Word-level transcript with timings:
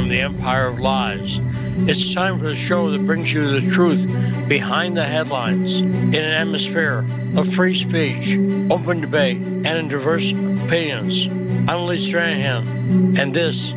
from 0.00 0.08
the 0.08 0.22
empire 0.22 0.68
of 0.68 0.80
lies. 0.80 1.38
It's 1.86 2.14
time 2.14 2.38
for 2.38 2.46
the 2.46 2.54
show 2.54 2.90
that 2.90 3.04
brings 3.04 3.30
you 3.30 3.60
the 3.60 3.70
truth 3.70 4.08
behind 4.48 4.96
the 4.96 5.04
headlines 5.04 5.76
in 5.78 6.14
an 6.14 6.32
atmosphere 6.32 7.04
of 7.36 7.52
free 7.52 7.74
speech, 7.74 8.34
open 8.70 9.02
debate, 9.02 9.36
and 9.36 9.90
diverse 9.90 10.30
opinions. 10.30 11.26
I'm 11.68 11.86
Lee 11.86 11.98
Stranahan, 11.98 13.18
and 13.18 13.34
this 13.34 13.74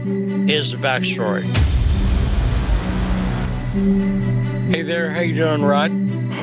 is 0.50 0.71
the 0.71 0.78
backstory. 0.78 1.43
Hey 4.74 4.83
there, 4.83 5.11
how 5.11 5.19
you 5.19 5.36
doing, 5.36 5.61
Rod? 5.61 5.92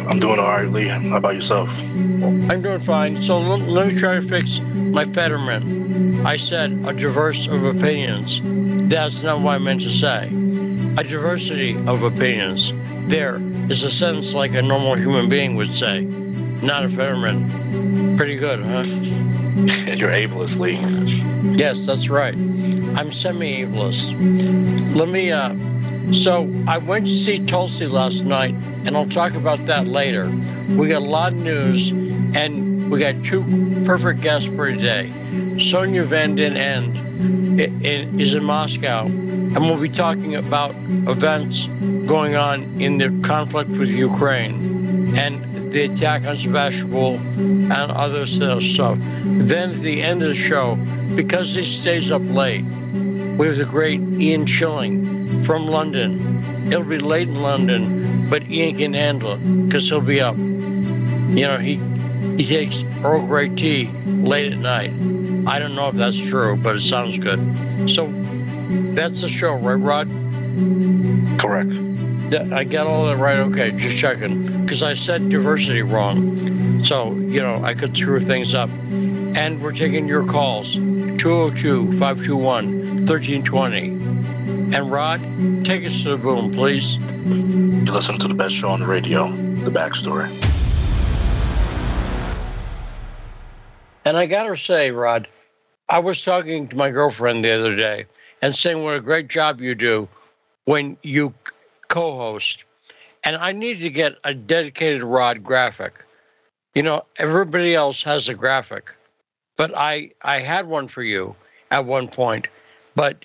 I'm 0.08 0.20
doing 0.20 0.38
all 0.38 0.48
right, 0.48 0.68
Lee. 0.68 0.88
How 0.88 1.16
about 1.16 1.34
yourself? 1.34 1.78
I'm 1.80 2.62
doing 2.62 2.80
fine. 2.80 3.22
So 3.22 3.38
let, 3.40 3.68
let 3.68 3.88
me 3.88 3.98
try 3.98 4.14
to 4.14 4.22
fix 4.22 4.60
my 4.60 5.04
Fetterman. 5.04 6.26
I 6.26 6.36
said 6.36 6.72
a 6.86 6.92
diverse 6.92 7.46
of 7.46 7.64
opinions. 7.64 8.40
That's 8.88 9.22
not 9.22 9.40
what 9.40 9.54
I 9.54 9.58
meant 9.58 9.82
to 9.82 9.90
say. 9.90 10.28
A 10.96 11.04
diversity 11.04 11.76
of 11.76 12.02
opinions. 12.02 12.72
There 13.08 13.40
is 13.70 13.82
a 13.82 13.90
sentence 13.90 14.34
like 14.34 14.54
a 14.54 14.62
normal 14.62 14.94
human 14.96 15.28
being 15.28 15.56
would 15.56 15.76
say, 15.76 16.00
not 16.00 16.84
a 16.84 16.88
Fetterman. 16.90 18.16
Pretty 18.16 18.36
good, 18.36 18.60
huh? 18.60 18.82
You're 19.96 20.10
ableist, 20.10 20.58
Lee. 20.58 21.56
Yes, 21.56 21.86
that's 21.86 22.08
right. 22.08 22.34
I'm 22.34 23.10
semi 23.10 23.64
ableist. 23.64 24.94
Let 24.94 25.08
me, 25.08 25.32
uh, 25.32 25.54
so 26.12 26.52
I 26.66 26.78
went 26.78 27.06
to 27.06 27.14
see 27.14 27.44
Tulsi 27.46 27.86
last 27.86 28.24
night, 28.24 28.54
and 28.84 28.96
I'll 28.96 29.08
talk 29.08 29.34
about 29.34 29.66
that 29.66 29.86
later. 29.86 30.30
We 30.68 30.88
got 30.88 31.02
a 31.02 31.04
lot 31.04 31.32
of 31.32 31.38
news, 31.38 31.90
and 31.90 32.90
we 32.90 32.98
got 32.98 33.22
two 33.24 33.42
perfect 33.84 34.20
guests 34.20 34.48
for 34.48 34.70
today. 34.70 35.12
Sonja 35.56 36.04
van 36.04 36.34
den 36.34 36.56
Ende 36.56 37.60
is 38.20 38.34
in 38.34 38.44
Moscow, 38.44 39.06
and 39.06 39.58
we'll 39.58 39.80
be 39.80 39.88
talking 39.88 40.34
about 40.34 40.74
events 40.88 41.66
going 42.06 42.34
on 42.34 42.80
in 42.80 42.98
the 42.98 43.20
conflict 43.26 43.70
with 43.70 43.90
Ukraine 43.90 45.16
and 45.16 45.70
the 45.70 45.84
attack 45.84 46.24
on 46.24 46.36
Sebastopol 46.36 47.16
and 47.16 47.72
other 47.72 48.26
stuff. 48.26 48.98
Then 49.24 49.70
at 49.70 49.80
the 49.82 50.02
end 50.02 50.22
of 50.22 50.28
the 50.28 50.34
show, 50.34 50.76
because 51.14 51.54
he 51.54 51.64
stays 51.64 52.10
up 52.10 52.22
late, 52.24 52.64
we 52.64 53.46
have 53.46 53.56
the 53.56 53.64
great 53.64 54.00
Ian 54.00 54.46
Shilling 54.46 55.19
from 55.44 55.66
London. 55.66 56.66
It'll 56.68 56.84
be 56.84 56.98
late 56.98 57.28
in 57.28 57.42
London, 57.42 58.28
but 58.28 58.48
Ian 58.48 58.76
can 58.76 58.94
handle 58.94 59.32
it 59.32 59.64
because 59.66 59.88
he'll 59.88 60.00
be 60.00 60.20
up. 60.20 60.36
You 60.36 61.46
know, 61.46 61.58
he 61.58 61.76
he 62.36 62.44
takes 62.44 62.82
Earl 63.02 63.26
Grey 63.26 63.48
tea 63.48 63.90
late 64.06 64.52
at 64.52 64.58
night. 64.58 64.90
I 65.46 65.58
don't 65.58 65.74
know 65.74 65.88
if 65.88 65.94
that's 65.94 66.18
true, 66.18 66.56
but 66.56 66.76
it 66.76 66.80
sounds 66.80 67.18
good. 67.18 67.90
So 67.90 68.12
that's 68.94 69.22
the 69.22 69.28
show, 69.28 69.54
right, 69.54 69.74
Rod? 69.74 70.08
Correct. 71.38 71.72
I 72.52 72.64
got 72.64 72.86
all 72.86 73.06
that 73.06 73.16
right. 73.16 73.38
Okay, 73.38 73.72
just 73.72 73.96
checking 73.96 74.62
because 74.62 74.82
I 74.82 74.94
said 74.94 75.28
diversity 75.30 75.82
wrong. 75.82 76.84
So, 76.84 77.12
you 77.12 77.42
know, 77.42 77.62
I 77.64 77.74
could 77.74 77.96
screw 77.96 78.20
things 78.20 78.54
up. 78.54 78.70
And 78.70 79.62
we're 79.62 79.72
taking 79.72 80.06
your 80.06 80.24
calls 80.24 80.74
202 80.74 81.98
521 81.98 83.06
1320. 83.06 83.99
And 84.72 84.88
Rod, 84.88 85.20
take 85.64 85.84
us 85.84 86.04
to 86.04 86.10
the 86.10 86.16
boom, 86.16 86.52
please. 86.52 86.94
You 86.94 87.92
listen 87.92 88.18
to 88.20 88.28
the 88.28 88.34
best 88.34 88.54
show 88.54 88.68
on 88.68 88.78
the 88.78 88.86
radio, 88.86 89.26
The 89.28 89.70
Backstory. 89.72 90.28
And 94.04 94.16
I 94.16 94.26
got 94.26 94.44
to 94.44 94.56
say, 94.56 94.92
Rod, 94.92 95.26
I 95.88 95.98
was 95.98 96.22
talking 96.22 96.68
to 96.68 96.76
my 96.76 96.90
girlfriend 96.90 97.44
the 97.44 97.52
other 97.52 97.74
day 97.74 98.06
and 98.42 98.54
saying 98.54 98.84
what 98.84 98.94
a 98.94 99.00
great 99.00 99.26
job 99.26 99.60
you 99.60 99.74
do 99.74 100.08
when 100.66 100.96
you 101.02 101.34
co 101.88 102.16
host. 102.16 102.62
And 103.24 103.36
I 103.36 103.50
need 103.50 103.80
to 103.80 103.90
get 103.90 104.18
a 104.22 104.32
dedicated 104.32 105.02
Rod 105.02 105.42
graphic. 105.42 106.04
You 106.76 106.84
know, 106.84 107.04
everybody 107.16 107.74
else 107.74 108.04
has 108.04 108.28
a 108.28 108.34
graphic, 108.34 108.94
but 109.56 109.76
I, 109.76 110.12
I 110.22 110.38
had 110.38 110.68
one 110.68 110.86
for 110.86 111.02
you 111.02 111.34
at 111.72 111.84
one 111.84 112.06
point. 112.06 112.46
But 112.94 113.24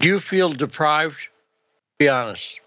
do 0.00 0.08
you 0.08 0.18
feel 0.18 0.48
deprived? 0.48 1.28
Be 1.98 2.08
honest. 2.08 2.58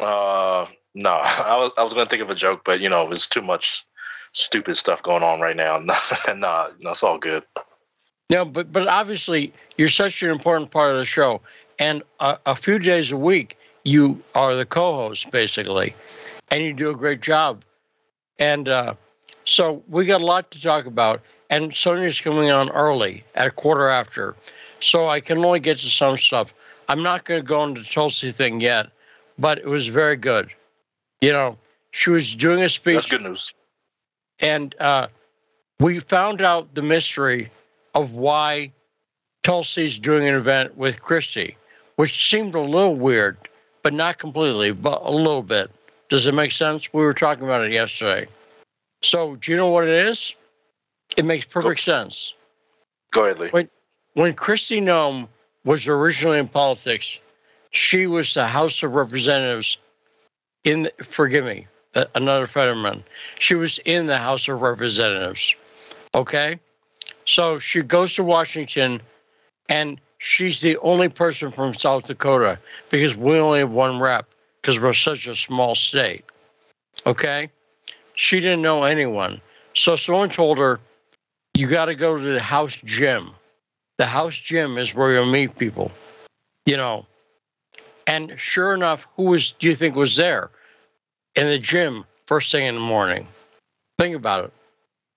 Uh, 0.00 0.66
no, 0.94 1.10
I 1.22 1.56
was 1.58 1.72
I 1.78 1.82
was 1.82 1.94
gonna 1.94 2.06
think 2.06 2.22
of 2.22 2.30
a 2.30 2.34
joke, 2.34 2.62
but 2.64 2.80
you 2.80 2.88
know, 2.88 3.10
it's 3.10 3.28
too 3.28 3.42
much 3.42 3.84
stupid 4.32 4.76
stuff 4.76 5.02
going 5.02 5.22
on 5.22 5.40
right 5.40 5.56
now. 5.56 5.76
nah, 6.34 6.70
no, 6.80 6.90
it's 6.90 7.02
all 7.02 7.18
good. 7.18 7.44
No, 8.30 8.44
but 8.44 8.72
but 8.72 8.88
obviously 8.88 9.52
you're 9.76 9.88
such 9.88 10.22
an 10.22 10.30
important 10.30 10.70
part 10.70 10.92
of 10.92 10.98
the 10.98 11.04
show, 11.04 11.40
and 11.78 12.02
a, 12.20 12.38
a 12.46 12.56
few 12.56 12.78
days 12.78 13.12
a 13.12 13.16
week 13.16 13.56
you 13.84 14.22
are 14.34 14.56
the 14.56 14.64
co-host 14.64 15.30
basically, 15.30 15.94
and 16.50 16.64
you 16.64 16.72
do 16.72 16.90
a 16.90 16.96
great 16.96 17.20
job. 17.20 17.62
And 18.38 18.68
uh, 18.68 18.94
so 19.44 19.82
we 19.88 20.06
got 20.06 20.20
a 20.20 20.24
lot 20.24 20.50
to 20.52 20.60
talk 20.60 20.86
about. 20.86 21.20
And 21.50 21.70
Sonja's 21.72 22.20
coming 22.20 22.50
on 22.50 22.70
early 22.70 23.22
at 23.34 23.46
a 23.46 23.50
quarter 23.50 23.86
after, 23.86 24.34
so 24.84 25.08
I 25.08 25.20
can 25.20 25.38
only 25.38 25.60
get 25.60 25.78
to 25.78 25.88
some 25.88 26.16
stuff. 26.16 26.54
I'm 26.88 27.02
not 27.02 27.24
going 27.24 27.40
to 27.40 27.46
go 27.46 27.64
into 27.64 27.80
the 27.80 27.88
Tulsi 27.88 28.30
thing 28.32 28.60
yet, 28.60 28.90
but 29.38 29.58
it 29.58 29.66
was 29.66 29.88
very 29.88 30.16
good. 30.16 30.50
You 31.20 31.32
know, 31.32 31.58
she 31.90 32.10
was 32.10 32.34
doing 32.34 32.62
a 32.62 32.68
speech. 32.68 32.94
That's 32.94 33.06
good 33.06 33.22
news. 33.22 33.54
And 34.40 34.74
uh, 34.80 35.08
we 35.80 36.00
found 36.00 36.42
out 36.42 36.74
the 36.74 36.82
mystery 36.82 37.50
of 37.94 38.12
why 38.12 38.72
Tulsi's 39.42 39.98
doing 39.98 40.28
an 40.28 40.34
event 40.34 40.76
with 40.76 41.00
Kristi, 41.00 41.54
which 41.96 42.28
seemed 42.28 42.54
a 42.54 42.60
little 42.60 42.96
weird, 42.96 43.36
but 43.82 43.94
not 43.94 44.18
completely, 44.18 44.72
but 44.72 45.00
a 45.02 45.10
little 45.10 45.42
bit. 45.42 45.70
Does 46.08 46.26
it 46.26 46.34
make 46.34 46.52
sense? 46.52 46.92
We 46.92 47.02
were 47.02 47.14
talking 47.14 47.44
about 47.44 47.62
it 47.64 47.72
yesterday. 47.72 48.28
So, 49.02 49.36
do 49.36 49.50
you 49.50 49.56
know 49.56 49.68
what 49.68 49.84
it 49.84 50.06
is? 50.06 50.34
It 51.16 51.24
makes 51.24 51.44
perfect 51.44 51.84
Go. 51.86 51.92
sense. 51.92 52.34
Go 53.12 53.24
ahead, 53.24 53.38
Lee. 53.38 53.48
When, 53.50 53.68
when 54.14 54.34
Kristi 54.34 54.80
Noem 54.80 55.28
was 55.64 55.86
originally 55.86 56.38
in 56.38 56.48
politics, 56.48 57.18
she 57.70 58.06
was 58.06 58.34
the 58.34 58.46
House 58.46 58.82
of 58.82 58.94
Representatives 58.94 59.78
in, 60.64 60.82
the, 60.82 60.92
forgive 61.04 61.44
me, 61.44 61.66
another 62.14 62.46
Fetterman. 62.46 63.04
She 63.38 63.54
was 63.54 63.78
in 63.84 64.06
the 64.06 64.18
House 64.18 64.48
of 64.48 64.60
Representatives. 64.62 65.54
Okay? 66.14 66.58
So 67.26 67.58
she 67.58 67.82
goes 67.82 68.14
to 68.14 68.24
Washington 68.24 69.00
and 69.68 70.00
she's 70.18 70.60
the 70.60 70.76
only 70.78 71.08
person 71.08 71.50
from 71.50 71.74
South 71.74 72.04
Dakota 72.04 72.58
because 72.90 73.16
we 73.16 73.38
only 73.38 73.60
have 73.60 73.70
one 73.70 73.98
rep 73.98 74.26
because 74.60 74.78
we're 74.78 74.92
such 74.92 75.26
a 75.26 75.34
small 75.34 75.74
state. 75.74 76.24
Okay? 77.06 77.50
She 78.14 78.40
didn't 78.40 78.62
know 78.62 78.84
anyone. 78.84 79.40
So 79.74 79.96
someone 79.96 80.30
told 80.30 80.58
her, 80.58 80.80
you 81.54 81.66
got 81.66 81.86
to 81.86 81.94
go 81.94 82.16
to 82.16 82.24
the 82.24 82.40
house 82.40 82.76
gym. 82.84 83.30
The 83.98 84.06
house 84.06 84.36
gym 84.36 84.78
is 84.78 84.94
where 84.94 85.12
you'll 85.12 85.26
meet 85.26 85.56
people, 85.56 85.90
you 86.66 86.76
know. 86.76 87.06
And 88.06 88.34
sure 88.36 88.74
enough, 88.74 89.06
who 89.16 89.24
was, 89.24 89.52
do 89.52 89.68
you 89.68 89.74
think 89.74 89.96
was 89.96 90.16
there 90.16 90.50
in 91.36 91.48
the 91.48 91.58
gym 91.58 92.04
first 92.26 92.52
thing 92.52 92.66
in 92.66 92.74
the 92.74 92.80
morning? 92.80 93.26
Think 93.98 94.16
about 94.16 94.44
it. 94.44 94.52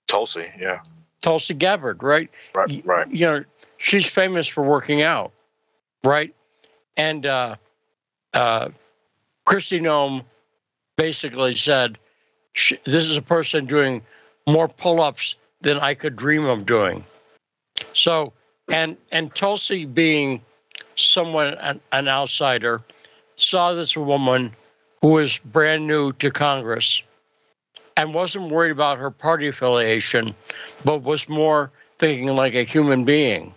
Tulsi, 0.07 0.45
yeah. 0.59 0.79
Tulsi 1.21 1.53
Gabbard, 1.53 2.03
right? 2.03 2.29
Right, 2.55 2.85
right. 2.85 3.09
You 3.11 3.25
know, 3.25 3.43
she's 3.77 4.05
famous 4.05 4.47
for 4.47 4.63
working 4.63 5.01
out, 5.01 5.31
right? 6.03 6.33
And 6.95 7.25
uh, 7.25 7.55
uh, 8.33 8.69
Kristi 9.45 9.81
Noem 9.81 10.23
basically 10.95 11.53
said, 11.53 11.97
"This 12.85 13.03
is 13.03 13.18
a 13.18 13.21
person 13.21 13.65
doing 13.65 14.01
more 14.47 14.68
pull-ups 14.68 15.35
than 15.62 15.77
I 15.80 15.94
could 15.94 16.15
dream 16.15 16.45
of 16.45 16.65
doing." 16.65 17.03
So, 17.94 18.33
and 18.69 18.98
and 19.12 19.34
Tulsi 19.34 19.86
being 19.86 20.42
someone 20.96 21.54
an, 21.56 21.80
an 21.92 22.08
outsider, 22.08 22.81
saw 23.36 23.74
this 23.74 23.96
woman 23.96 24.56
who 25.02 25.10
was 25.10 25.38
brand 25.40 25.88
new 25.88 26.12
to 26.14 26.31
Congress 26.31 27.02
and 27.96 28.14
wasn't 28.14 28.52
worried 28.52 28.72
about 28.72 28.98
her 28.98 29.12
party 29.12 29.48
affiliation, 29.48 30.36
but 30.84 31.04
was 31.04 31.28
more 31.28 31.72
thinking 32.00 32.28
like 32.28 32.54
a 32.54 32.64
human 32.64 33.06
being. 33.06 33.54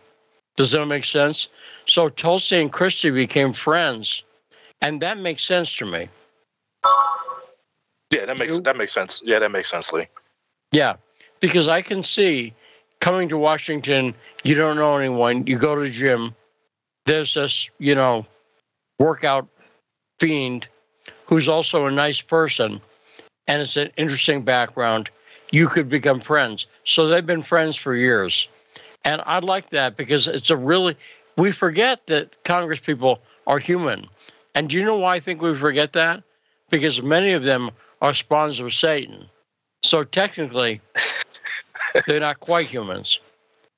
Does 0.56 0.72
that 0.72 0.84
make 0.86 1.04
sense? 1.04 1.48
So 1.86 2.08
Tulsi 2.08 2.56
and 2.56 2.72
Kristi 2.72 3.12
became 3.12 3.52
friends, 3.52 4.22
and 4.80 5.00
that 5.02 5.18
makes 5.18 5.42
sense 5.42 5.74
to 5.76 5.86
me. 5.86 6.08
Yeah, 8.10 8.26
that 8.26 8.36
makes 8.36 8.56
you, 8.56 8.62
that 8.62 8.76
makes 8.76 8.92
sense. 8.92 9.22
Yeah, 9.24 9.38
that 9.38 9.50
makes 9.50 9.70
sense, 9.70 9.92
Lee. 9.92 10.08
Yeah, 10.72 10.96
because 11.38 11.68
I 11.68 11.80
can 11.80 12.02
see 12.02 12.54
coming 13.00 13.28
to 13.30 13.38
Washington, 13.38 14.14
you 14.44 14.54
don't 14.54 14.76
know 14.76 14.96
anyone, 14.96 15.46
you 15.46 15.58
go 15.58 15.74
to 15.74 15.82
the 15.82 15.90
gym, 15.90 16.34
there's 17.06 17.34
this, 17.34 17.68
you 17.78 17.94
know, 17.94 18.26
workout 18.98 19.48
fiend 20.18 20.68
who's 21.26 21.48
also 21.48 21.86
a 21.86 21.90
nice 21.90 22.20
person 22.20 22.80
and 23.46 23.62
it's 23.62 23.76
an 23.76 23.90
interesting 23.96 24.42
background, 24.42 25.10
you 25.50 25.66
could 25.66 25.88
become 25.88 26.20
friends. 26.20 26.66
So 26.84 27.08
they've 27.08 27.26
been 27.26 27.42
friends 27.42 27.74
for 27.74 27.96
years. 27.96 28.46
And 29.04 29.22
I 29.24 29.40
like 29.40 29.70
that 29.70 29.96
because 29.96 30.28
it's 30.28 30.50
a 30.50 30.56
really, 30.56 30.96
we 31.36 31.50
forget 31.50 32.06
that 32.06 32.42
Congress 32.44 32.78
people 32.78 33.20
are 33.46 33.58
human. 33.58 34.06
And 34.54 34.68
do 34.68 34.76
you 34.76 34.84
know 34.84 34.98
why 34.98 35.16
I 35.16 35.20
think 35.20 35.42
we 35.42 35.56
forget 35.56 35.94
that? 35.94 36.22
Because 36.68 37.02
many 37.02 37.32
of 37.32 37.42
them 37.42 37.70
are 38.00 38.14
spawns 38.14 38.60
of 38.60 38.72
Satan. 38.72 39.26
So 39.82 40.04
technically, 40.04 40.80
they're 42.06 42.20
not 42.20 42.40
quite 42.40 42.66
humans. 42.66 43.20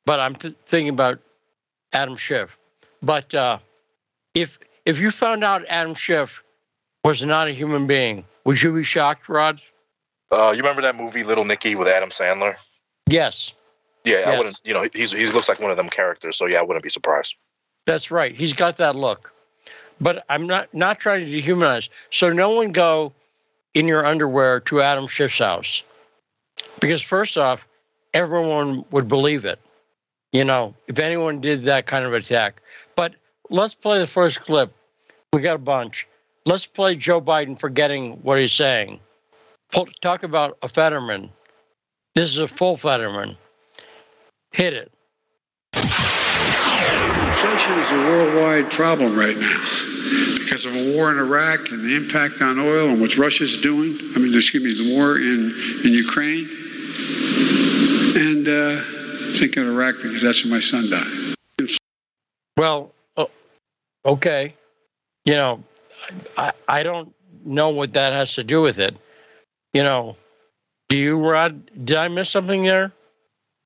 But 0.05 0.21
I'm 0.21 0.35
th- 0.35 0.55
thinking 0.67 0.89
about 0.89 1.19
Adam 1.93 2.17
Schiff. 2.17 2.57
But 3.03 3.35
uh, 3.35 3.59
if 4.35 4.59
if 4.85 4.99
you 4.99 5.11
found 5.11 5.45
out 5.45 5.65
Adam 5.69 5.95
Schiff 5.95 6.43
was 7.05 7.23
not 7.23 7.49
a 7.49 7.53
human 7.53 7.87
being, 7.87 8.25
would 8.45 8.63
you 8.63 8.73
be 8.73 8.83
shocked, 8.83 9.29
Rod? 9.29 9.61
Uh, 10.31 10.51
you 10.53 10.59
remember 10.59 10.83
that 10.83 10.97
movie 10.97 11.23
Little 11.23 11.45
Nicky 11.45 11.75
with 11.75 11.89
Adam 11.89 12.11
Sandler? 12.11 12.57
Yes. 13.07 13.53
Yeah, 14.05 14.17
Yes. 14.19 14.29
I 14.29 14.39
wouldn't. 14.39 14.61
You 14.65 14.75
know, 14.75 14.89
he's 14.93 15.13
he 15.13 15.27
looks 15.27 15.49
like 15.49 15.61
one 15.61 15.71
of 15.71 15.77
them 15.77 15.89
characters. 15.89 16.37
So 16.37 16.47
yeah, 16.47 16.59
I 16.59 16.63
wouldn't 16.63 16.83
be 16.83 16.89
surprised. 16.89 17.37
That's 17.87 18.11
right. 18.11 18.35
He's 18.35 18.53
got 18.53 18.77
that 18.79 18.97
look. 18.97 19.33
But 20.01 20.25
I'm 20.29 20.47
not 20.47 20.73
not 20.75 20.99
trying 20.99 21.25
to 21.25 21.31
dehumanize. 21.31 21.89
So 22.11 22.33
no 22.33 22.51
one 22.51 22.73
go 22.73 23.13
in 23.75 23.87
your 23.87 24.05
underwear 24.05 24.61
to 24.61 24.81
Adam 24.83 25.07
Schiff's 25.07 25.39
house. 25.39 25.83
Because 26.81 27.03
first 27.03 27.39
off, 27.39 27.67
everyone 28.15 28.85
would 28.91 29.09
believe 29.09 29.45
it. 29.45 29.59
You 30.33 30.45
know, 30.45 30.75
if 30.89 30.99
anyone 30.99 31.41
did 31.41 31.63
that 31.65 31.87
kind 31.87 32.05
of 32.05 32.15
attack. 32.15 32.63
But 32.97 33.15
let's 33.51 33.75
play 33.75 33.99
the 33.99 34.07
first 34.07 34.41
clip. 34.41 34.73
We 35.33 35.43
got 35.43 35.57
a 35.57 35.59
bunch. 35.59 36.07
Let's 36.47 36.67
play 36.67 36.97
Joe 36.97 37.21
Biden 37.21 37.59
forgetting 37.59 38.19
what 38.23 38.39
he's 38.39 38.53
saying. 38.53 39.01
Talk 40.01 40.23
about 40.23 40.59
a 40.63 40.69
Fetterman. 40.69 41.31
This 42.15 42.29
is 42.29 42.39
a 42.39 42.49
full 42.49 42.77
Fetterman. 42.77 43.37
Hit 44.53 44.75
it. 44.75 44.93
Inflation 47.33 47.79
is 47.79 47.91
a 47.91 47.97
worldwide 47.97 48.71
problem 48.71 49.17
right 49.17 49.37
now 49.37 49.65
because 50.39 50.67
of 50.67 50.75
a 50.75 50.95
war 50.95 51.11
in 51.11 51.19
Iraq 51.19 51.71
and 51.71 51.85
the 51.85 51.97
impact 51.97 52.43
on 52.43 52.59
oil 52.59 52.91
and 52.91 53.01
what 53.01 53.17
Russia's 53.17 53.57
doing. 53.59 53.99
I 54.15 54.19
mean, 54.19 54.35
excuse 54.35 54.63
me, 54.63 54.75
the 54.75 54.95
war 54.95 55.17
in, 55.17 55.55
in 55.85 55.93
Ukraine. 55.95 56.62
And 58.45 58.49
uh, 58.49 58.83
thinking 59.35 59.63
of 59.63 59.69
Iraq 59.69 59.97
because 60.03 60.21
that's 60.23 60.45
where 60.45 60.53
my 60.53 60.59
son 60.59 60.91
died. 60.91 61.77
Well, 62.57 62.93
o- 63.17 63.31
okay. 64.05 64.57
You 65.25 65.35
know, 65.35 65.63
I, 66.37 66.53
I 66.67 66.83
don't 66.83 67.15
know 67.45 67.69
what 67.69 67.93
that 67.93 68.13
has 68.13 68.35
to 68.35 68.43
do 68.43 68.61
with 68.61 68.81
it. 68.81 68.97
You 69.73 69.85
know, 69.85 70.17
do 70.89 70.97
you, 70.97 71.19
Rod? 71.19 71.71
Did 71.85 71.97
I 71.97 72.09
miss 72.09 72.31
something 72.31 72.65
there? 72.65 72.91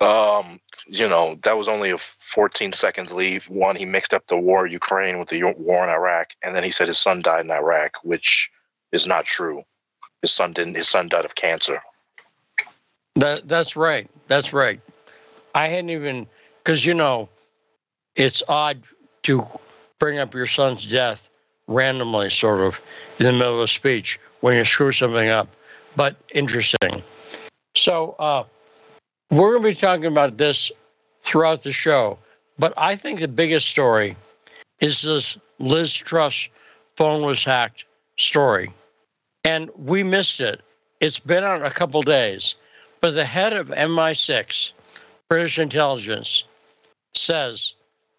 Um, 0.02 0.60
you 0.86 1.08
know, 1.08 1.38
that 1.44 1.56
was 1.56 1.68
only 1.68 1.90
a 1.90 1.96
14 1.96 2.74
seconds 2.74 3.14
leave. 3.14 3.48
One, 3.48 3.76
he 3.76 3.86
mixed 3.86 4.12
up 4.12 4.26
the 4.26 4.36
war 4.36 4.66
in 4.66 4.72
Ukraine 4.72 5.18
with 5.18 5.28
the 5.28 5.42
war 5.56 5.84
in 5.84 5.88
Iraq, 5.88 6.32
and 6.42 6.54
then 6.54 6.64
he 6.64 6.70
said 6.70 6.88
his 6.88 6.98
son 6.98 7.22
died 7.22 7.46
in 7.46 7.50
Iraq, 7.50 7.92
which 8.02 8.50
is 8.92 9.06
not 9.06 9.24
true. 9.24 9.62
His 10.20 10.32
son 10.32 10.52
didn't. 10.52 10.74
His 10.74 10.90
son 10.90 11.08
died 11.08 11.24
of 11.24 11.34
cancer. 11.34 11.80
That 13.16 13.48
that's 13.48 13.76
right. 13.76 14.08
That's 14.28 14.52
right. 14.52 14.80
I 15.54 15.68
hadn't 15.68 15.90
even 15.90 16.26
because 16.62 16.84
you 16.84 16.94
know, 16.94 17.28
it's 18.14 18.42
odd 18.48 18.82
to 19.24 19.46
bring 19.98 20.18
up 20.18 20.34
your 20.34 20.46
son's 20.46 20.84
death 20.86 21.30
randomly, 21.66 22.30
sort 22.30 22.60
of 22.60 22.80
in 23.18 23.26
the 23.26 23.32
middle 23.32 23.54
of 23.54 23.60
a 23.60 23.68
speech 23.68 24.20
when 24.40 24.56
you 24.56 24.64
screw 24.64 24.92
something 24.92 25.28
up. 25.28 25.48
But 25.96 26.16
interesting. 26.34 27.02
So 27.74 28.16
uh, 28.18 28.44
we're 29.30 29.52
going 29.52 29.62
to 29.62 29.68
be 29.70 29.74
talking 29.74 30.06
about 30.06 30.36
this 30.36 30.70
throughout 31.22 31.62
the 31.62 31.72
show. 31.72 32.18
But 32.58 32.72
I 32.76 32.96
think 32.96 33.20
the 33.20 33.28
biggest 33.28 33.68
story 33.68 34.16
is 34.80 35.02
this 35.02 35.36
Liz 35.58 35.92
Truss 35.92 36.48
phone 36.96 37.22
was 37.22 37.44
hacked 37.44 37.84
story, 38.18 38.72
and 39.44 39.70
we 39.76 40.02
missed 40.02 40.40
it. 40.40 40.60
It's 41.00 41.18
been 41.18 41.44
out 41.44 41.64
a 41.64 41.70
couple 41.70 42.02
days. 42.02 42.54
But 43.00 43.12
the 43.12 43.24
head 43.24 43.52
of 43.52 43.68
MI6, 43.68 44.72
British 45.28 45.58
intelligence, 45.58 46.44
says 47.14 47.74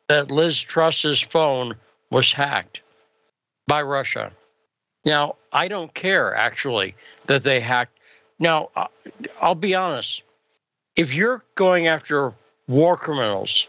that 0.07 0.31
Liz 0.31 0.59
Truss's 0.59 1.21
phone 1.21 1.75
was 2.09 2.31
hacked 2.31 2.81
by 3.67 3.81
Russia. 3.81 4.31
Now, 5.05 5.35
I 5.51 5.67
don't 5.67 5.93
care 5.93 6.33
actually 6.35 6.95
that 7.25 7.43
they 7.43 7.59
hacked. 7.59 7.97
Now, 8.39 8.69
I- 8.75 8.87
I'll 9.41 9.55
be 9.55 9.75
honest. 9.75 10.23
If 10.95 11.13
you're 11.13 11.43
going 11.55 11.87
after 11.87 12.33
war 12.67 12.97
criminals, 12.97 13.67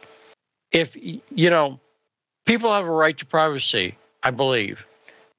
if 0.73 0.97
you 0.97 1.51
know, 1.51 1.81
people 2.47 2.73
have 2.73 2.87
a 2.87 2.91
right 2.91 3.17
to 3.19 3.27
privacy, 3.27 3.97
I 4.23 4.31
believe. 4.31 4.87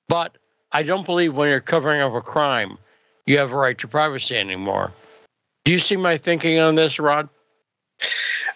But 0.08 0.36
I 0.72 0.84
don't 0.84 1.06
believe 1.06 1.36
when 1.36 1.50
you're 1.50 1.62
covering 1.62 2.02
up 2.02 2.14
a 2.14 2.22
crime, 2.22 2.78
you 3.26 3.38
have 3.40 3.52
a 3.52 3.58
right 3.58 3.78
to 3.80 3.88
privacy 3.88 4.38
anymore. 4.38 4.92
Do 5.66 5.72
you 5.72 5.80
see 5.80 5.98
my 5.98 6.18
thinking 6.18 6.60
on 6.60 6.76
this, 6.76 7.00
Rod? 7.00 7.30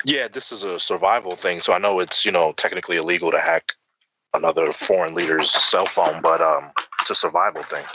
Yeah, 0.06 0.28
this 0.28 0.52
is 0.52 0.64
a 0.64 0.80
survival 0.80 1.36
thing, 1.36 1.60
so 1.60 1.74
I 1.74 1.78
know 1.78 2.00
it's 2.00 2.26
you 2.26 2.32
know 2.32 2.52
technically 2.54 2.98
illegal 2.98 3.32
to 3.32 3.40
hack 3.40 3.74
another 4.34 4.74
foreign 4.74 5.14
leader's 5.14 5.52
cell 5.52 5.86
phone, 5.86 6.22
but 6.22 6.42
um, 6.42 6.72
it's 7.00 7.12
a 7.12 7.16
survival 7.16 7.64
thing. 7.64 7.86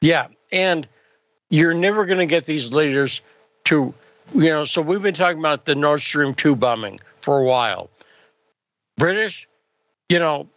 Yeah, 0.00 0.28
and 0.52 0.86
you're 1.50 1.74
never 1.74 2.04
going 2.06 2.18
to 2.18 2.26
get 2.26 2.44
these 2.44 2.72
leaders 2.72 3.20
to, 3.64 3.94
you 4.34 4.48
know. 4.50 4.64
So 4.64 4.82
we've 4.82 5.02
been 5.02 5.14
talking 5.14 5.38
about 5.38 5.64
the 5.64 5.74
Nord 5.74 6.00
Stream 6.00 6.34
two 6.34 6.54
bombing 6.54 6.98
for 7.22 7.38
a 7.38 7.44
while. 7.44 7.90
British, 8.96 9.48
you 10.08 10.18
know, 10.18 10.48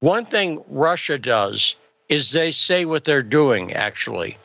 one 0.00 0.24
thing 0.26 0.62
Russia 0.68 1.18
does 1.18 1.76
is 2.08 2.32
they 2.32 2.50
say 2.50 2.84
what 2.84 3.04
they're 3.04 3.22
doing. 3.22 3.72
Actually, 3.72 4.36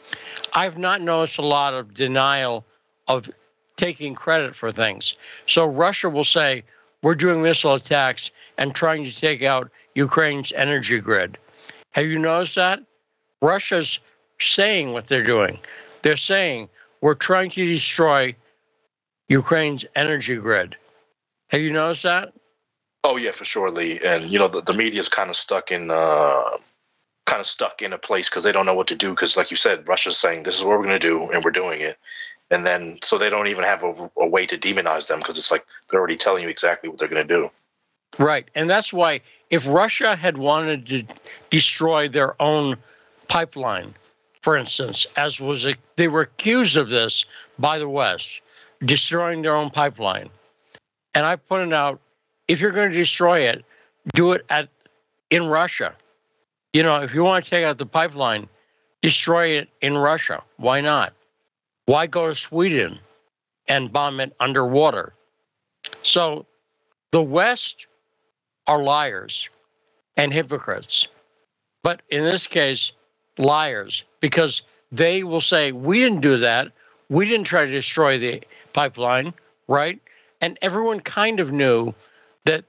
I've 0.58 0.80
not 0.80 1.02
noticed 1.02 1.38
a 1.38 1.46
lot 1.46 1.76
of 1.76 1.94
denial 1.94 2.66
of 3.08 3.30
taking 3.76 4.16
credit 4.16 4.56
for 4.56 4.72
things. 4.72 5.14
So 5.46 5.68
Russia 5.68 6.10
will 6.10 6.24
say 6.24 6.64
we're 7.04 7.14
doing 7.14 7.44
missile 7.44 7.76
attacks 7.76 8.32
and 8.58 8.74
trying 8.74 9.04
to 9.04 9.16
take 9.16 9.44
out 9.44 9.70
Ukraine's 9.94 10.52
energy 10.54 11.00
grid. 11.00 11.38
Have 11.92 12.08
you 12.08 12.18
noticed 12.18 12.56
that? 12.56 12.80
Russia's 13.40 14.00
saying 14.40 14.94
what 14.94 15.06
they're 15.06 15.24
doing. 15.24 15.60
They're 16.02 16.18
saying 16.18 16.70
we're 17.02 17.14
trying 17.14 17.52
to 17.52 17.64
destroy 17.64 18.36
Ukraine's 19.30 19.86
energy 19.96 20.38
grid. 20.38 20.76
Have 21.50 21.62
you 21.62 21.72
noticed 21.72 22.02
that? 22.02 22.34
Oh 23.04 23.18
yeah, 23.18 23.30
for 23.30 23.46
sure, 23.46 23.70
Lee. 23.70 24.00
And 24.04 24.24
you 24.24 24.40
know 24.40 24.48
the, 24.48 24.62
the 24.64 24.74
media's 24.74 25.08
kind 25.08 25.30
of 25.30 25.36
stuck 25.36 25.72
in 25.72 25.92
uh, 25.92 26.58
kind 27.28 27.42
of 27.42 27.46
stuck 27.46 27.82
in 27.82 27.94
a 27.94 27.98
place 27.98 28.30
because 28.30 28.44
they 28.44 28.52
don't 28.52 28.66
know 28.66 28.74
what 28.74 28.88
to 28.88 28.96
do. 28.96 29.12
Because 29.12 29.38
like 29.38 29.52
you 29.52 29.58
said, 29.58 29.88
Russia's 29.88 30.18
saying 30.18 30.44
this 30.44 30.58
is 30.58 30.66
what 30.66 30.80
we're 30.80 30.86
going 30.86 31.00
to 31.00 31.08
do, 31.08 31.30
and 31.30 31.44
we're 31.44 31.52
doing 31.52 31.82
it. 31.82 32.00
And 32.50 32.66
then 32.66 32.98
so 33.04 33.18
they 33.18 33.30
don't 33.30 33.48
even 33.48 33.66
have 33.66 33.84
a, 33.84 34.10
a 34.18 34.28
way 34.28 34.46
to 34.48 34.58
demonize 34.58 35.08
them 35.08 35.20
because 35.20 35.38
it's 35.38 35.52
like 35.52 35.66
they're 35.90 36.00
already 36.00 36.16
telling 36.16 36.44
you 36.44 36.50
exactly 36.50 36.90
what 36.90 36.98
they're 36.98 37.10
going 37.10 37.28
to 37.28 37.34
do. 37.34 37.52
Right. 38.18 38.50
And 38.56 38.70
that's 38.70 38.92
why 38.92 39.22
if 39.50 39.68
Russia 39.68 40.16
had 40.16 40.38
wanted 40.38 40.88
to 40.88 41.04
destroy 41.50 42.08
their 42.08 42.42
own 42.42 42.78
pipeline, 43.28 43.94
for 44.42 44.56
instance, 44.56 45.06
as 45.18 45.42
was 45.42 45.68
they 45.98 46.08
were 46.08 46.22
accused 46.22 46.78
of 46.78 46.90
this 46.90 47.26
by 47.60 47.78
the 47.78 47.90
West, 47.90 48.40
destroying 48.86 49.42
their 49.42 49.56
own 49.56 49.70
pipeline. 49.70 50.30
And 51.14 51.26
I 51.26 51.36
pointed 51.36 51.74
out 51.74 52.00
if 52.48 52.62
you're 52.62 52.72
going 52.72 52.92
to 52.92 52.98
destroy 52.98 53.42
it, 53.42 53.66
do 54.14 54.32
it 54.32 54.46
at 54.50 54.70
in 55.30 55.48
Russia. 55.48 55.94
You 56.78 56.84
know, 56.84 57.02
if 57.02 57.12
you 57.16 57.24
want 57.24 57.44
to 57.44 57.50
take 57.50 57.66
out 57.66 57.80
the 57.80 57.88
pipeline, 57.88 58.48
destroy 59.02 59.58
it 59.58 59.68
in 59.82 59.98
Russia. 59.98 60.44
Why 60.58 60.80
not? 60.80 61.12
Why 61.88 62.06
go 62.06 62.28
to 62.28 62.36
Sweden 62.36 63.00
and 63.68 63.92
bomb 63.92 64.20
it 64.20 64.36
underwater? 64.40 65.16
So 66.04 66.46
the 67.10 67.24
West 67.24 67.88
are 68.68 68.84
liars 68.84 69.50
and 70.18 70.32
hypocrites. 70.32 71.08
But 71.82 72.04
in 72.10 72.24
this 72.24 72.46
case, 72.46 72.92
liars, 73.40 74.04
because 74.20 74.62
they 74.92 75.24
will 75.24 75.42
say, 75.42 75.72
We 75.72 75.98
didn't 76.02 76.22
do 76.22 76.38
that. 76.38 76.72
We 77.10 77.26
didn't 77.26 77.48
try 77.48 77.66
to 77.66 77.72
destroy 77.72 78.20
the 78.20 78.44
pipeline, 78.74 79.34
right? 79.68 80.00
And 80.42 80.60
everyone 80.62 81.00
kind 81.00 81.40
of 81.40 81.52
knew 81.52 81.96
that 82.46 82.66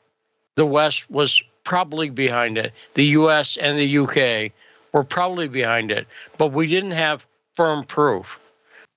the 0.54 0.64
West 0.64 1.10
was 1.10 1.42
probably 1.68 2.08
behind 2.08 2.56
it. 2.56 2.72
The 2.94 3.04
US 3.18 3.58
and 3.58 3.78
the 3.78 3.98
UK 3.98 4.52
were 4.94 5.04
probably 5.04 5.48
behind 5.48 5.90
it, 5.90 6.06
but 6.38 6.46
we 6.46 6.66
didn't 6.66 6.92
have 6.92 7.26
firm 7.56 7.84
proof. 7.84 8.40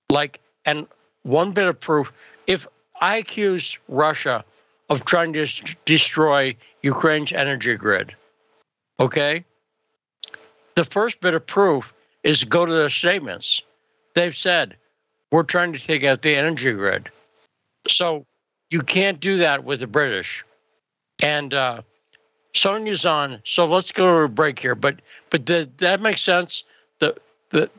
Like, 0.10 0.40
and 0.64 0.88
one 1.24 1.52
bit 1.52 1.68
of 1.68 1.78
proof 1.82 2.14
if 2.48 2.66
I 3.02 3.18
accuse 3.18 3.78
Russia 3.90 4.46
of 4.90 5.04
trying 5.04 5.34
to 5.34 5.48
destroy 5.84 6.56
Ukraine's 6.82 7.34
energy 7.34 7.76
grid. 7.76 8.16
Okay? 9.02 9.44
The 10.76 10.86
first 10.86 11.20
bit 11.20 11.34
of 11.34 11.46
proof 11.46 11.94
is 12.24 12.46
go 12.46 12.66
to 12.66 12.72
their 12.72 12.90
statements. 12.90 13.64
They've 14.14 14.36
said, 14.36 14.78
we're 15.30 15.44
trying 15.44 15.74
to 15.74 15.80
take 15.80 16.06
out 16.06 16.22
the 16.22 16.36
energy 16.36 16.72
grid. 16.72 17.10
So 17.90 18.26
you 18.70 18.80
can't 18.80 19.20
do 19.20 19.40
that 19.40 19.66
with 19.66 19.82
the 19.82 19.88
British. 19.88 20.46
And 21.22 21.54
uh, 21.54 21.82
Sonja's 22.54 23.06
on, 23.06 23.40
so 23.44 23.66
let's 23.66 23.92
go 23.92 24.20
to 24.20 24.24
a 24.26 24.28
break 24.28 24.60
here. 24.60 24.76
But 24.76 25.02
but 25.30 25.46
the, 25.46 25.70
that 25.78 26.02
makes 26.02 26.22
sense. 26.22 26.64
The 27.00 27.16
the 27.50 27.70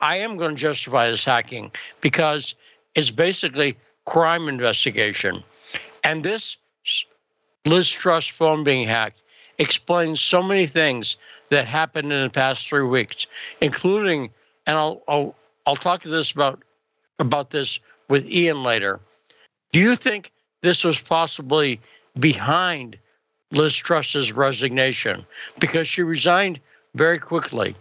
I 0.00 0.16
am 0.18 0.36
going 0.36 0.54
to 0.54 0.60
justify 0.60 1.10
this 1.10 1.24
hacking 1.24 1.70
because 2.00 2.54
it's 2.94 3.10
basically 3.10 3.76
crime 4.06 4.48
investigation, 4.48 5.42
and 6.04 6.24
this 6.24 6.56
Liz 7.64 7.88
Truss 7.88 8.28
phone 8.28 8.64
being 8.64 8.86
hacked 8.86 9.22
explains 9.58 10.20
so 10.20 10.42
many 10.42 10.66
things 10.66 11.16
that 11.50 11.66
happened 11.66 12.12
in 12.12 12.22
the 12.22 12.30
past 12.30 12.66
three 12.66 12.86
weeks, 12.86 13.26
including, 13.60 14.30
and 14.66 14.76
I'll 14.76 15.02
I'll, 15.08 15.34
I'll 15.66 15.76
talk 15.76 16.02
to 16.02 16.08
this 16.08 16.32
about 16.32 16.62
about 17.18 17.50
this 17.50 17.80
with 18.08 18.26
Ian 18.26 18.62
later. 18.62 19.00
Do 19.72 19.78
you 19.78 19.94
think 19.96 20.32
this 20.62 20.84
was 20.84 21.00
possibly 21.00 21.80
behind 22.18 22.98
Liz 23.52 23.74
Truss's 23.74 24.32
resignation 24.32 25.26
because 25.58 25.88
she 25.88 26.02
resigned 26.02 26.60
very 26.94 27.18
quickly? 27.18 27.74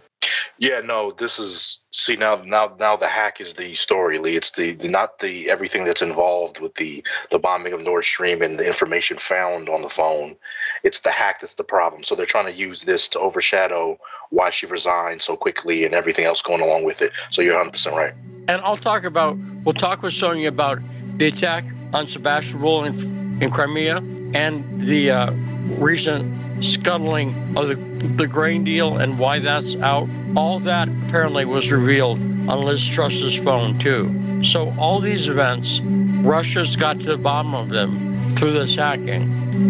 Yeah, 0.57 0.81
no, 0.81 1.11
this 1.11 1.39
is 1.39 1.81
see 1.91 2.17
now 2.17 2.41
now 2.45 2.75
now 2.77 2.97
the 2.97 3.07
hack 3.07 3.39
is 3.39 3.53
the 3.53 3.75
story, 3.75 4.19
Lee. 4.19 4.35
It's 4.35 4.51
the, 4.51 4.73
the, 4.73 4.89
not 4.89 5.19
the 5.19 5.49
everything 5.49 5.85
that's 5.85 6.01
involved 6.01 6.59
with 6.59 6.75
the 6.75 7.01
the 7.31 7.39
bombing 7.39 7.71
of 7.71 7.81
Nord 7.81 8.03
Stream 8.03 8.41
and 8.41 8.59
the 8.59 8.67
information 8.67 9.17
found 9.17 9.69
on 9.69 9.81
the 9.81 9.89
phone. 9.89 10.35
It's 10.83 10.99
the 10.99 11.11
hack 11.11 11.39
that's 11.39 11.55
the 11.55 11.63
problem. 11.63 12.03
So 12.03 12.13
they're 12.13 12.25
trying 12.25 12.47
to 12.47 12.53
use 12.53 12.83
this 12.83 13.07
to 13.09 13.19
overshadow 13.19 13.97
why 14.31 14.49
she 14.49 14.65
resigned 14.65 15.21
so 15.21 15.37
quickly 15.37 15.85
and 15.85 15.93
everything 15.93 16.25
else 16.25 16.41
going 16.41 16.61
along 16.61 16.83
with 16.83 17.01
it. 17.01 17.13
So 17.31 17.41
you're 17.41 17.55
100% 17.55 17.93
right. 17.93 18.13
And 18.49 18.61
I'll 18.61 18.77
talk 18.77 19.05
about 19.05 19.37
we'll 19.63 19.73
talk 19.73 20.01
with 20.01 20.13
Sonja 20.13 20.47
about 20.47 20.79
the 21.17 21.27
attack 21.27 21.63
on 21.93 22.05
Sebastopol 22.05 22.83
in, 22.83 23.41
in 23.41 23.49
Crimea 23.49 24.03
and 24.33 24.81
the 24.81 25.11
uh, 25.11 25.31
recent 25.77 26.63
scuttling 26.63 27.57
of 27.57 27.67
the, 27.67 27.75
the 27.75 28.27
grain 28.27 28.63
deal 28.63 28.97
and 28.97 29.17
why 29.17 29.39
that's 29.39 29.75
out. 29.77 30.09
All 30.35 30.59
that 30.61 30.87
apparently 30.87 31.45
was 31.45 31.71
revealed 31.71 32.19
on 32.19 32.61
Liz 32.61 32.87
Truss's 32.87 33.37
phone, 33.37 33.79
too. 33.79 34.43
So, 34.43 34.73
all 34.77 34.99
these 34.99 35.27
events, 35.27 35.79
Russia's 35.81 36.75
got 36.75 36.99
to 37.01 37.05
the 37.05 37.17
bottom 37.17 37.53
of 37.53 37.69
them 37.69 38.35
through 38.35 38.53
this 38.53 38.75
hacking. 38.75 39.23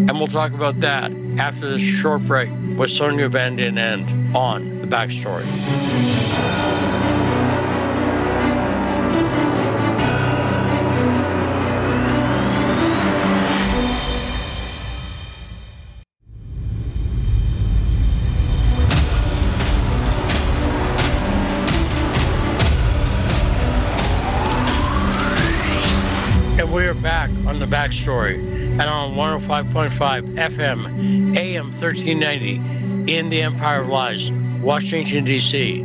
And 0.09 0.11
we'll 0.11 0.27
talk 0.27 0.53
about 0.53 0.79
that 0.81 1.11
after 1.37 1.69
this 1.71 1.81
short 1.81 2.25
break 2.25 2.49
with 2.49 2.89
Sonja 2.89 3.29
Van 3.29 3.55
Den 3.55 3.77
Ende 3.77 4.35
on 4.35 4.81
the 4.81 4.87
backstory. 4.87 5.45
Backstory 27.89 28.35
and 28.35 28.81
on 28.81 29.15
105.5 29.15 30.35
FM, 30.35 31.35
AM 31.35 31.71
1390 31.71 33.11
in 33.11 33.29
the 33.29 33.41
Empire 33.41 33.81
of 33.81 33.89
Lies, 33.89 34.31
Washington, 34.61 35.25
D.C. 35.25 35.81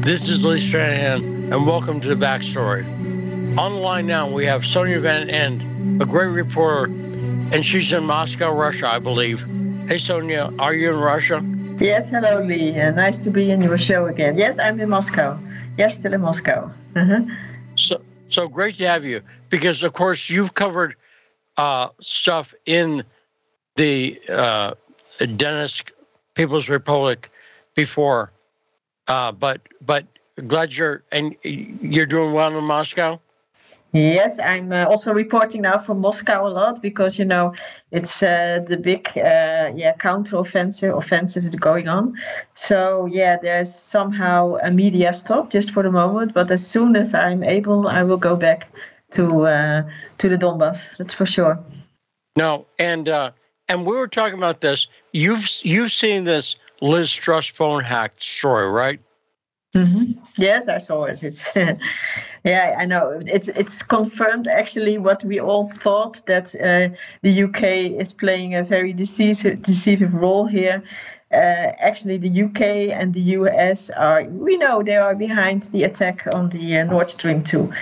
This 0.00 0.28
is 0.28 0.44
Lee 0.44 0.60
Stranahan, 0.60 1.52
and 1.52 1.66
welcome 1.66 2.00
to 2.00 2.06
the 2.06 2.14
backstory. 2.14 2.86
On 3.58 3.72
the 3.72 3.78
line 3.78 4.06
now, 4.06 4.30
we 4.30 4.46
have 4.46 4.62
Sonja 4.62 5.00
Van 5.00 5.28
End, 5.28 6.00
a 6.00 6.06
great 6.06 6.28
reporter, 6.28 6.84
and 6.84 7.66
she's 7.66 7.92
in 7.92 8.04
Moscow, 8.04 8.54
Russia, 8.54 8.86
I 8.86 9.00
believe. 9.00 9.40
Hey, 9.40 9.96
Sonja, 9.96 10.54
are 10.60 10.72
you 10.72 10.90
in 10.90 11.00
Russia? 11.00 11.44
Yes, 11.80 12.08
hello, 12.08 12.40
Lee. 12.40 12.78
Uh, 12.78 12.92
nice 12.92 13.18
to 13.24 13.30
be 13.30 13.50
in 13.50 13.62
your 13.62 13.78
show 13.78 14.06
again. 14.06 14.38
Yes, 14.38 14.60
I'm 14.60 14.78
in 14.78 14.90
Moscow. 14.90 15.36
Yes, 15.76 15.96
still 15.96 16.14
in 16.14 16.20
Moscow. 16.20 16.70
Uh-huh. 16.94 17.22
So, 17.74 18.00
so 18.28 18.46
great 18.46 18.76
to 18.76 18.86
have 18.86 19.04
you 19.04 19.22
because, 19.50 19.82
of 19.82 19.92
course, 19.92 20.30
you've 20.30 20.54
covered 20.54 20.94
uh, 21.58 21.88
stuff 22.00 22.54
in 22.64 23.02
the 23.76 24.18
uh, 24.28 24.74
People's 26.34 26.68
Republic 26.68 27.30
before, 27.74 28.32
uh, 29.08 29.32
but 29.32 29.60
but 29.84 30.06
glad 30.46 30.74
you're 30.74 31.02
and 31.10 31.34
you're 31.42 32.06
doing 32.06 32.32
well 32.32 32.56
in 32.56 32.64
Moscow. 32.64 33.20
Yes, 33.92 34.38
I'm 34.38 34.70
uh, 34.70 34.84
also 34.84 35.14
reporting 35.14 35.62
now 35.62 35.78
from 35.78 36.00
Moscow 36.00 36.46
a 36.46 36.48
lot 36.48 36.82
because 36.82 37.18
you 37.18 37.24
know 37.24 37.54
it's 37.90 38.22
uh, 38.22 38.60
the 38.68 38.76
big 38.76 39.08
uh, 39.16 39.72
yeah 39.74 39.94
counter-offensive 39.98 40.94
offensive 40.94 41.44
is 41.44 41.56
going 41.56 41.88
on. 41.88 42.14
So 42.54 43.06
yeah, 43.06 43.36
there's 43.42 43.74
somehow 43.74 44.58
a 44.62 44.70
media 44.70 45.12
stop 45.12 45.50
just 45.50 45.70
for 45.72 45.82
the 45.82 45.90
moment, 45.90 46.34
but 46.34 46.50
as 46.50 46.64
soon 46.64 46.96
as 46.96 47.14
I'm 47.14 47.42
able, 47.42 47.88
I 47.88 48.02
will 48.04 48.18
go 48.18 48.36
back 48.36 48.68
to 49.12 49.46
uh, 49.46 49.82
to 50.18 50.28
the 50.28 50.36
Donbass. 50.36 50.90
That's 50.98 51.14
for 51.14 51.26
sure. 51.26 51.58
No, 52.36 52.66
and 52.78 53.08
uh, 53.08 53.32
and 53.68 53.86
we 53.86 53.96
were 53.96 54.08
talking 54.08 54.38
about 54.38 54.60
this. 54.60 54.86
You've 55.12 55.48
you've 55.62 55.92
seen 55.92 56.24
this 56.24 56.56
Liz 56.80 57.12
Truss 57.12 57.48
phone 57.48 57.84
hack 57.84 58.14
story, 58.18 58.68
right? 58.68 59.00
Mm-hmm. 59.74 60.12
Yes, 60.36 60.68
I 60.68 60.78
saw 60.78 61.04
it. 61.04 61.22
It's 61.22 61.50
yeah, 62.44 62.76
I 62.78 62.86
know. 62.86 63.20
It's 63.26 63.48
it's 63.48 63.82
confirmed 63.82 64.48
actually 64.48 64.98
what 64.98 65.22
we 65.24 65.40
all 65.40 65.70
thought 65.76 66.24
that 66.26 66.54
uh, 66.56 66.94
the 67.22 67.42
UK 67.44 67.62
is 68.00 68.12
playing 68.12 68.54
a 68.54 68.64
very 68.64 68.92
decisive 68.92 69.62
decisive 69.62 70.14
role 70.14 70.46
here 70.46 70.82
actually 71.30 72.18
the 72.18 72.42
UK 72.42 72.60
and 72.98 73.12
the 73.12 73.20
US 73.20 73.90
are, 73.90 74.24
we 74.24 74.56
know 74.56 74.82
they 74.82 74.96
are 74.96 75.14
behind 75.14 75.64
the 75.64 75.84
attack 75.84 76.26
on 76.34 76.48
the 76.50 76.78
uh, 76.78 76.84
Nord 76.84 77.08
Stream 77.08 77.42
2. 77.44 77.72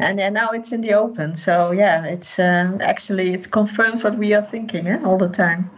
And 0.00 0.20
uh, 0.20 0.30
now 0.30 0.50
it's 0.50 0.72
in 0.72 0.80
the 0.80 0.94
open. 0.94 1.36
So 1.36 1.72
yeah, 1.72 2.04
it's 2.04 2.38
uh, 2.38 2.78
actually, 2.80 3.32
it 3.32 3.50
confirms 3.50 4.04
what 4.04 4.16
we 4.16 4.34
are 4.34 4.42
thinking 4.42 4.86
eh, 4.86 5.00
all 5.04 5.18
the 5.18 5.28
time. 5.28 5.70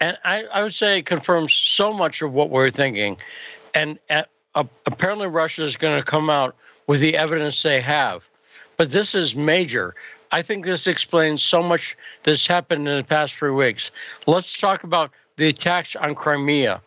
And 0.00 0.16
I, 0.24 0.44
I 0.44 0.62
would 0.62 0.74
say 0.74 0.98
it 0.98 1.06
confirms 1.06 1.52
so 1.52 1.92
much 1.92 2.22
of 2.22 2.32
what 2.32 2.50
we're 2.50 2.70
thinking. 2.70 3.16
And 3.74 3.98
uh, 4.10 4.24
apparently 4.86 5.28
Russia 5.28 5.62
is 5.62 5.76
going 5.76 5.98
to 5.98 6.04
come 6.04 6.30
out 6.30 6.56
with 6.86 7.00
the 7.00 7.16
evidence 7.16 7.62
they 7.62 7.80
have. 7.80 8.24
But 8.76 8.90
this 8.90 9.14
is 9.14 9.34
major. 9.34 9.94
I 10.30 10.42
think 10.42 10.64
this 10.64 10.86
explains 10.86 11.42
so 11.42 11.62
much 11.62 11.96
that's 12.22 12.46
happened 12.46 12.86
in 12.86 12.96
the 12.96 13.04
past 13.04 13.34
three 13.34 13.50
weeks. 13.50 13.90
Let's 14.26 14.58
talk 14.58 14.84
about 14.84 15.10
the 15.38 15.48
attacks 15.48 15.96
on 15.96 16.14
Crimea 16.14 16.82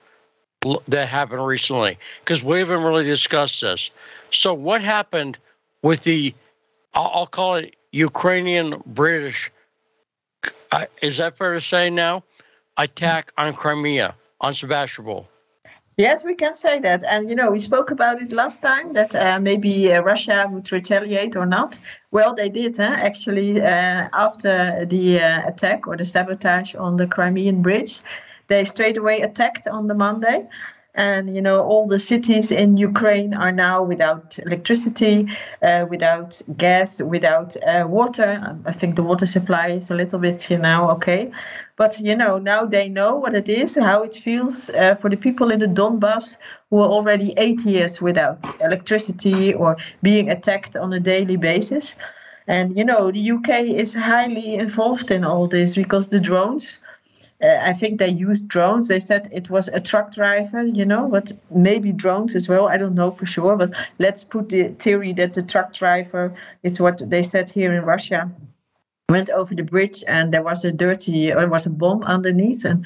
that 0.87 1.07
happened 1.07 1.43
recently, 1.43 1.97
because 2.19 2.43
we 2.43 2.59
haven't 2.59 2.83
really 2.83 3.05
discussed 3.05 3.61
this. 3.61 3.89
So, 4.29 4.53
what 4.53 4.81
happened 4.83 5.39
with 5.81 6.03
the, 6.03 6.35
I'll 6.93 7.25
call 7.25 7.55
it 7.55 7.75
Ukrainian 7.91 8.81
British, 8.85 9.51
uh, 10.71 10.85
is 11.01 11.17
that 11.17 11.37
fair 11.37 11.53
to 11.53 11.61
say 11.61 11.89
now? 11.89 12.23
Attack 12.77 13.31
on 13.37 13.53
Crimea, 13.53 14.15
on 14.39 14.53
Sebastopol. 14.53 15.27
Yes, 15.97 16.23
we 16.23 16.35
can 16.35 16.55
say 16.55 16.79
that. 16.79 17.03
And, 17.03 17.29
you 17.29 17.35
know, 17.35 17.51
we 17.51 17.59
spoke 17.59 17.91
about 17.91 18.21
it 18.21 18.31
last 18.31 18.61
time 18.61 18.93
that 18.93 19.13
uh, 19.13 19.39
maybe 19.39 19.91
uh, 19.91 20.01
Russia 20.01 20.47
would 20.49 20.71
retaliate 20.71 21.35
or 21.35 21.45
not. 21.45 21.77
Well, 22.11 22.33
they 22.33 22.49
did, 22.49 22.77
huh? 22.77 22.83
actually, 22.83 23.61
uh, 23.61 24.07
after 24.13 24.85
the 24.85 25.19
uh, 25.19 25.47
attack 25.47 25.87
or 25.87 25.97
the 25.97 26.05
sabotage 26.05 26.75
on 26.75 26.97
the 26.97 27.07
Crimean 27.07 27.61
bridge 27.61 28.01
they 28.51 28.65
straight 28.65 28.97
away 28.97 29.21
attacked 29.21 29.65
on 29.65 29.87
the 29.87 29.93
Monday. 29.95 30.47
And 30.93 31.33
you 31.33 31.41
know 31.41 31.59
all 31.71 31.87
the 31.87 31.99
cities 32.11 32.51
in 32.51 32.69
Ukraine 32.75 33.33
are 33.33 33.53
now 33.67 33.77
without 33.81 34.37
electricity, 34.45 35.15
uh, 35.67 35.85
without 35.89 36.29
gas, 36.57 36.99
without 37.15 37.49
uh, 37.63 37.85
water. 37.87 38.29
I 38.71 38.73
think 38.79 38.97
the 38.97 39.07
water 39.11 39.25
supply 39.25 39.67
is 39.79 39.89
a 39.89 39.95
little 39.95 40.19
bit, 40.19 40.49
you 40.51 40.57
know, 40.57 40.91
okay. 40.95 41.31
But 41.77 41.97
you 42.07 42.13
know 42.21 42.33
now 42.39 42.61
they 42.65 42.89
know 42.89 43.15
what 43.15 43.33
it 43.41 43.47
is, 43.47 43.75
how 43.75 44.03
it 44.03 44.15
feels 44.15 44.69
uh, 44.69 44.95
for 44.99 45.09
the 45.09 45.21
people 45.27 45.49
in 45.53 45.59
the 45.59 45.73
Donbass 45.79 46.35
who 46.69 46.79
are 46.83 46.91
already 46.97 47.33
eight 47.37 47.61
years 47.73 48.01
without 48.01 48.37
electricity 48.59 49.53
or 49.53 49.77
being 50.03 50.29
attacked 50.29 50.75
on 50.75 50.91
a 50.91 50.99
daily 50.99 51.37
basis. 51.37 51.95
And 52.47 52.77
you 52.77 52.83
know 52.83 53.11
the 53.11 53.31
UK 53.35 53.49
is 53.83 53.93
highly 53.93 54.55
involved 54.55 55.09
in 55.09 55.23
all 55.23 55.47
this 55.47 55.75
because 55.75 56.09
the 56.09 56.19
drones 56.19 56.77
uh, 57.41 57.59
I 57.61 57.73
think 57.73 57.97
they 57.97 58.09
used 58.09 58.47
drones. 58.47 58.87
They 58.87 58.99
said 58.99 59.29
it 59.31 59.49
was 59.49 59.67
a 59.67 59.79
truck 59.79 60.13
driver, 60.13 60.63
you 60.63 60.85
know, 60.85 61.07
but 61.07 61.31
maybe 61.49 61.91
drones 61.91 62.35
as 62.35 62.47
well. 62.47 62.67
I 62.67 62.77
don't 62.77 62.95
know 62.95 63.11
for 63.11 63.25
sure, 63.25 63.55
but 63.57 63.73
let's 63.99 64.23
put 64.23 64.49
the 64.49 64.69
theory 64.79 65.13
that 65.13 65.33
the 65.33 65.41
truck 65.41 65.73
driver, 65.73 66.33
it's 66.63 66.79
what 66.79 67.09
they 67.09 67.23
said 67.23 67.49
here 67.49 67.73
in 67.73 67.83
Russia, 67.83 68.31
went 69.09 69.29
over 69.29 69.53
the 69.55 69.63
bridge 69.63 70.03
and 70.07 70.33
there 70.33 70.43
was 70.43 70.63
a 70.63 70.71
dirty, 70.71 71.31
or 71.31 71.41
there 71.41 71.49
was 71.49 71.65
a 71.65 71.69
bomb 71.69 72.03
underneath. 72.03 72.63
And 72.63 72.85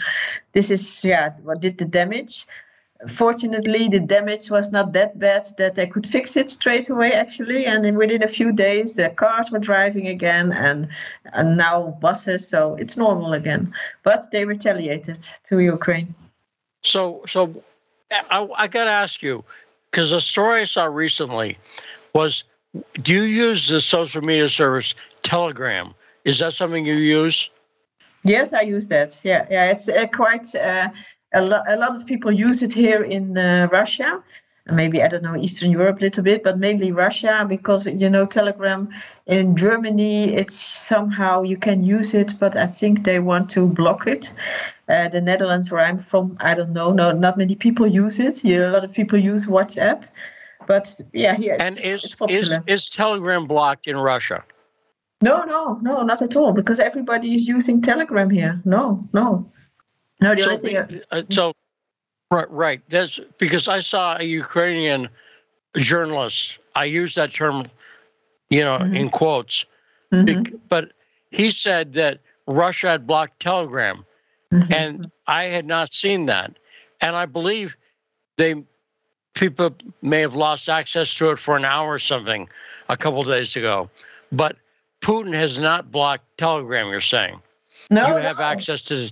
this 0.54 0.72
is, 0.72 1.04
yeah, 1.04 1.34
what 1.44 1.62
did 1.62 1.78
the 1.78 1.86
damage. 1.86 2.48
Fortunately 3.10 3.88
the 3.90 4.00
damage 4.00 4.50
was 4.50 4.72
not 4.72 4.94
that 4.94 5.20
bad 5.20 5.48
that 5.58 5.76
they 5.76 5.86
could 5.86 6.08
fix 6.08 6.36
it 6.38 6.50
straight 6.50 6.90
away 6.90 7.12
actually. 7.12 7.66
And 7.66 7.98
within 7.98 8.24
a 8.24 8.28
few 8.28 8.52
days 8.52 8.96
the 8.96 9.10
cars 9.10 9.52
were 9.52 9.60
driving 9.60 10.08
again 10.08 10.52
and, 10.52 10.88
and 11.34 11.58
now 11.58 11.98
buses 12.02 12.48
so 12.48 12.76
it's 12.76 12.98
normal 12.98 13.34
again. 13.34 13.74
But 14.04 14.32
they 14.32 14.46
retaliated 14.46 15.28
to 15.50 15.60
ukraine. 15.60 16.16
So 16.84 17.24
so 17.28 17.64
i, 18.12 18.48
I 18.56 18.68
got 18.68 18.86
to 18.86 18.92
ask 18.92 19.22
you 19.22 19.44
because 19.92 20.12
the 20.12 20.22
story 20.22 20.62
i 20.62 20.66
saw 20.66 20.86
recently 20.86 21.58
was 22.14 22.44
do 23.02 23.14
you 23.14 23.24
use 23.24 23.68
the 23.68 23.80
social 23.80 24.22
media 24.22 24.50
service 24.50 24.96
telegram? 25.22 25.94
Is 26.26 26.40
that 26.40 26.54
something 26.54 26.86
you 26.86 26.96
use? 26.96 27.50
Yes 28.24 28.54
i 28.54 28.62
use 28.62 28.88
that. 28.88 29.20
Yeah 29.24 29.46
yeah 29.52 29.72
it's 29.72 29.90
uh, 29.90 30.08
quite 30.08 30.56
uh, 30.56 30.90
a, 31.36 31.42
lo- 31.42 31.64
a 31.68 31.78
lot 31.78 31.96
of 31.96 32.06
people 32.06 32.32
use 32.32 32.64
it 32.64 32.74
here 32.74 33.04
in 33.04 33.38
uh, 33.38 33.68
Russia. 33.72 34.24
Maybe 34.68 35.04
I 35.04 35.08
don't 35.08 35.22
know 35.22 35.36
Eastern 35.36 35.70
Europe 35.70 36.00
a 36.00 36.02
little 36.02 36.24
bit, 36.24 36.44
but 36.44 36.58
mainly 36.58 36.92
Russia 36.92 37.46
because 37.48 37.86
you 37.86 38.10
know 38.10 38.26
Telegram 38.26 38.90
in 39.28 39.56
Germany 39.56 40.34
it's 40.34 40.56
somehow 40.56 41.44
you 41.44 41.58
can 41.58 41.84
use 41.84 42.16
it, 42.16 42.34
but 42.40 42.58
I 42.58 42.66
think 42.66 43.04
they 43.04 43.20
want 43.20 43.48
to 43.52 43.68
block 43.68 44.08
it. 44.08 44.34
Uh, 44.90 45.08
the 45.10 45.22
Netherlands 45.22 45.70
where 45.70 45.82
I'm 45.82 46.00
from, 46.00 46.36
I 46.40 46.56
don't 46.56 46.74
know, 46.74 46.92
no, 46.92 47.12
not 47.12 47.38
many 47.38 47.56
people 47.56 47.86
use 47.86 48.18
it. 48.20 48.44
Yeah, 48.44 48.70
a 48.70 48.72
lot 48.72 48.84
of 48.84 48.92
people 48.92 49.20
use 49.20 49.46
WhatsApp, 49.46 50.04
but 50.66 51.00
yeah, 51.14 51.36
here. 51.36 51.58
And 51.60 51.78
is 51.78 52.16
is 52.28 52.58
is 52.66 52.90
Telegram 52.90 53.46
blocked 53.46 53.86
in 53.86 53.98
Russia? 53.98 54.44
No, 55.22 55.44
no, 55.44 55.80
no, 55.82 56.02
not 56.02 56.22
at 56.24 56.36
all. 56.36 56.54
Because 56.54 56.80
everybody 56.80 57.36
is 57.36 57.48
using 57.48 57.82
Telegram 57.84 58.30
here. 58.32 58.62
No, 58.66 59.08
no. 59.14 59.52
No, 60.22 60.36
the 60.36 60.42
so, 60.42 60.52
only 60.52 60.62
thing. 60.62 61.02
Uh, 61.12 61.24
so, 61.30 61.54
right, 62.32 62.50
right. 62.50 62.82
That's 62.90 63.20
because 63.38 63.68
I 63.68 63.80
saw 63.80 64.18
a 64.18 64.24
Ukrainian 64.24 65.10
journalist. 65.76 66.58
I 66.76 66.86
use 66.86 67.16
that 67.16 67.34
term, 67.34 67.68
you 68.50 68.64
know, 68.64 68.78
mm-hmm. 68.78 68.96
in 68.96 69.10
quotes, 69.10 69.66
mm-hmm. 70.12 70.56
but 70.70 70.92
he 71.32 71.52
said 71.52 71.94
that 71.94 72.20
Russia 72.48 72.88
had 72.88 73.08
blocked 73.08 73.40
Telegram, 73.40 74.06
mm-hmm. 74.54 74.72
and 74.74 75.12
I 75.28 75.46
had 75.46 75.66
not 75.66 75.94
seen 75.94 76.26
that, 76.28 76.58
and 77.02 77.16
I 77.16 77.26
believe 77.26 77.76
they 78.38 78.64
people 79.34 79.76
may 80.02 80.22
have 80.22 80.36
lost 80.36 80.70
access 80.70 81.14
to 81.16 81.32
it 81.32 81.40
for 81.40 81.58
an 81.58 81.66
hour 81.66 81.90
or 81.90 82.00
something 82.00 82.48
a 82.88 82.96
couple 82.96 83.22
days 83.24 83.56
ago, 83.56 83.90
but 84.32 84.56
Putin 85.02 85.34
has 85.34 85.60
not 85.60 85.92
blocked 85.92 86.26
Telegram. 86.38 86.90
You're 86.90 87.02
saying 87.02 87.42
no, 87.90 88.08
you 88.08 88.24
have 88.24 88.40
no. 88.40 88.46
access 88.46 88.82
to 88.84 89.12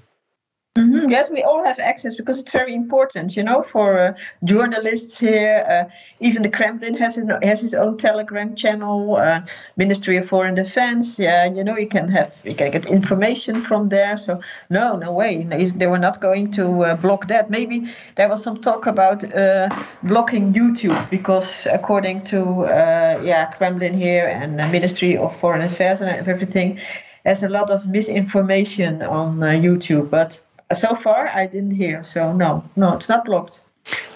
Mm-hmm. 0.76 1.12
Yes, 1.12 1.30
we 1.30 1.44
all 1.44 1.64
have 1.64 1.78
access 1.78 2.16
because 2.16 2.40
it's 2.40 2.52
very 2.52 2.74
important, 2.74 3.38
you 3.38 3.44
know, 3.44 3.62
for 3.62 4.00
uh, 4.00 4.14
journalists 4.44 5.20
here. 5.20 5.64
Uh, 5.70 5.94
even 6.20 6.42
the 6.42 6.50
Kremlin 6.50 6.98
has 6.98 7.16
an, 7.16 7.30
has 7.44 7.64
its 7.64 7.76
own 7.76 7.96
Telegram 8.00 8.56
channel. 8.56 9.18
Uh, 9.18 9.42
Ministry 9.78 10.18
of 10.18 10.28
Foreign 10.28 10.56
Defense, 10.56 11.20
yeah, 11.20 11.46
you 11.46 11.64
know, 11.64 11.78
you 11.78 11.88
can 11.88 12.10
have 12.10 12.34
you 12.44 12.56
can 12.56 12.72
get 12.72 12.88
information 12.88 13.64
from 13.64 13.90
there. 13.90 14.18
So 14.18 14.42
no, 14.72 14.98
no 14.98 15.12
way, 15.12 15.44
they 15.44 15.86
were 15.86 16.00
not 16.00 16.20
going 16.20 16.50
to 16.54 16.86
uh, 16.86 16.96
block 16.96 17.28
that. 17.28 17.52
Maybe 17.52 17.94
there 18.16 18.28
was 18.28 18.42
some 18.42 18.60
talk 18.60 18.88
about 18.88 19.24
uh, 19.36 19.70
blocking 20.02 20.54
YouTube 20.54 21.08
because 21.12 21.68
according 21.72 22.24
to 22.24 22.66
uh, 22.66 23.22
yeah 23.24 23.46
Kremlin 23.58 23.94
here 23.96 24.26
and 24.26 24.58
the 24.58 24.68
Ministry 24.70 25.18
of 25.18 25.36
Foreign 25.36 25.62
Affairs 25.62 26.02
and 26.02 26.28
everything. 26.28 26.80
There's 27.26 27.44
a 27.44 27.48
lot 27.48 27.70
of 27.70 27.86
misinformation 27.86 29.02
on 29.02 29.40
YouTube, 29.40 30.10
but 30.10 30.42
so 30.74 30.96
far, 30.96 31.28
I 31.28 31.48
didn't 31.48 31.76
hear. 31.76 32.04
So 32.04 32.34
no, 32.34 32.64
no, 32.76 32.96
it's 32.96 33.10
not 33.10 33.26
blocked. 33.26 33.62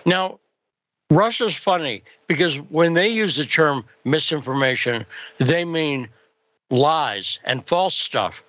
Now, 0.05 0.39
Russia's 1.09 1.55
funny 1.55 2.03
because 2.27 2.57
when 2.57 2.93
they 2.93 3.07
use 3.07 3.35
the 3.35 3.45
term 3.45 3.85
misinformation, 4.03 5.05
they 5.37 5.63
mean 5.65 6.10
lies 6.69 7.39
and 7.43 7.65
false 7.65 7.95
stuff. 7.95 8.43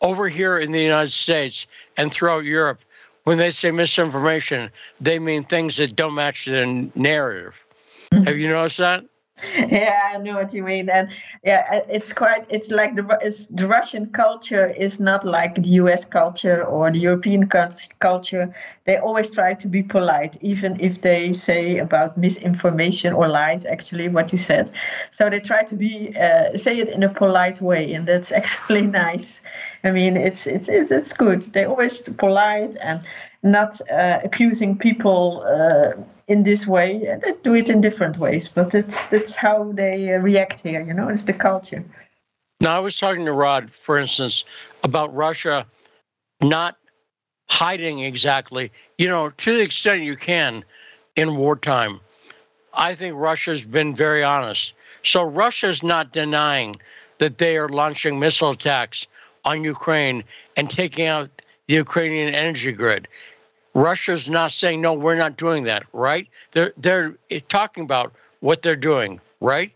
Over 0.00 0.28
here 0.28 0.58
in 0.58 0.70
the 0.70 0.82
United 0.82 1.12
States 1.12 1.66
and 1.96 2.12
throughout 2.12 2.44
Europe, 2.44 2.80
when 3.24 3.38
they 3.38 3.50
say 3.50 3.70
misinformation, 3.70 4.70
they 5.00 5.18
mean 5.18 5.44
things 5.44 5.78
that 5.78 5.96
don't 5.96 6.14
match 6.14 6.44
the 6.44 6.90
narrative. 6.94 7.54
Mm-hmm. 8.12 8.24
Have 8.24 8.36
you 8.36 8.48
noticed 8.48 8.78
that? 8.78 9.04
yeah 9.68 10.10
i 10.12 10.18
know 10.18 10.34
what 10.34 10.54
you 10.54 10.62
mean. 10.62 10.88
And 10.88 11.08
yeah 11.42 11.80
it's 11.88 12.12
quite 12.12 12.46
it's 12.48 12.70
like 12.70 12.94
the 12.94 13.18
it's, 13.20 13.48
the 13.48 13.66
russian 13.66 14.06
culture 14.06 14.68
is 14.68 15.00
not 15.00 15.24
like 15.24 15.56
the 15.56 15.70
us 15.70 16.04
culture 16.04 16.64
or 16.64 16.90
the 16.92 17.00
european 17.00 17.48
culture. 17.48 18.54
They 18.84 18.98
always 18.98 19.30
try 19.32 19.54
to 19.54 19.66
be 19.66 19.82
polite 19.82 20.36
even 20.40 20.78
if 20.78 21.00
they 21.00 21.32
say 21.32 21.78
about 21.78 22.16
misinformation 22.16 23.12
or 23.12 23.26
lies 23.26 23.64
actually 23.64 24.08
what 24.08 24.30
you 24.30 24.38
said. 24.38 24.70
So 25.10 25.28
they 25.30 25.40
try 25.40 25.62
to 25.64 25.74
be 25.74 26.14
uh, 26.16 26.56
say 26.56 26.78
it 26.78 26.88
in 26.88 27.02
a 27.02 27.08
polite 27.08 27.60
way 27.60 27.92
and 27.92 28.06
that's 28.06 28.30
actually 28.40 28.86
nice. 28.86 29.40
I 29.82 29.90
mean 29.90 30.16
it's 30.16 30.46
it's 30.46 30.68
it's, 30.68 30.92
it's 30.92 31.12
good. 31.12 31.42
They 31.42 31.64
always 31.64 32.00
polite 32.02 32.76
and 32.80 33.00
not 33.44 33.80
uh, 33.90 34.20
accusing 34.24 34.76
people 34.76 35.44
uh, 35.46 35.92
in 36.26 36.42
this 36.42 36.66
way. 36.66 37.18
They 37.22 37.32
do 37.42 37.54
it 37.54 37.68
in 37.68 37.80
different 37.80 38.18
ways, 38.18 38.48
but 38.48 38.74
it's 38.74 39.04
that's 39.06 39.36
how 39.36 39.70
they 39.72 40.14
uh, 40.14 40.18
react 40.18 40.60
here. 40.60 40.82
You 40.82 40.94
know, 40.94 41.08
it's 41.08 41.24
the 41.24 41.34
culture. 41.34 41.84
Now, 42.60 42.76
I 42.76 42.80
was 42.80 42.96
talking 42.96 43.26
to 43.26 43.32
Rod, 43.32 43.70
for 43.70 43.98
instance, 43.98 44.44
about 44.82 45.14
Russia 45.14 45.66
not 46.40 46.76
hiding 47.48 48.00
exactly. 48.00 48.72
You 48.98 49.08
know, 49.08 49.30
to 49.30 49.54
the 49.54 49.62
extent 49.62 50.02
you 50.02 50.16
can 50.16 50.64
in 51.14 51.36
wartime. 51.36 52.00
I 52.72 52.94
think 52.94 53.14
Russia's 53.16 53.64
been 53.64 53.94
very 53.94 54.24
honest. 54.24 54.72
So 55.04 55.22
Russia's 55.22 55.82
not 55.82 56.12
denying 56.12 56.74
that 57.18 57.38
they 57.38 57.56
are 57.56 57.68
launching 57.68 58.18
missile 58.18 58.50
attacks 58.50 59.06
on 59.44 59.62
Ukraine 59.62 60.24
and 60.56 60.68
taking 60.68 61.06
out 61.06 61.30
the 61.68 61.74
Ukrainian 61.74 62.34
energy 62.34 62.72
grid. 62.72 63.08
Russia's 63.74 64.28
not 64.28 64.52
saying 64.52 64.80
no, 64.80 64.94
we're 64.94 65.16
not 65.16 65.36
doing 65.36 65.64
that, 65.64 65.84
right? 65.92 66.28
They're 66.52 66.72
they're 66.76 67.16
talking 67.48 67.84
about 67.84 68.14
what 68.40 68.62
they're 68.62 68.76
doing, 68.76 69.20
right? 69.40 69.72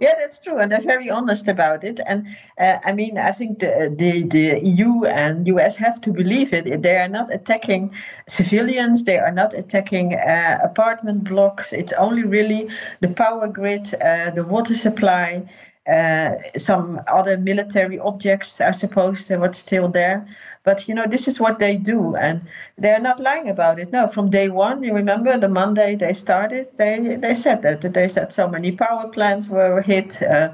Yeah, 0.00 0.14
that's 0.18 0.40
true, 0.40 0.58
and 0.58 0.70
they're 0.70 0.80
very 0.80 1.10
honest 1.10 1.48
about 1.48 1.84
it. 1.84 2.00
And 2.04 2.26
uh, 2.58 2.78
I 2.84 2.92
mean, 2.92 3.18
I 3.18 3.32
think 3.32 3.60
the, 3.60 3.94
the 3.96 4.22
the 4.24 4.60
EU 4.68 5.04
and 5.04 5.46
US 5.46 5.76
have 5.76 6.00
to 6.02 6.12
believe 6.12 6.52
it. 6.52 6.82
They 6.82 6.96
are 6.96 7.08
not 7.08 7.32
attacking 7.32 7.92
civilians. 8.28 9.04
They 9.04 9.18
are 9.18 9.32
not 9.32 9.54
attacking 9.54 10.14
uh, 10.14 10.58
apartment 10.62 11.24
blocks. 11.24 11.72
It's 11.72 11.92
only 11.94 12.24
really 12.24 12.68
the 13.00 13.08
power 13.08 13.48
grid, 13.48 13.94
uh, 13.94 14.30
the 14.30 14.44
water 14.44 14.74
supply, 14.74 15.48
uh, 15.90 16.32
some 16.56 17.00
other 17.06 17.36
military 17.36 17.98
objects, 17.98 18.60
I 18.60 18.72
suppose, 18.72 19.28
what's 19.30 19.58
still 19.58 19.88
there. 19.88 20.26
But 20.62 20.88
you 20.88 20.94
know, 20.94 21.06
this 21.06 21.26
is 21.26 21.40
what 21.40 21.58
they 21.58 21.76
do, 21.76 22.16
and 22.16 22.42
they're 22.76 23.00
not 23.00 23.18
lying 23.18 23.48
about 23.48 23.78
it. 23.78 23.92
No, 23.92 24.08
from 24.08 24.30
day 24.30 24.48
one, 24.48 24.82
you 24.82 24.92
remember 24.94 25.38
the 25.38 25.48
Monday 25.48 25.96
they 25.96 26.12
started, 26.12 26.68
they 26.76 27.16
they 27.16 27.34
said 27.34 27.62
that, 27.62 27.80
they 27.80 28.08
said 28.08 28.32
so 28.32 28.46
many 28.46 28.72
power 28.72 29.08
plants 29.08 29.48
were 29.48 29.80
hit, 29.80 30.20
uh, 30.22 30.52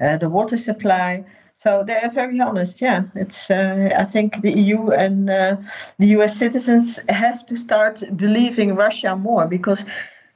uh, 0.00 0.18
the 0.18 0.28
water 0.28 0.58
supply. 0.58 1.24
So 1.54 1.84
they 1.86 1.96
are 1.96 2.10
very 2.10 2.38
honest. 2.38 2.82
Yeah, 2.82 3.04
it's. 3.14 3.50
Uh, 3.50 3.88
I 3.96 4.04
think 4.04 4.42
the 4.42 4.52
EU 4.52 4.90
and 4.90 5.30
uh, 5.30 5.56
the 5.98 6.08
US 6.18 6.36
citizens 6.36 7.00
have 7.08 7.46
to 7.46 7.56
start 7.56 8.02
believing 8.14 8.74
Russia 8.74 9.16
more 9.16 9.46
because 9.46 9.82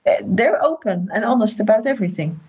uh, 0.06 0.14
they're 0.24 0.62
open 0.64 1.10
and 1.12 1.26
honest 1.26 1.60
about 1.60 1.84
everything. 1.84 2.40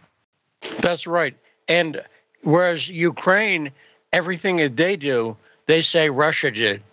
That's 0.79 1.05
right. 1.05 1.35
And 1.67 2.01
whereas 2.43 2.87
Ukraine, 2.87 3.71
everything 4.13 4.55
that 4.57 4.77
they 4.77 4.95
do, 4.95 5.35
they 5.71 5.81
say 5.81 6.09
Russia 6.09 6.51
did. 6.51 6.83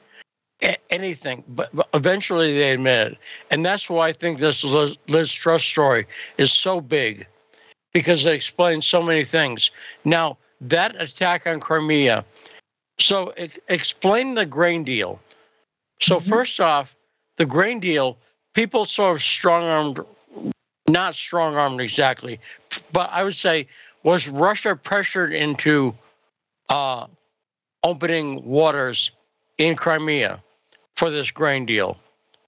Anything, 0.89 1.43
but, 1.49 1.69
but, 1.75 1.89
eventually 1.95 2.55
they 2.55 2.71
admit 2.73 3.13
it. 3.13 3.19
And 3.51 3.67
that's 3.67 3.91
why 3.91 4.09
I 4.09 4.13
think 4.13 4.39
this 4.39 4.63
Liz, 4.63 4.97
Liz 5.09 5.33
Truss 5.33 5.65
story 5.65 6.07
is 6.37 6.53
so 6.53 6.81
big 6.81 7.27
because 7.93 8.25
it 8.25 8.33
explains 8.33 8.87
so 8.87 9.03
many 9.03 9.25
things. 9.25 9.73
Now, 10.05 10.39
that 10.61 11.01
attack 11.01 11.47
on 11.47 11.59
Crimea, 11.59 12.25
so 13.01 13.31
it, 13.31 13.63
explain 13.69 14.35
the 14.35 14.47
grain 14.47 14.85
deal. 14.85 15.21
So, 16.01 16.17
mm-hmm. 16.17 16.31
first 16.31 16.61
off, 16.61 16.95
the 17.37 17.47
grain 17.47 17.81
deal, 17.81 18.17
people 18.55 18.85
sort 18.85 19.17
of 19.17 19.23
strong 19.23 19.65
armed, 19.65 20.01
not 20.89 21.17
strong 21.17 21.57
armed 21.57 21.81
exactly, 21.81 22.39
but 22.93 23.11
I 23.13 23.25
would 23.25 23.37
say 23.37 23.67
was 24.05 24.29
Russia 24.29 24.77
pressured 24.77 25.33
into 25.33 25.95
uh, 26.69 27.07
opening 27.83 28.45
waters 28.45 29.11
in 29.59 29.77
Crimea 29.77 30.43
for 30.97 31.11
this 31.11 31.31
grain 31.31 31.67
deal? 31.67 31.97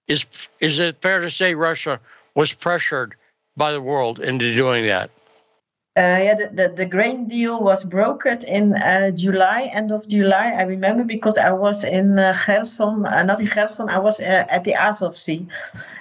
Is 0.08 0.26
is 0.58 0.78
it 0.78 1.00
fair 1.00 1.20
to 1.20 1.30
say 1.30 1.54
Russia 1.54 2.00
was 2.34 2.52
pressured 2.52 3.14
by 3.56 3.72
the 3.72 3.80
world 3.80 4.18
into 4.20 4.54
doing 4.54 4.86
that? 4.86 5.10
Uh, 5.96 6.22
yeah, 6.22 6.34
the, 6.34 6.50
the, 6.54 6.68
the, 6.76 6.86
grain 6.86 7.26
deal 7.26 7.60
was 7.60 7.84
brokered 7.84 8.44
in 8.44 8.74
uh, 8.74 9.10
July, 9.10 9.68
end 9.72 9.90
of 9.90 10.06
July. 10.06 10.54
I 10.56 10.62
remember 10.62 11.02
because 11.02 11.36
I 11.36 11.50
was 11.50 11.82
in 11.82 12.16
uh, 12.16 12.32
Kherson, 12.32 13.04
uh, 13.04 13.24
not 13.24 13.40
in 13.40 13.48
Kherson, 13.48 13.88
I 13.88 13.98
was 13.98 14.20
uh, 14.20 14.46
at 14.48 14.62
the 14.62 14.74
Azov 14.74 15.18
Sea. 15.18 15.48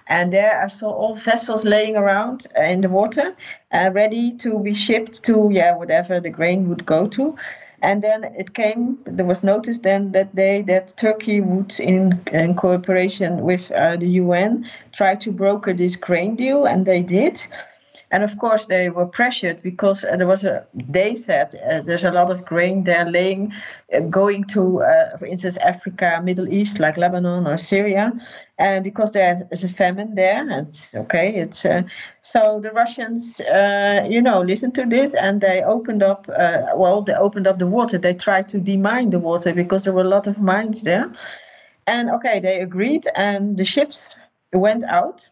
And 0.06 0.32
there 0.32 0.64
I 0.64 0.68
saw 0.68 0.92
all 0.92 1.16
vessels 1.16 1.66
laying 1.66 1.98
around 1.98 2.46
uh, 2.56 2.62
in 2.62 2.82
the 2.82 2.90
water, 2.90 3.36
ready 3.74 4.32
to 4.38 4.60
be 4.60 4.76
shipped 4.76 5.24
to, 5.26 5.50
yeah, 5.52 5.76
whatever 5.76 6.20
the 6.20 6.30
grain 6.30 6.70
would 6.70 6.86
go 6.86 7.08
to. 7.08 7.36
And 7.82 8.02
then 8.02 8.24
it 8.38 8.54
came, 8.54 8.98
there 9.06 9.26
was 9.26 9.44
notice 9.44 9.80
then 9.80 10.12
that 10.12 10.36
they, 10.36 10.62
that 10.64 10.96
Turkey 10.98 11.42
would, 11.42 11.80
in, 11.80 12.22
in 12.32 12.56
cooperation 12.56 13.42
with 13.42 13.72
uh, 13.72 13.96
the 13.96 14.08
UN, 14.24 14.70
try 14.92 15.16
to 15.16 15.32
broker 15.32 15.74
this 15.74 15.96
grain 15.96 16.36
deal, 16.36 16.66
and 16.66 16.86
they 16.86 17.02
did. 17.02 17.42
And 18.12 18.24
of 18.24 18.40
course, 18.40 18.66
they 18.66 18.90
were 18.90 19.06
pressured 19.06 19.62
because 19.62 20.04
uh, 20.04 20.16
there 20.16 20.26
was 20.26 20.44
a. 20.44 20.66
They 20.74 21.16
said 21.16 21.54
uh, 21.56 21.82
there's 21.82 22.04
a 22.04 22.12
lot 22.12 22.32
of 22.32 22.44
grain 22.44 22.84
there 22.84 23.06
laying, 23.06 23.54
uh, 23.94 24.00
going 24.00 24.46
to, 24.46 24.82
uh, 24.82 25.18
for 25.18 25.28
instance, 25.28 25.58
Africa, 25.58 26.20
Middle 26.24 26.52
East, 26.52 26.80
like 26.80 26.98
Lebanon 26.98 27.46
or 27.46 27.58
Syria, 27.58 28.12
and 28.58 28.84
because 28.84 29.12
there 29.12 29.48
is 29.52 29.64
a 29.64 29.70
famine 29.70 30.16
there, 30.16 30.44
it's 30.60 30.92
okay. 30.96 31.36
It's 31.36 31.66
uh, 31.66 31.84
so 32.24 32.60
the 32.64 32.72
Russians, 32.72 33.42
uh, 33.42 34.08
you 34.10 34.24
know, 34.24 34.42
listened 34.42 34.74
to 34.76 34.86
this 34.86 35.14
and 35.14 35.40
they 35.40 35.62
opened 35.62 36.02
up. 36.02 36.28
well, 36.76 37.04
they 37.04 37.14
opened 37.14 37.46
up 37.46 37.60
the 37.60 37.68
water. 37.68 38.00
They 38.00 38.16
tried 38.16 38.50
to 38.50 38.60
demine 38.60 39.12
the 39.12 39.20
water 39.20 39.54
because 39.54 39.84
there 39.84 39.94
were 39.94 40.02
a 40.02 40.16
lot 40.16 40.26
of 40.26 40.40
mines 40.40 40.82
there, 40.82 41.14
and 41.86 42.10
okay, 42.10 42.40
they 42.40 42.62
agreed, 42.62 43.08
and 43.16 43.56
the 43.56 43.66
ships 43.66 44.16
went 44.52 44.84
out 44.86 45.30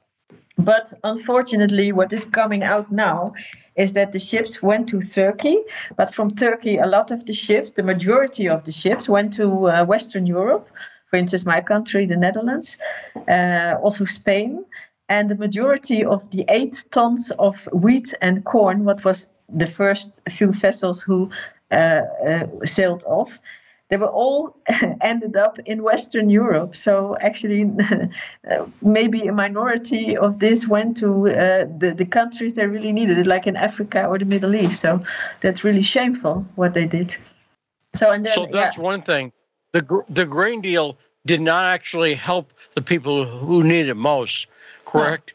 but 0.58 0.94
unfortunately, 1.04 1.92
what 1.92 2.12
is 2.12 2.26
coming 2.26 2.64
out 2.64 2.92
now 2.92 3.34
is 3.76 3.94
that 3.94 4.12
the 4.12 4.20
ships 4.20 4.62
went 4.62 4.90
to 4.90 5.02
Turkey, 5.02 5.58
but 5.96 6.14
from 6.14 6.36
Turkey, 6.36 6.78
a 6.78 6.88
lot 6.88 7.12
of 7.12 7.26
the 7.26 7.34
ships, 7.34 7.72
the 7.72 7.84
majority 7.84 8.50
of 8.50 8.64
the 8.64 8.72
ships, 8.72 9.08
went 9.08 9.34
to 9.34 9.70
uh, 9.70 9.86
Western 9.86 10.26
Europe. 10.26 10.68
For 11.10 11.18
instance, 11.18 11.46
my 11.46 11.62
country, 11.62 12.06
the 12.06 12.18
Netherlands, 12.18 12.76
uh, 13.30 13.76
also 13.82 14.06
Spain, 14.06 14.66
and 15.10 15.30
the 15.30 15.36
majority 15.36 16.04
of 16.04 16.30
the 16.32 16.44
eight 16.50 16.86
tons 16.92 17.32
of 17.40 17.70
wheat 17.72 18.14
and 18.22 18.44
corn, 18.44 18.84
what 18.84 19.06
was 19.06 19.28
the 19.48 19.68
first 19.68 20.22
few 20.30 20.52
vessels 20.52 21.02
who 21.02 21.30
uh, 21.72 22.02
uh 22.28 22.48
sailed 22.66 23.04
off, 23.06 23.40
they 23.90 23.98
were 23.98 24.08
all 24.08 24.58
ended 25.02 25.36
up 25.36 25.60
in 25.66 25.84
Western 25.84 26.30
Europe. 26.30 26.76
So 26.76 27.16
actually, 27.22 27.72
maybe 28.82 29.28
a 29.28 29.32
minority 29.32 30.18
of 30.18 30.40
this 30.40 30.68
went 30.68 30.98
to 30.98 31.30
uh, 31.30 31.66
the 31.78 31.94
the 31.96 32.06
countries 32.06 32.54
they 32.56 32.68
really 32.68 32.92
needed 32.92 33.18
it, 33.18 33.28
like 33.28 33.48
in 33.48 33.56
Africa 33.56 34.06
or 34.06 34.18
the 34.18 34.26
Middle 34.26 34.56
East. 34.56 34.82
So 34.82 35.04
that's 35.42 35.64
really 35.64 35.82
shameful 35.82 36.46
what 36.56 36.74
they 36.74 36.86
did. 36.86 37.16
So 37.96 38.12
and 38.12 38.26
then, 38.26 38.34
so 38.34 38.46
that's 38.46 38.78
yeah. 38.78 38.84
one 38.84 39.02
thing. 39.02 39.32
The 39.72 40.04
the 40.10 40.26
grain 40.26 40.62
deal 40.62 40.98
did 41.26 41.42
not 41.42 41.66
actually 41.66 42.14
help 42.16 42.54
the 42.76 42.82
people 42.82 43.26
who 43.26 43.64
need 43.64 43.88
it 43.88 43.96
most. 43.96 44.48
Correct. 44.86 45.34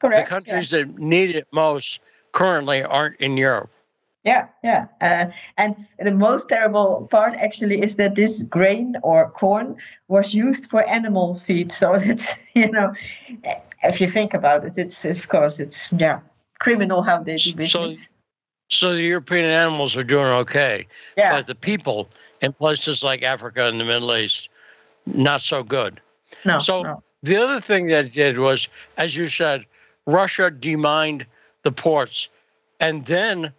Correct. 0.00 0.28
The 0.28 0.34
countries 0.34 0.72
yeah. 0.72 0.80
that 0.80 0.98
need 0.98 1.34
it 1.34 1.46
most 1.52 2.00
currently 2.32 2.82
aren't 2.82 3.20
in 3.20 3.36
Europe. 3.36 3.70
Yeah, 4.24 4.46
yeah. 4.62 4.86
Uh, 5.02 5.26
and 5.58 5.86
the 5.98 6.10
most 6.10 6.48
terrible 6.48 7.06
part 7.10 7.34
actually 7.34 7.82
is 7.82 7.96
that 7.96 8.14
this 8.14 8.42
grain 8.42 8.96
or 9.02 9.30
corn 9.30 9.76
was 10.08 10.34
used 10.34 10.70
for 10.70 10.82
animal 10.88 11.36
feed. 11.40 11.70
So 11.72 11.94
it's, 11.94 12.34
you 12.54 12.70
know, 12.70 12.94
if 13.82 14.00
you 14.00 14.10
think 14.10 14.32
about 14.32 14.64
it, 14.64 14.78
it's, 14.78 15.04
of 15.04 15.28
course, 15.28 15.60
it's, 15.60 15.92
yeah, 15.92 16.20
criminal 16.58 17.02
how 17.02 17.22
they 17.22 17.36
do 17.36 17.54
business. 17.54 17.72
So, 17.72 17.94
so 18.70 18.94
the 18.94 19.02
European 19.02 19.44
animals 19.44 19.94
are 19.96 20.04
doing 20.04 20.26
okay. 20.26 20.86
Yeah. 21.18 21.32
But 21.32 21.46
the 21.46 21.54
people 21.54 22.08
in 22.40 22.54
places 22.54 23.04
like 23.04 23.22
Africa 23.22 23.66
and 23.66 23.78
the 23.78 23.84
Middle 23.84 24.16
East, 24.16 24.48
not 25.06 25.42
so 25.42 25.62
good. 25.62 26.00
No. 26.46 26.58
So 26.60 26.82
no. 26.82 27.02
the 27.22 27.36
other 27.36 27.60
thing 27.60 27.88
that 27.88 28.06
it 28.06 28.12
did 28.14 28.38
was, 28.38 28.68
as 28.96 29.14
you 29.14 29.28
said, 29.28 29.66
Russia 30.06 30.50
demined 30.50 31.26
the 31.62 31.72
ports. 31.72 32.28
And 32.80 33.04
then 33.04 33.52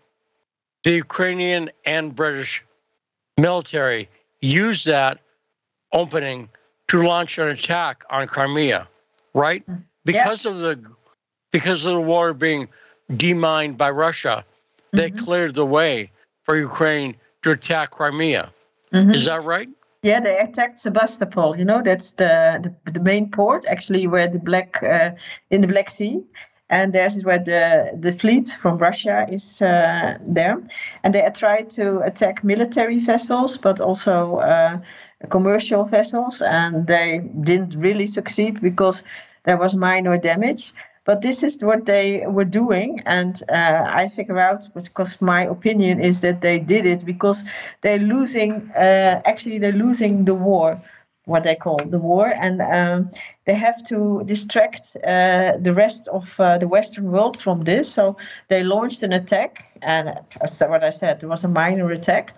the 0.86 0.92
Ukrainian 0.92 1.72
and 1.84 2.16
British 2.16 2.64
military 3.38 4.08
used 4.40 4.86
that 4.86 5.20
opening 5.92 6.48
to 6.88 7.04
launch 7.04 7.38
an 7.40 7.48
attack 7.50 8.06
on 8.10 8.28
Crimea, 8.28 8.88
right? 9.34 9.64
Because 10.06 10.46
yeah. 10.46 10.52
of 10.52 10.60
the 10.60 10.80
because 11.52 11.86
of 11.86 11.96
the 11.96 12.02
war 12.02 12.34
being 12.34 12.68
demined 13.18 13.78
by 13.78 13.90
Russia, 13.90 14.46
mm-hmm. 14.46 14.98
they 14.98 15.10
cleared 15.10 15.56
the 15.56 15.66
way 15.66 16.12
for 16.44 16.56
Ukraine 16.56 17.16
to 17.42 17.52
attack 17.52 17.92
Crimea. 17.92 18.54
Mm-hmm. 18.94 19.12
Is 19.12 19.26
that 19.26 19.44
right? 19.44 19.70
Yeah, 20.04 20.20
they 20.20 20.38
attacked 20.38 20.78
Sebastopol. 20.78 21.58
You 21.58 21.66
know, 21.66 21.82
that's 21.82 22.12
the 22.12 22.36
the, 22.64 22.92
the 22.92 23.00
main 23.00 23.32
port 23.32 23.66
actually, 23.66 24.06
where 24.06 24.28
the 24.28 24.38
Black 24.38 24.84
uh, 24.84 25.12
in 25.50 25.62
the 25.62 25.68
Black 25.68 25.90
Sea 25.90 26.22
and 26.70 26.94
there's 26.94 27.24
where 27.24 27.40
the 27.40 27.92
the 28.00 28.14
fleet 28.14 28.58
from 28.62 28.78
Russia 28.78 29.26
is 29.30 29.62
uh, 29.62 30.18
there, 30.22 30.62
and 31.04 31.14
they 31.14 31.30
tried 31.34 31.70
to 31.72 32.00
attack 32.00 32.44
military 32.44 33.00
vessels, 33.00 33.58
but 33.58 33.80
also 33.80 34.38
uh, 34.38 34.80
commercial 35.30 35.86
vessels, 35.86 36.42
and 36.42 36.88
they 36.88 37.20
didn't 37.42 37.76
really 37.76 38.08
succeed 38.08 38.62
because 38.62 39.04
there 39.44 39.58
was 39.58 39.76
minor 39.76 40.18
damage. 40.18 40.74
But 41.06 41.22
this 41.22 41.44
is 41.44 41.64
what 41.64 41.86
they 41.86 42.26
were 42.26 42.46
doing, 42.46 43.04
and 43.06 43.44
uh, 43.50 43.84
I 43.88 44.08
figure 44.08 44.40
out 44.40 44.68
because 44.74 45.22
my 45.22 45.42
opinion 45.46 46.00
is 46.04 46.22
that 46.22 46.42
they 46.42 46.58
did 46.58 46.88
it 46.88 47.06
because 47.06 47.44
they're 47.82 48.00
losing. 48.00 48.72
Uh, 48.76 49.22
actually, 49.26 49.60
they're 49.60 49.72
losing 49.72 50.26
the 50.26 50.34
war 50.34 50.82
what 51.26 51.44
they 51.44 51.56
call 51.56 51.78
the 51.78 51.98
war, 51.98 52.28
and 52.28 52.62
um, 52.62 53.10
they 53.46 53.56
have 53.56 53.84
to 53.84 54.24
distract 54.26 54.96
uh, 54.98 55.58
the 55.60 55.74
rest 55.74 56.08
of 56.08 56.40
uh, 56.40 56.58
the 56.58 56.68
Western 56.68 57.12
world 57.12 57.42
from 57.42 57.64
this. 57.64 57.92
So 57.92 58.18
they 58.48 58.64
launched 58.64 59.04
an 59.04 59.14
attack, 59.14 59.66
and 59.82 60.20
that's 60.40 60.60
what 60.60 60.84
I 60.84 60.92
said. 60.92 61.24
It 61.24 61.28
was 61.28 61.44
a 61.44 61.48
minor 61.48 61.92
attack. 61.92 62.34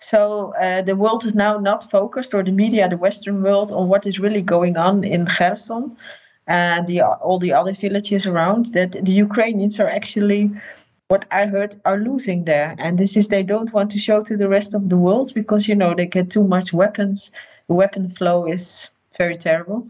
So 0.00 0.54
uh, 0.60 0.82
the 0.82 0.94
world 0.94 1.24
is 1.24 1.34
now 1.34 1.58
not 1.58 1.90
focused, 1.90 2.34
or 2.34 2.42
the 2.42 2.52
media, 2.52 2.88
the 2.88 2.98
Western 2.98 3.42
world, 3.42 3.72
on 3.72 3.88
what 3.88 4.06
is 4.06 4.20
really 4.20 4.42
going 4.42 4.76
on 4.76 5.04
in 5.04 5.26
Kherson 5.26 5.96
and 6.46 6.86
the, 6.86 7.02
all 7.02 7.38
the 7.38 7.52
other 7.52 7.72
villages 7.72 8.26
around. 8.26 8.66
That 8.66 8.92
the 8.92 9.12
Ukrainians 9.12 9.80
are 9.80 9.88
actually 9.88 10.50
what 11.08 11.24
I 11.30 11.46
heard 11.46 11.80
are 11.84 11.98
losing 11.98 12.44
there, 12.44 12.74
and 12.78 12.98
this 12.98 13.16
is 13.16 13.28
they 13.28 13.42
don't 13.42 13.72
want 13.72 13.90
to 13.92 13.98
show 13.98 14.22
to 14.24 14.36
the 14.36 14.48
rest 14.48 14.74
of 14.74 14.88
the 14.88 14.96
world 14.96 15.32
because 15.34 15.68
you 15.68 15.74
know 15.74 15.94
they 15.94 16.06
get 16.06 16.30
too 16.30 16.44
much 16.44 16.72
weapons 16.72 17.30
the 17.68 17.74
weapon 17.74 18.08
flow 18.08 18.46
is 18.46 18.88
very 19.18 19.36
terrible. 19.36 19.88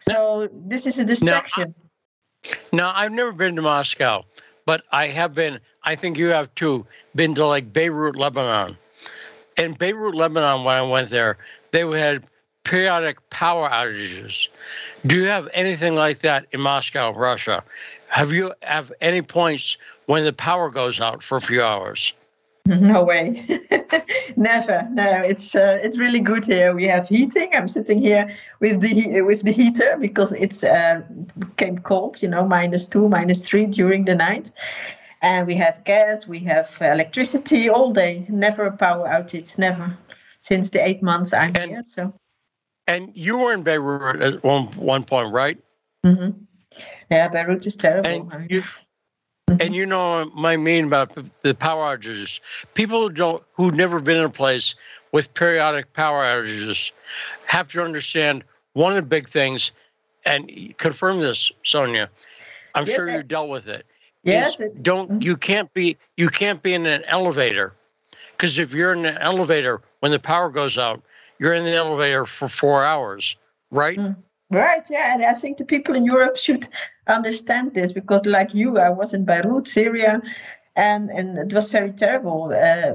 So 0.00 0.48
this 0.52 0.86
is 0.86 0.98
a 0.98 1.04
distraction. 1.04 1.74
Now, 2.72 2.92
I've 2.94 3.12
never 3.12 3.32
been 3.32 3.56
to 3.56 3.62
Moscow, 3.62 4.24
but 4.66 4.84
I 4.92 5.08
have 5.08 5.34
been, 5.34 5.60
I 5.84 5.94
think 5.94 6.18
you 6.18 6.26
have 6.26 6.54
too, 6.54 6.86
been 7.14 7.34
to 7.36 7.46
like 7.46 7.72
Beirut, 7.72 8.16
Lebanon. 8.16 8.76
In 9.56 9.74
Beirut, 9.74 10.14
Lebanon, 10.14 10.64
when 10.64 10.74
I 10.74 10.82
went 10.82 11.10
there, 11.10 11.38
they 11.70 11.88
had 11.98 12.24
periodic 12.64 13.30
power 13.30 13.68
outages. 13.68 14.48
Do 15.06 15.16
you 15.16 15.28
have 15.28 15.48
anything 15.54 15.94
like 15.94 16.20
that 16.20 16.46
in 16.52 16.60
Moscow, 16.60 17.12
Russia? 17.14 17.62
Have 18.14 18.32
you 18.32 18.52
have 18.62 18.92
any 19.00 19.22
points 19.22 19.76
when 20.06 20.24
the 20.24 20.32
power 20.32 20.70
goes 20.70 21.00
out 21.00 21.20
for 21.20 21.36
a 21.36 21.40
few 21.40 21.62
hours? 21.62 22.12
No 22.66 23.04
way, 23.04 23.44
never. 24.36 24.88
No, 24.90 25.20
it's 25.20 25.54
uh, 25.54 25.78
it's 25.82 25.98
really 25.98 26.20
good 26.20 26.46
here. 26.46 26.74
We 26.74 26.84
have 26.84 27.06
heating. 27.06 27.50
I'm 27.52 27.68
sitting 27.68 27.98
here 27.98 28.34
with 28.60 28.80
the 28.80 29.20
with 29.20 29.42
the 29.42 29.52
heater 29.52 29.98
because 30.00 30.32
it's 30.32 30.64
uh, 30.64 31.02
became 31.38 31.80
cold. 31.80 32.22
You 32.22 32.28
know, 32.28 32.46
minus 32.46 32.86
two, 32.86 33.06
minus 33.06 33.42
three 33.42 33.66
during 33.66 34.06
the 34.06 34.14
night, 34.14 34.50
and 35.20 35.46
we 35.46 35.56
have 35.56 35.84
gas. 35.84 36.26
We 36.26 36.38
have 36.44 36.74
electricity 36.80 37.68
all 37.68 37.92
day. 37.92 38.24
Never 38.30 38.64
a 38.64 38.74
power 38.74 39.06
outage. 39.08 39.58
Never 39.58 39.94
since 40.40 40.70
the 40.70 40.80
eight 40.88 41.02
months 41.02 41.34
I'm 41.34 41.54
and, 41.56 41.70
here. 41.70 41.82
So. 41.84 42.14
And 42.86 43.10
you 43.14 43.36
were 43.36 43.52
in 43.52 43.62
Beirut 43.62 44.22
at 44.22 44.42
one 44.42 44.68
one 44.78 45.04
point, 45.04 45.34
right? 45.34 45.58
Mm-hmm. 46.06 46.30
Yeah, 47.14 47.28
Beirut 47.28 47.64
is 47.64 47.76
terrible. 47.76 48.28
And 48.32 48.50
you. 48.50 48.64
And 49.60 49.74
you 49.74 49.86
know 49.86 50.30
I 50.36 50.56
mean 50.56 50.86
about 50.86 51.16
the 51.42 51.54
power 51.54 51.96
outages. 51.96 52.40
People 52.74 53.02
who 53.02 53.10
don't 53.10 53.42
who've 53.52 53.74
never 53.74 54.00
been 54.00 54.16
in 54.16 54.24
a 54.24 54.30
place 54.30 54.74
with 55.12 55.32
periodic 55.34 55.92
power 55.92 56.24
outages 56.24 56.90
have 57.46 57.68
to 57.68 57.82
understand 57.82 58.42
one 58.72 58.92
of 58.92 58.96
the 58.96 59.08
big 59.08 59.28
things, 59.28 59.70
and 60.24 60.74
confirm 60.78 61.20
this, 61.20 61.52
Sonja. 61.64 62.08
I'm 62.74 62.86
yes, 62.86 62.96
sure 62.96 63.08
you 63.08 63.22
dealt 63.22 63.48
with 63.48 63.68
it. 63.68 63.86
Yes. 64.24 64.60
don't 64.80 65.10
mm-hmm. 65.10 65.22
you 65.22 65.36
can't 65.36 65.72
be 65.72 65.98
you 66.16 66.30
can't 66.30 66.62
be 66.62 66.74
in 66.74 66.86
an 66.86 67.04
elevator 67.04 67.74
because 68.32 68.58
if 68.58 68.72
you're 68.72 68.92
in 68.92 69.04
an 69.04 69.18
elevator 69.18 69.82
when 70.00 70.10
the 70.10 70.18
power 70.18 70.48
goes 70.48 70.78
out, 70.78 71.02
you're 71.38 71.54
in 71.54 71.64
the 71.64 71.74
elevator 71.74 72.24
for 72.24 72.48
four 72.48 72.82
hours, 72.82 73.36
right? 73.70 73.98
Mm. 73.98 74.16
Right, 74.50 74.86
yeah, 74.90 75.14
and 75.14 75.24
I 75.24 75.34
think 75.34 75.56
the 75.58 75.64
people 75.64 75.94
in 75.94 76.04
Europe 76.04 76.36
should 76.36 76.68
understand 77.06 77.74
this 77.74 77.92
because, 77.92 78.24
like 78.26 78.54
you, 78.54 78.78
I 78.78 78.90
was 78.90 79.12
in 79.14 79.24
Beirut, 79.24 79.66
Syria, 79.66 80.22
and 80.76 81.10
and 81.10 81.38
it 81.38 81.52
was 81.52 81.70
very 81.70 81.92
terrible. 81.92 82.52
Uh, 82.52 82.94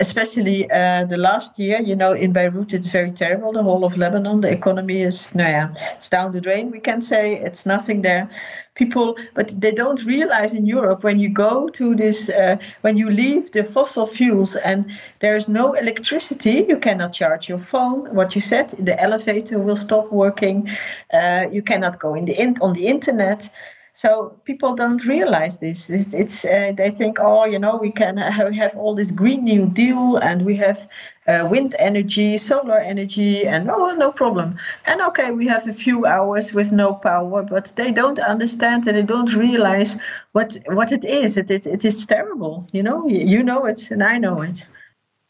especially 0.00 0.70
uh, 0.70 1.04
the 1.04 1.16
last 1.16 1.58
year, 1.58 1.80
you 1.80 1.94
know, 1.94 2.12
in 2.12 2.32
Beirut, 2.32 2.72
it's 2.72 2.90
very 2.90 3.12
terrible. 3.12 3.52
The 3.52 3.62
whole 3.62 3.84
of 3.84 3.96
Lebanon, 3.96 4.40
the 4.40 4.50
economy 4.50 5.02
is, 5.02 5.34
no, 5.34 5.70
it's 5.96 6.08
down 6.08 6.32
the 6.32 6.40
drain. 6.40 6.70
We 6.70 6.80
can 6.80 7.00
say 7.00 7.34
it's 7.36 7.66
nothing 7.66 8.02
there. 8.02 8.28
People, 8.74 9.16
but 9.34 9.60
they 9.60 9.72
don't 9.72 10.04
realize 10.04 10.54
in 10.54 10.64
Europe 10.64 11.02
when 11.02 11.18
you 11.18 11.28
go 11.28 11.68
to 11.68 11.96
this, 11.96 12.30
uh, 12.30 12.56
when 12.82 12.96
you 12.96 13.10
leave 13.10 13.50
the 13.50 13.64
fossil 13.64 14.06
fuels 14.06 14.54
and 14.54 14.86
there 15.18 15.34
is 15.34 15.48
no 15.48 15.72
electricity, 15.72 16.64
you 16.68 16.76
cannot 16.76 17.12
charge 17.12 17.48
your 17.48 17.58
phone. 17.58 18.14
What 18.14 18.36
you 18.36 18.40
said, 18.40 18.70
the 18.78 19.00
elevator 19.00 19.58
will 19.58 19.74
stop 19.74 20.12
working. 20.12 20.68
Uh, 21.12 21.46
you 21.50 21.60
cannot 21.60 21.98
go 21.98 22.14
in 22.14 22.24
the 22.24 22.40
in, 22.40 22.56
on 22.60 22.72
the 22.72 22.86
internet. 22.86 23.50
So 23.98 24.38
people 24.44 24.76
don't 24.76 25.04
realize 25.04 25.58
this. 25.58 25.90
It's, 25.90 26.14
it's 26.14 26.44
uh, 26.44 26.70
they 26.76 26.92
think, 26.92 27.18
oh, 27.18 27.46
you 27.46 27.58
know, 27.58 27.76
we 27.78 27.90
can 27.90 28.16
have, 28.16 28.54
have 28.54 28.76
all 28.76 28.94
this 28.94 29.10
Green 29.10 29.42
New 29.42 29.66
Deal 29.66 30.18
and 30.18 30.46
we 30.46 30.54
have 30.54 30.88
uh, 31.26 31.48
wind 31.50 31.74
energy, 31.80 32.38
solar 32.38 32.78
energy, 32.78 33.44
and 33.44 33.68
oh, 33.68 33.90
no 33.96 34.12
problem. 34.12 34.56
And 34.86 35.00
okay, 35.00 35.32
we 35.32 35.48
have 35.48 35.66
a 35.66 35.72
few 35.72 36.06
hours 36.06 36.52
with 36.52 36.70
no 36.70 36.94
power, 36.94 37.42
but 37.42 37.72
they 37.74 37.90
don't 37.90 38.20
understand 38.20 38.86
and 38.86 38.96
they 38.96 39.02
don't 39.02 39.34
realize 39.34 39.96
what 40.30 40.56
what 40.66 40.92
it 40.92 41.04
is. 41.04 41.36
It 41.36 41.50
is 41.50 41.66
it 41.66 41.84
is 41.84 42.06
terrible. 42.06 42.68
You 42.70 42.84
know, 42.84 43.08
you 43.08 43.42
know 43.42 43.66
it, 43.66 43.90
and 43.90 44.04
I 44.04 44.18
know 44.18 44.42
it. 44.42 44.64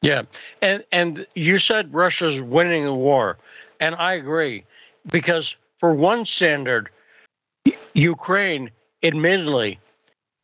Yeah, 0.02 0.24
and 0.60 0.84
and 0.92 1.26
you 1.34 1.56
said 1.56 1.94
Russia's 1.94 2.42
winning 2.42 2.84
the 2.84 2.92
war, 2.92 3.38
and 3.80 3.94
I 3.94 4.12
agree 4.12 4.64
because 5.10 5.56
for 5.78 5.94
one 5.94 6.26
standard 6.26 6.90
Ukraine, 7.94 8.70
admittedly, 9.02 9.78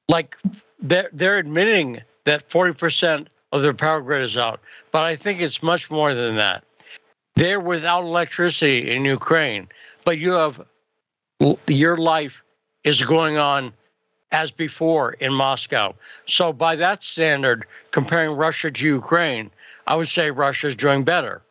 like 0.09 0.37
they're, 0.81 1.11
they're 1.13 1.39
admitting 1.39 2.01
that 2.25 2.49
40% 2.49 3.27
of 3.53 3.63
their 3.63 3.75
power 3.75 4.01
grid 4.01 4.23
is 4.23 4.37
out, 4.37 4.61
but 4.91 5.05
I 5.05 5.17
think 5.17 5.41
it's 5.41 5.63
much 5.63 5.91
more 5.91 6.15
than 6.15 6.37
that. 6.37 6.65
They're 7.37 7.61
without 7.61 8.03
electricity 8.03 8.91
in 8.91 9.05
Ukraine, 9.05 9.69
but 10.05 10.19
you 10.19 10.33
have 10.33 10.61
your 11.67 11.97
life 11.97 12.43
is 12.85 13.03
going 13.03 13.39
on 13.39 13.73
as 14.31 14.51
before 14.51 15.13
in 15.13 15.33
Moscow. 15.33 15.95
So, 16.27 16.53
by 16.53 16.77
that 16.77 17.03
standard, 17.03 17.67
comparing 17.91 18.37
Russia 18.37 18.71
to 18.71 18.87
Ukraine, 18.87 19.51
I 19.87 19.97
would 19.97 20.09
say 20.09 20.31
Russia 20.31 20.69
is 20.69 20.77
doing 20.77 21.05
better. 21.05 21.43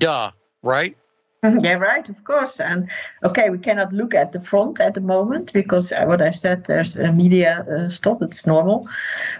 Duh, 0.00 0.30
right? 0.62 0.96
Yeah, 1.60 1.74
right, 1.74 2.08
of 2.08 2.24
course. 2.24 2.60
And 2.60 2.88
okay, 3.22 3.50
we 3.50 3.58
cannot 3.58 3.92
look 3.92 4.14
at 4.14 4.32
the 4.32 4.40
front 4.40 4.80
at 4.80 4.94
the 4.94 5.00
moment 5.00 5.52
because 5.52 5.92
uh, 5.92 6.04
what 6.04 6.20
I 6.20 6.30
said, 6.32 6.64
there's 6.64 6.96
a 6.96 7.12
media 7.12 7.64
uh, 7.70 7.88
stop, 7.90 8.22
it's 8.22 8.46
normal. 8.46 8.88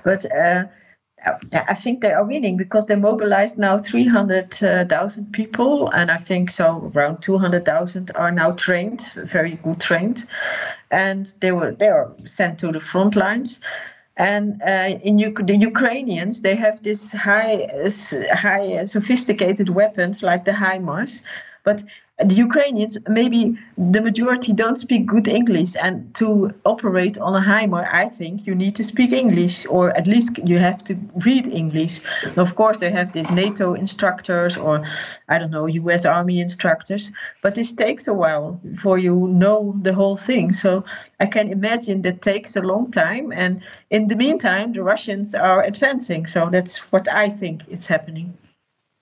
But 0.05 0.25
uh, 0.33 0.67
I 1.53 1.75
think 1.75 2.01
they 2.01 2.13
are 2.13 2.25
winning 2.25 2.57
because 2.57 2.87
they 2.87 2.95
mobilized 2.95 3.59
now 3.59 3.79
300,000 3.79 5.33
people, 5.33 5.91
and 5.91 6.11
I 6.13 6.19
think 6.19 6.53
so 6.53 6.93
around 6.95 7.23
200,000 7.23 8.13
are 8.15 8.31
now 8.31 8.53
trained, 8.53 9.03
very 9.17 9.57
good 9.57 9.81
trained, 9.81 10.27
and 10.91 11.33
they 11.41 11.53
were 11.53 11.73
they 11.73 11.89
are 11.89 12.13
sent 12.25 12.61
to 12.61 12.73
the 12.73 12.81
front 12.81 13.17
lines. 13.17 13.61
And 14.17 14.61
uh, 14.63 14.99
in 15.03 15.19
U- 15.19 15.35
the 15.35 15.57
Ukrainians, 15.57 16.41
they 16.43 16.57
have 16.57 16.83
this 16.83 17.13
high, 17.13 17.69
high 18.33 18.85
sophisticated 18.85 19.69
weapons 19.69 20.23
like 20.23 20.45
the 20.45 20.53
HIMARS, 20.53 21.21
but 21.65 21.83
the 22.25 22.35
Ukrainians, 22.35 22.99
maybe 23.09 23.57
the 23.77 24.01
majority 24.01 24.53
don't 24.53 24.77
speak 24.77 25.07
good 25.07 25.29
English, 25.29 25.77
and 25.81 26.13
to 26.17 26.53
operate 26.65 27.17
on 27.17 27.37
a 27.37 27.41
HIMAR, 27.41 27.87
I 27.93 28.09
think 28.09 28.45
you 28.45 28.57
need 28.57 28.75
to 28.77 28.83
speak 28.83 29.13
English, 29.13 29.65
or 29.67 29.97
at 29.97 30.09
least 30.09 30.37
you 30.45 30.59
have 30.59 30.83
to 30.85 30.97
read 31.25 31.47
English. 31.47 32.01
And 32.25 32.39
of 32.39 32.57
course, 32.57 32.79
they 32.79 32.91
have 32.91 33.13
these 33.13 33.31
NATO 33.31 33.75
instructors, 33.75 34.57
or 34.57 34.85
I 35.29 35.39
don't 35.39 35.53
know, 35.53 35.67
U.S. 35.67 36.05
Army 36.05 36.41
instructors, 36.41 37.13
but 37.41 37.55
this 37.55 37.73
takes 37.73 38.09
a 38.09 38.15
while 38.15 38.59
before 38.69 38.99
you 38.99 39.29
know 39.29 39.77
the 39.83 39.95
whole 39.95 40.17
thing. 40.17 40.53
So 40.53 40.85
I 41.21 41.27
can 41.27 41.53
imagine 41.53 42.03
that 42.03 42.23
takes 42.23 42.57
a 42.57 42.63
long 42.63 42.91
time, 42.91 43.31
and 43.33 43.63
in 43.91 44.09
the 44.09 44.17
meantime, 44.17 44.73
the 44.73 44.83
Russians 44.83 45.37
are 45.37 45.63
advancing. 45.63 46.27
So 46.27 46.49
that's 46.51 46.79
what 46.91 47.07
I 47.07 47.31
think 47.31 47.63
is 47.69 47.87
happening. 47.87 48.37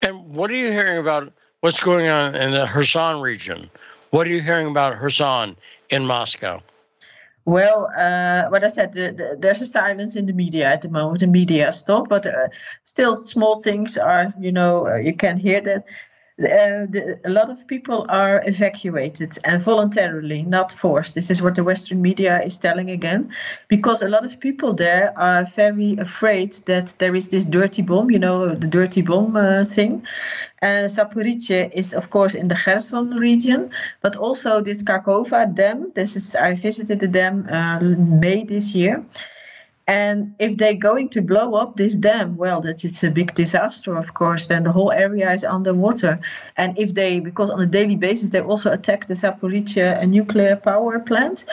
And 0.02 0.36
what 0.36 0.50
are 0.50 0.54
you 0.54 0.70
hearing 0.70 0.98
about? 0.98 1.32
What's 1.60 1.80
going 1.80 2.08
on 2.08 2.34
in 2.34 2.52
the 2.52 2.66
Kherson 2.66 3.20
region? 3.20 3.70
What 4.10 4.26
are 4.26 4.30
you 4.30 4.40
hearing 4.40 4.68
about 4.68 4.98
Kherson 4.98 5.56
in 5.90 6.06
Moscow? 6.06 6.62
Well, 7.44 7.88
uh, 7.96 8.48
what 8.48 8.64
I 8.64 8.68
said, 8.68 8.92
the, 8.92 9.12
the, 9.12 9.36
there's 9.38 9.60
a 9.60 9.66
silence 9.66 10.16
in 10.16 10.26
the 10.26 10.32
media 10.32 10.64
at 10.64 10.82
the 10.82 10.88
moment. 10.88 11.20
The 11.20 11.28
media 11.28 11.72
stopped, 11.72 12.08
but 12.08 12.26
uh, 12.26 12.48
still, 12.84 13.14
small 13.14 13.62
things 13.62 13.96
are, 13.96 14.34
you 14.38 14.50
know, 14.50 14.88
uh, 14.88 14.96
you 14.96 15.14
can 15.14 15.38
hear 15.38 15.60
that 15.60 15.84
the, 16.38 17.18
a 17.24 17.30
lot 17.30 17.50
of 17.50 17.66
people 17.66 18.04
are 18.08 18.42
evacuated 18.46 19.38
and 19.44 19.62
voluntarily, 19.62 20.42
not 20.42 20.72
forced. 20.72 21.14
This 21.14 21.30
is 21.30 21.40
what 21.40 21.54
the 21.54 21.64
Western 21.64 22.02
media 22.02 22.42
is 22.42 22.58
telling 22.58 22.90
again, 22.90 23.30
because 23.68 24.02
a 24.02 24.08
lot 24.08 24.24
of 24.24 24.38
people 24.38 24.74
there 24.74 25.18
are 25.18 25.46
very 25.56 25.96
afraid 25.96 26.52
that 26.66 26.94
there 26.98 27.14
is 27.14 27.28
this 27.28 27.44
dirty 27.44 27.82
bomb, 27.82 28.10
you 28.10 28.18
know, 28.18 28.54
the 28.54 28.66
dirty 28.66 29.02
bomb 29.02 29.36
uh, 29.36 29.64
thing. 29.64 30.06
And 30.60 30.90
Zaporizhia 30.90 31.70
is, 31.72 31.94
of 31.94 32.10
course, 32.10 32.34
in 32.34 32.48
the 32.48 32.56
Kherson 32.56 33.10
region, 33.10 33.70
but 34.02 34.16
also 34.16 34.60
this 34.60 34.82
Kakhovka 34.82 35.54
dam. 35.54 35.92
This 35.94 36.16
is 36.16 36.34
I 36.34 36.54
visited 36.54 37.00
the 37.00 37.08
dam 37.08 37.48
uh, 37.50 37.80
May 37.80 38.44
this 38.44 38.74
year 38.74 39.04
and 39.86 40.34
if 40.40 40.56
they're 40.56 40.74
going 40.74 41.08
to 41.10 41.22
blow 41.22 41.54
up 41.54 41.76
this 41.76 41.94
dam, 41.94 42.36
well, 42.36 42.60
that 42.62 42.84
it's 42.84 43.04
a 43.04 43.10
big 43.10 43.34
disaster, 43.34 43.96
of 43.96 44.14
course. 44.14 44.46
Then 44.46 44.64
the 44.64 44.72
whole 44.72 44.90
area 44.90 45.32
is 45.32 45.44
underwater. 45.44 46.18
And 46.56 46.76
if 46.76 46.94
they, 46.94 47.20
because 47.20 47.50
on 47.50 47.60
a 47.60 47.66
daily 47.66 47.94
basis 47.94 48.30
they 48.30 48.40
also 48.40 48.72
attack 48.72 49.06
the 49.06 49.14
Zaporizhia 49.14 50.08
nuclear 50.08 50.56
power 50.56 50.98
plant, 50.98 51.44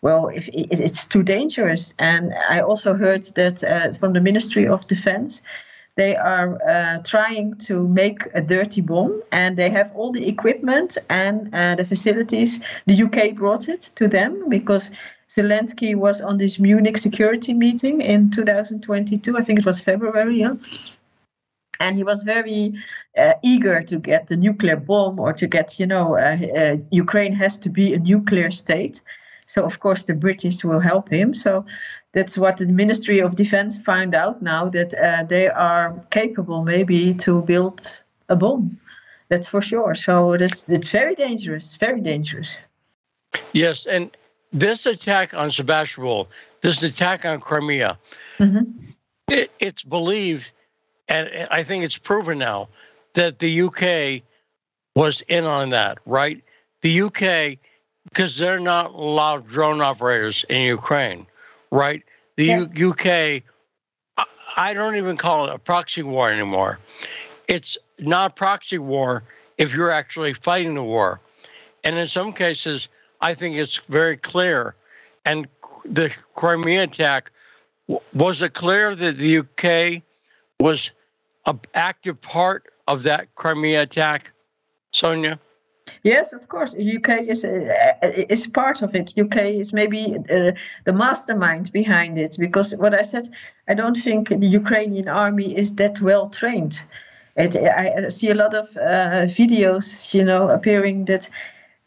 well, 0.00 0.28
if 0.28 0.48
it's 0.52 1.06
too 1.06 1.24
dangerous. 1.24 1.92
And 1.98 2.32
I 2.48 2.60
also 2.60 2.94
heard 2.94 3.24
that 3.34 3.64
uh, 3.64 3.92
from 3.94 4.12
the 4.12 4.20
Ministry 4.20 4.66
of 4.66 4.86
Defense, 4.86 5.42
they 5.96 6.16
are 6.16 6.58
uh, 6.66 6.98
trying 7.02 7.56
to 7.66 7.86
make 7.86 8.22
a 8.32 8.40
dirty 8.40 8.80
bomb, 8.80 9.22
and 9.30 9.56
they 9.56 9.68
have 9.68 9.92
all 9.94 10.10
the 10.10 10.26
equipment 10.26 10.96
and 11.10 11.54
uh, 11.54 11.74
the 11.74 11.84
facilities. 11.84 12.60
The 12.86 13.02
UK 13.02 13.34
brought 13.34 13.68
it 13.68 13.90
to 13.96 14.08
them 14.08 14.48
because 14.48 14.90
Zelensky 15.34 15.94
was 15.94 16.20
on 16.20 16.36
this 16.36 16.58
Munich 16.58 16.98
security 16.98 17.54
meeting 17.54 18.02
in 18.02 18.30
2022. 18.30 19.38
I 19.38 19.42
think 19.42 19.58
it 19.58 19.66
was 19.66 19.80
February. 19.80 20.40
Yeah? 20.40 20.54
And 21.80 21.96
he 21.96 22.04
was 22.04 22.22
very 22.22 22.74
uh, 23.16 23.32
eager 23.42 23.82
to 23.82 23.98
get 23.98 24.28
the 24.28 24.36
nuclear 24.36 24.76
bomb 24.76 25.18
or 25.18 25.32
to 25.32 25.46
get, 25.46 25.80
you 25.80 25.86
know, 25.86 26.18
uh, 26.18 26.36
uh, 26.56 26.76
Ukraine 26.90 27.34
has 27.34 27.58
to 27.60 27.70
be 27.70 27.94
a 27.94 27.98
nuclear 27.98 28.50
state. 28.50 29.00
So, 29.46 29.64
of 29.64 29.80
course, 29.80 30.04
the 30.04 30.14
British 30.14 30.64
will 30.64 30.80
help 30.80 31.08
him. 31.08 31.34
So, 31.34 31.64
that's 32.12 32.36
what 32.36 32.58
the 32.58 32.66
Ministry 32.66 33.20
of 33.20 33.36
Defense 33.36 33.78
found 33.78 34.14
out 34.14 34.42
now 34.42 34.68
that 34.68 34.92
uh, 34.94 35.24
they 35.24 35.48
are 35.48 35.98
capable 36.10 36.62
maybe 36.62 37.14
to 37.14 37.40
build 37.40 37.98
a 38.28 38.36
bomb. 38.36 38.78
That's 39.30 39.48
for 39.48 39.62
sure. 39.62 39.94
So, 39.94 40.36
that's, 40.38 40.68
it's 40.68 40.90
very 40.90 41.14
dangerous, 41.14 41.76
very 41.76 42.02
dangerous. 42.02 42.54
Yes. 43.54 43.86
And 43.86 44.14
this 44.52 44.86
attack 44.86 45.34
on 45.34 45.50
Sebastopol, 45.50 46.28
this 46.60 46.82
attack 46.82 47.24
on 47.24 47.40
Crimea, 47.40 47.98
mm-hmm. 48.38 48.90
it, 49.28 49.50
it's 49.58 49.82
believed, 49.82 50.52
and 51.08 51.48
I 51.50 51.62
think 51.62 51.84
it's 51.84 51.98
proven 51.98 52.38
now, 52.38 52.68
that 53.14 53.38
the 53.38 53.62
UK 53.62 54.22
was 54.94 55.22
in 55.22 55.44
on 55.44 55.70
that, 55.70 55.98
right? 56.06 56.42
The 56.82 57.02
UK, 57.02 57.58
because 58.04 58.36
they're 58.36 58.60
not 58.60 58.92
allowed 58.92 59.48
drone 59.48 59.80
operators 59.80 60.44
in 60.48 60.62
Ukraine, 60.62 61.26
right? 61.70 62.02
The 62.36 62.44
yeah. 62.44 62.66
U- 62.74 62.90
UK, 62.90 63.42
I 64.56 64.74
don't 64.74 64.96
even 64.96 65.16
call 65.16 65.48
it 65.48 65.54
a 65.54 65.58
proxy 65.58 66.02
war 66.02 66.30
anymore. 66.30 66.78
It's 67.48 67.78
not 67.98 68.36
proxy 68.36 68.78
war 68.78 69.24
if 69.58 69.74
you're 69.74 69.90
actually 69.90 70.34
fighting 70.34 70.74
the 70.74 70.82
war. 70.82 71.20
And 71.84 71.96
in 71.96 72.06
some 72.06 72.32
cases, 72.32 72.88
I 73.22 73.34
think 73.34 73.56
it's 73.56 73.76
very 73.88 74.16
clear. 74.16 74.74
And 75.24 75.46
the 75.84 76.12
Crimea 76.34 76.82
attack 76.82 77.30
was 78.12 78.42
it 78.42 78.54
clear 78.54 78.94
that 78.94 79.16
the 79.16 79.38
UK 79.38 80.02
was 80.60 80.90
an 81.46 81.60
active 81.74 82.20
part 82.20 82.64
of 82.86 83.04
that 83.04 83.34
Crimea 83.34 83.82
attack, 83.82 84.32
Sonja? 84.92 85.38
Yes, 86.04 86.32
of 86.32 86.48
course. 86.48 86.74
UK 86.74 87.28
is 87.28 87.44
uh, 87.44 87.92
is 88.02 88.46
part 88.46 88.82
of 88.82 88.94
it. 88.94 89.14
UK 89.18 89.36
is 89.62 89.72
maybe 89.72 90.16
uh, 90.16 90.52
the 90.84 90.92
mastermind 90.92 91.72
behind 91.72 92.18
it 92.18 92.36
because 92.38 92.74
what 92.76 92.94
I 92.94 93.02
said, 93.02 93.30
I 93.68 93.74
don't 93.74 93.96
think 93.96 94.28
the 94.28 94.46
Ukrainian 94.46 95.08
army 95.08 95.56
is 95.56 95.74
that 95.76 96.00
well 96.00 96.28
trained. 96.28 96.82
It, 97.36 97.56
I 97.56 98.08
see 98.08 98.30
a 98.30 98.34
lot 98.34 98.54
of 98.54 98.76
uh, 98.76 99.26
videos, 99.40 100.12
you 100.12 100.24
know, 100.24 100.50
appearing 100.50 101.06
that 101.06 101.28
uh, 101.28 101.30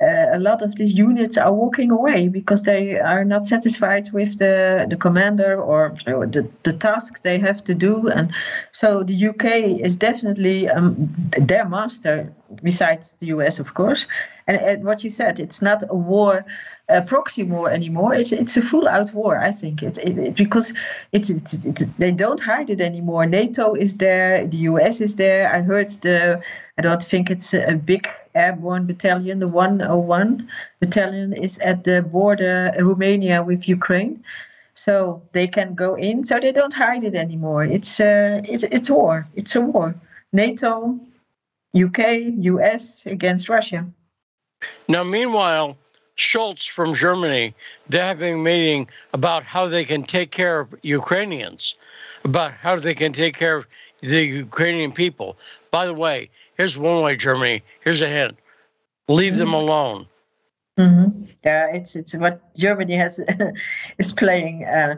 a 0.01 0.37
lot 0.39 0.61
of 0.61 0.75
these 0.75 0.93
units 0.93 1.37
are 1.37 1.53
walking 1.53 1.89
away 1.89 2.27
because 2.27 2.63
they 2.63 2.99
are 2.99 3.23
not 3.23 3.45
satisfied 3.45 4.11
with 4.11 4.37
the, 4.37 4.85
the 4.89 4.97
commander 4.97 5.61
or 5.61 5.95
the, 6.05 6.49
the 6.63 6.73
task 6.73 7.21
they 7.21 7.39
have 7.39 7.63
to 7.63 7.73
do. 7.73 8.09
And 8.09 8.33
so 8.73 9.03
the 9.03 9.27
UK 9.27 9.79
is 9.79 9.95
definitely 9.95 10.67
um, 10.67 11.13
their 11.37 11.67
master, 11.67 12.33
besides 12.61 13.15
the 13.19 13.27
US, 13.27 13.59
of 13.59 13.73
course. 13.73 14.05
And, 14.47 14.57
and 14.57 14.83
what 14.83 15.03
you 15.03 15.09
said, 15.09 15.39
it's 15.39 15.61
not 15.61 15.83
a 15.89 15.95
war 15.95 16.45
a 16.87 17.01
proxy 17.01 17.43
war 17.43 17.71
anymore. 17.71 18.13
It's 18.13 18.31
it's 18.31 18.57
a 18.57 18.61
full 18.61 18.87
out 18.87 19.13
war. 19.13 19.37
I 19.37 19.51
think 19.51 19.81
it, 19.81 19.97
it, 19.97 20.17
it 20.17 20.35
because 20.35 20.73
it's 21.11 21.29
it, 21.29 21.65
it, 21.65 21.97
they 21.97 22.11
don't 22.11 22.39
hide 22.39 22.69
it 22.69 22.81
anymore. 22.81 23.25
NATO 23.25 23.73
is 23.73 23.95
there, 23.97 24.45
the 24.45 24.57
US 24.69 25.01
is 25.01 25.15
there. 25.15 25.53
I 25.53 25.61
heard 25.61 25.89
the 26.01 26.41
I 26.77 26.81
don't 26.81 27.03
think 27.03 27.31
it's 27.31 27.53
a 27.53 27.73
big 27.73 28.07
airborne 28.35 28.85
battalion. 28.85 29.39
The 29.39 29.47
101 29.47 30.49
battalion 30.79 31.33
is 31.33 31.57
at 31.59 31.83
the 31.85 32.01
border 32.01 32.71
Romania 32.79 33.41
with 33.41 33.67
Ukraine. 33.67 34.23
So 34.75 35.23
they 35.31 35.47
can 35.47 35.73
go 35.73 35.95
in, 35.95 36.25
so 36.25 36.37
they 36.37 36.51
don't 36.51 36.73
hide 36.73 37.05
it 37.05 37.15
anymore. 37.15 37.63
It's 37.63 37.99
uh, 37.99 38.41
it's 38.43 38.63
it's 38.63 38.89
war. 38.89 39.25
It's 39.33 39.55
a 39.55 39.61
war. 39.61 39.95
NATO, 40.33 40.99
UK, 41.73 41.99
US 42.53 43.05
against 43.05 43.47
Russia. 43.47 43.87
Now, 44.89 45.03
meanwhile, 45.03 45.77
Scholz 46.17 46.69
from 46.69 46.93
Germany, 46.93 47.53
they're 47.89 48.05
having 48.05 48.35
a 48.35 48.37
meeting 48.37 48.87
about 49.13 49.43
how 49.43 49.67
they 49.67 49.83
can 49.83 50.03
take 50.03 50.31
care 50.31 50.61
of 50.61 50.73
Ukrainians, 50.81 51.75
about 52.23 52.53
how 52.53 52.77
they 52.77 52.93
can 52.93 53.11
take 53.11 53.35
care 53.35 53.57
of 53.57 53.67
the 54.01 54.23
Ukrainian 54.23 54.91
people. 54.91 55.37
By 55.71 55.85
the 55.85 55.93
way, 55.93 56.29
here's 56.55 56.77
one 56.77 57.03
way, 57.03 57.15
Germany. 57.15 57.63
Here's 57.81 58.01
a 58.01 58.07
hint: 58.07 58.37
leave 59.07 59.33
mm-hmm. 59.33 59.39
them 59.39 59.53
alone. 59.53 60.07
Mm-hmm. 60.77 61.25
Yeah, 61.43 61.67
it's 61.73 61.95
it's 61.95 62.15
what 62.15 62.55
Germany 62.55 62.95
has 62.95 63.19
is 63.97 64.11
playing. 64.11 64.65
Uh, 64.65 64.95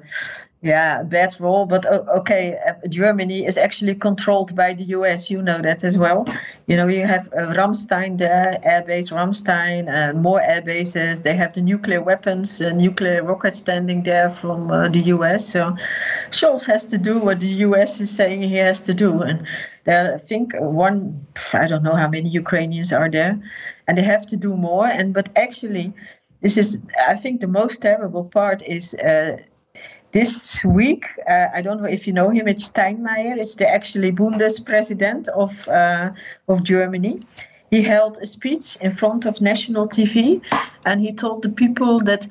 yeah, 0.62 1.04
bad 1.04 1.40
role. 1.40 1.66
But 1.66 1.86
okay, 1.86 2.58
uh, 2.68 2.88
Germany 2.88 3.46
is 3.46 3.58
actually 3.58 3.94
controlled 3.94 4.56
by 4.56 4.74
the 4.74 4.84
US. 4.86 5.30
You 5.30 5.42
know 5.42 5.62
that 5.62 5.84
as 5.84 5.98
well. 5.98 6.26
You 6.66 6.76
know, 6.78 6.88
you 6.88 7.06
have 7.06 7.28
uh, 7.28 7.54
Ramstein 7.54 8.18
there, 8.18 8.60
airbase 8.66 9.12
Ramstein, 9.12 9.88
and 9.88 10.22
more 10.22 10.42
air 10.42 10.62
bases. 10.62 11.22
They 11.22 11.36
have 11.36 11.54
the 11.54 11.62
nuclear 11.62 12.02
weapons, 12.02 12.60
uh, 12.60 12.72
nuclear 12.72 13.24
rockets 13.24 13.60
standing 13.60 14.02
there 14.02 14.32
from 14.32 14.72
uh, 14.72 14.90
the 14.90 15.00
US. 15.16 15.48
So 15.48 15.76
Scholz 16.32 16.66
has 16.66 16.88
to 16.88 16.98
do 16.98 17.20
what 17.20 17.40
the 17.40 17.54
US 17.68 18.02
is 18.02 18.10
saying 18.10 18.42
he 18.42 18.56
has 18.56 18.82
to 18.82 18.94
do. 18.96 19.22
And 19.22 19.46
there, 19.84 20.16
I 20.16 20.18
think 20.18 20.54
one, 20.58 21.28
I 21.54 21.68
don't 21.68 21.84
know 21.84 21.96
how 21.96 22.08
many 22.10 22.30
Ukrainians 22.30 22.92
are 22.92 23.12
there, 23.12 23.40
and 23.88 23.98
they 23.98 24.04
have 24.04 24.26
to 24.28 24.36
do 24.36 24.56
more. 24.58 24.88
And 24.88 25.14
but 25.14 25.30
actually, 25.36 25.94
this 26.42 26.58
is, 26.58 26.80
I 27.08 27.16
think, 27.16 27.42
the 27.42 27.48
most 27.48 27.82
terrible 27.84 28.24
part 28.24 28.64
is 28.64 28.96
uh, 28.96 29.38
this 30.12 30.64
week, 30.64 31.06
uh, 31.30 31.48
I 31.54 31.62
don't 31.62 31.82
know 31.82 31.88
if 31.88 32.08
you 32.08 32.14
know 32.14 32.30
him, 32.30 32.48
it's 32.48 32.70
Steinmeier, 32.70 33.38
it's 33.38 33.56
the 33.56 33.68
actually 33.68 34.12
Bundespresident 34.12 35.28
of, 35.30 35.68
uh, 35.68 36.12
of 36.48 36.64
Germany. 36.64 37.20
He 37.70 37.82
held 37.82 38.18
a 38.20 38.26
speech 38.26 38.78
in 38.80 38.96
front 38.96 39.26
of 39.26 39.42
national 39.42 39.88
TV 39.88 40.42
and 40.86 41.02
he 41.02 41.12
told 41.12 41.44
the 41.44 41.50
people 41.50 42.00
that, 42.02 42.26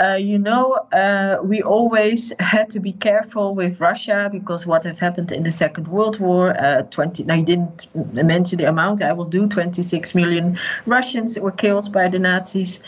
uh, 0.00 0.14
you 0.14 0.38
know, 0.38 0.72
uh, 0.92 1.36
we 1.42 1.62
always 1.62 2.32
had 2.38 2.70
to 2.70 2.80
be 2.80 2.92
careful 2.94 3.54
with 3.54 3.78
Russia 3.78 4.30
because 4.32 4.64
what 4.64 4.82
have 4.84 4.98
happened 4.98 5.30
in 5.30 5.42
the 5.42 5.52
Second 5.52 5.86
World 5.88 6.18
War, 6.18 6.58
uh, 6.58 6.82
20, 6.84 7.24
now 7.24 7.36
he 7.36 7.42
didn't 7.42 7.86
mention 8.14 8.56
the 8.56 8.68
amount, 8.68 9.02
I 9.02 9.12
will 9.12 9.26
do 9.26 9.46
26 9.46 10.14
million 10.14 10.58
Russians 10.86 11.38
were 11.38 11.52
killed 11.52 11.92
by 11.92 12.08
the 12.08 12.18
Nazis. 12.18 12.80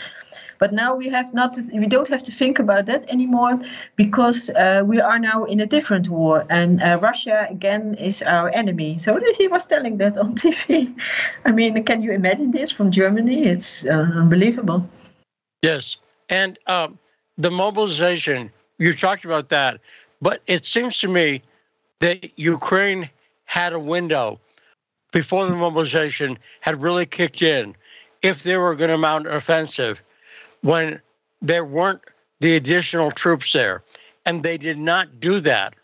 But 0.63 0.71
now 0.71 0.95
we 0.95 1.09
have 1.09 1.33
not, 1.33 1.57
we 1.73 1.87
don't 1.87 2.07
have 2.07 2.23
to 2.23 2.31
think 2.31 2.57
about 2.57 2.85
that 2.85 3.03
anymore 3.09 3.59
because 3.97 4.49
uh, 4.51 4.81
we 4.85 5.01
are 5.01 5.19
now 5.19 5.43
in 5.43 5.59
a 5.59 5.65
different 5.65 6.07
war, 6.07 6.45
and 6.49 6.81
uh, 6.81 6.99
Russia 7.01 7.47
again 7.49 7.95
is 7.95 8.21
our 8.21 8.49
enemy. 8.51 8.97
So 8.97 9.19
he 9.37 9.49
was 9.49 9.67
telling 9.67 9.97
that 9.97 10.17
on 10.17 10.35
TV. 10.43 10.95
I 11.43 11.51
mean, 11.51 11.83
can 11.83 12.01
you 12.01 12.13
imagine 12.13 12.51
this 12.51 12.71
from 12.71 12.91
Germany? 12.91 13.43
It's 13.43 13.83
uh, 13.83 14.07
unbelievable. 14.15 14.87
Yes, 15.63 15.97
and 16.29 16.57
um, 16.67 16.97
the 17.37 17.51
mobilization 17.51 18.49
you 18.77 18.93
talked 18.93 19.25
about 19.25 19.49
that, 19.49 19.81
but 20.21 20.43
it 20.47 20.65
seems 20.65 20.97
to 20.99 21.09
me 21.09 21.41
that 21.99 22.39
Ukraine 22.39 23.09
had 23.43 23.73
a 23.73 23.79
window 23.79 24.39
before 25.11 25.45
the 25.45 25.57
mobilization 25.57 26.39
had 26.61 26.81
really 26.81 27.05
kicked 27.05 27.41
in 27.41 27.75
if 28.21 28.43
they 28.43 28.55
were 28.55 28.75
going 28.75 28.91
to 28.91 28.97
mount 28.97 29.27
an 29.27 29.33
offensive 29.33 30.01
when 30.63 30.99
there 31.41 31.63
weren't 31.63 32.01
the 32.39 32.55
additional 32.55 33.11
troops 33.11 33.53
there. 33.53 33.83
And 34.25 34.41
they 34.41 34.57
did 34.57 34.79
not 34.79 35.19
do 35.19 35.39
that, 35.41 35.75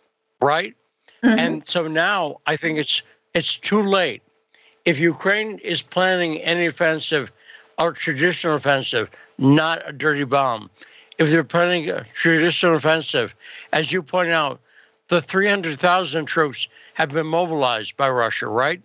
right? 0.41 0.73
Mm-hmm. 1.23 1.39
And 1.39 1.67
so 1.67 1.87
now 1.87 2.37
I 2.47 2.55
think 2.55 2.79
it's 2.79 3.03
it's 3.33 3.57
too 3.57 3.83
late. 3.83 4.23
If 4.85 4.97
Ukraine 4.97 5.59
is 5.59 5.81
planning 5.81 6.37
any 6.41 6.65
offensive 6.65 7.31
or 7.77 7.91
traditional 7.91 8.55
offensive, 8.55 9.09
not 9.37 9.87
a 9.87 9.91
dirty 9.91 10.23
bomb, 10.23 10.69
if 11.17 11.29
they're 11.29 11.43
planning 11.43 11.89
a 11.89 12.05
traditional 12.13 12.75
offensive, 12.75 13.35
as 13.73 13.91
you 13.91 14.01
point 14.01 14.29
out, 14.29 14.61
the 15.09 15.21
300,000 15.21 16.25
troops 16.25 16.67
have 16.93 17.09
been 17.09 17.27
mobilized 17.27 17.97
by 17.97 18.09
Russia, 18.09 18.47
right? 18.47 18.81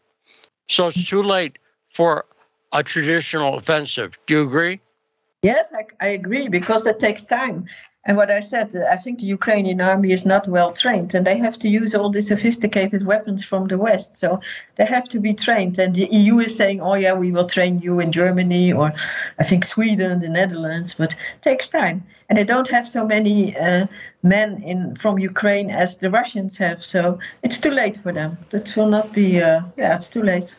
So 0.68 0.88
it's 0.88 1.08
too 1.08 1.22
late 1.22 1.58
for 1.90 2.24
a 2.72 2.82
traditional 2.82 3.56
offensive. 3.56 4.18
Do 4.26 4.34
you 4.34 4.42
agree? 4.42 4.80
Yes, 5.44 5.72
I, 5.74 5.84
I 6.00 6.08
agree 6.08 6.48
because 6.48 6.84
that 6.84 6.98
takes 6.98 7.26
time. 7.26 7.66
And 8.06 8.16
what 8.16 8.30
I 8.30 8.40
said, 8.40 8.74
I 8.90 8.96
think 8.96 9.18
the 9.18 9.26
Ukrainian 9.26 9.78
army 9.82 10.10
is 10.12 10.24
not 10.24 10.48
well 10.48 10.72
trained 10.72 11.14
and 11.14 11.26
they 11.26 11.36
have 11.36 11.58
to 11.58 11.68
use 11.68 11.94
all 11.94 12.08
the 12.08 12.22
sophisticated 12.22 13.04
weapons 13.04 13.44
from 13.44 13.68
the 13.68 13.76
West. 13.76 14.14
So 14.16 14.40
they 14.76 14.86
have 14.86 15.04
to 15.10 15.20
be 15.20 15.34
trained. 15.34 15.78
And 15.78 15.94
the 15.94 16.06
EU 16.06 16.38
is 16.38 16.56
saying, 16.56 16.80
oh, 16.80 16.94
yeah, 16.94 17.12
we 17.12 17.30
will 17.30 17.46
train 17.46 17.78
you 17.78 18.00
in 18.00 18.10
Germany 18.10 18.72
or 18.72 18.94
I 19.38 19.44
think 19.44 19.66
Sweden, 19.66 20.20
the 20.20 20.30
Netherlands, 20.30 20.94
but 20.94 21.12
it 21.12 21.42
takes 21.42 21.68
time. 21.68 22.06
And 22.30 22.38
they 22.38 22.44
don't 22.44 22.68
have 22.68 22.88
so 22.88 23.06
many 23.06 23.54
uh, 23.54 23.86
men 24.22 24.62
in 24.62 24.96
from 24.96 25.18
Ukraine 25.18 25.68
as 25.70 25.98
the 25.98 26.10
Russians 26.10 26.56
have. 26.56 26.82
So 26.82 27.18
it's 27.42 27.58
too 27.58 27.70
late 27.82 27.98
for 27.98 28.12
them. 28.12 28.38
That 28.48 28.74
will 28.76 28.88
not 28.88 29.12
be, 29.12 29.42
uh, 29.42 29.60
yeah, 29.76 29.94
it's 29.94 30.08
too 30.08 30.22
late. 30.22 30.56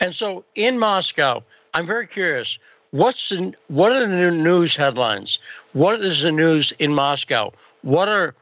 And 0.00 0.14
so 0.14 0.44
in 0.54 0.78
Moscow, 0.78 1.42
I'm 1.72 1.86
very 1.86 2.06
curious 2.06 2.58
What's 2.96 3.28
the, 3.28 3.52
what 3.68 3.92
are 3.92 4.06
the 4.06 4.30
news 4.30 4.74
headlines? 4.74 5.38
What 5.74 6.00
is 6.00 6.22
the 6.22 6.32
news 6.32 6.72
in 6.78 6.94
Moscow? 6.94 7.52
What 7.82 8.08
are 8.08 8.34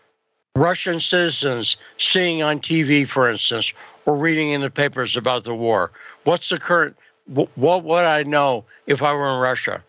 Russian 0.54 1.00
citizens 1.00 1.76
seeing 1.98 2.40
on 2.40 2.60
TV, 2.60 3.04
for 3.04 3.28
instance, 3.28 3.72
or 4.06 4.16
reading 4.16 4.50
in 4.50 4.60
the 4.60 4.70
papers 4.70 5.16
about 5.16 5.42
the 5.42 5.56
war? 5.56 5.90
What's 6.22 6.50
the 6.50 6.58
current? 6.58 6.96
What 7.26 7.82
would 7.82 8.04
I 8.04 8.22
know 8.22 8.64
if 8.86 9.02
I 9.02 9.12
were 9.12 9.28
in 9.28 9.40
Russia? 9.40 9.82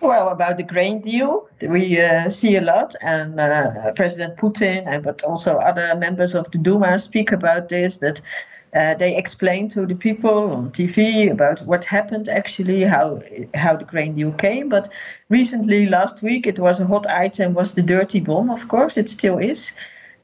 Well, 0.00 0.28
about 0.28 0.58
the 0.58 0.62
grain 0.62 1.00
deal, 1.00 1.48
we 1.62 1.98
uh, 1.98 2.28
see 2.28 2.56
a 2.56 2.60
lot, 2.60 2.94
and 3.00 3.40
uh, 3.40 3.92
President 3.92 4.36
Putin, 4.36 4.86
and 4.86 5.02
but 5.02 5.22
also 5.22 5.56
other 5.56 5.94
members 5.94 6.34
of 6.34 6.50
the 6.50 6.58
Duma 6.58 6.98
speak 6.98 7.32
about 7.32 7.70
this. 7.70 7.96
That 7.96 8.20
uh, 8.74 8.94
they 8.94 9.16
explained 9.16 9.70
to 9.70 9.86
the 9.86 9.94
people 9.94 10.50
on 10.50 10.70
TV 10.70 11.30
about 11.30 11.62
what 11.66 11.84
happened 11.84 12.28
actually, 12.28 12.82
how 12.82 13.22
how 13.54 13.76
the 13.76 13.84
grain 13.84 14.14
deal 14.16 14.32
came. 14.32 14.68
But 14.68 14.88
recently, 15.28 15.86
last 15.86 16.22
week, 16.22 16.46
it 16.46 16.58
was 16.58 16.80
a 16.80 16.86
hot 16.86 17.06
item 17.06 17.54
was 17.54 17.74
the 17.74 17.82
dirty 17.82 18.20
bomb. 18.20 18.50
Of 18.50 18.66
course, 18.68 18.96
it 18.96 19.08
still 19.08 19.38
is, 19.38 19.70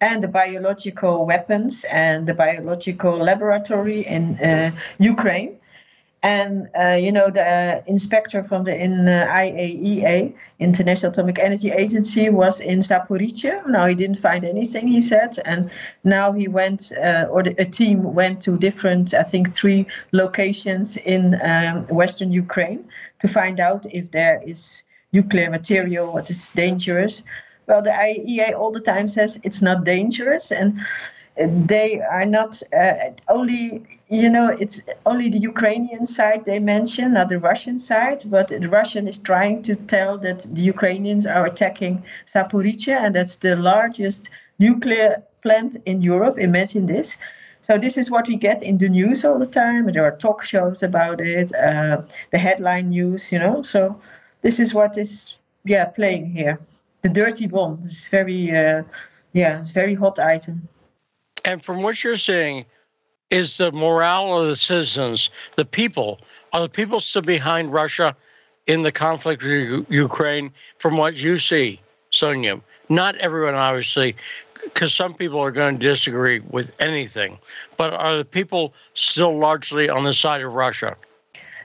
and 0.00 0.22
the 0.22 0.28
biological 0.28 1.26
weapons 1.26 1.84
and 1.84 2.26
the 2.26 2.34
biological 2.34 3.16
laboratory 3.18 4.06
in 4.06 4.38
uh, 4.40 4.72
Ukraine. 4.98 5.59
And 6.22 6.68
uh, 6.78 6.96
you 7.04 7.12
know 7.12 7.30
the 7.30 7.42
uh, 7.42 7.82
inspector 7.86 8.44
from 8.44 8.64
the 8.64 8.76
in 8.76 9.08
uh, 9.08 9.26
IAEA, 9.30 10.34
International 10.58 11.10
Atomic 11.12 11.38
Energy 11.38 11.70
Agency, 11.70 12.28
was 12.28 12.60
in 12.60 12.80
Zaporizhia. 12.80 13.66
Now 13.66 13.86
he 13.86 13.94
didn't 13.94 14.18
find 14.18 14.44
anything, 14.44 14.86
he 14.86 15.00
said, 15.00 15.38
and 15.46 15.70
now 16.04 16.32
he 16.32 16.46
went, 16.46 16.92
uh, 16.92 17.26
or 17.30 17.42
the, 17.42 17.54
a 17.58 17.64
team 17.64 18.14
went 18.14 18.42
to 18.42 18.58
different, 18.58 19.14
I 19.14 19.22
think, 19.22 19.50
three 19.50 19.86
locations 20.12 20.98
in 20.98 21.40
um, 21.42 21.86
Western 21.86 22.32
Ukraine 22.32 22.84
to 23.20 23.28
find 23.28 23.58
out 23.58 23.86
if 23.90 24.10
there 24.10 24.42
is 24.44 24.82
nuclear 25.12 25.48
material 25.50 26.12
what 26.12 26.30
is 26.30 26.50
dangerous. 26.50 27.22
Well, 27.66 27.82
the 27.82 27.90
IAEA 27.90 28.52
all 28.58 28.72
the 28.72 28.80
time 28.80 29.08
says 29.08 29.38
it's 29.42 29.62
not 29.62 29.84
dangerous, 29.84 30.52
and 30.52 30.80
they 31.48 32.00
are 32.00 32.26
not 32.26 32.62
uh, 32.72 32.94
only 33.28 33.82
you 34.08 34.28
know 34.28 34.48
it's 34.48 34.80
only 35.06 35.30
the 35.30 35.38
ukrainian 35.38 36.04
side 36.04 36.44
they 36.44 36.58
mention 36.58 37.14
not 37.14 37.28
the 37.28 37.38
russian 37.38 37.78
side 37.80 38.22
but 38.26 38.48
the 38.48 38.68
russian 38.68 39.06
is 39.08 39.18
trying 39.18 39.62
to 39.62 39.74
tell 39.74 40.18
that 40.18 40.46
the 40.54 40.62
ukrainians 40.62 41.26
are 41.26 41.46
attacking 41.46 42.02
zaporizhia 42.26 42.96
and 43.04 43.14
that's 43.14 43.36
the 43.36 43.56
largest 43.56 44.28
nuclear 44.58 45.22
plant 45.42 45.76
in 45.86 46.02
europe 46.02 46.38
imagine 46.38 46.86
this 46.86 47.16
So 47.62 47.78
this 47.78 47.98
is 47.98 48.10
what 48.10 48.26
we 48.26 48.36
get 48.36 48.62
in 48.62 48.78
the 48.78 48.88
news 48.88 49.24
all 49.24 49.38
the 49.38 49.46
time. 49.46 49.92
There 49.92 50.04
are 50.04 50.16
talk 50.16 50.42
shows 50.42 50.82
about 50.82 51.20
it, 51.20 51.54
uh, 51.54 52.02
the 52.32 52.38
headline 52.38 52.88
news, 52.88 53.30
you 53.30 53.38
know. 53.38 53.62
So 53.62 54.00
this 54.42 54.58
is 54.58 54.72
what 54.74 54.96
is 54.96 55.34
yeah 55.64 55.84
playing 55.84 56.26
here. 56.30 56.58
The 57.02 57.10
dirty 57.10 57.46
bomb 57.46 57.82
is 57.84 58.08
very 58.08 58.50
uh, 58.50 58.82
yeah 59.32 59.60
it's 59.60 59.70
very 59.72 59.94
hot 59.94 60.18
item. 60.18 60.68
And 61.44 61.64
from 61.64 61.82
what 61.82 62.02
you're 62.02 62.16
saying, 62.16 62.66
is 63.30 63.58
the 63.58 63.70
morale 63.72 64.40
of 64.40 64.48
the 64.48 64.56
citizens, 64.56 65.30
the 65.56 65.64
people, 65.64 66.20
are 66.52 66.62
the 66.62 66.68
people 66.68 67.00
still 67.00 67.22
behind 67.22 67.72
Russia 67.72 68.16
in 68.66 68.82
the 68.82 68.92
conflict 68.92 69.42
with 69.42 69.86
Ukraine? 69.88 70.50
From 70.78 70.96
what 70.96 71.16
you 71.16 71.38
see, 71.38 71.80
Sonja, 72.12 72.60
not 72.88 73.14
everyone 73.16 73.54
obviously, 73.54 74.16
because 74.64 74.92
some 74.92 75.14
people 75.14 75.40
are 75.40 75.52
going 75.52 75.78
to 75.78 75.88
disagree 75.88 76.40
with 76.40 76.74
anything, 76.80 77.38
but 77.76 77.94
are 77.94 78.18
the 78.18 78.24
people 78.24 78.74
still 78.94 79.38
largely 79.38 79.88
on 79.88 80.04
the 80.04 80.12
side 80.12 80.42
of 80.42 80.52
Russia? 80.52 80.96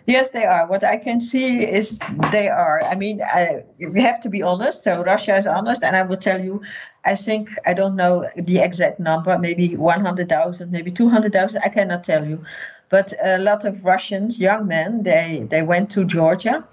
Yes, 0.08 0.30
they 0.32 0.45
are. 0.45 0.68
What 0.68 0.84
I 0.84 0.97
can 0.97 1.20
see 1.20 1.64
is 1.64 1.99
they 2.32 2.47
are. 2.47 2.84
I 2.84 2.93
mean, 2.95 3.22
I, 3.24 3.64
we 3.80 4.01
have 4.01 4.20
to 4.22 4.30
be 4.30 4.43
honest. 4.43 4.84
So 4.84 5.03
Russia 5.03 5.36
is 5.38 5.47
honest, 5.47 5.84
and 5.84 5.95
I 5.95 6.03
will 6.03 6.18
tell 6.18 6.39
you, 6.43 6.62
I 7.06 7.16
think 7.16 7.49
I 7.66 7.74
don't 7.74 7.95
know 7.95 8.30
the 8.38 8.60
exact 8.60 8.99
number, 8.99 9.38
maybe 9.39 9.76
100,000, 9.76 10.72
maybe 10.72 10.91
200,000. 10.91 11.62
I 11.64 11.70
cannot 11.70 12.03
tell 12.03 12.24
you, 12.26 12.43
but 12.89 13.14
a 13.24 13.39
lot 13.39 13.66
of 13.66 13.84
Russians, 13.84 14.39
young 14.39 14.68
men, 14.68 15.01
they 15.01 15.47
they 15.49 15.64
went 15.64 15.89
to 15.91 16.06
Georgia 16.06 16.64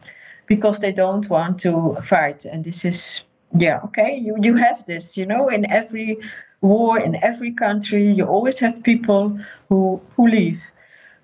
because 0.47 0.78
they 0.80 0.93
don't 0.93 1.28
want 1.30 1.59
to 1.61 1.97
fight, 2.03 2.45
and 2.45 2.64
this 2.64 2.85
is 2.85 3.22
yeah 3.57 3.80
okay. 3.85 4.14
You 4.14 4.37
you 4.43 4.57
have 4.57 4.85
this, 4.85 5.16
you 5.16 5.24
know, 5.24 5.49
in 5.49 5.70
every 5.70 6.18
war 6.61 6.99
in 6.99 7.16
every 7.24 7.53
country, 7.53 8.12
you 8.12 8.26
always 8.26 8.59
have 8.59 8.83
people 8.83 9.39
who 9.70 10.01
who 10.16 10.28
leave 10.28 10.62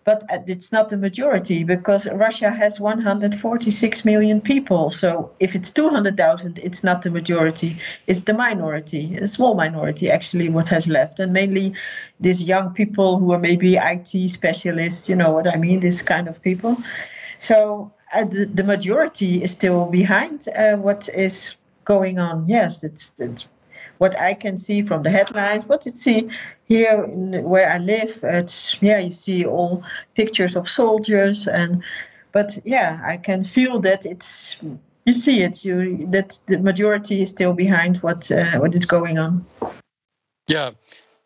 but 0.09 0.25
uh, 0.33 0.39
it's 0.47 0.73
not 0.73 0.89
the 0.89 0.97
majority 0.97 1.65
because 1.65 2.09
Russia 2.11 2.51
has 2.51 2.81
146 2.81 4.07
million 4.07 4.41
people. 4.41 4.91
So 4.91 5.31
if 5.39 5.55
it's 5.55 5.71
200,000, 5.71 6.59
it's 6.63 6.83
not 6.83 7.03
the 7.03 7.11
majority, 7.11 7.77
it's 8.07 8.23
the 8.23 8.33
minority, 8.33 9.19
a 9.19 9.29
small 9.29 9.55
minority 9.55 10.11
actually, 10.11 10.49
what 10.49 10.67
has 10.69 10.87
left. 10.87 11.21
And 11.21 11.35
mainly 11.35 11.75
these 12.21 12.43
young 12.43 12.73
people 12.73 13.19
who 13.19 13.33
are 13.33 13.39
maybe 13.39 13.77
IT 13.77 14.31
specialists, 14.31 15.11
you 15.11 15.15
know 15.15 15.31
what 15.31 15.47
I 15.47 15.57
mean, 15.57 15.81
this 15.81 16.01
kind 16.01 16.27
of 16.27 16.41
people. 16.41 16.79
So 17.39 17.93
uh, 18.15 18.25
the, 18.25 18.47
the 18.47 18.65
majority 18.65 19.45
is 19.45 19.51
still 19.51 19.85
behind 19.91 20.49
uh, 20.49 20.77
what 20.77 21.11
is 21.11 21.55
going 21.85 22.19
on. 22.19 22.49
Yes, 22.49 22.83
it's, 22.83 23.13
it's 23.19 23.47
what 23.99 24.19
I 24.19 24.35
can 24.35 24.57
see 24.57 24.83
from 24.83 25.03
the 25.03 25.11
headlines, 25.11 25.67
what 25.67 25.85
you 25.85 25.93
see 25.93 26.29
here 26.67 27.05
in, 27.05 27.43
where 27.43 27.71
I 27.71 27.79
live, 27.79 28.21
it's 28.23 28.77
yeah, 28.81 28.99
you 28.99 29.11
see 29.11 29.45
all 29.45 29.83
pictures 30.15 30.57
of 30.57 30.69
soldiers 30.69 31.47
and 31.49 31.83
but 32.33 32.59
yeah, 32.65 33.01
I 33.05 33.17
can 33.17 33.45
feel 33.45 33.81
that 33.81 34.07
it's 34.07 34.59
you 35.05 35.13
see 35.13 35.43
it, 35.43 35.65
you 35.65 36.07
that 36.11 36.39
the 36.47 36.59
majority 36.59 37.23
is 37.23 37.31
still 37.31 37.55
behind 37.55 37.97
what 37.99 38.31
uh, 38.31 38.59
what 38.59 38.75
is 38.75 38.85
going 38.85 39.19
on. 39.19 39.45
Yeah. 40.47 40.71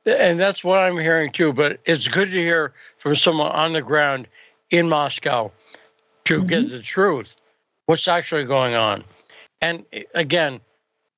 And 0.05 0.39
that's 0.39 0.65
what 0.65 0.81
I'm 0.81 0.99
hearing 0.99 1.31
too, 1.31 1.53
but 1.53 1.79
it's 1.85 2.09
good 2.09 2.31
to 2.33 2.43
hear 2.43 2.73
from 2.99 3.15
someone 3.15 3.53
on 3.53 3.73
the 3.73 3.83
ground 3.83 4.27
in 4.71 4.89
Moscow 4.89 5.53
to 6.25 6.39
mm-hmm. 6.39 6.47
get 6.47 6.71
the 6.71 6.81
truth, 6.81 7.37
what's 7.87 8.09
actually 8.09 8.45
going 8.45 8.75
on. 8.75 9.05
And 9.61 9.85
again, 10.15 10.61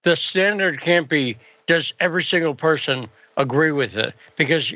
the 0.04 0.16
standard 0.16 0.80
can't 0.80 1.08
be 1.08 1.36
does 1.66 1.92
every 1.98 2.22
single 2.22 2.54
person 2.54 3.08
agree 3.36 3.72
with 3.72 3.96
it 3.96 4.14
because 4.36 4.72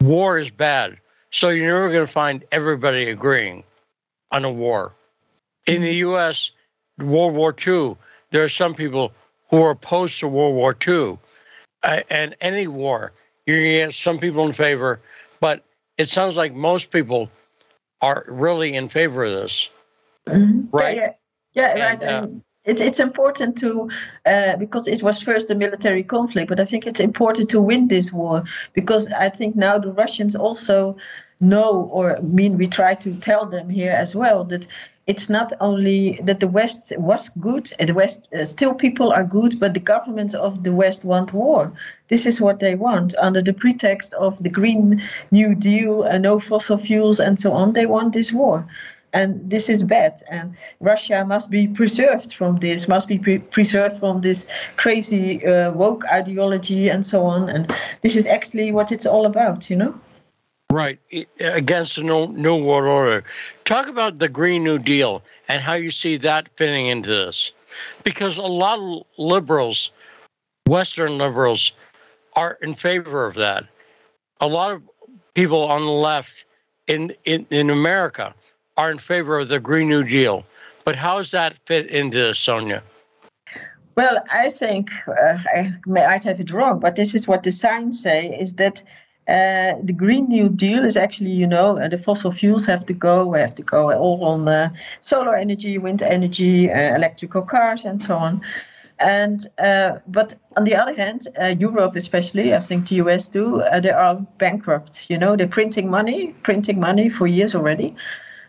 war 0.00 0.38
is 0.38 0.50
bad. 0.50 0.98
So 1.30 1.50
you're 1.50 1.66
never 1.66 1.88
going 1.88 2.06
to 2.06 2.12
find 2.12 2.44
everybody 2.50 3.10
agreeing 3.10 3.64
on 4.30 4.44
a 4.44 4.50
war. 4.50 4.92
In 5.66 5.82
the 5.82 5.94
U.S., 5.96 6.52
World 6.98 7.34
War 7.34 7.54
II, 7.66 7.96
there 8.30 8.44
are 8.44 8.48
some 8.48 8.74
people 8.74 9.12
who 9.50 9.62
are 9.62 9.70
opposed 9.70 10.20
to 10.20 10.28
World 10.28 10.54
War 10.54 10.76
II. 10.86 11.18
Uh, 11.82 12.00
and 12.08 12.36
any 12.40 12.66
war, 12.66 13.12
you're 13.44 13.58
going 13.58 13.70
to 13.70 13.86
get 13.86 13.94
some 13.94 14.18
people 14.18 14.46
in 14.46 14.52
favor, 14.52 15.00
but 15.40 15.64
it 15.98 16.08
sounds 16.08 16.36
like 16.36 16.54
most 16.54 16.90
people 16.90 17.30
are 18.00 18.24
really 18.28 18.74
in 18.74 18.88
favor 18.88 19.24
of 19.24 19.32
this. 19.32 19.68
Mm-hmm. 20.26 20.76
Right? 20.76 20.96
Yeah, 20.96 21.12
yeah. 21.52 21.76
yeah 21.76 21.90
and, 21.92 22.00
right. 22.00 22.08
Uh, 22.08 22.26
it's 22.66 22.80
it's 22.80 23.00
important 23.00 23.56
to 23.58 23.88
uh, 24.26 24.56
because 24.56 24.88
it 24.88 25.02
was 25.02 25.22
first 25.22 25.50
a 25.50 25.54
military 25.54 26.02
conflict, 26.02 26.48
but 26.48 26.60
I 26.60 26.64
think 26.64 26.86
it's 26.86 27.00
important 27.00 27.48
to 27.50 27.60
win 27.60 27.88
this 27.88 28.12
war 28.12 28.44
because 28.74 29.08
I 29.08 29.28
think 29.28 29.56
now 29.56 29.78
the 29.78 29.92
Russians 29.92 30.34
also 30.34 30.96
know, 31.40 31.88
or 31.92 32.16
I 32.16 32.20
mean, 32.20 32.58
we 32.58 32.66
try 32.66 32.94
to 32.94 33.14
tell 33.16 33.46
them 33.46 33.68
here 33.68 33.92
as 33.92 34.14
well 34.14 34.44
that 34.44 34.66
it's 35.06 35.28
not 35.28 35.52
only 35.60 36.18
that 36.24 36.40
the 36.40 36.48
West 36.48 36.92
was 36.98 37.28
good, 37.40 37.72
the 37.78 37.94
West 37.94 38.26
uh, 38.34 38.44
still 38.44 38.74
people 38.74 39.12
are 39.12 39.22
good, 39.22 39.60
but 39.60 39.72
the 39.72 39.80
governments 39.94 40.34
of 40.34 40.64
the 40.64 40.72
West 40.72 41.04
want 41.04 41.32
war. 41.32 41.72
This 42.08 42.26
is 42.26 42.40
what 42.40 42.58
they 42.58 42.74
want 42.74 43.14
under 43.16 43.42
the 43.42 43.52
pretext 43.52 44.12
of 44.14 44.42
the 44.42 44.48
Green 44.48 45.00
New 45.30 45.54
Deal, 45.54 46.02
uh, 46.02 46.18
no 46.18 46.40
fossil 46.40 46.78
fuels, 46.78 47.20
and 47.20 47.38
so 47.38 47.52
on. 47.52 47.72
They 47.72 47.86
want 47.86 48.12
this 48.12 48.32
war 48.32 48.66
and 49.16 49.50
this 49.50 49.68
is 49.68 49.82
bad. 49.82 50.12
And 50.30 50.56
russia 50.80 51.24
must 51.24 51.48
be 51.50 51.62
preserved 51.80 52.30
from 52.38 52.52
this 52.66 52.88
must 52.94 53.08
be 53.08 53.18
pre- 53.18 53.44
preserved 53.56 53.98
from 53.98 54.20
this 54.20 54.46
crazy 54.76 55.44
uh, 55.46 55.72
woke 55.72 56.04
ideology 56.20 56.88
and 56.88 57.04
so 57.04 57.24
on. 57.24 57.48
And 57.48 57.62
this 58.02 58.14
is 58.16 58.26
actually 58.26 58.72
what 58.72 58.92
it's 58.92 59.06
all 59.06 59.26
about 59.26 59.70
you 59.70 59.76
know? 59.76 59.94
Right. 60.70 60.98
Against 61.40 61.96
the 61.96 62.02
new, 62.02 62.26
new 62.26 62.56
world 62.56 62.86
order. 62.86 63.24
Talk 63.64 63.86
about 63.88 64.18
the 64.18 64.28
green 64.28 64.64
new 64.64 64.78
deal 64.78 65.22
and 65.48 65.62
how 65.62 65.74
you 65.74 65.90
see 65.90 66.16
that 66.18 66.48
fitting 66.56 66.88
into 66.88 67.08
this. 67.08 67.52
Because 68.02 68.36
a 68.36 68.42
lot 68.42 68.78
of 68.78 69.06
liberals 69.16 69.90
western 70.68 71.16
liberals 71.16 71.72
are 72.34 72.58
in 72.60 72.74
favor 72.74 73.24
of 73.26 73.34
that. 73.34 73.64
A 74.40 74.48
lot 74.48 74.72
of 74.72 74.82
people 75.34 75.62
on 75.62 75.86
the 75.86 75.98
left 76.10 76.44
in, 76.86 77.14
in, 77.24 77.46
in 77.50 77.70
america 77.70 78.34
are 78.76 78.90
in 78.90 78.98
favor 78.98 79.38
of 79.38 79.48
the 79.48 79.60
Green 79.60 79.88
New 79.88 80.04
Deal. 80.04 80.44
But 80.84 80.96
how 80.96 81.16
does 81.18 81.30
that 81.32 81.56
fit 81.66 81.86
into 81.86 82.16
this, 82.18 82.38
Sonja? 82.38 82.82
Well, 83.96 84.22
I 84.30 84.50
think 84.50 84.90
uh, 85.08 85.38
I 85.54 85.74
might 85.86 86.22
have 86.24 86.38
it 86.38 86.50
wrong, 86.50 86.80
but 86.80 86.96
this 86.96 87.14
is 87.14 87.26
what 87.26 87.42
the 87.42 87.52
signs 87.52 88.02
say: 88.02 88.36
is 88.38 88.54
that 88.54 88.82
uh, 89.26 89.72
the 89.82 89.94
Green 89.96 90.28
New 90.28 90.50
Deal 90.50 90.84
is 90.84 90.96
actually, 90.96 91.30
you 91.30 91.46
know, 91.46 91.78
uh, 91.78 91.88
the 91.88 91.98
fossil 91.98 92.30
fuels 92.30 92.66
have 92.66 92.84
to 92.86 92.92
go. 92.92 93.26
We 93.26 93.40
have 93.40 93.54
to 93.54 93.62
go 93.62 93.90
all 93.92 94.22
on 94.24 94.46
uh, 94.46 94.70
solar 95.00 95.34
energy, 95.34 95.78
wind 95.78 96.02
energy, 96.02 96.70
uh, 96.70 96.94
electrical 96.94 97.42
cars, 97.42 97.84
and 97.86 98.02
so 98.02 98.14
on. 98.16 98.42
And 98.98 99.46
uh, 99.58 99.98
but 100.06 100.34
on 100.56 100.64
the 100.64 100.76
other 100.76 100.94
hand, 100.94 101.26
Europe, 101.58 101.96
especially, 101.96 102.54
I 102.54 102.60
think 102.60 102.88
the 102.88 102.96
US 102.96 103.28
too, 103.28 103.62
they 103.82 103.90
are 103.90 104.14
bankrupt. 104.38 105.06
You 105.08 105.18
know, 105.18 105.36
they're 105.36 105.48
printing 105.48 105.90
money, 105.90 106.34
printing 106.42 106.78
money 106.80 107.08
for 107.08 107.26
years 107.26 107.54
already. 107.54 107.94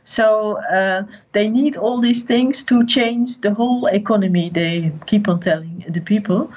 So 0.07 0.57
uh, 0.71 1.03
they 1.33 1.47
need 1.49 1.77
all 1.77 1.99
these 1.99 2.23
things 2.23 2.63
to 2.65 2.85
change 2.85 3.39
the 3.41 3.53
whole 3.53 3.85
economy. 3.87 4.49
They 4.49 4.91
keep 5.05 5.27
on 5.27 5.39
telling 5.41 5.85
the 5.89 5.99
people, 5.99 6.49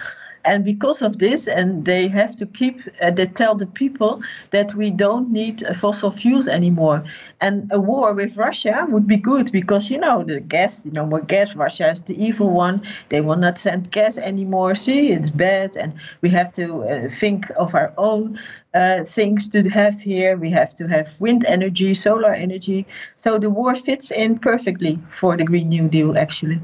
and 0.45 0.65
because 0.65 1.03
of 1.03 1.19
this, 1.19 1.47
and 1.47 1.85
they 1.85 2.09
have 2.09 2.35
to 2.37 2.47
keep, 2.47 2.81
uh, 3.03 3.11
they 3.11 3.27
tell 3.27 3.55
the 3.55 3.67
people 3.67 4.23
that 4.53 4.75
we 4.75 4.91
don't 4.91 5.31
need 5.31 5.63
fossil 5.77 6.11
fuels 6.11 6.49
anymore. 6.49 7.05
And 7.41 7.71
a 7.73 7.79
war 7.81 8.15
with 8.15 8.37
Russia 8.37 8.87
would 8.89 9.07
be 9.07 9.17
good 9.17 9.53
because, 9.53 9.91
you 9.91 9.99
know, 9.99 10.25
the 10.25 10.41
gas, 10.41 10.83
you 10.85 10.93
know, 10.93 11.05
more 11.05 11.21
gas, 11.21 11.55
Russia 11.55 11.91
is 11.91 12.03
the 12.05 12.17
evil 12.23 12.51
one. 12.51 12.81
They 13.11 13.21
will 13.21 13.37
not 13.37 13.59
send 13.59 13.91
gas 13.91 14.17
anymore. 14.17 14.75
See, 14.75 15.13
it's 15.13 15.31
bad. 15.31 15.77
And 15.77 15.93
we 16.23 16.31
have 16.31 16.53
to 16.55 16.85
uh, 16.85 17.09
think 17.21 17.51
of 17.57 17.75
our 17.75 17.93
own 17.99 18.39
uh, 18.75 19.05
things 19.05 19.49
to 19.51 19.69
have 19.69 20.01
here. 20.01 20.37
We 20.37 20.51
have 20.51 20.75
to 20.75 20.87
have 20.87 21.09
wind 21.19 21.45
energy, 21.45 21.95
solar 21.95 22.33
energy. 22.33 22.87
So 23.17 23.39
the 23.39 23.51
war 23.51 23.75
fits 23.75 24.11
in 24.11 24.39
perfectly 24.39 24.99
for 25.11 25.37
the 25.37 25.45
Green 25.45 25.69
New 25.69 25.89
Deal, 25.89 26.17
actually. 26.17 26.61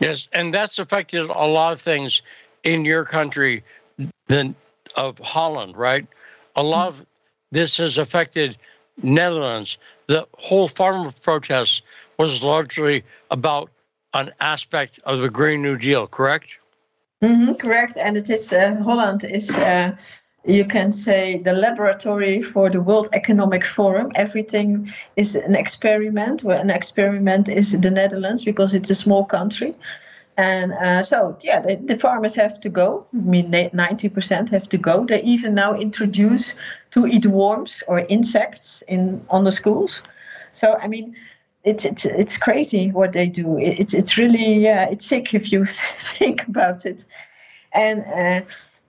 Yes, 0.00 0.28
and 0.32 0.52
that's 0.52 0.78
affected 0.78 1.30
a 1.30 1.46
lot 1.46 1.72
of 1.72 1.80
things 1.80 2.22
in 2.64 2.84
your 2.84 3.04
country 3.04 3.62
than 4.26 4.54
of 4.96 5.18
Holland, 5.18 5.76
right? 5.76 6.06
A 6.56 6.62
lot 6.62 6.88
of 6.88 7.06
this 7.52 7.76
has 7.76 7.98
affected 7.98 8.56
Netherlands. 9.02 9.78
The 10.06 10.26
whole 10.38 10.68
farmer 10.68 11.12
protest 11.22 11.82
was 12.18 12.42
largely 12.42 13.04
about 13.30 13.70
an 14.14 14.32
aspect 14.40 14.98
of 15.04 15.20
the 15.20 15.28
Green 15.28 15.62
New 15.62 15.76
Deal, 15.76 16.06
correct? 16.06 16.56
Mm-hmm, 17.22 17.54
correct, 17.54 17.96
and 17.96 18.16
it 18.16 18.28
is 18.30 18.52
uh, 18.52 18.74
Holland 18.82 19.24
is. 19.24 19.50
Uh, 19.50 19.96
you 20.46 20.64
can 20.64 20.92
say 20.92 21.38
the 21.38 21.52
laboratory 21.52 22.40
for 22.40 22.70
the 22.70 22.80
World 22.80 23.08
Economic 23.12 23.64
Forum. 23.64 24.12
Everything 24.14 24.92
is 25.16 25.34
an 25.34 25.54
experiment. 25.54 26.44
Where 26.44 26.60
an 26.60 26.70
experiment 26.70 27.48
is 27.48 27.72
the 27.72 27.90
Netherlands 27.90 28.44
because 28.44 28.72
it's 28.72 28.90
a 28.90 28.94
small 28.94 29.24
country, 29.24 29.74
And 30.36 30.72
uh, 30.72 31.02
so, 31.02 31.38
yeah, 31.42 31.60
the, 31.60 31.76
the, 31.76 31.96
farmers 31.98 32.34
have 32.34 32.60
to 32.60 32.68
go. 32.68 33.06
I 33.14 33.16
mean, 33.16 33.50
90% 33.50 34.50
have 34.50 34.68
to 34.68 34.78
go. 34.78 35.04
They 35.06 35.22
even 35.22 35.54
now 35.54 35.74
introduce 35.74 36.54
to 36.90 37.06
eat 37.06 37.26
worms 37.26 37.82
or 37.88 38.00
insects 38.00 38.82
in 38.86 39.24
on 39.30 39.44
the 39.44 39.52
schools. 39.52 40.02
So, 40.52 40.74
I 40.74 40.88
mean, 40.88 41.16
it's 41.64 41.84
it's 41.84 42.04
it's 42.04 42.38
crazy 42.38 42.92
what 42.92 43.12
they 43.12 43.26
do. 43.28 43.58
It's 43.58 43.92
it's 43.92 44.16
really 44.16 44.54
yeah, 44.54 44.88
it's 44.88 45.06
sick 45.06 45.34
if 45.34 45.50
you 45.52 45.66
think 45.98 46.46
about 46.46 46.86
it. 46.86 47.04
And 47.72 48.04
uh, 48.04 48.46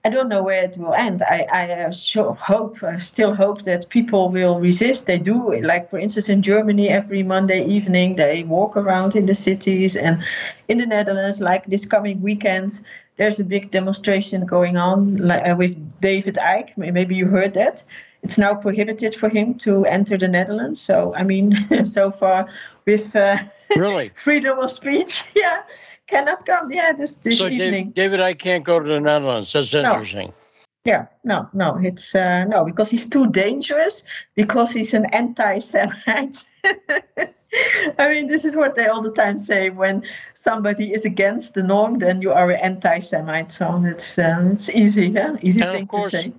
I 0.08 0.10
don't 0.10 0.30
know 0.30 0.42
where 0.42 0.64
it 0.64 0.78
will 0.78 0.94
end. 0.94 1.22
I, 1.22 1.46
I 1.52 1.70
uh, 1.70 1.92
sure 1.92 2.32
hope, 2.32 2.82
I 2.82 2.98
still 2.98 3.34
hope 3.34 3.64
that 3.64 3.90
people 3.90 4.30
will 4.30 4.58
resist. 4.58 5.04
They 5.04 5.18
do, 5.18 5.60
like 5.60 5.90
for 5.90 5.98
instance, 5.98 6.30
in 6.30 6.40
Germany, 6.40 6.88
every 6.88 7.22
Monday 7.22 7.62
evening 7.66 8.16
they 8.16 8.42
walk 8.42 8.74
around 8.78 9.16
in 9.16 9.26
the 9.26 9.34
cities, 9.34 9.96
and 9.96 10.24
in 10.68 10.78
the 10.78 10.86
Netherlands, 10.86 11.40
like 11.40 11.66
this 11.66 11.84
coming 11.84 12.22
weekend, 12.22 12.80
there's 13.16 13.38
a 13.38 13.44
big 13.44 13.70
demonstration 13.70 14.46
going 14.46 14.78
on 14.78 15.18
like, 15.18 15.46
uh, 15.46 15.54
with 15.54 15.76
David 16.00 16.36
Icke. 16.36 16.74
Maybe 16.78 17.14
you 17.14 17.26
heard 17.26 17.52
that. 17.52 17.82
It's 18.22 18.38
now 18.38 18.54
prohibited 18.54 19.14
for 19.14 19.28
him 19.28 19.56
to 19.66 19.84
enter 19.84 20.16
the 20.16 20.28
Netherlands. 20.28 20.80
So 20.80 21.14
I 21.16 21.22
mean, 21.22 21.54
so 21.84 22.10
far 22.12 22.48
with 22.86 23.14
uh, 23.14 23.36
really 23.76 24.08
freedom 24.14 24.58
of 24.58 24.72
speech, 24.72 25.22
yeah 25.34 25.64
cannot 26.08 26.44
come. 26.44 26.72
Yeah, 26.72 26.92
this 26.92 27.14
this 27.22 27.38
so 27.38 27.46
evening. 27.46 27.90
David, 27.90 28.20
I 28.20 28.34
can't 28.34 28.64
go 28.64 28.80
to 28.80 28.88
the 28.88 29.00
Netherlands. 29.00 29.52
That's 29.52 29.72
interesting. 29.74 30.28
No. 30.28 30.34
Yeah, 30.84 31.06
no, 31.22 31.48
no, 31.52 31.78
it's 31.82 32.14
uh, 32.14 32.44
no 32.44 32.64
because 32.64 32.88
he's 32.88 33.06
too 33.06 33.26
dangerous 33.26 34.02
because 34.34 34.72
he's 34.72 34.94
an 34.94 35.06
anti-Semite. 35.12 36.46
I 37.98 38.08
mean, 38.08 38.28
this 38.28 38.44
is 38.44 38.56
what 38.56 38.74
they 38.74 38.86
all 38.86 39.02
the 39.02 39.12
time 39.12 39.38
say 39.38 39.70
when 39.70 40.02
somebody 40.34 40.94
is 40.94 41.04
against 41.04 41.54
the 41.54 41.62
norm, 41.62 41.98
then 41.98 42.22
you 42.22 42.32
are 42.32 42.50
an 42.50 42.60
anti-Semite. 42.60 43.52
So 43.52 43.82
it's 43.84 44.18
uh, 44.18 44.48
it's 44.52 44.70
easy, 44.70 45.08
yeah, 45.08 45.36
easy 45.42 45.60
and 45.60 45.72
thing 45.72 45.82
of 45.82 45.88
course, 45.88 46.12
to 46.12 46.18
say. 46.18 46.32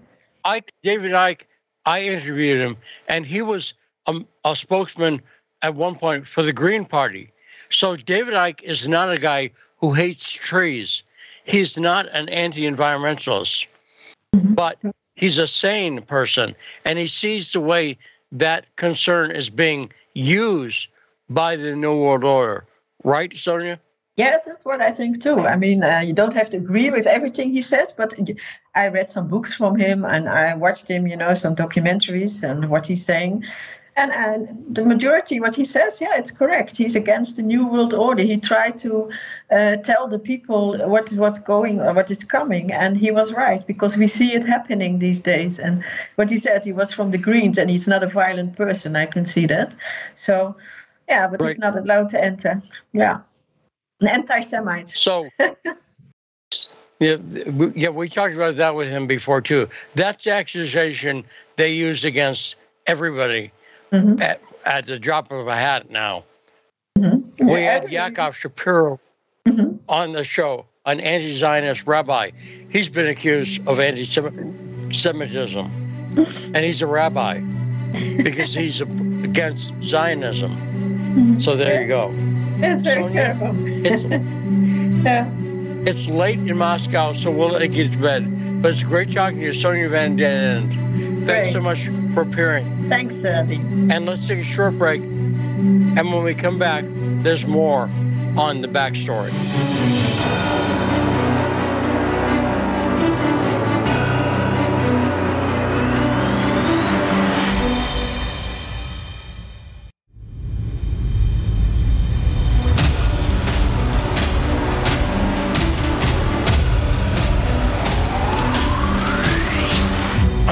Icke, 0.45 0.70
David 0.84 1.11
Icke, 1.11 1.41
I 1.86 2.03
interviewed 2.03 2.59
him, 2.59 2.78
and 3.07 3.26
he 3.26 3.41
was 3.41 3.74
a, 4.07 4.20
a 4.45 4.55
spokesman 4.55 5.22
at 5.61 5.76
one 5.76 5.95
point 5.95 6.28
for 6.28 6.41
the 6.41 6.53
Green 6.53 6.86
Party. 6.86 7.32
So 7.70 7.95
David 7.95 8.34
Icke 8.34 8.63
is 8.63 8.88
not 8.88 9.11
a 9.11 9.17
guy 9.17 9.51
who 9.78 9.93
hates 9.93 10.30
trees. 10.32 11.03
He's 11.43 11.78
not 11.78 12.07
an 12.11 12.30
anti-environmentalist, 12.30 13.67
mm-hmm. 14.36 14.53
but 14.53 14.78
he's 15.15 15.38
a 15.38 15.47
sane 15.47 16.01
person, 16.01 16.55
and 16.86 16.99
he 16.99 17.07
sees 17.07 17.51
the 17.51 17.59
way 17.59 17.97
that 18.32 18.65
concern 18.76 19.32
is 19.32 19.49
being 19.49 19.91
used 20.13 20.88
by 21.30 21.55
the 21.55 21.76
New 21.76 21.95
World 21.95 22.24
Order. 22.24 22.65
Right, 23.03 23.32
Sonja? 23.32 23.80
Yes, 24.17 24.43
that's 24.43 24.65
what 24.65 24.82
I 24.82 24.91
think 24.91 25.22
too. 25.22 25.39
I 25.39 25.55
mean, 25.55 25.82
uh, 25.82 25.99
you 25.99 26.11
don't 26.11 26.34
have 26.34 26.49
to 26.49 26.57
agree 26.57 26.89
with 26.89 27.07
everything 27.07 27.53
he 27.53 27.61
says, 27.61 27.93
but 27.95 28.13
I 28.76 28.89
read 28.89 29.09
some 29.09 29.30
books 29.30 29.53
from 29.53 29.78
him 29.78 30.03
and 30.03 30.28
I 30.28 30.55
watched 30.55 30.89
him, 30.89 31.07
you 31.07 31.15
know, 31.15 31.34
some 31.36 31.55
documentaries 31.55 32.43
and 32.43 32.70
what 32.70 32.86
he's 32.86 33.05
saying. 33.05 33.45
And, 33.96 34.12
and 34.12 34.76
the 34.76 34.86
majority, 34.86 35.40
what 35.40 35.56
he 35.56 35.66
says, 35.66 36.00
yeah, 36.00 36.16
it's 36.16 36.32
correct. 36.32 36.78
He's 36.78 36.96
against 36.96 37.36
the 37.36 37.42
New 37.42 37.68
World 37.68 37.94
Order. 37.94 38.24
He 38.24 38.38
tried 38.38 38.78
to 38.80 39.10
uh, 39.52 39.78
tell 39.78 40.08
the 40.08 40.20
people 40.20 40.78
what 40.88 41.12
what's 41.14 41.40
going, 41.40 41.82
or 41.82 41.94
what 41.94 42.10
is 42.10 42.24
coming, 42.24 42.72
and 42.72 42.98
he 42.98 43.12
was 43.12 43.34
right 43.34 43.66
because 43.68 43.98
we 43.98 44.08
see 44.08 44.34
it 44.34 44.46
happening 44.46 45.00
these 45.00 45.20
days. 45.20 45.60
And 45.60 45.84
what 46.16 46.30
he 46.30 46.38
said, 46.38 46.64
he 46.64 46.72
was 46.72 46.94
from 46.94 47.12
the 47.12 47.18
Greens, 47.18 47.58
and 47.58 47.70
he's 47.70 47.88
not 47.88 48.04
a 48.04 48.08
violent 48.08 48.56
person. 48.56 48.96
I 48.96 49.06
can 49.06 49.26
see 49.26 49.46
that. 49.48 49.76
So, 50.16 50.56
yeah, 51.08 51.28
but 51.28 51.42
right. 51.42 51.50
he's 51.50 51.58
not 51.58 51.78
allowed 51.78 52.10
to 52.12 52.24
enter. 52.24 52.62
Yeah, 52.94 53.20
an 54.02 54.08
anti-Semite. 54.08 54.90
So. 54.90 55.30
Yeah, 57.02 57.16
yeah, 57.78 57.88
we 57.88 58.10
talked 58.10 58.36
about 58.36 58.58
that 58.58 58.76
with 58.76 58.90
him 58.90 59.08
before 59.08 59.40
too. 59.40 59.70
That's 59.96 60.26
the 60.26 60.32
accusation 60.32 61.24
they 61.56 61.72
used 61.72 62.04
against 62.04 62.56
everybody 62.88 63.54
mm-hmm. 63.92 64.22
at, 64.22 64.42
at, 64.66 64.86
the 64.86 65.00
drop 65.00 65.32
of 65.32 65.48
a 65.48 65.56
hat 65.56 65.90
now. 65.90 66.26
Mm-hmm. 66.98 67.48
We 67.48 67.62
had 67.62 67.92
Yakov 67.92 68.36
Shapiro 68.36 69.00
mm-hmm. 69.48 69.78
on 69.88 70.12
the 70.12 70.24
show, 70.24 70.66
an 70.86 71.00
anti 71.00 71.32
Zionist 71.32 71.88
rabbi. 71.88 72.32
He's 72.70 72.90
been 72.90 73.08
accused 73.08 73.68
of 73.68 73.80
anti 73.80 74.06
Semitism, 74.92 75.66
and 76.18 76.58
he's 76.58 76.82
a 76.82 76.88
rabbi 76.88 77.40
because 78.24 78.54
he's 78.54 78.82
against 78.82 79.74
Zionism. 79.82 80.52
Mm-hmm. 80.52 81.40
So 81.40 81.56
there 81.56 81.82
you 81.82 81.88
go. 81.88 82.14
It's 82.62 82.84
very 82.84 83.04
so, 83.04 83.10
terrible. 83.10 83.54
It's, 83.86 84.04
yeah. 85.04 85.30
it's 85.86 86.08
late 86.08 86.40
in 86.40 86.58
Moscow, 86.58 87.14
so 87.14 87.32
we'll 87.32 87.58
get 87.60 87.92
to 87.92 87.98
bed. 87.98 88.62
But 88.62 88.74
it's 88.74 88.84
great 88.84 89.12
talking 89.14 89.40
to 89.40 89.46
you, 89.46 89.52
Sonja 89.52 89.90
Van 89.90 90.18
Den. 90.18 91.09
Thanks 91.30 91.51
so 91.51 91.61
much 91.61 91.89
for 92.13 92.21
appearing. 92.21 92.89
Thanks, 92.89 93.23
Andy. 93.23 93.55
And 93.93 94.05
let's 94.05 94.27
take 94.27 94.39
a 94.39 94.43
short 94.43 94.77
break. 94.77 95.01
And 95.01 96.13
when 96.13 96.23
we 96.23 96.34
come 96.34 96.59
back, 96.59 96.86
there's 96.88 97.45
more 97.45 97.89
on 98.38 98.61
the 98.61 98.67
backstory. 98.67 99.32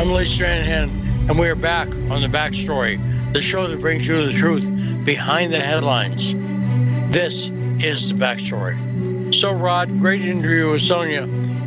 I'm 0.08 0.14
Lee 0.14 0.24
Stranahan 0.24 1.30
and 1.30 1.38
we 1.38 1.50
are 1.50 1.56
back 1.56 1.90
on 2.10 2.22
the 2.22 2.30
backstory, 2.30 2.98
the 3.34 3.42
show 3.42 3.68
that 3.68 3.82
brings 3.82 4.08
you 4.08 4.26
the 4.26 4.32
truth 4.32 4.64
behind 5.04 5.52
the 5.52 5.60
headlines. 5.60 6.32
This 7.12 7.48
is 7.84 8.08
the 8.08 8.14
backstory. 8.16 9.36
So, 9.36 9.52
Rod, 9.52 10.00
great 10.00 10.22
interview 10.22 10.72
with 10.72 10.82
Sonja. 10.82 11.24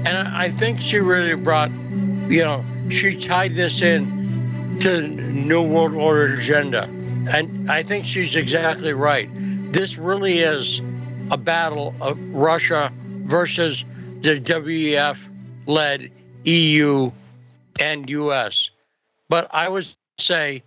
And 0.06 0.16
I 0.16 0.48
think 0.48 0.80
she 0.80 1.00
really 1.00 1.34
brought, 1.34 1.70
you 1.70 2.42
know, 2.42 2.64
she 2.88 3.20
tied 3.20 3.56
this 3.56 3.82
in 3.82 4.78
to 4.80 4.88
the 4.88 5.06
New 5.06 5.60
World 5.60 5.92
Order 5.92 6.32
agenda. 6.32 6.84
And 6.84 7.70
I 7.70 7.82
think 7.82 8.06
she's 8.06 8.36
exactly 8.36 8.94
right. 8.94 9.28
This 9.70 9.98
really 9.98 10.38
is 10.38 10.80
a 11.30 11.36
battle 11.36 11.94
of 12.00 12.18
Russia 12.32 12.90
versus 12.96 13.84
the 14.22 14.40
WEF 14.40 15.18
led 15.66 16.10
EU 16.44 17.12
and 17.80 18.08
US. 18.10 18.70
But 19.28 19.48
I 19.52 19.68
would 19.68 19.86
say, 20.18 20.62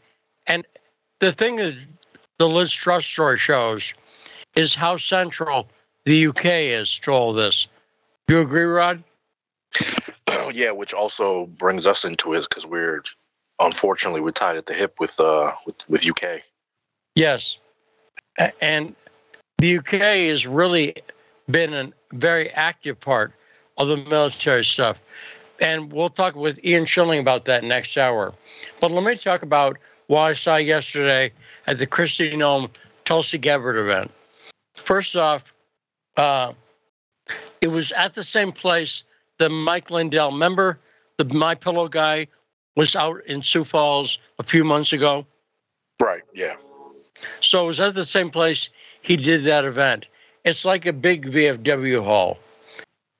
and 0.47 0.65
the 1.19 1.31
thing 1.31 1.57
that 1.57 1.75
the 2.37 2.47
Liz 2.47 2.71
Truss 2.71 3.05
story 3.05 3.37
shows 3.37 3.93
is 4.55 4.75
how 4.75 4.97
central 4.97 5.69
the 6.05 6.27
UK 6.27 6.45
is 6.45 6.99
to 6.99 7.11
all 7.11 7.33
this. 7.33 7.67
Do 8.27 8.35
you 8.35 8.41
agree, 8.41 8.63
Rod? 8.63 9.03
yeah, 10.53 10.71
which 10.71 10.93
also 10.93 11.45
brings 11.57 11.87
us 11.87 12.05
into 12.05 12.33
it 12.33 12.47
because 12.49 12.65
we're 12.65 13.03
unfortunately 13.59 14.21
we're 14.21 14.31
tied 14.31 14.57
at 14.57 14.65
the 14.65 14.73
hip 14.73 14.99
with 14.99 15.19
uh 15.19 15.53
with, 15.65 15.89
with 15.89 16.07
UK. 16.07 16.41
Yes, 17.15 17.57
and 18.61 18.95
the 19.59 19.77
UK 19.77 19.91
has 20.29 20.47
really 20.47 20.95
been 21.49 21.73
a 21.73 21.91
very 22.13 22.49
active 22.51 22.99
part 22.99 23.33
of 23.77 23.87
the 23.87 23.97
military 23.97 24.63
stuff 24.63 24.99
and 25.63 25.93
we'll 25.93 26.09
talk 26.09 26.35
with 26.35 26.63
Ian 26.63 26.85
Shilling 26.85 27.19
about 27.19 27.45
that 27.45 27.63
next 27.63 27.97
hour. 27.97 28.33
But 28.81 28.91
let 28.91 29.03
me 29.03 29.15
talk 29.15 29.41
about 29.41 29.77
what 30.07 30.19
I 30.19 30.33
saw 30.33 30.57
yesterday 30.57 31.31
at 31.65 31.77
the 31.77 31.87
Kristi 31.87 32.33
Noem 32.33 32.69
Tulsi 33.05 33.37
Gabbard 33.37 33.77
event. 33.77 34.11
First 34.75 35.15
off, 35.15 35.53
uh, 36.17 36.51
it 37.61 37.67
was 37.67 37.93
at 37.93 38.13
the 38.13 38.23
same 38.23 38.51
place 38.51 39.03
that 39.37 39.49
Mike 39.49 39.89
Lindell, 39.89 40.31
member, 40.31 40.79
the 41.17 41.25
My 41.25 41.55
Pillow 41.55 41.87
guy, 41.87 42.27
was 42.75 42.95
out 42.95 43.25
in 43.25 43.41
Sioux 43.41 43.63
Falls 43.63 44.19
a 44.39 44.43
few 44.43 44.65
months 44.65 44.91
ago. 44.91 45.25
Right. 46.01 46.23
Yeah. 46.33 46.57
So 47.39 47.63
it 47.63 47.67
was 47.67 47.79
at 47.79 47.95
the 47.95 48.03
same 48.03 48.31
place 48.31 48.69
he 49.01 49.15
did 49.15 49.45
that 49.45 49.63
event. 49.63 50.07
It's 50.43 50.65
like 50.65 50.85
a 50.85 50.91
big 50.91 51.31
VFW 51.31 52.03
hall. 52.03 52.37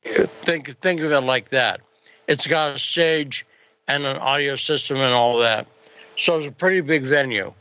Think 0.03 0.77
think 0.81 0.99
of 0.99 1.13
it 1.13 1.21
like 1.21 1.49
that. 1.49 1.79
It's 2.27 2.47
got 2.47 2.75
a 2.75 2.79
stage 2.79 3.45
and 3.87 4.05
an 4.05 4.17
audio 4.17 4.55
system 4.55 4.97
and 4.97 5.13
all 5.13 5.39
that. 5.39 5.67
So 6.15 6.37
it's 6.37 6.47
a 6.47 6.51
pretty 6.51 6.81
big 6.81 7.03
venue. 7.03 7.53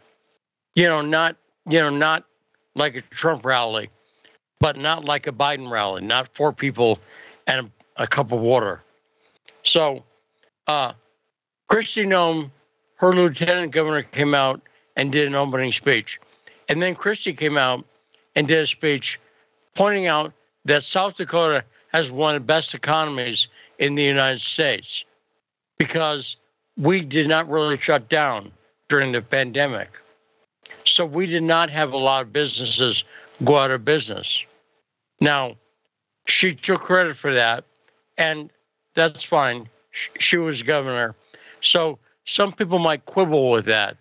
You 0.75 0.87
know, 0.87 1.03
not 1.03 1.37
you 1.71 1.79
know, 1.79 1.91
not 1.91 2.25
like 2.75 2.97
a 2.97 3.03
Trump 3.03 3.45
rally, 3.45 3.91
but 4.59 4.77
not 4.77 5.05
like 5.05 5.27
a 5.27 5.33
Biden 5.33 5.71
rally, 5.71 6.03
not 6.03 6.29
four 6.35 6.53
people 6.53 6.99
and 7.47 7.71
a, 7.97 8.05
a 8.05 8.07
cup 8.07 8.33
of 8.33 8.41
water. 8.41 8.83
So 9.63 10.05
uh 10.67 10.93
Kristi 11.71 12.07
Noem, 12.07 12.51
her 12.97 13.13
lieutenant 13.13 13.73
governor 13.73 14.03
came 14.03 14.35
out 14.35 14.61
and 14.97 15.11
did 15.11 15.27
an 15.27 15.35
opening 15.35 15.73
speech. 15.73 16.21
And 16.69 16.81
then 16.81 16.95
Kristi 16.95 17.37
came 17.37 17.57
out 17.57 17.85
and 18.37 18.47
did 18.47 18.59
a 18.59 18.67
speech 18.67 19.19
pointing 19.75 20.07
out 20.07 20.33
that 20.65 20.83
South 20.83 21.17
Dakota 21.17 21.65
has 21.93 22.11
one 22.11 22.35
of 22.35 22.43
the 22.43 22.47
best 22.47 22.75
economies 22.75 23.49
in 23.83 23.97
the 23.97 24.03
United 24.05 24.41
States 24.41 25.05
because 25.77 26.37
we 26.77 27.01
did 27.01 27.27
not 27.27 27.51
really 27.51 27.77
shut 27.77 28.09
down 28.09 28.53
during 28.89 29.11
the 29.11 29.21
pandemic. 29.21 30.01
So 30.85 31.05
we 31.05 31.27
did 31.27 31.43
not 31.43 31.69
have 31.69 31.93
a 31.93 31.97
lot 31.97 32.23
of 32.23 32.33
businesses 32.33 33.03
go 33.43 33.59
out 33.59 33.73
of 33.73 33.85
business. 33.85 34.45
Now, 35.21 35.57
she 36.27 36.55
took 36.55 36.79
credit 36.79 37.17
for 37.17 37.35
that, 37.35 37.65
and 38.17 38.51
that's 38.95 39.25
fine. 39.25 39.69
She 39.91 40.37
was 40.37 40.63
governor. 40.63 41.17
So 41.61 41.99
some 42.25 42.53
people 42.53 42.79
might 42.79 43.05
quibble 43.07 43.51
with 43.51 43.65
that, 43.65 43.97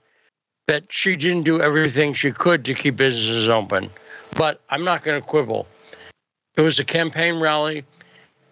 that 0.68 0.94
she 0.94 1.16
didn't 1.16 1.44
do 1.44 1.60
everything 1.60 2.14
she 2.14 2.32
could 2.32 2.64
to 2.66 2.76
keep 2.76 2.98
businesses 2.98 3.50
open. 3.50 3.90
But 4.38 4.62
I'm 4.70 4.84
not 4.84 5.02
going 5.02 5.20
to 5.20 5.28
quibble. 5.28 5.66
It 6.56 6.62
was 6.62 6.78
a 6.78 6.84
campaign 6.86 7.40
rally. 7.40 7.84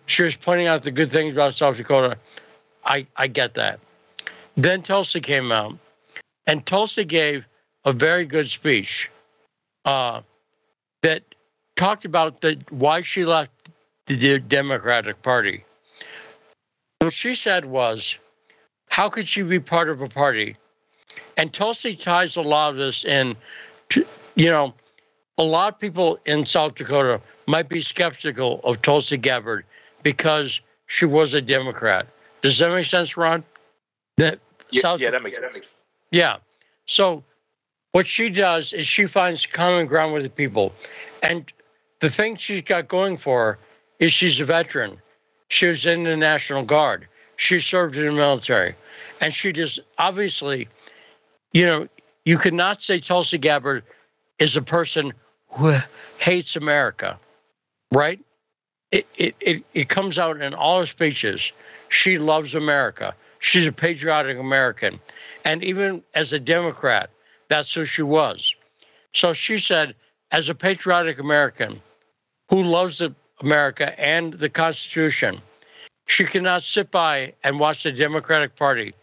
She 0.10 0.24
was 0.24 0.36
pointing 0.36 0.66
out 0.66 0.82
the 0.82 0.92
good 0.92 1.12
things 1.12 1.34
about 1.34 1.54
South 1.54 1.78
Dakota. 1.78 2.18
I, 2.84 3.06
I 3.16 3.28
get 3.28 3.54
that. 3.54 3.80
Then 4.58 4.82
Tulsi 4.82 5.22
came 5.22 5.52
out, 5.52 5.78
and 6.48 6.66
Tulsi 6.66 7.06
gave 7.06 7.46
a 7.86 7.92
very 7.92 8.26
good 8.26 8.50
speech 8.50 9.12
uh, 9.86 10.22
that 11.04 11.22
talked 11.76 12.06
about 12.06 12.42
the 12.42 12.60
why 12.72 13.04
she 13.04 13.24
left 13.24 13.52
the 14.08 14.40
Democratic 14.40 15.22
Party. 15.22 15.64
What 16.98 17.14
she 17.14 17.36
said 17.36 17.66
was, 17.66 18.18
how 18.88 19.10
could 19.10 19.28
she 19.28 19.44
be 19.44 19.60
part 19.60 19.90
of 19.90 20.02
a 20.02 20.10
party? 20.10 20.58
And 21.38 21.54
Tulsi 21.54 21.96
ties 21.96 22.36
a 22.36 22.42
lot 22.42 22.72
of 22.72 22.78
this 22.78 23.06
in, 23.06 23.36
to, 23.90 24.06
you 24.34 24.50
know, 24.50 24.74
a 25.38 25.44
lot 25.44 25.76
of 25.76 25.80
people 25.80 26.20
in 26.26 26.48
South 26.48 26.74
Dakota 26.74 27.22
might 27.46 27.70
be 27.70 27.80
skeptical 27.80 28.60
of 28.64 28.82
Tulsi 28.82 29.16
Gabbard 29.16 29.66
because 30.14 30.60
she 30.88 31.06
was 31.06 31.36
a 31.36 31.42
Democrat. 31.42 32.08
Does 32.42 32.58
that 32.58 32.72
make 32.72 32.88
sense, 32.88 33.16
Ron? 33.16 33.44
That 34.18 34.40
yeah, 34.72 34.82
South 34.82 35.00
yeah, 35.00 35.12
that 35.12 35.22
makes 35.22 35.38
sense. 35.38 35.72
Yeah. 36.10 36.38
So 36.88 37.24
what 37.92 38.08
she 38.08 38.32
does 38.32 38.74
is 38.74 38.88
she 38.88 39.06
finds 39.06 39.46
common 39.46 39.86
ground 39.86 40.14
with 40.14 40.24
the 40.24 40.32
people. 40.32 40.74
And 41.22 41.54
the 42.00 42.10
thing 42.10 42.38
she's 42.38 42.64
got 42.64 42.88
going 42.88 43.18
for 43.18 43.40
her 43.46 43.60
is 44.00 44.12
she's 44.12 44.40
a 44.40 44.46
veteran. 44.46 45.00
She 45.50 45.68
was 45.68 45.86
in 45.86 46.06
the 46.06 46.18
National 46.18 46.64
Guard. 46.64 47.08
She 47.36 47.60
served 47.60 47.96
in 47.96 48.06
the 48.06 48.12
military. 48.12 48.74
And 49.22 49.32
she 49.32 49.52
just 49.52 49.80
obviously, 50.00 50.68
you 51.54 51.68
know, 51.68 51.88
you 52.26 52.40
could 52.40 52.56
not 52.56 52.82
say 52.82 52.98
Tulsi 52.98 53.38
Gabbard 53.38 53.84
is 54.40 54.58
a 54.58 54.64
person 54.64 55.14
who 55.52 55.78
hates 56.18 56.56
America, 56.56 57.20
right? 57.92 58.20
It, 58.92 59.06
it, 59.18 59.64
it, 59.74 59.90
comes 59.90 60.18
out 60.18 60.42
in 60.42 60.54
all 60.56 60.80
her 60.80 60.86
speeches. 60.86 61.52
She 61.90 62.18
loves 62.18 62.56
America. 62.56 63.14
She's 63.40 63.68
a 63.68 63.72
patriotic 63.72 64.40
American. 64.40 65.00
And 65.46 65.64
even 65.64 66.02
as 66.16 66.34
a 66.34 66.40
Democrat, 66.40 67.12
that's 67.50 67.74
who 67.74 67.86
she 67.86 68.02
was. 68.02 68.56
So 69.14 69.34
she 69.34 69.60
said, 69.60 69.96
as 70.32 70.50
a 70.50 70.56
patriotic 70.56 71.20
American 71.20 71.82
who 72.50 72.64
loves 72.64 73.02
America 73.42 74.00
and 74.00 74.34
the 74.34 74.50
Constitution, 74.50 75.42
she 76.08 76.26
cannot 76.26 76.64
sit 76.64 76.90
by 76.90 77.34
and 77.44 77.60
watch 77.60 77.84
the 77.84 77.92
Democratic 77.92 78.56
Party 78.56 78.94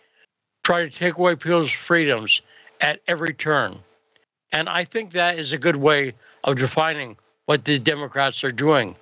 try 0.64 0.82
to 0.82 0.90
take 0.90 1.16
away 1.16 1.36
people's 1.36 1.70
freedoms 1.70 2.42
at 2.80 3.00
every 3.06 3.32
turn. 3.32 3.78
And 4.50 4.68
I 4.68 4.82
think 4.82 5.12
that 5.12 5.38
is 5.38 5.52
a 5.52 5.58
good 5.58 5.76
way 5.76 6.14
of 6.42 6.56
defining 6.56 7.16
what 7.46 7.64
the 7.64 7.78
Democrats 7.78 8.42
are 8.42 8.52
doing. 8.52 8.96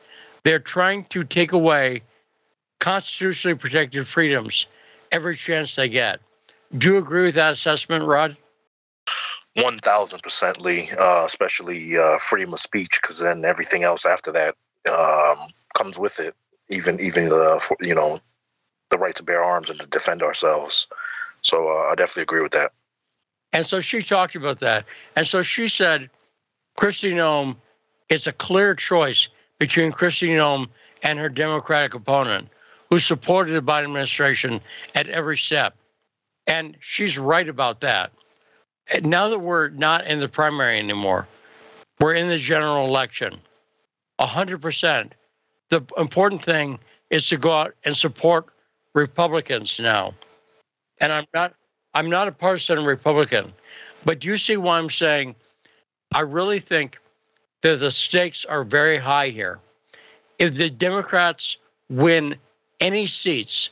They're 0.45 0.59
trying 0.59 1.05
to 1.07 1.25
take 1.25 1.53
away 1.53 2.03
constitutionally 2.81 3.57
protected 3.57 4.07
freedoms 4.07 4.67
every 5.11 5.37
chance 5.37 5.75
they 5.75 5.89
get. 5.89 6.21
Do 6.77 6.93
you 6.93 6.99
agree 6.99 7.25
with 7.25 7.37
that 7.37 7.53
assessment, 7.53 8.05
Rod? 8.05 8.37
One 9.55 9.79
thousand 9.79 10.23
percent, 10.23 10.61
Lee. 10.61 10.91
Uh, 10.99 11.23
especially 11.25 11.97
uh, 11.97 12.19
freedom 12.19 12.53
of 12.53 12.61
speech, 12.61 12.99
because 13.01 13.21
then 13.21 13.45
everything 13.45 13.85
else 13.85 14.05
after 14.05 14.33
that 14.33 14.55
um, 14.91 15.49
comes 15.75 15.99
with 15.99 16.19
it. 16.21 16.35
Even 16.69 17.01
even 17.01 17.29
the 17.29 17.77
you 17.81 17.95
know 17.95 18.19
the 18.91 18.99
right 18.99 19.15
to 19.15 19.23
bear 19.23 19.43
arms 19.43 19.71
and 19.71 19.81
to 19.81 19.87
defend 19.87 20.23
ourselves. 20.23 20.89
So 21.43 21.69
uh, 21.69 21.93
I 21.93 21.95
definitely 21.95 22.25
agree 22.25 22.43
with 22.43 22.53
that. 22.53 22.73
And 23.53 23.65
so 23.65 23.81
she 23.81 24.03
talked 24.03 24.35
about 24.35 24.61
that. 24.61 24.85
And 25.15 25.27
so 25.27 25.43
she 25.43 25.69
said, 25.69 26.11
Kristi 26.79 27.13
Noem, 27.13 27.57
it's 28.09 28.27
a 28.27 28.33
clear 28.33 28.75
choice 28.75 29.29
between 29.59 29.93
Kristi 29.93 30.29
Noem 30.29 30.69
and 31.03 31.19
her 31.19 31.29
Democratic 31.29 31.95
opponent, 31.95 32.49
who 32.91 32.99
supported 32.99 33.53
the 33.53 33.63
Biden 33.63 33.85
administration 33.85 34.61
at 34.95 35.09
every 35.09 35.37
step. 35.37 35.75
And 36.47 36.77
she's 36.81 37.19
right 37.19 37.49
about 37.49 37.81
that. 37.81 38.13
Now 39.03 39.29
that 39.29 39.39
we're 39.39 39.69
not 39.71 40.07
in 40.07 40.21
the 40.21 40.29
primary 40.29 40.79
anymore, 40.79 41.27
we're 42.01 42.15
in 42.15 42.29
the 42.29 42.39
general 42.39 42.87
election. 42.87 43.41
100%. 44.21 45.11
The 45.71 45.83
important 45.97 46.45
thing 46.45 46.79
is 47.11 47.29
to 47.29 47.37
go 47.37 47.53
out 47.53 47.75
and 47.85 47.97
support 47.97 48.47
Republicans 48.95 49.81
now. 49.81 50.15
And 51.01 51.13
I'm 51.13 51.27
not 51.35 51.55
I'm 51.95 52.11
not 52.11 52.27
a 52.27 52.33
partisan 52.33 52.85
Republican, 52.85 53.53
but 54.05 54.19
do 54.19 54.29
you 54.29 54.37
see 54.37 54.57
why 54.57 54.79
I'm 54.79 54.91
saying 54.91 55.35
I 56.13 56.21
really 56.21 56.61
think 56.61 56.99
that 57.65 57.81
the 57.81 57.91
stakes 57.91 58.45
are 58.45 58.63
very 58.63 58.99
high 58.99 59.29
here. 59.29 59.59
If 60.39 60.55
the 60.55 60.69
Democrats 60.69 61.57
win 61.89 62.37
any 62.79 63.07
seats, 63.07 63.71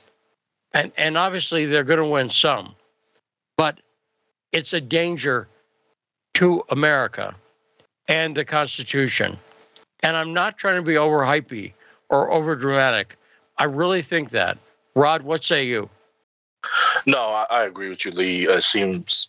and, 0.72 0.92
and 0.96 1.18
obviously 1.18 1.66
they're 1.66 1.84
going 1.84 1.98
to 1.98 2.06
win 2.06 2.30
some, 2.30 2.74
but 3.58 3.80
it's 4.50 4.72
a 4.72 4.80
danger 4.80 5.46
to 6.34 6.64
America 6.70 7.34
and 8.08 8.34
the 8.34 8.46
Constitution. 8.46 9.38
And 10.02 10.16
I'm 10.16 10.32
not 10.32 10.56
trying 10.56 10.76
to 10.76 10.82
be 10.82 10.94
overhypey 10.94 11.74
or 12.08 12.30
over 12.30 12.56
dramatic. 12.56 13.16
I 13.58 13.64
really 13.64 14.00
think 14.00 14.30
that. 14.30 14.56
Rod, 14.94 15.20
what 15.20 15.44
say 15.44 15.66
you? 15.66 15.90
No, 17.04 17.18
I, 17.18 17.46
I 17.50 17.62
agree 17.64 17.90
with 17.90 18.06
you, 18.06 18.12
Lee. 18.12 18.48
It 18.48 18.62
seems 18.62 19.28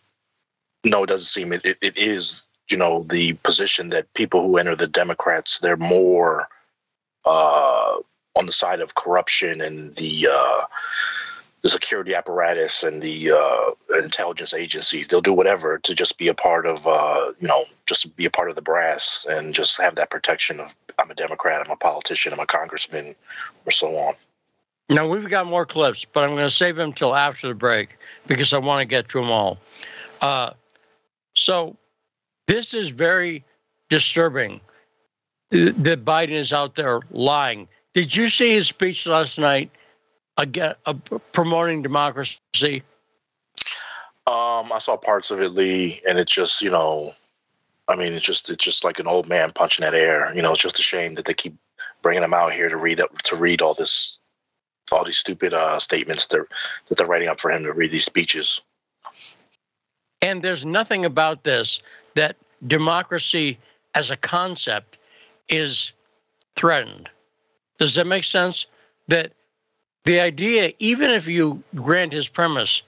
no, 0.86 1.04
it 1.04 1.08
doesn't 1.08 1.28
seem 1.28 1.52
it, 1.52 1.66
it, 1.66 1.78
it 1.82 1.98
is 1.98 2.44
you 2.70 2.78
know 2.78 3.04
the 3.10 3.34
position 3.34 3.90
that 3.90 4.14
people 4.14 4.42
who 4.44 4.58
enter 4.58 4.76
the 4.76 4.88
Democrats 4.88 5.60
they're 5.60 5.78
more 5.78 6.48
uh, 7.26 7.98
on 8.36 8.46
the 8.46 8.52
side 8.52 8.82
of 8.82 8.96
corruption 8.96 9.62
and 9.62 9.96
the 9.96 10.28
uh, 10.32 10.62
the 11.62 11.70
security 11.70 12.14
apparatus 12.14 12.84
and 12.84 13.02
the 13.02 13.32
uh, 13.32 13.98
intelligence 13.98 14.54
agencies. 14.54 15.08
They'll 15.08 15.22
do 15.22 15.34
whatever 15.34 15.80
to 15.80 15.96
just 15.96 16.18
be 16.18 16.28
a 16.28 16.34
part 16.34 16.66
of 16.66 16.86
uh, 16.86 17.32
you 17.40 17.48
know 17.48 17.66
just 17.86 18.16
be 18.16 18.26
a 18.26 18.30
part 18.30 18.50
of 18.50 18.56
the 18.56 18.62
brass 18.62 19.26
and 19.30 19.54
just 19.54 19.80
have 19.82 19.96
that 19.96 20.10
protection 20.10 20.60
of 20.60 20.76
I'm 21.00 21.10
a 21.10 21.16
Democrat, 21.16 21.62
I'm 21.66 21.72
a 21.72 21.78
politician, 21.78 22.34
I'm 22.34 22.40
a 22.40 22.46
congressman, 22.46 23.16
or 23.66 23.72
so 23.72 23.96
on. 23.98 24.16
Now 24.90 25.08
we've 25.08 25.30
got 25.30 25.48
more 25.48 25.66
clips, 25.66 26.06
but 26.06 26.24
I'm 26.24 26.32
going 26.32 26.44
to 26.44 26.50
save 26.54 26.76
them 26.76 26.94
till 26.94 27.16
after 27.16 27.48
the 27.48 27.56
break 27.56 27.98
because 28.28 28.54
I 28.54 28.58
want 28.58 28.82
to 28.82 28.86
get 28.86 29.10
to 29.10 29.20
them 29.20 29.32
all. 29.32 29.58
Uh, 30.22 30.52
so 31.36 31.78
this 32.48 32.74
is 32.74 32.90
very 32.90 33.44
disturbing 33.90 34.60
that 35.52 36.04
Biden 36.04 36.32
is 36.32 36.52
out 36.52 36.76
there 36.76 37.02
lying. 37.12 37.68
Did 37.94 38.16
you 38.16 38.30
see 38.30 38.54
his 38.54 38.68
speech 38.68 39.06
last 39.06 39.38
night 39.38 39.70
again 40.38 40.76
uh, 40.86 40.94
promoting 41.32 41.82
democracy? 41.82 42.84
Um, 44.26 44.72
I 44.72 44.80
saw 44.80 44.96
parts 44.98 45.32
of 45.32 45.42
it, 45.42 45.50
Lee, 45.50 46.02
and 46.08 46.18
it's 46.18 46.32
just 46.32 46.62
you 46.62 46.70
know, 46.70 47.14
I 47.88 47.96
mean, 47.96 48.14
it's 48.14 48.26
just 48.26 48.50
it's 48.50 48.64
just 48.64 48.84
like 48.84 49.00
an 49.00 49.08
old 49.08 49.28
man 49.28 49.52
punching 49.52 49.86
at 49.86 49.94
air. 49.94 50.34
You 50.36 50.42
know, 50.42 50.54
it's 50.54 50.62
just 50.62 50.80
a 50.80 50.84
shame 50.84 51.14
that 51.16 51.26
they 51.26 51.34
keep 51.34 51.56
bringing 52.02 52.24
him 52.24 52.34
out 52.34 52.54
here 52.54 52.70
to 52.70 52.78
read 52.78 53.00
up 53.00 53.18
to 53.24 53.36
read 53.36 53.62
all 53.62 53.74
this 53.74 54.20
all 54.92 55.04
these 55.04 55.18
stupid 55.18 55.54
uh, 55.54 55.80
statements 55.80 56.28
that 56.28 56.36
they're, 56.36 56.48
that 56.88 56.98
they're 56.98 57.08
writing 57.08 57.30
up 57.30 57.40
for 57.40 57.52
him 57.52 57.64
to 57.64 57.74
read 57.74 57.92
these 57.92 58.06
speeches. 58.06 58.62
And 60.22 60.42
there's 60.42 60.66
nothing 60.66 61.04
about 61.04 61.44
this 61.44 61.80
that 62.16 62.36
democracy 62.68 63.58
as 63.96 64.12
a 64.12 64.18
concept 64.18 64.98
is 65.50 65.92
threatened. 66.56 67.10
Does 67.78 67.96
that 67.96 68.08
make 68.08 68.24
sense? 68.24 68.66
That 69.08 69.32
the 70.06 70.20
idea, 70.20 70.74
even 70.80 71.10
if 71.10 71.28
you 71.28 71.64
grant 71.76 72.14
his 72.14 72.28
premise, 72.28 72.82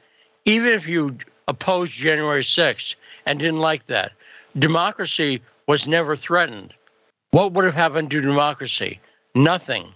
even 0.45 0.73
if 0.73 0.87
you 0.87 1.17
opposed 1.47 1.93
January 1.93 2.43
6th 2.43 2.95
and 3.25 3.39
didn't 3.39 3.59
like 3.59 3.85
that, 3.87 4.11
democracy 4.57 5.41
was 5.67 5.87
never 5.87 6.15
threatened. 6.15 6.73
What 7.31 7.53
would 7.53 7.65
have 7.65 7.75
happened 7.75 8.11
to 8.11 8.21
democracy? 8.21 8.99
Nothing. 9.33 9.93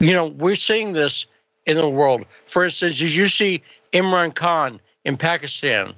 You 0.00 0.12
know, 0.12 0.26
we're 0.26 0.56
seeing 0.56 0.92
this 0.92 1.26
in 1.66 1.76
the 1.76 1.88
world. 1.88 2.24
For 2.46 2.64
instance, 2.64 2.98
did 2.98 3.14
you 3.14 3.28
see 3.28 3.62
Imran 3.92 4.34
Khan 4.34 4.80
in 5.04 5.16
Pakistan 5.16 5.94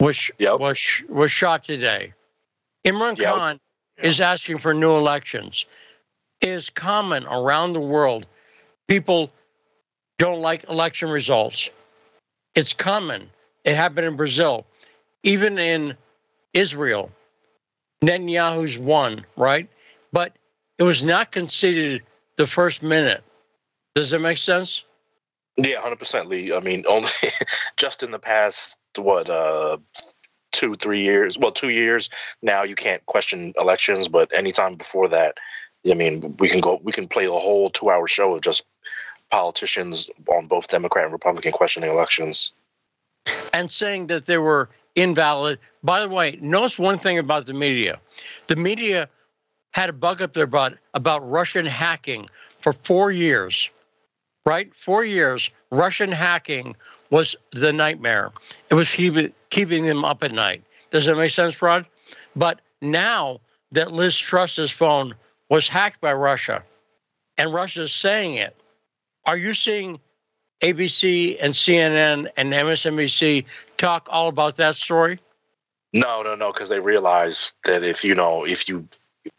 was 0.00 0.30
yep. 0.38 0.58
was 0.60 1.02
was 1.08 1.30
shot 1.30 1.64
today? 1.64 2.12
Imran 2.84 3.18
yep. 3.18 3.34
Khan 3.34 3.60
yep. 3.96 4.06
is 4.06 4.20
asking 4.20 4.58
for 4.58 4.74
new 4.74 4.94
elections. 4.94 5.66
is 6.40 6.70
common 6.70 7.24
around 7.26 7.72
the 7.72 7.80
world. 7.80 8.26
People 8.88 9.30
don't 10.18 10.40
like 10.40 10.68
election 10.68 11.08
results. 11.08 11.70
It's 12.54 12.72
common. 12.72 13.30
It 13.64 13.76
happened 13.76 14.06
in 14.06 14.16
Brazil, 14.16 14.66
even 15.22 15.58
in 15.58 15.96
Israel. 16.52 17.10
Netanyahu's 18.02 18.78
won, 18.78 19.24
right? 19.36 19.68
But 20.12 20.32
it 20.78 20.82
was 20.82 21.02
not 21.02 21.32
conceded 21.32 22.02
the 22.36 22.46
first 22.46 22.82
minute. 22.82 23.24
Does 23.94 24.10
that 24.10 24.18
make 24.18 24.38
sense? 24.38 24.84
Yeah, 25.56 25.80
hundred 25.80 25.98
percent, 26.00 26.28
Lee. 26.28 26.52
I 26.52 26.60
mean, 26.60 26.84
only 26.88 27.08
just 27.76 28.02
in 28.02 28.10
the 28.10 28.18
past 28.18 28.78
what 29.02 29.30
uh 29.30 29.78
two, 30.54 30.76
three 30.76 31.02
years. 31.02 31.36
Well, 31.36 31.50
two 31.50 31.70
years 31.70 32.08
now. 32.40 32.62
You 32.62 32.74
can't 32.74 33.04
question 33.06 33.52
elections, 33.58 34.08
but 34.08 34.32
anytime 34.32 34.76
before 34.76 35.08
that, 35.08 35.38
I 35.90 35.94
mean, 35.94 36.36
we 36.38 36.48
can 36.48 36.60
go. 36.60 36.80
We 36.82 36.92
can 36.92 37.08
play 37.08 37.26
a 37.26 37.32
whole 37.32 37.70
two-hour 37.70 38.06
show 38.08 38.34
of 38.34 38.40
just 38.40 38.64
politicians 39.30 40.10
on 40.28 40.46
both 40.46 40.68
Democrat 40.68 41.04
and 41.04 41.12
Republican 41.12 41.52
questioning 41.52 41.90
elections 41.90 42.52
and 43.52 43.70
saying 43.70 44.06
that 44.08 44.26
they 44.26 44.38
were 44.38 44.70
invalid. 44.94 45.58
By 45.82 46.00
the 46.00 46.08
way, 46.08 46.38
notice 46.40 46.78
one 46.78 46.98
thing 46.98 47.18
about 47.18 47.46
the 47.46 47.54
media: 47.54 48.00
the 48.46 48.56
media 48.56 49.08
had 49.72 49.90
a 49.90 49.92
bug 49.92 50.22
up 50.22 50.32
their 50.32 50.46
butt 50.46 50.78
about 50.94 51.28
Russian 51.28 51.66
hacking 51.66 52.28
for 52.60 52.72
four 52.72 53.10
years. 53.10 53.68
Right, 54.46 54.74
four 54.74 55.04
years. 55.04 55.48
Russian 55.70 56.12
hacking 56.12 56.76
was 57.10 57.34
the 57.52 57.72
nightmare. 57.72 58.30
It 58.70 58.74
was 58.74 58.90
keeping 58.90 59.32
keeping 59.50 59.84
them 59.84 60.04
up 60.04 60.22
at 60.22 60.32
night. 60.32 60.62
Does 60.90 61.06
that 61.06 61.16
make 61.16 61.30
sense, 61.30 61.60
Rod? 61.62 61.86
But 62.36 62.60
now 62.82 63.40
that 63.72 63.92
Liz 63.92 64.16
Truss's 64.16 64.70
phone 64.70 65.14
was 65.48 65.66
hacked 65.66 66.00
by 66.00 66.12
Russia, 66.12 66.62
and 67.38 67.54
Russia's 67.54 67.92
saying 67.92 68.34
it, 68.34 68.56
are 69.24 69.36
you 69.36 69.54
seeing 69.54 69.98
ABC 70.60 71.36
and 71.40 71.54
CNN 71.54 72.30
and 72.36 72.52
MSNBC 72.52 73.44
talk 73.76 74.08
all 74.10 74.28
about 74.28 74.56
that 74.56 74.76
story? 74.76 75.20
No, 75.92 76.22
no, 76.22 76.34
no, 76.34 76.52
because 76.52 76.68
they 76.68 76.80
realize 76.80 77.54
that 77.64 77.82
if 77.82 78.04
you 78.04 78.14
know 78.14 78.44
if 78.44 78.68
you 78.68 78.88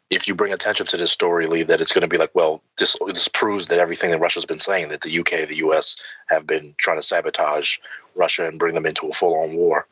if 0.10 0.28
you 0.28 0.36
bring 0.36 0.54
attention 0.54 0.86
to 0.88 0.98
this 0.98 1.12
story, 1.12 1.48
Lee, 1.48 1.64
that 1.64 1.82
it's 1.82 1.92
going 1.92 2.04
to 2.04 2.08
be 2.08 2.18
like, 2.18 2.34
well, 2.34 2.62
this 2.78 2.96
this 3.08 3.28
proves 3.28 3.68
that 3.68 3.80
everything 3.80 4.12
that 4.12 4.20
Russia's 4.20 4.46
been 4.46 4.60
saying 4.60 4.90
that 4.90 5.02
the 5.02 5.20
UK, 5.20 5.48
the 5.48 5.58
US 5.58 5.98
have 6.28 6.46
been 6.46 6.76
trying 6.78 6.98
to 6.98 7.04
sabotage 7.04 7.78
Russia 8.16 8.48
and 8.48 8.60
bring 8.60 8.76
them 8.76 8.86
into 8.86 9.08
a 9.08 9.14
full 9.14 9.36
on 9.36 9.56
war. 9.56 9.88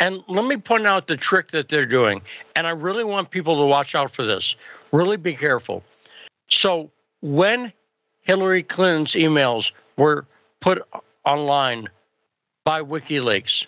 And 0.00 0.22
let 0.28 0.44
me 0.44 0.56
point 0.56 0.86
out 0.86 1.06
the 1.06 1.16
trick 1.16 1.48
that 1.48 1.68
they're 1.68 1.86
doing. 1.86 2.22
And 2.56 2.66
I 2.66 2.70
really 2.70 3.04
want 3.04 3.30
people 3.30 3.56
to 3.60 3.66
watch 3.66 3.94
out 3.94 4.10
for 4.10 4.24
this. 4.24 4.56
Really 4.92 5.16
be 5.16 5.34
careful. 5.34 5.82
So 6.48 6.90
when 7.20 7.72
Hillary 8.22 8.62
Clinton's 8.62 9.12
emails 9.12 9.72
were 9.96 10.26
put 10.60 10.82
online 11.24 11.88
by 12.64 12.82
WikiLeaks, 12.82 13.66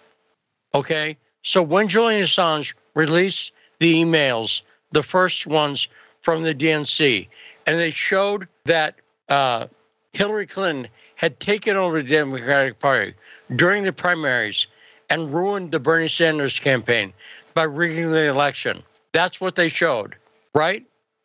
okay? 0.75 1.17
So 1.43 1.63
when 1.63 1.89
Julian 1.89 2.23
Assange 2.23 2.75
released 2.95 3.53
the 3.79 4.03
emails, 4.03 4.63
the 4.97 5.03
first 5.03 5.47
ones 5.47 5.89
from 6.23 6.43
the 6.43 6.55
DNC, 6.55 7.29
and 7.67 7.79
they 7.79 7.91
showed 7.91 8.49
that 8.65 8.95
uh, 9.29 9.67
Hillary 10.15 10.47
Clinton 10.47 10.89
had 11.17 11.39
taken 11.39 11.77
over 11.77 12.03
the 12.03 12.09
Democratic 12.09 12.79
Party 12.79 13.13
during 13.57 13.85
the 13.85 13.93
primaries 13.93 14.67
and 15.11 15.35
ruined 15.35 15.71
the 15.71 15.79
Bernie 15.79 16.09
Sanders 16.09 16.59
campaign 16.59 17.13
by 17.53 17.65
rigging 17.65 18.11
the 18.11 18.27
election. 18.27 18.83
That's 19.13 19.39
what 19.39 19.55
they 19.55 19.69
showed, 19.69 20.17
right? 20.55 20.83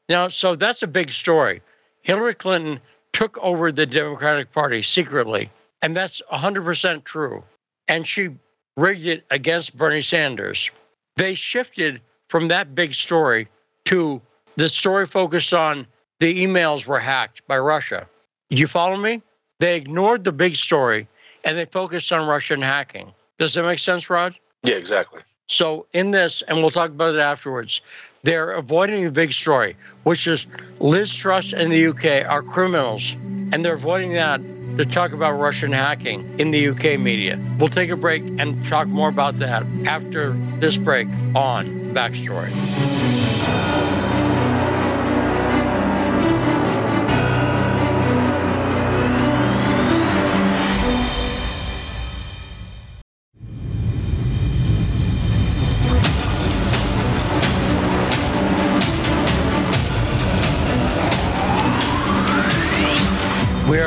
Now, 0.09 0.27
so 0.27 0.55
that's 0.55 0.83
a 0.83 0.87
big 0.87 1.09
story. 1.09 1.61
Hillary 2.01 2.35
Clinton 2.35 2.77
took 3.13 3.37
over 3.37 3.71
the 3.71 3.85
Democratic 3.85 4.51
Party 4.51 4.81
secretly, 4.81 5.49
and 5.81 5.95
that's 5.95 6.21
100% 6.33 7.05
true. 7.05 7.41
And 7.87 8.05
she 8.05 8.31
rigged 8.75 9.05
it 9.05 9.23
against 9.31 9.77
Bernie 9.77 10.01
Sanders. 10.01 10.69
They 11.15 11.35
shifted 11.35 12.01
from 12.27 12.49
that 12.49 12.75
big 12.75 12.93
story 12.93 13.47
to 13.91 14.21
the 14.55 14.69
story 14.69 15.05
focused 15.05 15.53
on 15.53 15.85
the 16.19 16.45
emails 16.45 16.87
were 16.87 16.99
hacked 16.99 17.45
by 17.45 17.57
Russia. 17.57 18.07
You 18.49 18.67
follow 18.67 18.95
me? 18.95 19.21
They 19.59 19.75
ignored 19.75 20.23
the 20.23 20.31
big 20.31 20.55
story 20.55 21.07
and 21.43 21.57
they 21.57 21.65
focused 21.65 22.11
on 22.13 22.25
Russian 22.25 22.61
hacking. 22.61 23.11
Does 23.37 23.53
that 23.55 23.63
make 23.63 23.79
sense, 23.79 24.09
Rod? 24.09 24.35
Yeah, 24.63 24.75
exactly. 24.75 25.21
So, 25.47 25.87
in 25.91 26.11
this, 26.11 26.41
and 26.43 26.59
we'll 26.59 26.69
talk 26.69 26.91
about 26.91 27.15
it 27.15 27.19
afterwards, 27.19 27.81
they're 28.23 28.51
avoiding 28.51 29.03
the 29.03 29.11
big 29.11 29.33
story, 29.33 29.75
which 30.03 30.25
is 30.25 30.47
Liz 30.79 31.13
Truss 31.13 31.51
and 31.51 31.71
the 31.71 31.87
UK 31.87 32.25
are 32.29 32.41
criminals, 32.41 33.13
and 33.51 33.65
they're 33.65 33.73
avoiding 33.73 34.13
that 34.13 34.39
to 34.77 34.85
talk 34.85 35.11
about 35.11 35.33
Russian 35.33 35.73
hacking 35.73 36.39
in 36.39 36.51
the 36.51 36.69
UK 36.69 36.97
media. 36.97 37.37
We'll 37.59 37.67
take 37.67 37.89
a 37.89 37.97
break 37.97 38.23
and 38.39 38.63
talk 38.65 38.87
more 38.87 39.09
about 39.09 39.39
that 39.39 39.65
after 39.85 40.31
this 40.59 40.77
break 40.77 41.07
on 41.35 41.93
Backstory. 41.93 43.00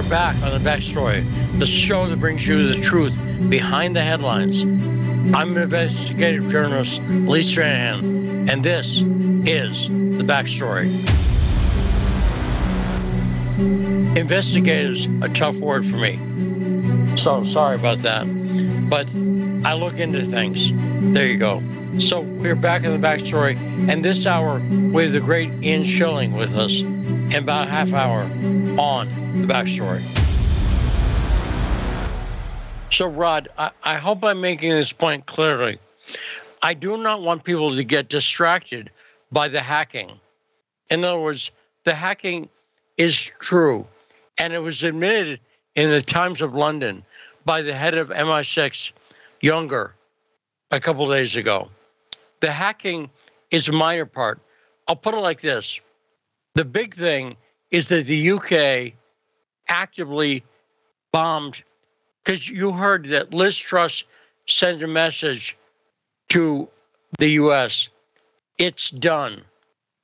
Back 0.09 0.37
on 0.43 0.51
the 0.51 0.71
backstory, 0.71 1.25
the 1.59 1.67
show 1.67 2.09
that 2.09 2.21
brings 2.21 2.47
you 2.47 2.75
the 2.75 2.81
truth 2.81 3.19
behind 3.49 3.97
the 3.97 4.03
headlines. 4.03 4.63
I'm 4.63 5.57
investigative 5.57 6.51
journalist 6.51 7.01
Lee 7.01 7.41
Stranahan, 7.41 8.51
and 8.51 8.63
this 8.63 9.01
is 9.01 9.89
the 9.89 10.25
backstory. 10.25 10.91
Investigators 14.17 15.07
a 15.23 15.29
tough 15.31 15.57
word 15.57 15.87
for 15.87 15.97
me, 15.97 17.17
so 17.17 17.45
sorry 17.45 17.75
about 17.77 18.03
that. 18.03 18.25
But 18.89 19.09
I 19.67 19.75
look 19.75 19.99
into 19.99 20.25
things. 20.27 20.71
There 21.15 21.27
you 21.27 21.39
go. 21.39 21.63
So 21.99 22.21
we're 22.21 22.55
back 22.55 22.85
in 22.85 23.01
the 23.01 23.05
backstory, 23.05 23.57
and 23.89 24.05
this 24.05 24.27
hour 24.27 24.61
we 24.61 25.05
have 25.05 25.13
the 25.13 25.21
great 25.21 25.51
Ian 25.63 25.83
Shilling 25.83 26.33
with 26.33 26.55
us, 26.55 26.83
and 27.07 27.35
about 27.35 27.69
half 27.69 27.93
hour 27.93 28.23
on 28.79 29.09
the 29.41 29.47
backstory. 29.47 30.03
So, 32.91 33.09
Rod, 33.09 33.49
I, 33.59 33.71
I 33.83 33.97
hope 33.97 34.23
I'm 34.23 34.41
making 34.41 34.71
this 34.71 34.93
point 34.93 35.27
clearly. 35.27 35.79
I 36.63 36.75
do 36.75 36.97
not 36.97 37.23
want 37.23 37.45
people 37.45 37.75
to 37.75 37.85
get 37.85 38.09
distracted 38.09 38.91
by 39.33 39.49
the 39.49 39.61
hacking. 39.61 40.13
In 40.91 41.05
other 41.05 41.19
words, 41.19 41.51
the 41.85 41.95
hacking 41.95 42.49
is 42.97 43.31
true, 43.41 43.87
and 44.39 44.53
it 44.53 44.61
was 44.61 44.85
admitted 44.85 45.41
in 45.75 45.91
the 45.91 46.03
Times 46.03 46.41
of 46.41 46.55
London 46.55 47.05
by 47.45 47.63
the 47.63 47.75
head 47.75 47.95
of 47.95 48.09
MI6, 48.11 48.93
Younger, 49.41 49.95
a 50.71 50.81
couple 50.81 51.07
days 51.07 51.37
ago. 51.37 51.69
The 52.41 52.51
hacking 52.51 53.11
is 53.51 53.69
a 53.69 53.73
minor 53.73 54.07
part. 54.07 54.41
I'll 54.89 54.97
put 54.97 55.15
it 55.15 55.21
like 55.21 55.41
this 55.41 55.81
the 56.55 56.65
big 56.65 56.95
thing 56.95 57.37
is 57.71 57.89
that 57.89 58.07
the 58.07 58.31
UK 58.33 58.95
actively 59.69 60.45
bombed 61.13 61.63
because 62.23 62.49
you 62.49 62.73
heard 62.73 63.07
that 63.07 63.35
Liz 63.35 63.57
Truss 63.57 64.05
sent 64.47 64.83
a 64.83 64.87
message 64.87 65.57
to 66.31 66.69
the 67.19 67.29
U.S. 67.31 67.89
It's 68.59 68.91
done 68.91 69.43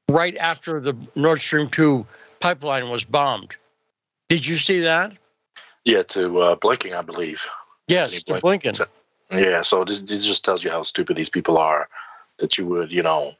right 0.09 0.37
after 0.37 0.81
the 0.81 0.97
Nord 1.15 1.41
Stream 1.41 1.69
2 1.69 2.07
pipeline 2.41 2.91
was 2.91 3.05
bombed. 3.05 3.57
Did 4.29 4.47
you 4.47 4.57
see 4.57 4.81
that? 4.81 5.13
Yeah, 5.85 6.03
to 6.03 6.41
uh, 6.41 6.57
Blinken, 6.57 6.95
I 6.95 7.03
believe. 7.03 7.49
Yes, 7.89 8.11
to 8.11 8.35
Blinken. 8.35 8.87
Yeah, 9.31 9.63
so 9.63 9.85
this, 9.85 10.03
this 10.03 10.27
just 10.27 10.45
tells 10.45 10.65
you 10.65 10.71
how 10.71 10.83
stupid 10.83 11.17
these 11.17 11.31
people 11.31 11.59
are. 11.59 11.89
That 12.39 12.57
you 12.57 12.67
would, 12.67 12.91
you 12.91 13.03
know, 13.03 13.35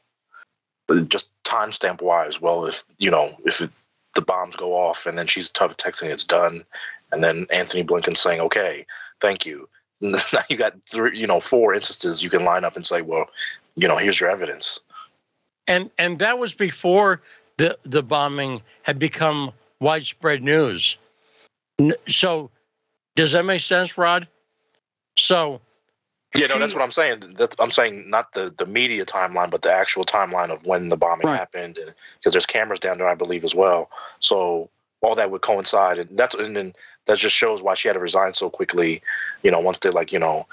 just 1.07 1.30
timestamp 1.51 2.01
wise. 2.01 2.39
Well, 2.39 2.65
if 2.65 2.83
you 2.97 3.11
know, 3.11 3.35
if 3.45 3.61
it 3.61 3.69
the 4.15 4.21
bombs 4.21 4.55
go 4.55 4.73
off, 4.73 5.05
and 5.05 5.17
then 5.17 5.27
she's 5.27 5.49
tough 5.49 5.77
texting 5.77 6.09
it's 6.09 6.23
done, 6.23 6.63
and 7.11 7.23
then 7.23 7.47
Anthony 7.49 7.83
Blinken 7.83 8.17
saying, 8.17 8.41
"Okay, 8.41 8.85
thank 9.19 9.45
you." 9.45 9.67
now 10.01 10.17
you 10.49 10.57
got 10.57 10.73
three, 10.89 11.17
you 11.17 11.27
know, 11.27 11.39
four 11.39 11.73
instances 11.73 12.23
you 12.23 12.29
can 12.29 12.43
line 12.43 12.63
up 12.63 12.75
and 12.75 12.85
say, 12.85 13.01
"Well, 13.01 13.29
you 13.75 13.87
know, 13.87 13.97
here's 13.97 14.19
your 14.19 14.29
evidence." 14.29 14.79
And 15.67 15.91
and 15.97 16.19
that 16.19 16.39
was 16.39 16.53
before 16.53 17.21
the 17.57 17.77
the 17.83 18.03
bombing 18.03 18.61
had 18.83 18.99
become 18.99 19.51
widespread 19.79 20.43
news. 20.43 20.97
So, 22.07 22.51
does 23.15 23.31
that 23.31 23.45
make 23.45 23.61
sense, 23.61 23.97
Rod? 23.97 24.27
So, 25.17 25.61
Yeah, 26.33 26.47
no, 26.47 26.59
that's 26.59 26.73
what 26.73 26.83
I'm 26.83 26.91
saying. 26.91 27.35
That's, 27.37 27.55
I'm 27.59 27.69
saying 27.69 28.09
not 28.09 28.31
the, 28.33 28.53
the 28.55 28.65
media 28.65 29.05
timeline, 29.05 29.49
but 29.49 29.61
the 29.63 29.73
actual 29.73 30.05
timeline 30.05 30.49
of 30.49 30.65
when 30.65 30.87
the 30.87 30.95
bombing 30.95 31.27
Right. 31.27 31.37
happened, 31.37 31.77
because 32.19 32.31
there's 32.31 32.45
cameras 32.45 32.79
down 32.79 32.97
there, 32.99 33.09
I 33.09 33.15
believe, 33.15 33.43
as 33.43 33.53
well. 33.53 33.89
So 34.21 34.69
all 35.01 35.15
that 35.15 35.29
would 35.29 35.41
coincide, 35.41 35.99
and 35.99 36.17
that's 36.17 36.35
and 36.35 36.55
then 36.55 36.73
that 37.05 37.17
just 37.17 37.35
shows 37.35 37.61
why 37.61 37.73
she 37.73 37.89
had 37.89 37.95
to 37.95 37.99
resign 37.99 38.33
so 38.33 38.49
quickly. 38.49 39.01
You 39.43 39.51
know, 39.51 39.59
once 39.59 39.79
they 39.79 39.89
like, 39.89 40.13
you 40.13 40.19
know, 40.19 40.47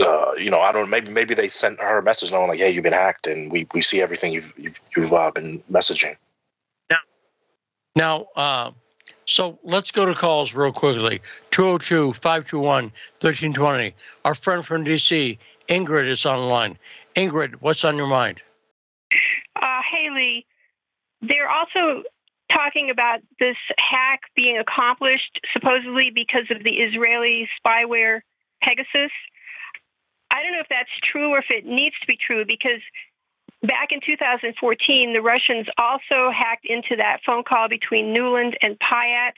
uh, 0.00 0.32
you 0.32 0.50
know, 0.50 0.60
I 0.60 0.72
don't 0.72 0.82
know, 0.82 0.88
maybe 0.88 1.12
maybe 1.12 1.34
they 1.34 1.48
sent 1.48 1.80
her 1.80 1.98
a 1.98 2.02
message 2.02 2.32
knowing 2.32 2.48
like, 2.48 2.58
hey, 2.58 2.70
you've 2.70 2.82
been 2.82 2.92
hacked, 2.92 3.26
and 3.26 3.52
we 3.52 3.68
we 3.72 3.82
see 3.82 4.02
everything 4.02 4.32
you've 4.32 4.52
you've 4.56 4.80
you've 4.96 5.12
uh, 5.12 5.30
been 5.30 5.62
messaging. 5.70 6.16
Now, 6.88 6.98
now, 7.94 8.26
uh, 8.34 8.70
so 9.30 9.58
let's 9.64 9.90
go 9.90 10.06
to 10.06 10.14
calls 10.14 10.54
real 10.54 10.72
quickly. 10.72 11.20
202 11.50 12.14
521 12.14 12.84
1320. 13.20 13.94
Our 14.24 14.34
friend 14.34 14.64
from 14.64 14.84
DC, 14.84 15.38
Ingrid, 15.68 16.08
is 16.08 16.26
on 16.26 16.38
the 16.38 16.46
line. 16.46 16.78
Ingrid, 17.16 17.54
what's 17.60 17.84
on 17.84 17.96
your 17.96 18.06
mind? 18.06 18.40
uh, 19.60 19.80
Haley, 19.90 20.46
they're 21.22 21.50
also 21.50 22.02
talking 22.52 22.90
about 22.90 23.20
this 23.38 23.56
hack 23.78 24.20
being 24.34 24.58
accomplished 24.58 25.40
supposedly 25.52 26.10
because 26.14 26.46
of 26.50 26.64
the 26.64 26.72
Israeli 26.72 27.48
spyware 27.64 28.20
Pegasus. 28.62 29.12
I 30.30 30.42
don't 30.42 30.52
know 30.52 30.60
if 30.60 30.68
that's 30.68 30.90
true 31.12 31.30
or 31.30 31.38
if 31.38 31.50
it 31.50 31.66
needs 31.66 31.94
to 32.00 32.06
be 32.06 32.16
true 32.16 32.44
because 32.46 32.80
back 33.62 33.88
in 33.92 34.00
2014, 34.04 35.12
the 35.12 35.20
Russians 35.20 35.66
also 35.78 36.30
hacked 36.30 36.64
into 36.64 36.96
that 36.96 37.20
phone 37.24 37.44
call 37.44 37.68
between 37.68 38.14
Nuland 38.14 38.54
and 38.62 38.78
Pyatt, 38.78 39.34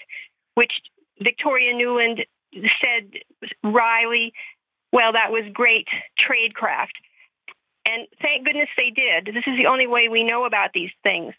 which 0.55 0.73
Victoria 1.21 1.75
Nuland 1.75 2.25
said 2.83 3.11
Riley, 3.65 4.33
well, 4.93 5.13
that 5.13 5.31
was 5.31 5.45
great 5.53 5.89
tradecraft. 6.21 6.93
And 7.87 8.07
thank 8.21 8.45
goodness 8.45 8.69
they 8.77 8.91
did. 8.91 9.35
This 9.35 9.45
is 9.47 9.57
the 9.57 9.67
only 9.67 9.87
way 9.87 10.09
we 10.09 10.23
know 10.23 10.45
about 10.45 10.71
these 10.73 10.91
things. 11.03 11.35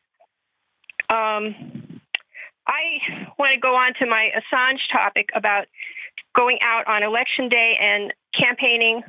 Um, 1.10 2.02
I 2.68 3.00
want 3.38 3.54
to 3.54 3.60
go 3.60 3.76
on 3.76 3.94
to 4.00 4.06
my 4.06 4.30
Assange 4.36 4.80
topic 4.92 5.30
about 5.36 5.68
going 6.36 6.58
out 6.62 6.88
on 6.88 7.04
election 7.04 7.50
day 7.50 7.78
and 7.80 8.14
campaigning 8.38 9.04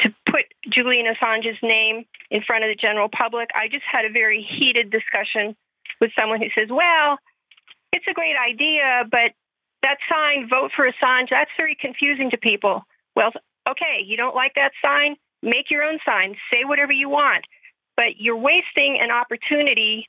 to 0.00 0.14
put 0.26 0.44
Julian 0.68 1.06
Assange's 1.06 1.58
name 1.62 2.04
in 2.30 2.42
front 2.42 2.64
of 2.64 2.68
the 2.68 2.76
general 2.76 3.08
public. 3.08 3.48
I 3.54 3.68
just 3.68 3.84
had 3.90 4.04
a 4.04 4.10
very 4.10 4.42
heated 4.42 4.90
discussion 4.90 5.56
with 6.00 6.10
someone 6.18 6.40
who 6.40 6.48
says, 6.54 6.68
well, 6.70 7.18
it's 7.92 8.06
a 8.08 8.14
great 8.14 8.36
idea, 8.36 9.04
but 9.10 9.32
that 9.82 9.98
sign, 10.10 10.48
vote 10.48 10.70
for 10.74 10.86
Assange, 10.86 11.30
that's 11.30 11.50
very 11.58 11.76
confusing 11.80 12.30
to 12.30 12.36
people. 12.36 12.82
Well, 13.16 13.32
okay, 13.68 14.02
you 14.04 14.16
don't 14.16 14.34
like 14.34 14.54
that 14.54 14.72
sign? 14.84 15.16
Make 15.42 15.70
your 15.70 15.84
own 15.84 15.98
sign, 16.04 16.36
say 16.52 16.64
whatever 16.64 16.92
you 16.92 17.08
want, 17.08 17.44
but 17.96 18.18
you're 18.18 18.36
wasting 18.36 18.98
an 19.00 19.10
opportunity 19.10 20.08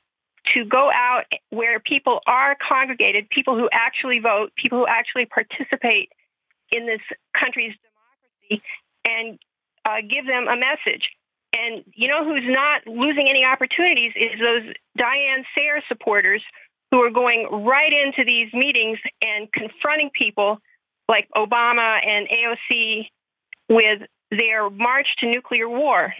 to 0.54 0.64
go 0.64 0.90
out 0.90 1.24
where 1.50 1.78
people 1.80 2.20
are 2.26 2.56
congregated, 2.56 3.28
people 3.30 3.56
who 3.56 3.68
actually 3.72 4.18
vote, 4.18 4.52
people 4.56 4.78
who 4.78 4.86
actually 4.86 5.26
participate 5.26 6.10
in 6.72 6.86
this 6.86 7.00
country's 7.38 7.74
democracy, 8.48 8.62
and 9.06 9.38
uh, 9.84 10.00
give 10.08 10.26
them 10.26 10.46
a 10.48 10.56
message. 10.56 11.10
And 11.52 11.84
you 11.94 12.08
know 12.08 12.24
who's 12.24 12.46
not 12.46 12.86
losing 12.86 13.28
any 13.28 13.44
opportunities 13.44 14.12
is 14.14 14.38
those 14.38 14.72
Diane 14.96 15.44
Sayre 15.56 15.82
supporters 15.88 16.42
who 16.90 16.98
are 16.98 17.10
going 17.10 17.48
right 17.50 17.92
into 17.92 18.24
these 18.24 18.52
meetings 18.52 18.98
and 19.22 19.50
confronting 19.52 20.10
people 20.16 20.58
like 21.08 21.28
Obama 21.36 21.98
and 22.06 22.28
AOC 22.28 23.06
with 23.68 24.02
their 24.30 24.70
march 24.70 25.08
to 25.18 25.26
nuclear 25.26 25.68
war. 25.68 26.14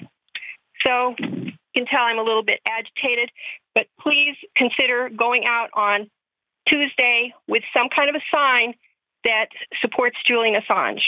So 0.85 1.15
you 1.19 1.53
can 1.77 1.87
tell 1.87 2.03
I'm 2.03 2.19
a 2.19 2.23
little 2.23 2.43
bit 2.43 2.61
agitated, 2.69 3.31
but 3.75 3.87
please 4.01 4.37
consider 4.57 5.11
going 5.11 5.45
out 5.47 5.71
on 5.75 6.11
Tuesday 6.69 7.33
with 7.47 7.63
some 7.77 7.89
kind 7.95 8.09
of 8.09 8.17
a 8.17 8.25
sign 8.35 8.75
that 9.25 9.47
supports 9.81 10.17
Julian 10.27 10.61
Assange. 10.61 11.03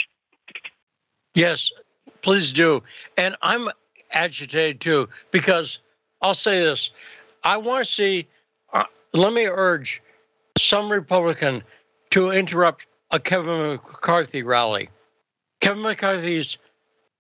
Yes, 1.34 1.72
please 2.22 2.52
do. 2.52 2.82
And 3.16 3.36
I'm 3.42 3.68
agitated 4.12 4.80
too 4.80 5.08
because 5.30 5.78
I'll 6.20 6.34
say 6.34 6.60
this 6.60 6.90
I 7.44 7.56
want 7.56 7.84
to 7.84 7.90
see, 7.90 8.28
uh, 8.72 8.84
let 9.12 9.32
me 9.32 9.46
urge 9.46 10.00
some 10.58 10.90
Republican 10.90 11.62
to 12.10 12.30
interrupt 12.30 12.86
a 13.10 13.18
Kevin 13.18 13.72
McCarthy 13.72 14.42
rally. 14.42 14.88
Kevin 15.60 15.82
McCarthy's, 15.82 16.58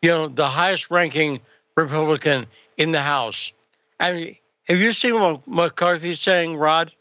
you 0.00 0.10
know, 0.10 0.28
the 0.28 0.48
highest 0.48 0.90
ranking 0.90 1.40
Republican 1.76 2.46
in 2.76 2.92
the 2.92 3.02
House. 3.02 3.52
And 4.00 4.34
have 4.64 4.78
you 4.78 4.92
seen 4.92 5.14
what 5.14 5.46
McCarthy's 5.46 6.20
saying, 6.20 6.56
Rod? 6.56 6.92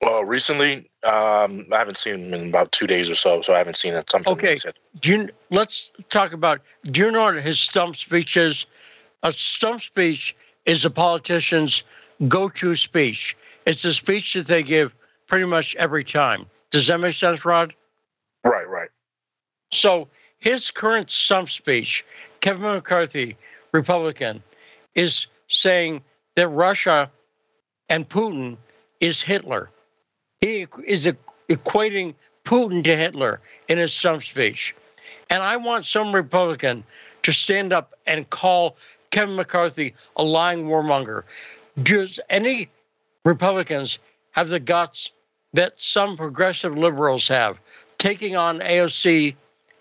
Well, 0.00 0.24
recently, 0.24 0.88
um, 1.04 1.66
I 1.72 1.78
haven't 1.78 1.98
seen 1.98 2.14
him 2.14 2.34
in 2.34 2.48
about 2.48 2.72
two 2.72 2.86
days 2.86 3.10
or 3.10 3.14
so, 3.14 3.42
so 3.42 3.54
I 3.54 3.58
haven't 3.58 3.76
seen 3.76 3.94
it. 3.94 4.10
Something 4.10 4.32
Okay. 4.32 4.56
said. 4.56 4.74
Do 5.00 5.10
you, 5.10 5.28
let's 5.50 5.92
talk 6.08 6.32
about. 6.32 6.60
Do 6.84 7.00
you 7.00 7.10
know 7.10 7.24
what 7.24 7.42
his 7.42 7.60
stump 7.60 7.96
speech 7.96 8.36
is? 8.36 8.64
A 9.22 9.32
stump 9.32 9.82
speech 9.82 10.34
is 10.64 10.84
a 10.86 10.90
politician's 10.90 11.82
go-to 12.28 12.76
speech. 12.76 13.36
It's 13.66 13.84
a 13.84 13.92
speech 13.92 14.32
that 14.34 14.46
they 14.46 14.62
give 14.62 14.94
pretty 15.26 15.44
much 15.44 15.76
every 15.76 16.04
time. 16.04 16.46
Does 16.70 16.86
that 16.86 16.98
make 16.98 17.14
sense, 17.14 17.44
Rod? 17.44 17.74
Right, 18.42 18.68
right. 18.68 18.88
So 19.72 20.08
his 20.38 20.70
current 20.70 21.10
stump 21.10 21.50
speech, 21.50 22.04
Kevin 22.40 22.62
McCarthy, 22.62 23.36
Republican, 23.72 24.42
is 24.94 25.26
saying 25.48 26.02
that 26.36 26.48
Russia 26.48 27.10
and 27.90 28.08
Putin 28.08 28.56
is 29.00 29.20
Hitler. 29.20 29.68
He 30.40 30.66
is 30.86 31.06
equating 31.50 32.14
Putin 32.46 32.82
to 32.84 32.96
Hitler 32.96 33.40
in 33.68 33.76
his 33.76 33.92
stump 33.92 34.22
speech. 34.22 34.74
And 35.28 35.42
I 35.42 35.58
want 35.58 35.84
some 35.84 36.14
Republican 36.14 36.82
to 37.24 37.32
stand 37.32 37.74
up 37.74 37.94
and 38.06 38.28
call 38.30 38.76
Kevin 39.10 39.36
McCarthy 39.36 39.92
a 40.16 40.24
lying 40.24 40.64
warmonger. 40.64 41.24
Does 41.82 42.18
any 42.30 42.70
Republicans 43.26 43.98
have 44.30 44.48
the 44.48 44.60
guts 44.60 45.10
that 45.52 45.74
some 45.76 46.16
progressive 46.16 46.78
liberals 46.78 47.28
have, 47.28 47.58
taking 47.98 48.34
on 48.34 48.60
AOC 48.60 49.34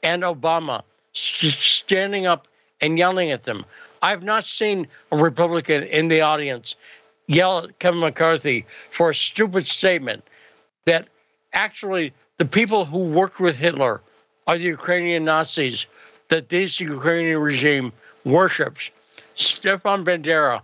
and 0.03 0.24
Obama, 0.24 0.84
standing 1.14 2.26
up 2.26 2.49
and 2.82 2.97
yelling 2.97 3.32
at 3.32 3.43
them? 3.43 3.66
I've 4.01 4.24
not 4.24 4.43
seen 4.43 4.88
a 5.14 5.18
Republican 5.18 5.84
in 5.84 6.10
the 6.10 6.20
audience 6.20 6.76
yell 7.28 7.60
at 7.60 7.80
Kevin 7.80 8.01
McCarthy 8.01 8.66
for 8.91 9.12
a 9.12 9.16
stupid 9.16 9.66
statement 9.66 10.22
that 10.86 11.08
actually 11.54 12.14
the 12.38 12.46
people 12.46 12.86
who 12.86 13.10
worked 13.10 13.40
with 13.40 13.58
Hitler 13.58 14.02
are 14.48 14.58
the 14.58 14.64
Ukrainian 14.64 15.26
Nazis 15.26 15.86
that 16.30 16.50
this 16.50 16.80
Ukrainian 16.80 17.40
regime 17.40 17.92
worships. 18.24 18.92
Stefan 19.36 20.04
Bandera 20.04 20.62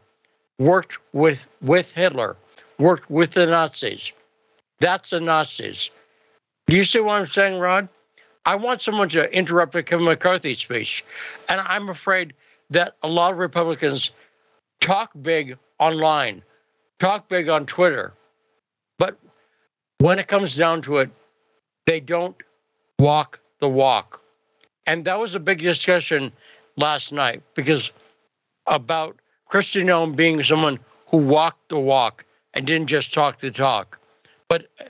worked 0.58 0.98
with, 1.14 1.48
with 1.62 1.94
Hitler, 1.94 2.38
worked 2.78 3.10
with 3.10 3.32
the 3.32 3.46
Nazis. 3.46 4.12
That's 4.80 5.10
the 5.10 5.20
Nazis. 5.20 5.90
Do 6.68 6.76
you 6.76 6.84
see 6.84 7.00
what 7.00 7.16
I'm 7.16 7.26
saying, 7.26 7.60
Rod? 7.60 7.88
I 8.46 8.56
want 8.56 8.82
someone 8.82 9.10
to 9.10 9.32
interrupt 9.36 9.76
a 9.76 9.84
Kevin 9.84 10.06
McCarthy 10.06 10.54
speech. 10.54 11.04
And 11.50 11.62
I'm 11.62 11.90
afraid 11.90 12.34
that 12.70 12.96
a 13.02 13.08
lot 13.08 13.32
of 13.32 13.40
Republicans 13.40 14.12
talk 14.82 15.12
big 15.22 15.58
online, 15.80 16.44
talk 17.00 17.28
big 17.28 17.50
on 17.50 17.66
Twitter, 17.66 18.14
when 20.00 20.20
it 20.20 20.28
comes 20.28 20.56
down 20.56 20.82
to 20.84 20.98
it, 20.98 21.10
they 21.86 22.00
don't 22.00 22.36
walk 23.00 23.40
the 23.60 23.70
walk. 23.70 24.22
And 24.88 25.06
that 25.06 25.20
was 25.20 25.36
a 25.36 25.40
big 25.40 25.62
discussion 25.62 26.32
last 26.78 27.12
night 27.12 27.42
because 27.56 27.92
about 28.68 29.18
Kristi 29.50 29.84
Noem 29.84 30.16
being 30.16 30.44
someone 30.44 30.80
who 31.08 31.18
walked 31.18 31.70
the 31.70 31.80
walk 31.80 32.26
and 32.54 32.66
didn't 32.66 32.88
just 32.88 33.14
talk 33.14 33.40
the 33.40 33.52
talk. 33.52 34.00
But 34.48 34.68
uh, 34.80 34.86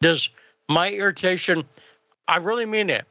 does 0.00 0.28
my 0.68 0.90
irritation, 0.90 1.64
I 2.28 2.36
really 2.38 2.66
mean 2.66 2.90
it. 2.90 3.04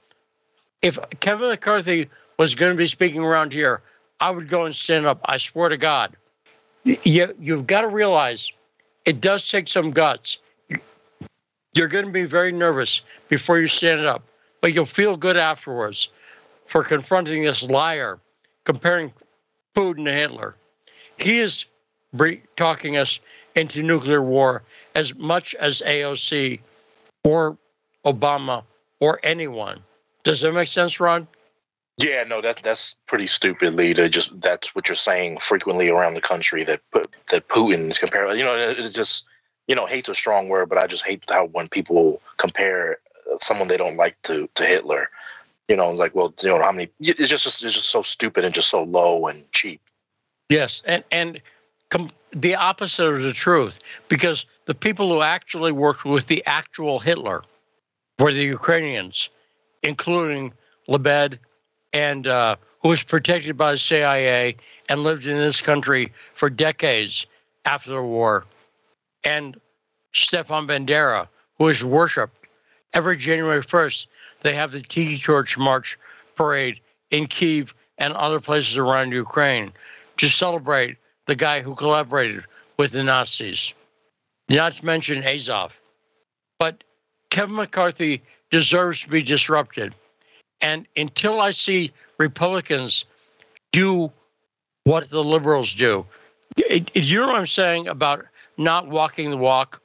If 0.81 0.99
Kevin 1.19 1.49
McCarthy 1.49 2.09
was 2.37 2.55
going 2.55 2.71
to 2.71 2.77
be 2.77 2.87
speaking 2.87 3.21
around 3.21 3.53
here, 3.53 3.81
I 4.19 4.29
would 4.31 4.49
go 4.49 4.65
and 4.65 4.75
stand 4.75 5.05
up. 5.05 5.21
I 5.25 5.37
swear 5.37 5.69
to 5.69 5.77
God. 5.77 6.15
You, 6.83 7.33
you've 7.39 7.67
got 7.67 7.81
to 7.81 7.87
realize 7.87 8.51
it 9.05 9.21
does 9.21 9.47
take 9.47 9.67
some 9.67 9.91
guts. 9.91 10.37
You're 11.73 11.87
going 11.87 12.05
to 12.05 12.11
be 12.11 12.25
very 12.25 12.51
nervous 12.51 13.01
before 13.29 13.59
you 13.59 13.67
stand 13.67 14.05
up, 14.05 14.23
but 14.61 14.73
you'll 14.73 14.85
feel 14.85 15.17
good 15.17 15.37
afterwards 15.37 16.09
for 16.67 16.83
confronting 16.83 17.43
this 17.43 17.63
liar, 17.63 18.19
comparing 18.63 19.13
Putin 19.75 20.05
to 20.05 20.11
Hitler. 20.11 20.55
He 21.17 21.39
is 21.39 21.65
talking 22.55 22.97
us 22.97 23.19
into 23.55 23.83
nuclear 23.83 24.21
war 24.21 24.63
as 24.95 25.15
much 25.15 25.55
as 25.55 25.81
AOC 25.85 26.59
or 27.23 27.57
Obama 28.05 28.63
or 28.99 29.19
anyone. 29.23 29.83
Does 30.23 30.41
that 30.41 30.51
make 30.53 30.67
sense, 30.67 30.99
Ron? 30.99 31.27
Yeah, 31.97 32.23
no, 32.23 32.41
that 32.41 32.57
that's 32.57 32.95
pretty 33.05 33.27
stupid. 33.27 33.77
To 33.77 34.09
just 34.09 34.41
that's 34.41 34.73
what 34.73 34.87
you're 34.87 34.95
saying 34.95 35.37
frequently 35.37 35.89
around 35.89 36.15
the 36.15 36.21
country 36.21 36.63
that 36.63 36.81
that 36.91 37.47
Putin 37.47 37.91
is 37.91 37.99
compared. 37.99 38.35
You 38.37 38.43
know, 38.43 38.57
it, 38.57 38.89
just 38.89 39.25
you 39.67 39.75
know, 39.75 39.85
hate's 39.85 40.09
a 40.09 40.15
strong 40.15 40.49
word, 40.49 40.69
but 40.69 40.77
I 40.77 40.87
just 40.87 41.05
hate 41.05 41.23
how 41.29 41.45
when 41.45 41.67
people 41.67 42.21
compare 42.37 42.97
someone 43.37 43.67
they 43.67 43.77
don't 43.77 43.97
like 43.97 44.21
to 44.23 44.49
to 44.55 44.65
Hitler. 44.65 45.09
You 45.67 45.77
know, 45.77 45.91
like, 45.91 46.13
well, 46.13 46.33
you 46.41 46.49
know, 46.49 46.61
how 46.61 46.71
many? 46.71 46.89
It's 46.99 47.29
just 47.29 47.45
it's 47.45 47.61
just 47.61 47.89
so 47.89 48.01
stupid 48.01 48.43
and 48.43 48.53
just 48.53 48.69
so 48.69 48.83
low 48.83 49.27
and 49.27 49.49
cheap. 49.51 49.81
Yes, 50.49 50.81
and 50.85 51.03
and 51.11 51.41
com- 51.89 52.09
the 52.31 52.55
opposite 52.55 53.07
of 53.07 53.21
the 53.21 53.33
truth, 53.33 53.79
because 54.09 54.45
the 54.65 54.75
people 54.75 55.09
who 55.09 55.21
actually 55.21 55.71
worked 55.71 56.03
with 56.03 56.27
the 56.27 56.43
actual 56.45 56.99
Hitler 56.99 57.43
were 58.19 58.33
the 58.33 58.43
Ukrainians, 58.43 59.29
including 59.81 60.53
Lebed 60.87 61.39
and 61.93 62.27
uh, 62.27 62.57
who 62.81 62.89
was 62.89 63.03
protected 63.03 63.55
by 63.55 63.71
the 63.71 63.77
CIA 63.77 64.57
and 64.89 65.03
lived 65.03 65.27
in 65.27 65.37
this 65.37 65.61
country 65.61 66.11
for 66.33 66.49
decades 66.49 67.25
after 67.65 67.91
the 67.91 68.01
war, 68.01 68.45
and 69.23 69.59
Stefan 70.13 70.67
Bandera, 70.67 71.27
who 71.57 71.67
is 71.67 71.83
worshipped 71.83 72.47
every 72.93 73.17
January 73.17 73.61
1st. 73.61 74.07
They 74.41 74.55
have 74.55 74.71
the 74.71 74.81
Tiki 74.81 75.17
Torch 75.17 75.57
March 75.57 75.97
parade 76.35 76.79
in 77.11 77.27
Kiev 77.27 77.73
and 77.97 78.13
other 78.13 78.39
places 78.39 78.77
around 78.77 79.11
Ukraine 79.11 79.71
to 80.17 80.29
celebrate 80.29 80.97
the 81.25 81.35
guy 81.35 81.61
who 81.61 81.75
collaborated 81.75 82.43
with 82.77 82.91
the 82.91 83.03
Nazis. 83.03 83.73
Not 84.49 84.75
to 84.75 84.85
mention 84.85 85.23
Azov. 85.23 85.79
But 86.59 86.83
Kevin 87.29 87.55
McCarthy 87.55 88.21
deserves 88.51 89.01
to 89.01 89.09
be 89.09 89.21
disrupted. 89.21 89.95
And 90.61 90.85
until 90.95 91.41
I 91.41 91.51
see 91.51 91.91
Republicans 92.17 93.05
do 93.71 94.11
what 94.83 95.09
the 95.09 95.23
liberals 95.23 95.73
do, 95.73 96.05
do 96.55 96.83
you 96.93 97.21
know 97.21 97.27
what 97.27 97.35
I'm 97.35 97.45
saying 97.45 97.87
about 97.87 98.25
not 98.57 98.87
walking 98.87 99.29
the 99.29 99.37
walk? 99.37 99.81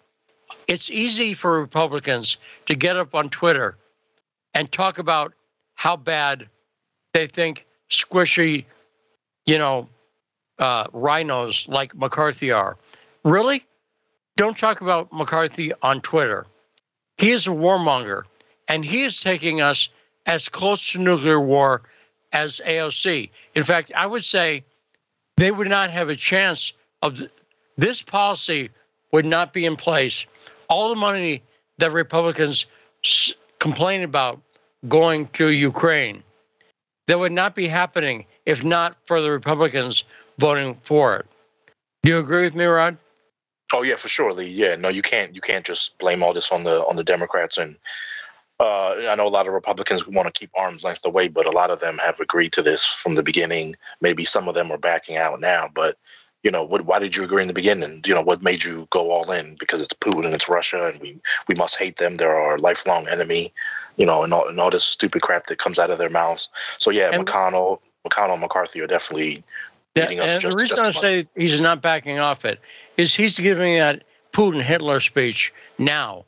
It's 0.66 0.91
easy 0.91 1.35
for 1.35 1.61
Republicans 1.61 2.37
to 2.66 2.75
get 2.75 2.97
up 2.97 3.14
on 3.14 3.31
Twitter 3.31 3.77
and 4.55 4.71
talk 4.71 4.99
about 4.99 5.35
how 5.75 5.97
bad 5.97 6.49
they 7.12 7.27
think 7.27 7.66
squishy, 7.91 8.64
you 9.47 9.59
know, 9.59 9.89
uh, 10.59 10.87
rhinos 10.93 11.66
like 11.69 11.95
McCarthy 11.95 12.51
are. 12.51 12.77
Really? 13.25 13.64
Don't 14.37 14.57
talk 14.57 14.81
about 14.81 15.12
McCarthy 15.12 15.73
on 15.83 16.01
Twitter. 16.01 16.47
He 17.16 17.31
is 17.31 17.47
a 17.47 17.51
warmonger, 17.51 18.23
and 18.69 18.85
he 18.85 19.03
is 19.03 19.21
taking 19.21 19.61
us 19.61 19.89
as 20.27 20.49
close 20.49 20.93
to 20.93 20.99
nuclear 20.99 21.41
war 21.41 21.83
as 22.33 22.61
AOC. 22.64 23.31
In 23.55 23.64
fact, 23.64 23.91
I 23.95 24.07
would 24.07 24.25
say 24.25 24.64
they 25.37 25.51
would 25.51 25.69
not 25.69 25.91
have 25.91 26.09
a 26.09 26.16
chance 26.16 26.73
of 27.03 27.23
this 27.79 28.03
policy 28.03 28.68
would 29.12 29.24
not 29.24 29.55
be 29.55 29.64
in 29.64 29.76
place. 29.76 30.26
All 30.68 30.91
the 30.91 30.97
money 30.97 31.43
that 31.79 31.93
Republicans 31.93 32.66
complain 33.59 34.03
about 34.03 34.41
going 34.87 35.29
to 35.29 35.49
Ukraine, 35.49 36.22
that 37.07 37.18
would 37.18 37.33
not 37.33 37.55
be 37.55 37.66
happening 37.66 38.26
if 38.45 38.62
not 38.62 38.97
for 39.05 39.22
the 39.22 39.31
Republicans 39.31 40.05
voting 40.39 40.74
for 40.83 41.16
it. 41.16 41.26
Do 42.03 42.11
you 42.11 42.18
agree 42.18 42.43
with 42.43 42.55
me, 42.55 42.66
Rod? 42.66 42.99
Oh 43.72 43.83
yeah, 43.83 43.97
for 43.97 44.09
sure, 44.09 44.33
Lee. 44.33 44.49
Yeah, 44.49 44.76
no, 44.76 44.89
you 44.89 45.03
can't 45.03 45.35
you 45.35 45.41
can't 45.41 45.64
just 45.64 45.99
blame 45.99 46.22
all 46.22 46.35
this 46.35 46.51
on 46.53 46.64
the 46.64 46.85
on 46.87 46.97
the 46.97 47.05
Democrats 47.05 47.59
and 47.59 47.79
uh, 48.61 48.95
I 49.09 49.14
know 49.14 49.26
a 49.26 49.31
lot 49.31 49.47
of 49.47 49.53
Republicans 49.53 50.07
want 50.07 50.26
to 50.26 50.37
keep 50.37 50.51
arms 50.57 50.83
length 50.83 51.07
away, 51.07 51.29
but 51.29 51.47
a 51.47 51.51
lot 51.51 51.70
of 51.70 51.79
them 51.79 51.99
have 51.99 52.18
agreed 52.18 52.53
to 52.55 52.62
this 52.62 52.85
from 52.85 53.14
the 53.14 53.22
beginning. 53.22 53.76
Maybe 54.01 54.24
some 54.24 54.49
of 54.49 54.55
them 54.55 54.72
are 54.72 54.79
backing 54.79 55.16
out 55.16 55.39
now, 55.39 55.70
but 55.72 55.97
you 56.43 56.51
know, 56.51 56.62
what, 56.62 56.86
why 56.86 56.99
did 56.99 57.16
you 57.16 57.24
agree 57.24 57.43
in 57.43 57.49
the 57.49 57.55
beginning? 57.55 58.03
You 58.07 58.14
know, 58.14 58.22
what 58.22 58.43
made 58.43 58.64
you 58.64 58.86
go 58.91 59.11
all 59.11 59.30
in? 59.32 59.57
Because 59.59 59.80
it's 59.80 59.93
Putin 59.95 60.24
and 60.24 60.34
it's 60.34 60.49
Russia, 60.49 60.89
and 60.89 61.01
we 61.01 61.20
we 61.49 61.55
must 61.55 61.76
hate 61.76 61.97
them. 61.97 62.16
They're 62.16 62.39
our 62.39 62.59
lifelong 62.59 63.09
enemy. 63.09 63.53
You 63.97 64.07
know, 64.07 64.22
and 64.22 64.32
all, 64.32 64.47
and 64.47 64.61
all 64.61 64.70
this 64.70 64.84
stupid 64.84 65.22
crap 65.22 65.49
that 65.49 65.59
comes 65.59 65.78
out 65.80 65.91
of 65.91 65.99
their 65.99 66.09
mouths. 66.09 66.49
So 66.78 66.91
yeah, 66.91 67.11
and, 67.12 67.26
McConnell, 67.26 67.80
McConnell, 68.07 68.34
and 68.34 68.41
McCarthy 68.41 68.80
are 68.80 68.86
definitely 68.86 69.43
that, 69.95 70.12
and 70.12 70.41
just, 70.41 70.57
the 70.57 70.62
reason 70.62 70.78
I 70.78 70.93
say 70.93 71.26
he's 71.34 71.61
not 71.61 71.82
backing 71.82 72.20
off 72.20 72.45
it 72.45 72.61
is 72.97 73.12
he's 73.12 73.39
giving 73.39 73.76
that 73.78 74.05
Putin 74.32 74.62
Hitler 74.62 75.01
speech 75.01 75.53
now. 75.78 76.24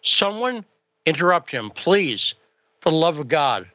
Someone 0.00 0.64
interrupt 1.04 1.50
him, 1.50 1.70
please, 1.70 2.34
for 2.80 2.90
the 2.90 2.96
love 2.96 3.18
of 3.18 3.28
God. 3.28 3.68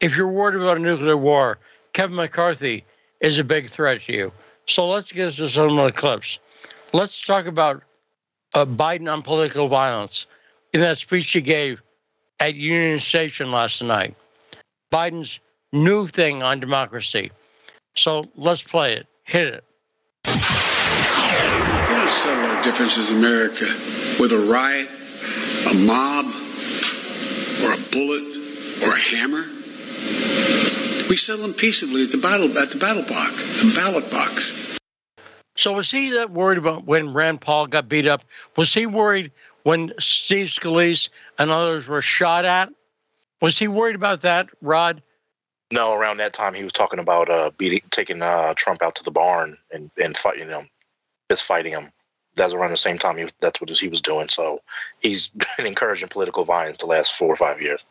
If 0.00 0.16
you're 0.16 0.26
worried 0.26 0.60
about 0.60 0.78
a 0.78 0.80
nuclear 0.80 1.16
war, 1.16 1.58
Kevin 1.92 2.16
McCarthy 2.16 2.84
is 3.20 3.38
a 3.38 3.44
big 3.44 3.70
threat 3.70 4.00
to 4.02 4.12
you. 4.12 4.32
So 4.72 4.88
let's 4.88 5.12
get 5.12 5.34
to 5.34 5.48
some 5.50 5.78
of 5.78 5.84
the 5.84 5.92
clips. 5.92 6.38
Let's 6.94 7.20
talk 7.20 7.44
about 7.44 7.82
uh, 8.54 8.64
Biden 8.64 9.12
on 9.12 9.20
political 9.20 9.68
violence 9.68 10.26
in 10.72 10.80
that 10.80 10.96
speech 10.96 11.30
he 11.30 11.42
gave 11.42 11.82
at 12.40 12.54
Union 12.54 12.98
Station 12.98 13.52
last 13.52 13.82
night. 13.82 14.16
Biden's 14.90 15.40
new 15.74 16.08
thing 16.08 16.42
on 16.42 16.58
democracy. 16.58 17.30
So 17.96 18.24
let's 18.34 18.62
play 18.62 18.94
it. 18.94 19.06
Hit 19.24 19.48
it. 19.48 19.64
We 20.24 20.32
don't 20.32 22.08
settle 22.08 22.44
our 22.44 22.62
differences 22.62 23.12
in 23.12 23.18
America 23.18 23.66
with 24.18 24.32
a 24.32 24.38
riot, 24.38 24.88
a 25.70 25.74
mob, 25.84 26.24
or 27.62 27.74
a 27.74 27.80
bullet, 27.92 28.24
or 28.82 28.94
a 28.94 28.98
hammer. 28.98 29.44
We 31.12 31.18
settle 31.18 31.42
them 31.42 31.52
peaceably 31.52 32.04
at 32.04 32.10
the 32.10 32.16
battle 32.16 32.56
at 32.56 32.70
the 32.70 32.78
battle 32.78 33.02
box, 33.02 33.62
the 33.62 33.74
ballot 33.74 34.10
box. 34.10 34.78
So 35.56 35.74
was 35.74 35.90
he 35.90 36.12
that 36.12 36.30
worried 36.30 36.56
about 36.56 36.86
when 36.86 37.12
Rand 37.12 37.42
Paul 37.42 37.66
got 37.66 37.86
beat 37.86 38.06
up? 38.06 38.24
Was 38.56 38.72
he 38.72 38.86
worried 38.86 39.30
when 39.62 39.92
Steve 39.98 40.46
Scalise 40.46 41.10
and 41.38 41.50
others 41.50 41.86
were 41.86 42.00
shot 42.00 42.46
at? 42.46 42.70
Was 43.42 43.58
he 43.58 43.68
worried 43.68 43.94
about 43.94 44.22
that, 44.22 44.48
Rod? 44.62 45.02
No, 45.70 45.92
around 45.92 46.16
that 46.16 46.32
time 46.32 46.54
he 46.54 46.64
was 46.64 46.72
talking 46.72 46.98
about 46.98 47.28
uh, 47.28 47.50
beating, 47.58 47.82
taking 47.90 48.22
uh, 48.22 48.54
Trump 48.56 48.80
out 48.80 48.94
to 48.94 49.04
the 49.04 49.10
barn 49.10 49.58
and 49.70 49.90
and 50.02 50.16
fighting 50.16 50.48
him, 50.48 50.70
just 51.30 51.44
fighting 51.44 51.72
him. 51.74 51.92
That's 52.36 52.54
around 52.54 52.70
the 52.70 52.78
same 52.78 52.98
time 52.98 53.18
he 53.18 53.24
was, 53.24 53.34
that's 53.38 53.60
what 53.60 53.68
he 53.68 53.88
was 53.88 54.00
doing. 54.00 54.28
So 54.28 54.60
he's 55.00 55.28
been 55.58 55.66
encouraging 55.66 56.08
political 56.08 56.46
violence 56.46 56.78
the 56.78 56.86
last 56.86 57.12
four 57.12 57.28
or 57.28 57.36
five 57.36 57.60
years. 57.60 57.84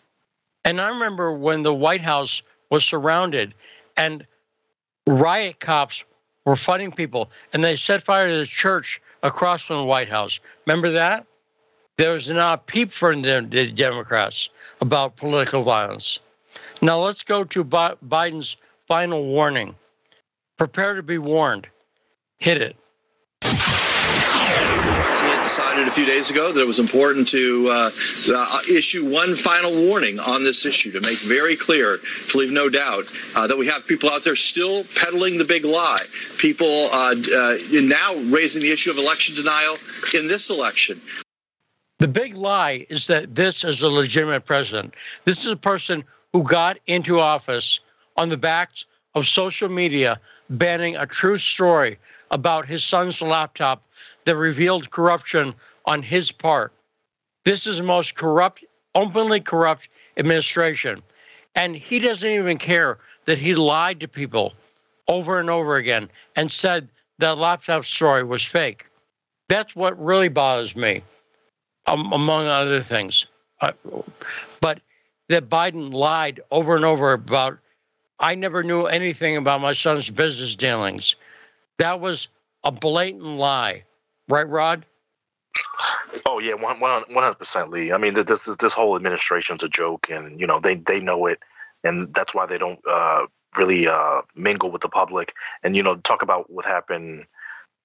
And 0.65 0.82
I 0.82 0.89
remember 0.89 1.34
when 1.34 1.61
the 1.61 1.74
White 1.74 2.01
House 2.01 2.41
was 2.72 2.84
surrounded, 2.84 3.53
and 3.95 4.26
riot 5.05 5.59
cops 5.59 6.03
were 6.45 6.55
fighting 6.55 6.91
people, 6.91 7.30
and 7.53 7.63
they 7.63 7.76
set 7.76 8.01
fire 8.01 8.28
to 8.28 8.38
the 8.38 8.47
church 8.47 8.99
across 9.22 9.61
from 9.61 9.78
the 9.78 9.84
White 9.84 10.09
House. 10.09 10.39
Remember 10.65 10.89
that? 10.91 11.28
There 11.97 12.13
was 12.13 12.32
not 12.32 12.59
a 12.59 12.63
peep 12.63 12.89
from 12.89 13.22
the 13.22 13.41
Democrats 13.76 14.49
about 14.80 15.17
political 15.17 15.61
violence. 15.61 16.19
Now 16.82 16.99
let's 16.99 17.22
go 17.22 17.43
to 17.43 17.63
Biden's 17.63 18.57
final 18.88 19.24
warning. 19.24 19.76
Prepare 20.57 20.95
to 20.95 21.03
be 21.03 21.19
warned. 21.19 21.67
Hit 22.39 22.59
it. 22.59 22.76
Decided 25.43 25.87
a 25.87 25.91
few 25.91 26.05
days 26.05 26.29
ago 26.29 26.51
that 26.51 26.61
it 26.61 26.67
was 26.67 26.79
important 26.79 27.27
to 27.29 27.67
uh, 27.69 27.91
uh, 28.33 28.59
issue 28.71 29.09
one 29.09 29.35
final 29.35 29.71
warning 29.87 30.19
on 30.19 30.43
this 30.43 30.65
issue 30.65 30.91
to 30.91 31.01
make 31.01 31.17
very 31.17 31.55
clear, 31.55 31.99
to 32.29 32.37
leave 32.37 32.51
no 32.51 32.69
doubt, 32.69 33.11
uh, 33.35 33.47
that 33.47 33.57
we 33.57 33.67
have 33.67 33.85
people 33.85 34.09
out 34.09 34.23
there 34.23 34.35
still 34.35 34.83
peddling 34.95 35.37
the 35.37 35.43
big 35.43 35.65
lie. 35.65 36.05
People 36.37 36.87
uh, 36.93 37.15
uh, 37.35 37.57
now 37.71 38.13
raising 38.31 38.61
the 38.61 38.71
issue 38.71 38.91
of 38.91 38.97
election 38.97 39.35
denial 39.35 39.77
in 40.13 40.27
this 40.27 40.49
election. 40.49 41.01
The 41.97 42.07
big 42.07 42.35
lie 42.35 42.85
is 42.89 43.07
that 43.07 43.35
this 43.35 43.63
is 43.63 43.81
a 43.81 43.89
legitimate 43.89 44.45
president. 44.45 44.93
This 45.25 45.43
is 45.45 45.51
a 45.51 45.57
person 45.57 46.03
who 46.33 46.43
got 46.43 46.77
into 46.87 47.19
office 47.19 47.79
on 48.15 48.29
the 48.29 48.37
backs 48.37 48.85
of 49.16 49.28
social 49.28 49.70
media 49.70 50.20
banning 50.49 50.95
a 50.95 51.05
true 51.05 51.38
story 51.38 51.97
about 52.32 52.68
his 52.68 52.84
son's 52.84 53.22
laptop 53.22 53.84
that 54.26 54.36
revealed 54.36 54.89
corruption 54.89 55.53
on 55.86 56.01
his 56.01 56.32
part. 56.32 56.74
This 57.45 57.66
is 57.68 57.78
the 57.78 57.84
most 57.84 58.16
corrupt, 58.16 58.64
openly 58.95 59.39
corrupt 59.39 59.89
administration. 60.18 61.01
And 61.55 61.76
he 61.76 61.99
doesn't 61.99 62.30
even 62.30 62.57
care 62.57 62.99
that 63.26 63.38
he 63.38 63.55
lied 63.55 63.99
to 64.01 64.07
people 64.07 64.53
over 65.07 65.39
and 65.39 65.49
over 65.49 65.76
again 65.76 66.09
and 66.36 66.51
said 66.51 66.88
that 67.20 67.38
laptop 67.38 67.86
story 67.86 68.24
was 68.24 68.45
fake. 68.45 68.86
That's 69.49 69.76
what 69.76 70.01
really 70.01 70.30
bothers 70.30 70.76
me, 70.76 71.03
um, 71.86 72.14
among 72.14 72.47
other 72.47 72.82
things. 72.82 73.26
Uh, 73.59 73.74
but 74.62 74.80
that 75.28 75.49
Biden 75.49 75.93
lied 75.93 76.39
over 76.51 76.76
and 76.76 76.86
over 76.86 77.14
about, 77.14 77.57
I 78.22 78.36
never 78.36 78.63
knew 78.63 78.86
anything 78.86 79.36
about 79.38 79.61
my 79.61 79.74
son's 79.74 80.09
business 80.09 80.55
dealings. 80.55 81.15
That 81.80 81.99
was 81.99 82.28
a 82.63 82.72
blatant 82.72 83.24
lie. 83.24 83.84
Right, 84.30 84.47
Rod? 84.47 84.86
Oh 86.26 86.39
yeah, 86.39 86.53
one 86.55 86.78
hundred 86.78 87.39
percent, 87.39 87.72
Lee. 87.72 87.91
I 87.91 87.97
mean, 87.97 88.13
this 88.13 88.47
is 88.47 88.57
this 88.57 88.74
whole 88.74 88.95
administration's 88.95 89.63
a 89.63 89.69
joke, 89.69 90.09
and 90.09 90.39
you 90.39 90.47
know 90.47 90.59
they 90.59 90.76
they 90.76 90.99
know 91.01 91.26
it. 91.26 91.39
and 91.84 92.13
that's 92.13 92.36
why 92.36 92.45
they 92.45 92.57
don't 92.57 92.80
uh, 92.89 93.26
really 93.57 93.88
uh, 93.88 94.22
mingle 94.36 94.72
with 94.72 94.82
the 94.82 94.89
public. 94.89 95.34
And 95.63 95.76
you 95.76 95.84
know, 95.84 95.95
talk 95.97 96.22
about 96.22 96.49
what 96.51 96.65
happened 96.65 97.26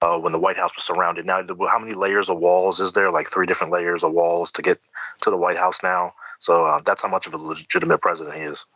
uh, 0.02 0.18
when 0.18 0.32
the 0.32 0.38
White 0.38 0.56
House 0.56 0.76
was 0.76 0.84
surrounded. 0.84 1.26
Now, 1.26 1.42
how 1.68 1.78
many 1.78 1.94
layers 1.94 2.28
of 2.28 2.38
walls 2.38 2.80
is 2.80 2.92
there? 2.92 3.10
Like 3.10 3.28
three 3.28 3.46
different 3.46 3.72
layers 3.72 4.04
of 4.04 4.12
walls 4.12 4.52
to 4.52 4.62
get 4.62 4.80
to 5.22 5.30
the 5.30 5.36
White 5.36 5.56
House 5.56 5.82
now. 5.82 6.14
So 6.40 6.66
uh, 6.66 6.78
that's 6.84 7.02
how 7.02 7.08
much 7.08 7.26
of 7.26 7.34
a 7.34 7.38
legitimate 7.38 7.98
president 7.98 8.36
he 8.36 8.42
is. 8.42 8.66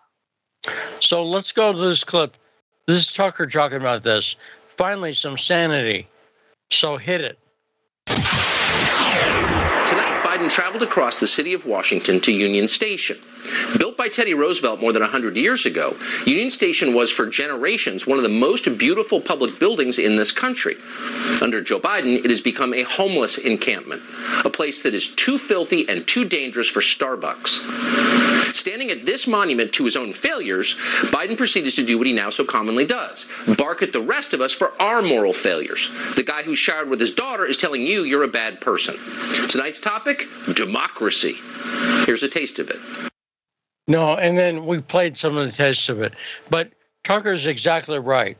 So 1.00 1.22
let's 1.22 1.52
go 1.52 1.72
to 1.72 1.78
this 1.78 2.04
clip. 2.04 2.36
This 2.86 2.96
is 2.96 3.12
Tucker 3.12 3.46
talking 3.46 3.78
about 3.78 4.02
this. 4.02 4.36
Finally, 4.76 5.12
some 5.12 5.38
sanity. 5.38 6.08
So 6.70 6.96
hit 6.96 7.20
it. 7.20 7.38
Tonight, 8.06 10.22
Biden 10.24 10.50
traveled 10.50 10.82
across 10.82 11.20
the 11.20 11.26
city 11.26 11.52
of 11.52 11.66
Washington 11.66 12.20
to 12.20 12.32
Union 12.32 12.68
Station. 12.68 13.18
Built 13.78 13.89
by 14.00 14.08
Teddy 14.08 14.32
Roosevelt 14.32 14.80
more 14.80 14.94
than 14.94 15.02
100 15.02 15.36
years 15.36 15.66
ago, 15.66 15.94
Union 16.24 16.50
Station 16.50 16.94
was 16.94 17.10
for 17.10 17.26
generations 17.26 18.06
one 18.06 18.16
of 18.16 18.22
the 18.22 18.30
most 18.30 18.78
beautiful 18.78 19.20
public 19.20 19.58
buildings 19.58 19.98
in 19.98 20.16
this 20.16 20.32
country. 20.32 20.78
Under 21.42 21.60
Joe 21.60 21.78
Biden, 21.78 22.16
it 22.24 22.30
has 22.30 22.40
become 22.40 22.72
a 22.72 22.82
homeless 22.84 23.36
encampment, 23.36 24.02
a 24.42 24.48
place 24.48 24.80
that 24.84 24.94
is 24.94 25.08
too 25.08 25.36
filthy 25.36 25.86
and 25.86 26.06
too 26.06 26.24
dangerous 26.24 26.70
for 26.70 26.80
Starbucks. 26.80 28.54
Standing 28.54 28.90
at 28.90 29.04
this 29.04 29.26
monument 29.26 29.74
to 29.74 29.84
his 29.84 29.96
own 29.96 30.14
failures, 30.14 30.76
Biden 31.12 31.36
proceeded 31.36 31.74
to 31.74 31.84
do 31.84 31.98
what 31.98 32.06
he 32.06 32.14
now 32.14 32.30
so 32.30 32.42
commonly 32.42 32.86
does 32.86 33.26
bark 33.58 33.82
at 33.82 33.92
the 33.92 34.00
rest 34.00 34.32
of 34.32 34.40
us 34.40 34.54
for 34.54 34.72
our 34.80 35.02
moral 35.02 35.34
failures. 35.34 35.90
The 36.16 36.22
guy 36.22 36.42
who 36.42 36.54
showered 36.54 36.88
with 36.88 37.00
his 37.00 37.12
daughter 37.12 37.44
is 37.44 37.58
telling 37.58 37.86
you 37.86 38.04
you're 38.04 38.22
a 38.22 38.28
bad 38.28 38.62
person. 38.62 38.96
Tonight's 39.50 39.78
topic 39.78 40.26
democracy. 40.54 41.34
Here's 42.06 42.22
a 42.22 42.28
taste 42.28 42.58
of 42.58 42.70
it. 42.70 43.09
No, 43.90 44.14
and 44.14 44.38
then 44.38 44.66
we 44.66 44.80
played 44.80 45.18
some 45.18 45.36
of 45.36 45.44
the 45.44 45.50
tests 45.50 45.88
of 45.88 46.00
it. 46.00 46.12
But 46.48 46.70
Tucker's 47.02 47.48
exactly 47.48 47.98
right. 47.98 48.38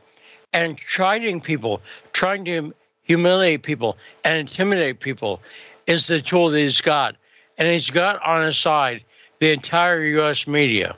And 0.53 0.77
chiding 0.77 1.41
people, 1.41 1.81
trying 2.13 2.45
to 2.45 2.73
humiliate 3.01 3.61
people 3.61 3.97
and 4.23 4.39
intimidate 4.39 5.01
people 5.01 5.41
is 5.87 6.07
the 6.07 6.21
tool 6.21 6.51
that 6.51 6.57
he's 6.57 6.79
got. 6.79 7.17
And 7.57 7.67
he's 7.67 7.89
got 7.89 8.23
on 8.23 8.45
his 8.45 8.57
side 8.57 9.03
the 9.39 9.51
entire 9.51 10.01
US 10.21 10.47
media, 10.47 10.95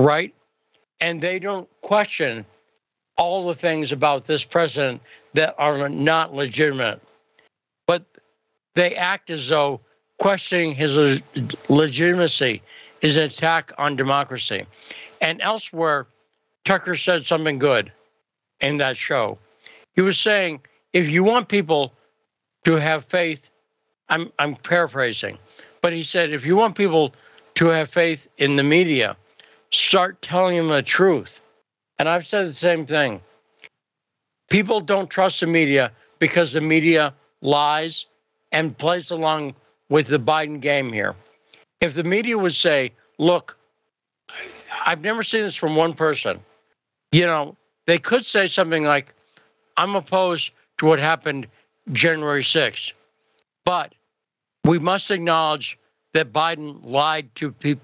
right? 0.00 0.34
And 1.00 1.20
they 1.20 1.38
don't 1.38 1.68
question 1.82 2.44
all 3.16 3.46
the 3.46 3.54
things 3.54 3.92
about 3.92 4.26
this 4.26 4.44
president 4.44 5.00
that 5.34 5.54
are 5.58 5.88
not 5.88 6.34
legitimate. 6.34 7.00
But 7.86 8.04
they 8.74 8.96
act 8.96 9.30
as 9.30 9.48
though 9.48 9.80
questioning 10.18 10.74
his 10.74 11.22
legitimacy 11.68 12.62
is 13.00 13.16
an 13.16 13.24
attack 13.24 13.72
on 13.78 13.96
democracy. 13.96 14.66
And 15.20 15.40
elsewhere, 15.40 16.06
Tucker 16.64 16.96
said 16.96 17.26
something 17.26 17.58
good 17.58 17.92
in 18.60 18.78
that 18.78 18.96
show. 18.96 19.38
He 19.94 20.02
was 20.02 20.18
saying, 20.18 20.60
if 20.92 21.08
you 21.08 21.24
want 21.24 21.48
people 21.48 21.92
to 22.64 22.74
have 22.74 23.04
faith, 23.04 23.50
I'm, 24.08 24.32
I'm 24.38 24.56
paraphrasing, 24.56 25.38
but 25.80 25.92
he 25.92 26.02
said, 26.02 26.32
if 26.32 26.44
you 26.44 26.56
want 26.56 26.76
people 26.76 27.14
to 27.56 27.66
have 27.66 27.90
faith 27.90 28.28
in 28.38 28.56
the 28.56 28.62
media, 28.62 29.16
start 29.70 30.20
telling 30.22 30.56
them 30.56 30.68
the 30.68 30.82
truth. 30.82 31.40
And 31.98 32.08
I've 32.08 32.26
said 32.26 32.46
the 32.46 32.52
same 32.52 32.86
thing. 32.86 33.22
People 34.50 34.80
don't 34.80 35.10
trust 35.10 35.40
the 35.40 35.46
media 35.46 35.92
because 36.18 36.52
the 36.52 36.60
media 36.60 37.14
lies 37.40 38.06
and 38.52 38.76
plays 38.76 39.10
along 39.10 39.54
with 39.88 40.06
the 40.06 40.18
Biden 40.18 40.60
game 40.60 40.92
here 40.92 41.14
if 41.86 41.94
the 41.94 42.04
media 42.04 42.36
would 42.36 42.54
say, 42.54 42.92
look, 43.18 43.56
I've 44.84 45.00
never 45.00 45.22
seen 45.22 45.42
this 45.42 45.56
from 45.56 45.76
one 45.76 45.94
person, 45.94 46.40
you 47.12 47.26
know, 47.26 47.56
they 47.86 47.98
could 47.98 48.26
say 48.26 48.48
something 48.48 48.82
like, 48.82 49.14
I'm 49.76 49.94
opposed 49.94 50.50
to 50.78 50.86
what 50.86 50.98
happened 50.98 51.46
January 51.92 52.42
6th, 52.42 52.92
but 53.64 53.94
we 54.64 54.78
must 54.78 55.10
acknowledge 55.10 55.78
that 56.12 56.32
Biden 56.32 56.80
lied 56.82 57.32
to 57.36 57.52
pe- 57.52 57.76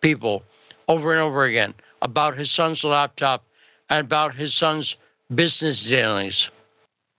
people 0.00 0.44
over 0.86 1.12
and 1.12 1.20
over 1.20 1.44
again 1.44 1.74
about 2.02 2.36
his 2.38 2.50
son's 2.50 2.84
laptop 2.84 3.44
and 3.90 4.06
about 4.06 4.34
his 4.34 4.54
son's 4.54 4.94
business 5.34 5.82
dealings. 5.82 6.50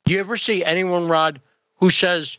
Do 0.06 0.14
you 0.14 0.20
ever 0.20 0.38
see 0.38 0.64
anyone, 0.64 1.10
Rod, 1.10 1.42
who 1.80 1.90
says 1.90 2.38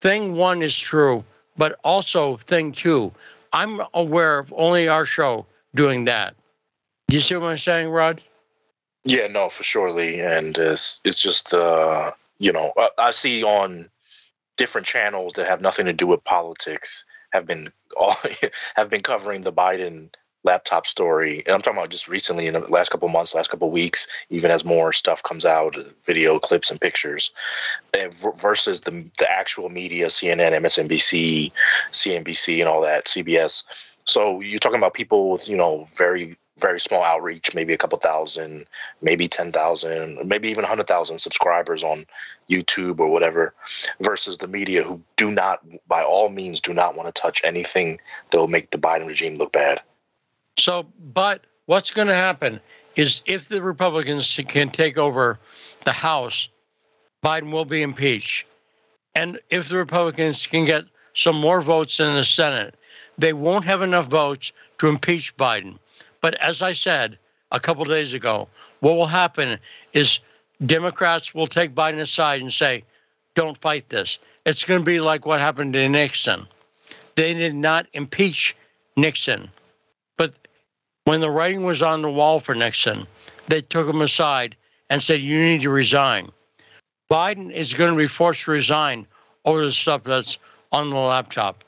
thing 0.00 0.34
one 0.34 0.62
is 0.62 0.76
true, 0.76 1.24
but 1.60 1.78
also 1.84 2.38
thing 2.38 2.72
two. 2.72 3.12
I'm 3.52 3.82
aware 3.92 4.38
of 4.38 4.50
only 4.56 4.88
our 4.88 5.04
show 5.04 5.44
doing 5.74 6.06
that. 6.06 6.34
Do 7.08 7.16
you 7.16 7.20
see 7.20 7.36
what 7.36 7.50
I'm 7.50 7.58
saying, 7.58 7.90
Rod? 7.90 8.22
Yeah, 9.04 9.26
no, 9.26 9.50
for 9.50 9.62
surely, 9.62 10.22
and 10.22 10.56
it's 10.56 11.02
it's 11.04 11.20
just 11.20 11.52
uh, 11.52 12.12
you 12.38 12.50
know 12.50 12.72
I, 12.78 12.88
I 12.98 13.10
see 13.10 13.44
on 13.44 13.90
different 14.56 14.86
channels 14.86 15.34
that 15.34 15.46
have 15.46 15.60
nothing 15.60 15.84
to 15.84 15.92
do 15.92 16.06
with 16.06 16.24
politics 16.24 17.04
have 17.30 17.44
been 17.44 17.70
all 17.94 18.16
have 18.76 18.88
been 18.88 19.02
covering 19.02 19.42
the 19.42 19.52
Biden 19.52 20.08
laptop 20.44 20.86
story, 20.86 21.42
and 21.44 21.54
I'm 21.54 21.62
talking 21.62 21.78
about 21.78 21.90
just 21.90 22.08
recently 22.08 22.46
in 22.46 22.54
the 22.54 22.60
last 22.60 22.90
couple 22.90 23.08
months, 23.08 23.34
last 23.34 23.50
couple 23.50 23.70
weeks, 23.70 24.06
even 24.30 24.50
as 24.50 24.64
more 24.64 24.92
stuff 24.92 25.22
comes 25.22 25.44
out, 25.44 25.76
video 26.04 26.38
clips 26.38 26.70
and 26.70 26.80
pictures, 26.80 27.30
eh, 27.94 28.08
versus 28.36 28.82
the 28.82 29.10
the 29.18 29.30
actual 29.30 29.68
media, 29.68 30.06
CNN, 30.06 30.52
MSNBC, 30.52 31.52
CNBC, 31.92 32.60
and 32.60 32.68
all 32.68 32.80
that, 32.82 33.06
CBS. 33.06 33.64
So 34.04 34.40
you're 34.40 34.58
talking 34.58 34.78
about 34.78 34.94
people 34.94 35.30
with 35.30 35.48
you 35.48 35.56
know 35.56 35.88
very 35.94 36.36
very 36.60 36.78
small 36.78 37.02
outreach, 37.02 37.54
maybe 37.54 37.72
a 37.72 37.78
couple 37.78 37.98
thousand, 37.98 38.66
maybe 39.00 39.26
10,000, 39.26 40.28
maybe 40.28 40.48
even 40.48 40.62
100,000 40.62 41.18
subscribers 41.18 41.82
on 41.82 42.06
YouTube 42.50 43.00
or 43.00 43.08
whatever, 43.08 43.54
versus 44.00 44.38
the 44.38 44.46
media 44.46 44.82
who 44.82 45.00
do 45.16 45.30
not, 45.30 45.64
by 45.88 46.02
all 46.02 46.28
means, 46.28 46.60
do 46.60 46.72
not 46.72 46.96
want 46.96 47.12
to 47.12 47.20
touch 47.20 47.40
anything 47.44 47.98
that 48.30 48.38
will 48.38 48.46
make 48.46 48.70
the 48.70 48.78
Biden 48.78 49.08
regime 49.08 49.36
look 49.36 49.52
bad. 49.52 49.80
So, 50.60 50.86
but 51.14 51.46
what's 51.66 51.90
going 51.90 52.08
to 52.08 52.14
happen 52.14 52.60
is 52.94 53.22
if 53.24 53.48
the 53.48 53.62
Republicans 53.62 54.38
can 54.48 54.68
take 54.68 54.98
over 54.98 55.38
the 55.84 55.92
House, 55.92 56.48
Biden 57.24 57.50
will 57.50 57.64
be 57.64 57.80
impeached. 57.80 58.46
And 59.14 59.40
if 59.48 59.70
the 59.70 59.78
Republicans 59.78 60.46
can 60.46 60.64
get 60.64 60.84
some 61.14 61.36
more 61.36 61.62
votes 61.62 61.98
in 61.98 62.14
the 62.14 62.24
Senate, 62.24 62.74
they 63.16 63.32
won't 63.32 63.64
have 63.64 63.80
enough 63.80 64.08
votes 64.08 64.52
to 64.78 64.88
impeach 64.88 65.36
Biden. 65.36 65.78
But 66.20 66.34
as 66.34 66.60
I 66.60 66.74
said 66.74 67.18
a 67.52 67.58
couple 67.58 67.84
days 67.86 68.12
ago, 68.12 68.46
what 68.80 68.96
will 68.96 69.06
happen 69.06 69.58
is 69.94 70.20
Democrats 70.64 71.34
will 71.34 71.46
take 71.46 71.74
Biden 71.74 72.00
aside 72.00 72.42
and 72.42 72.52
say, 72.52 72.84
don't 73.34 73.58
fight 73.62 73.88
this. 73.88 74.18
It's 74.44 74.64
going 74.64 74.80
to 74.80 74.84
be 74.84 75.00
like 75.00 75.24
what 75.24 75.40
happened 75.40 75.72
to 75.72 75.88
Nixon. 75.88 76.46
They 77.14 77.32
did 77.32 77.54
not 77.54 77.86
impeach 77.94 78.54
Nixon. 78.96 79.50
When 81.10 81.20
the 81.20 81.28
writing 81.28 81.64
was 81.64 81.82
on 81.82 82.02
the 82.02 82.08
wall 82.08 82.38
for 82.38 82.54
Nixon, 82.54 83.04
they 83.48 83.62
took 83.62 83.88
him 83.88 84.00
aside 84.00 84.54
and 84.90 85.02
said, 85.02 85.20
You 85.20 85.42
need 85.42 85.62
to 85.62 85.68
resign. 85.68 86.30
Biden 87.10 87.50
is 87.50 87.74
going 87.74 87.90
to 87.90 87.96
be 87.96 88.06
forced 88.06 88.44
to 88.44 88.52
resign 88.52 89.08
over 89.44 89.66
the 89.66 89.72
stuff 89.72 90.04
that's 90.04 90.38
on 90.70 90.90
the 90.90 90.96
laptop. 90.96 91.64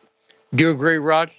Do 0.55 0.63
you 0.63 0.71
agree, 0.71 0.99
Rod? 0.99 1.33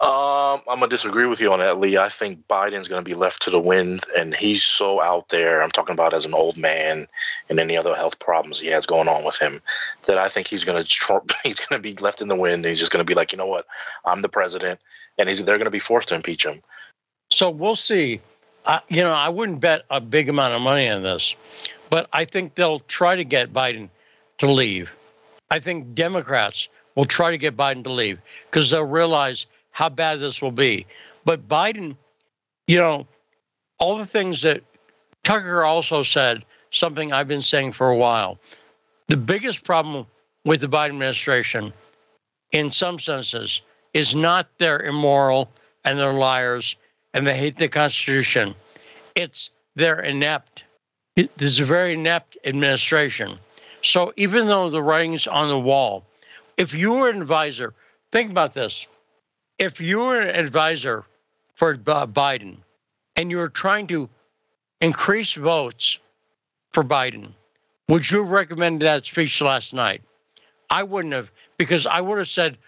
Um, 0.00 0.62
I'm 0.68 0.80
gonna 0.80 0.88
disagree 0.88 1.26
with 1.26 1.40
you 1.40 1.52
on 1.52 1.60
that, 1.60 1.78
Lee. 1.78 1.96
I 1.96 2.08
think 2.08 2.46
Biden's 2.46 2.86
gonna 2.86 3.02
be 3.02 3.14
left 3.14 3.42
to 3.42 3.50
the 3.50 3.58
wind, 3.58 4.04
and 4.16 4.34
he's 4.34 4.62
so 4.62 5.02
out 5.02 5.28
there. 5.28 5.60
I'm 5.60 5.72
talking 5.72 5.92
about 5.92 6.14
as 6.14 6.24
an 6.24 6.34
old 6.34 6.56
man 6.56 7.08
and 7.48 7.58
any 7.58 7.76
other 7.76 7.96
health 7.96 8.20
problems 8.20 8.60
he 8.60 8.68
has 8.68 8.86
going 8.86 9.08
on 9.08 9.24
with 9.24 9.38
him, 9.38 9.60
that 10.06 10.16
I 10.16 10.28
think 10.28 10.46
he's 10.46 10.62
gonna 10.62 10.84
he's 11.44 11.60
gonna 11.60 11.82
be 11.82 11.94
left 11.94 12.20
in 12.20 12.28
the 12.28 12.36
wind. 12.36 12.64
he's 12.64 12.78
just 12.78 12.92
gonna 12.92 13.02
be 13.02 13.14
like, 13.14 13.32
you 13.32 13.38
know 13.38 13.46
what, 13.46 13.66
I'm 14.04 14.22
the 14.22 14.28
president, 14.28 14.78
and 15.18 15.28
he's 15.28 15.44
they're 15.44 15.58
gonna 15.58 15.70
be 15.70 15.80
forced 15.80 16.08
to 16.08 16.14
impeach 16.14 16.46
him. 16.46 16.62
So 17.30 17.50
we'll 17.50 17.76
see. 17.76 18.20
You 18.88 19.02
know, 19.02 19.12
I 19.12 19.28
wouldn't 19.28 19.60
bet 19.60 19.82
a 19.90 20.00
big 20.00 20.28
amount 20.28 20.54
of 20.54 20.60
money 20.60 20.88
on 20.88 21.02
this, 21.02 21.34
but 21.88 22.08
I 22.12 22.24
think 22.24 22.54
they'll 22.54 22.80
try 22.80 23.16
to 23.16 23.24
get 23.24 23.52
Biden 23.52 23.88
to 24.38 24.50
leave. 24.50 24.90
I 25.50 25.58
think 25.58 25.94
Democrats 25.94 26.68
will 26.94 27.06
try 27.06 27.30
to 27.30 27.38
get 27.38 27.56
Biden 27.56 27.82
to 27.84 27.92
leave 27.92 28.18
because 28.50 28.70
they'll 28.70 28.84
realize 28.84 29.46
how 29.70 29.88
bad 29.88 30.20
this 30.20 30.42
will 30.42 30.52
be. 30.52 30.86
But 31.24 31.48
Biden, 31.48 31.96
you 32.66 32.78
know, 32.78 33.06
all 33.78 33.96
the 33.96 34.06
things 34.06 34.42
that 34.42 34.62
Tucker 35.22 35.64
also 35.64 36.02
said, 36.02 36.44
something 36.70 37.12
I've 37.12 37.28
been 37.28 37.42
saying 37.42 37.72
for 37.72 37.88
a 37.88 37.96
while. 37.96 38.38
The 39.06 39.16
biggest 39.16 39.64
problem 39.64 40.06
with 40.44 40.60
the 40.60 40.68
Biden 40.68 40.90
administration, 40.90 41.72
in 42.52 42.70
some 42.70 42.98
senses, 42.98 43.62
is 43.94 44.14
not 44.14 44.48
they're 44.58 44.80
immoral 44.80 45.48
and 45.84 45.98
they're 45.98 46.12
liars 46.12 46.76
and 47.14 47.26
they 47.26 47.36
hate 47.36 47.56
the 47.56 47.68
Constitution. 47.68 48.54
It's 49.14 49.50
they're 49.74 50.00
inept. 50.00 50.64
This 51.16 51.28
is 51.40 51.60
a 51.60 51.64
very 51.64 51.94
inept 51.94 52.36
administration. 52.44 53.38
So 53.82 54.12
even 54.16 54.46
though 54.46 54.70
the 54.70 54.82
writing's 54.82 55.26
on 55.26 55.48
the 55.48 55.58
wall, 55.58 56.04
if 56.56 56.74
you 56.74 56.94
were 56.94 57.10
an 57.10 57.20
advisor, 57.20 57.74
think 58.12 58.30
about 58.30 58.54
this. 58.54 58.86
If 59.58 59.80
you 59.80 59.98
were 59.98 60.20
an 60.20 60.34
advisor 60.34 61.04
for 61.54 61.76
Biden 61.76 62.58
and 63.16 63.30
you 63.30 63.38
were 63.38 63.48
trying 63.48 63.86
to 63.88 64.08
increase 64.80 65.34
votes 65.34 65.98
for 66.72 66.84
Biden, 66.84 67.32
would 67.88 68.08
you 68.08 68.20
have 68.20 68.30
recommended 68.30 68.86
that 68.86 69.06
speech 69.06 69.40
last 69.40 69.72
night? 69.72 70.02
I 70.70 70.82
wouldn't 70.82 71.14
have, 71.14 71.32
because 71.56 71.86
I 71.86 72.00
would 72.00 72.18
have 72.18 72.28
said, 72.28 72.58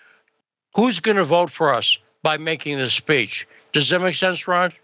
who's 0.74 1.00
going 1.00 1.18
to 1.18 1.24
vote 1.24 1.50
for 1.50 1.74
us 1.74 1.98
by 2.22 2.38
making 2.38 2.78
this 2.78 2.94
speech? 2.94 3.46
Does 3.72 3.88
that 3.90 4.00
make 4.00 4.14
sense, 4.14 4.46
Rod? 4.48 4.74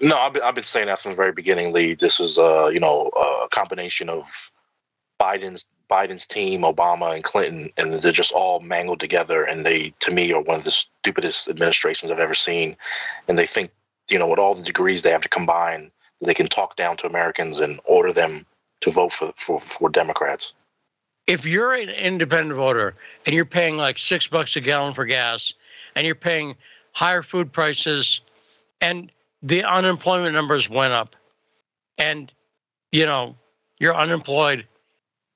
No, 0.00 0.18
I've 0.18 0.34
been, 0.34 0.42
I've 0.42 0.54
been 0.54 0.64
saying 0.64 0.86
that 0.88 0.98
from 0.98 1.12
the 1.12 1.16
very 1.16 1.32
beginning, 1.32 1.72
Lee. 1.72 1.94
This 1.94 2.20
is, 2.20 2.38
uh, 2.38 2.66
you 2.66 2.80
know, 2.80 3.08
a 3.08 3.48
combination 3.50 4.08
of 4.08 4.50
Biden's 5.20 5.66
Biden's 5.90 6.26
team, 6.26 6.62
Obama 6.62 7.14
and 7.14 7.22
Clinton, 7.22 7.70
and 7.76 7.94
they're 7.94 8.12
just 8.12 8.32
all 8.32 8.60
mangled 8.60 9.00
together. 9.00 9.44
And 9.44 9.64
they, 9.64 9.94
to 10.00 10.10
me, 10.10 10.32
are 10.32 10.42
one 10.42 10.58
of 10.58 10.64
the 10.64 10.70
stupidest 10.70 11.48
administrations 11.48 12.10
I've 12.10 12.18
ever 12.18 12.34
seen. 12.34 12.76
And 13.28 13.38
they 13.38 13.46
think, 13.46 13.70
you 14.10 14.18
know, 14.18 14.28
with 14.28 14.38
all 14.38 14.52
the 14.54 14.62
degrees 14.62 15.02
they 15.02 15.12
have 15.12 15.20
to 15.22 15.28
combine, 15.28 15.92
they 16.20 16.34
can 16.34 16.48
talk 16.48 16.76
down 16.76 16.96
to 16.98 17.06
Americans 17.06 17.60
and 17.60 17.80
order 17.84 18.12
them 18.12 18.44
to 18.80 18.90
vote 18.90 19.12
for 19.12 19.32
for, 19.36 19.60
for 19.60 19.88
Democrats. 19.88 20.52
If 21.26 21.46
you're 21.46 21.72
an 21.72 21.88
independent 21.88 22.54
voter 22.54 22.94
and 23.24 23.34
you're 23.34 23.44
paying 23.44 23.76
like 23.76 23.98
six 23.98 24.26
bucks 24.26 24.56
a 24.56 24.60
gallon 24.60 24.92
for 24.92 25.06
gas, 25.06 25.54
and 25.94 26.04
you're 26.04 26.14
paying 26.14 26.56
higher 26.96 27.22
food 27.22 27.52
prices, 27.52 28.20
and 28.80 29.10
the 29.42 29.62
unemployment 29.64 30.34
numbers 30.34 30.70
went 30.70 30.92
up, 30.92 31.14
and 31.98 32.32
you 32.90 33.04
know 33.04 33.36
you're 33.78 33.94
unemployed 33.94 34.66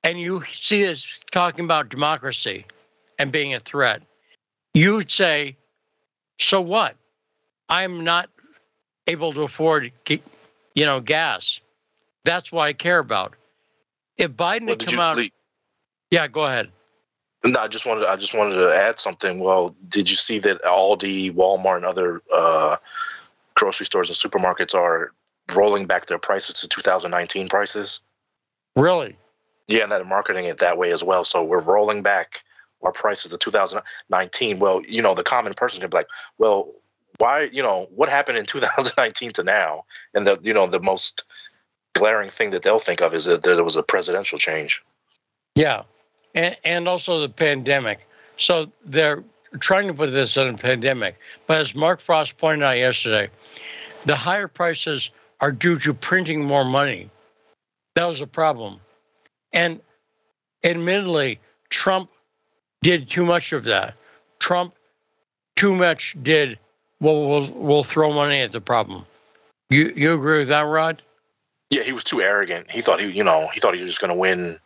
and 0.03 0.19
you 0.19 0.43
see 0.53 0.87
us 0.87 1.07
talking 1.31 1.65
about 1.65 1.89
democracy 1.89 2.65
and 3.19 3.31
being 3.31 3.53
a 3.53 3.59
threat, 3.59 4.01
you'd 4.73 5.11
say, 5.11 5.55
so 6.39 6.59
what? 6.61 6.95
I'm 7.69 8.03
not 8.03 8.29
able 9.07 9.31
to 9.33 9.41
afford, 9.41 9.91
you 10.07 10.85
know, 10.85 10.99
gas. 10.99 11.61
That's 12.25 12.51
what 12.51 12.63
I 12.63 12.73
care 12.73 12.99
about. 12.99 13.35
If 14.17 14.31
Biden 14.31 14.61
well, 14.61 14.69
had 14.69 14.85
come 14.85 14.99
out, 14.99 15.19
yeah, 16.09 16.27
go 16.27 16.45
ahead. 16.45 16.69
No, 17.43 17.59
I 17.59 17.67
just 17.67 17.85
wanted 17.85 18.05
I 18.05 18.15
just 18.15 18.35
wanted 18.35 18.55
to 18.55 18.73
add 18.73 18.99
something. 18.99 19.39
Well, 19.39 19.75
did 19.89 20.09
you 20.09 20.15
see 20.15 20.39
that 20.39 20.61
Aldi, 20.63 21.33
Walmart, 21.33 21.77
and 21.77 21.85
other 21.85 22.21
uh, 22.33 22.77
grocery 23.55 23.85
stores 23.85 24.09
and 24.09 24.17
supermarkets 24.17 24.75
are 24.75 25.11
rolling 25.55 25.87
back 25.87 26.05
their 26.05 26.19
prices 26.19 26.59
to 26.59 26.67
2019 26.67 27.47
prices? 27.49 27.99
Really? 28.75 29.15
Yeah, 29.67 29.83
and 29.83 29.91
they're 29.91 30.03
marketing 30.03 30.45
it 30.45 30.59
that 30.59 30.77
way 30.77 30.91
as 30.91 31.03
well. 31.03 31.23
So 31.23 31.43
we're 31.43 31.61
rolling 31.61 32.03
back 32.03 32.43
our 32.83 32.91
prices 32.91 33.31
to 33.31 33.37
2019. 33.37 34.59
Well, 34.59 34.81
you 34.87 35.01
know, 35.01 35.15
the 35.15 35.23
common 35.23 35.53
person 35.53 35.81
can 35.81 35.89
be 35.89 35.97
like, 35.97 36.07
well, 36.37 36.73
why, 37.17 37.43
you 37.51 37.61
know, 37.61 37.87
what 37.95 38.09
happened 38.09 38.37
in 38.37 38.45
2019 38.47 39.31
to 39.31 39.43
now? 39.43 39.85
And 40.13 40.25
the, 40.27 40.39
you 40.43 40.53
know, 40.53 40.67
the 40.67 40.79
most 40.79 41.23
glaring 41.93 42.29
thing 42.29 42.51
that 42.51 42.63
they'll 42.63 42.79
think 42.79 43.01
of 43.01 43.13
is 43.13 43.25
that, 43.25 43.43
that 43.43 43.57
it 43.57 43.63
was 43.63 43.75
a 43.75 43.83
presidential 43.83 44.37
change. 44.37 44.81
Yeah. 45.55 45.83
And, 46.33 46.57
and 46.63 46.87
also 46.87 47.19
the 47.19 47.29
pandemic. 47.29 48.07
So 48.37 48.71
they're 48.85 49.23
trying 49.59 49.87
to 49.87 49.93
put 49.93 50.11
this 50.11 50.37
in 50.37 50.47
a 50.47 50.57
pandemic. 50.57 51.17
But 51.45 51.61
as 51.61 51.75
Mark 51.75 52.01
Frost 52.01 52.37
pointed 52.37 52.63
out 52.63 52.77
yesterday, 52.77 53.29
the 54.05 54.15
higher 54.15 54.47
prices 54.47 55.11
are 55.39 55.51
due 55.51 55.77
to 55.79 55.93
printing 55.93 56.45
more 56.45 56.63
money. 56.63 57.09
That 57.95 58.05
was 58.05 58.21
a 58.21 58.27
problem. 58.27 58.79
And 59.51 59.81
admittedly, 60.63 61.39
Trump 61.69 62.09
did 62.81 63.09
too 63.09 63.25
much 63.25 63.53
of 63.53 63.65
that. 63.65 63.95
Trump 64.39 64.73
too 65.55 65.75
much 65.75 66.15
did 66.21 66.57
well 66.99 67.27
we'll, 67.27 67.51
we'll 67.53 67.83
throw 67.83 68.13
money 68.13 68.41
at 68.41 68.51
the 68.51 68.61
problem. 68.61 69.05
You 69.69 69.93
you 69.95 70.13
agree 70.13 70.39
with 70.39 70.47
that, 70.49 70.61
Rod? 70.61 71.01
Yeah, 71.69 71.83
he 71.83 71.93
was 71.93 72.03
too 72.03 72.21
arrogant. 72.21 72.69
He 72.69 72.81
thought 72.81 72.99
he 72.99 73.09
you 73.09 73.23
know, 73.23 73.47
he 73.53 73.59
thought 73.59 73.73
he 73.73 73.81
was 73.81 73.89
just 73.89 74.01
gonna 74.01 74.15
win 74.15 74.57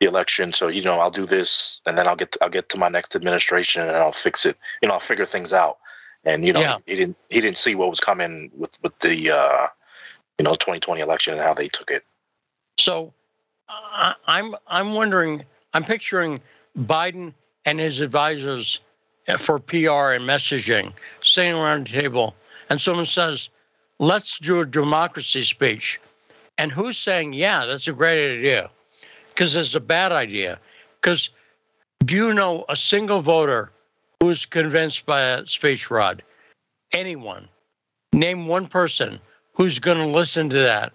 the 0.00 0.06
election. 0.06 0.52
So, 0.52 0.68
you 0.68 0.82
know, 0.82 1.00
I'll 1.00 1.10
do 1.10 1.26
this 1.26 1.80
and 1.86 1.96
then 1.96 2.06
I'll 2.06 2.16
get 2.16 2.32
to, 2.32 2.44
I'll 2.44 2.50
get 2.50 2.68
to 2.70 2.78
my 2.78 2.88
next 2.88 3.16
administration 3.16 3.82
and 3.82 3.96
I'll 3.96 4.12
fix 4.12 4.46
it. 4.46 4.56
You 4.82 4.88
know, 4.88 4.94
I'll 4.94 5.00
figure 5.00 5.26
things 5.26 5.52
out. 5.52 5.78
And, 6.24 6.44
you 6.44 6.52
know, 6.52 6.60
yeah. 6.60 6.76
he 6.86 6.96
didn't 6.96 7.16
he 7.30 7.40
didn't 7.40 7.56
see 7.56 7.74
what 7.74 7.88
was 7.88 8.00
coming 8.00 8.50
with, 8.56 8.76
with 8.82 8.98
the 8.98 9.30
uh 9.30 9.68
you 10.38 10.44
know, 10.44 10.54
2020 10.54 11.00
election 11.00 11.34
and 11.34 11.42
how 11.42 11.54
they 11.54 11.68
took 11.68 11.90
it. 11.90 12.04
So 12.78 13.12
I, 13.68 14.14
I'm 14.26 14.54
I'm 14.66 14.94
wondering. 14.94 15.44
I'm 15.72 15.84
picturing 15.84 16.40
Biden 16.78 17.34
and 17.64 17.78
his 17.78 18.00
advisors 18.00 18.80
for 19.38 19.58
PR 19.58 20.12
and 20.14 20.24
messaging 20.26 20.92
sitting 21.22 21.54
around 21.54 21.86
the 21.86 21.92
table, 21.92 22.34
and 22.70 22.80
someone 22.80 23.06
says, 23.06 23.48
"Let's 23.98 24.38
do 24.38 24.60
a 24.60 24.66
democracy 24.66 25.42
speech," 25.42 26.00
and 26.58 26.70
who's 26.70 26.98
saying, 26.98 27.32
"Yeah, 27.32 27.66
that's 27.66 27.88
a 27.88 27.92
great 27.92 28.38
idea," 28.38 28.70
because 29.36 29.54
it's 29.54 29.74
a 29.74 29.80
bad 29.80 30.12
idea. 30.12 30.58
Because 30.98 31.28
do 32.06 32.14
you 32.14 32.32
know 32.32 32.64
a 32.70 32.76
single 32.76 33.20
voter 33.20 33.70
who's 34.22 34.46
convinced 34.46 35.04
by 35.04 35.20
a 35.20 35.46
speech, 35.46 35.90
Rod? 35.90 36.22
Anyone? 36.92 37.46
Name 38.14 38.46
one 38.46 38.66
person 38.66 39.20
who's 39.52 39.78
going 39.78 39.98
to 39.98 40.06
listen 40.06 40.48
to 40.48 40.56
that. 40.56 40.94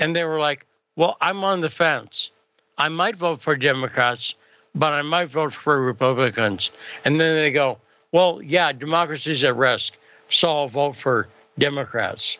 And 0.00 0.16
they 0.16 0.24
were 0.24 0.40
like, 0.40 0.66
well, 0.96 1.16
I'm 1.20 1.44
on 1.44 1.60
the 1.60 1.70
fence. 1.70 2.32
I 2.78 2.88
might 2.88 3.14
vote 3.14 3.40
for 3.40 3.54
Democrats, 3.54 4.34
but 4.74 4.92
I 4.92 5.02
might 5.02 5.28
vote 5.28 5.54
for 5.54 5.80
Republicans. 5.80 6.72
And 7.04 7.20
then 7.20 7.36
they 7.36 7.52
go, 7.52 7.78
well, 8.10 8.40
yeah, 8.42 8.72
democracy's 8.72 9.44
at 9.44 9.54
risk, 9.54 9.96
so 10.30 10.50
I'll 10.50 10.68
vote 10.68 10.96
for 10.96 11.28
Democrats. 11.58 12.38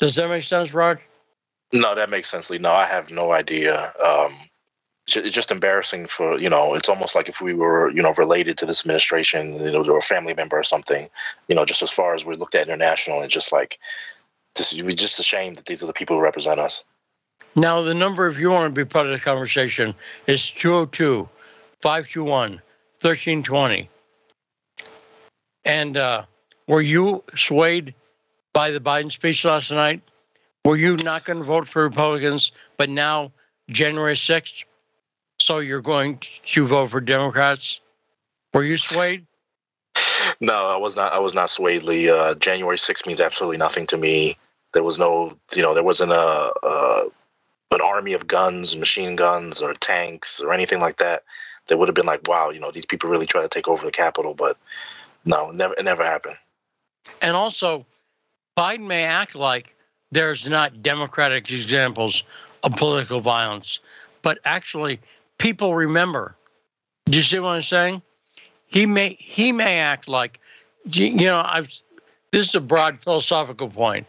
Does 0.00 0.16
that 0.16 0.28
make 0.28 0.42
sense, 0.42 0.74
Rod? 0.74 0.98
No, 1.72 1.94
that 1.94 2.10
makes 2.10 2.30
sense, 2.30 2.50
Lee. 2.50 2.58
No, 2.58 2.72
I 2.72 2.86
have 2.86 3.10
no 3.10 3.32
idea. 3.32 3.92
Um, 4.04 4.34
it's 5.08 5.34
just 5.34 5.52
embarrassing 5.52 6.06
for 6.06 6.38
you 6.38 6.48
know. 6.48 6.74
It's 6.74 6.88
almost 6.88 7.14
like 7.14 7.28
if 7.28 7.40
we 7.40 7.54
were 7.54 7.90
you 7.90 8.02
know 8.02 8.12
related 8.14 8.58
to 8.58 8.66
this 8.66 8.80
administration, 8.80 9.54
you 9.54 9.70
know, 9.70 9.84
or 9.84 9.98
a 9.98 10.02
family 10.02 10.34
member 10.34 10.58
or 10.58 10.64
something. 10.64 11.08
You 11.48 11.54
know, 11.54 11.64
just 11.64 11.82
as 11.82 11.90
far 11.90 12.14
as 12.14 12.24
we're 12.24 12.34
looked 12.34 12.54
at 12.54 12.66
international, 12.66 13.22
and 13.22 13.30
just 13.30 13.52
like 13.52 13.78
this, 14.56 14.74
we're 14.74 14.90
just 14.90 15.20
ashamed 15.20 15.56
that 15.56 15.66
these 15.66 15.82
are 15.82 15.86
the 15.86 15.92
people 15.92 16.16
who 16.16 16.22
represent 16.22 16.58
us. 16.58 16.84
Now, 17.54 17.82
the 17.82 17.94
number, 17.94 18.26
if 18.26 18.38
you 18.38 18.50
want 18.50 18.74
to 18.74 18.84
be 18.84 18.84
part 18.84 19.06
of 19.06 19.12
the 19.12 19.18
conversation, 19.18 19.94
is 20.26 20.50
202 20.50 21.28
521 21.80 22.50
1320. 23.00 23.88
And 25.64 25.96
uh, 25.96 26.24
were 26.66 26.82
you 26.82 27.24
swayed 27.34 27.94
by 28.52 28.72
the 28.72 28.80
Biden 28.80 29.10
speech 29.10 29.44
last 29.44 29.70
night? 29.70 30.02
Were 30.64 30.76
you 30.76 30.96
not 30.96 31.24
going 31.24 31.38
to 31.38 31.44
vote 31.44 31.68
for 31.68 31.82
Republicans, 31.82 32.52
but 32.76 32.90
now 32.90 33.32
January 33.70 34.14
6th? 34.14 34.64
So 35.40 35.58
you're 35.58 35.82
going 35.82 36.20
to 36.46 36.66
vote 36.66 36.90
for 36.90 37.00
Democrats? 37.00 37.80
Were 38.54 38.64
you 38.64 38.78
swayed? 38.78 39.26
No, 40.40 40.68
I 40.68 40.76
was 40.76 40.96
not. 40.96 41.12
I 41.12 41.18
was 41.18 41.34
not 41.34 41.50
swayed. 41.50 41.82
Lee. 41.82 42.10
Uh, 42.10 42.34
January 42.34 42.76
6th 42.76 43.06
means 43.06 43.20
absolutely 43.20 43.56
nothing 43.56 43.86
to 43.88 43.96
me. 43.96 44.36
There 44.72 44.82
was 44.82 44.98
no, 44.98 45.36
you 45.54 45.62
know, 45.62 45.72
there 45.72 45.84
wasn't 45.84 46.12
a, 46.12 46.52
a 46.62 47.06
an 47.72 47.80
army 47.80 48.12
of 48.12 48.26
guns, 48.26 48.76
machine 48.76 49.16
guns, 49.16 49.60
or 49.60 49.74
tanks, 49.74 50.40
or 50.40 50.52
anything 50.52 50.80
like 50.80 50.96
that, 50.98 51.24
that 51.66 51.78
would 51.78 51.88
have 51.88 51.94
been 51.94 52.06
like, 52.06 52.26
wow, 52.28 52.50
you 52.50 52.60
know, 52.60 52.70
these 52.70 52.86
people 52.86 53.10
really 53.10 53.26
try 53.26 53.42
to 53.42 53.48
take 53.48 53.68
over 53.68 53.84
the 53.84 53.92
Capitol. 53.92 54.34
But 54.34 54.56
no, 55.24 55.50
never, 55.50 55.74
it 55.74 55.84
never 55.84 56.04
happened. 56.04 56.36
And 57.20 57.36
also, 57.36 57.84
Biden 58.56 58.86
may 58.86 59.04
act 59.04 59.34
like 59.34 59.74
there's 60.12 60.48
not 60.48 60.82
democratic 60.82 61.50
examples 61.50 62.22
of 62.62 62.72
political 62.76 63.20
violence, 63.20 63.80
but 64.22 64.38
actually, 64.44 65.00
people 65.38 65.74
remember. 65.74 66.36
Do 67.06 67.16
you 67.16 67.22
see 67.22 67.38
what 67.38 67.50
I'm 67.50 67.62
saying? 67.62 68.02
He 68.66 68.86
may 68.86 69.16
he 69.18 69.52
may 69.52 69.78
act 69.78 70.08
like, 70.08 70.40
you 70.84 71.12
know, 71.14 71.42
I've. 71.44 71.68
This 72.32 72.48
is 72.48 72.54
a 72.54 72.60
broad 72.60 73.02
philosophical 73.02 73.70
point, 73.70 74.06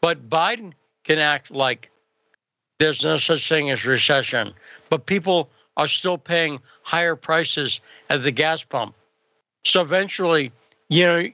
but 0.00 0.28
Biden 0.28 0.72
can 1.04 1.18
act 1.18 1.50
like 1.50 1.90
there's 2.78 3.04
no 3.04 3.18
such 3.18 3.48
thing 3.48 3.70
as 3.70 3.86
recession, 3.86 4.54
but 4.88 5.06
people 5.06 5.50
are 5.76 5.86
still 5.86 6.18
paying 6.18 6.58
higher 6.82 7.14
prices 7.14 7.80
at 8.10 8.22
the 8.22 8.30
gas 8.30 8.64
pump. 8.64 8.94
So 9.64 9.80
eventually, 9.80 10.50
you 10.88 11.04
know, 11.04 11.28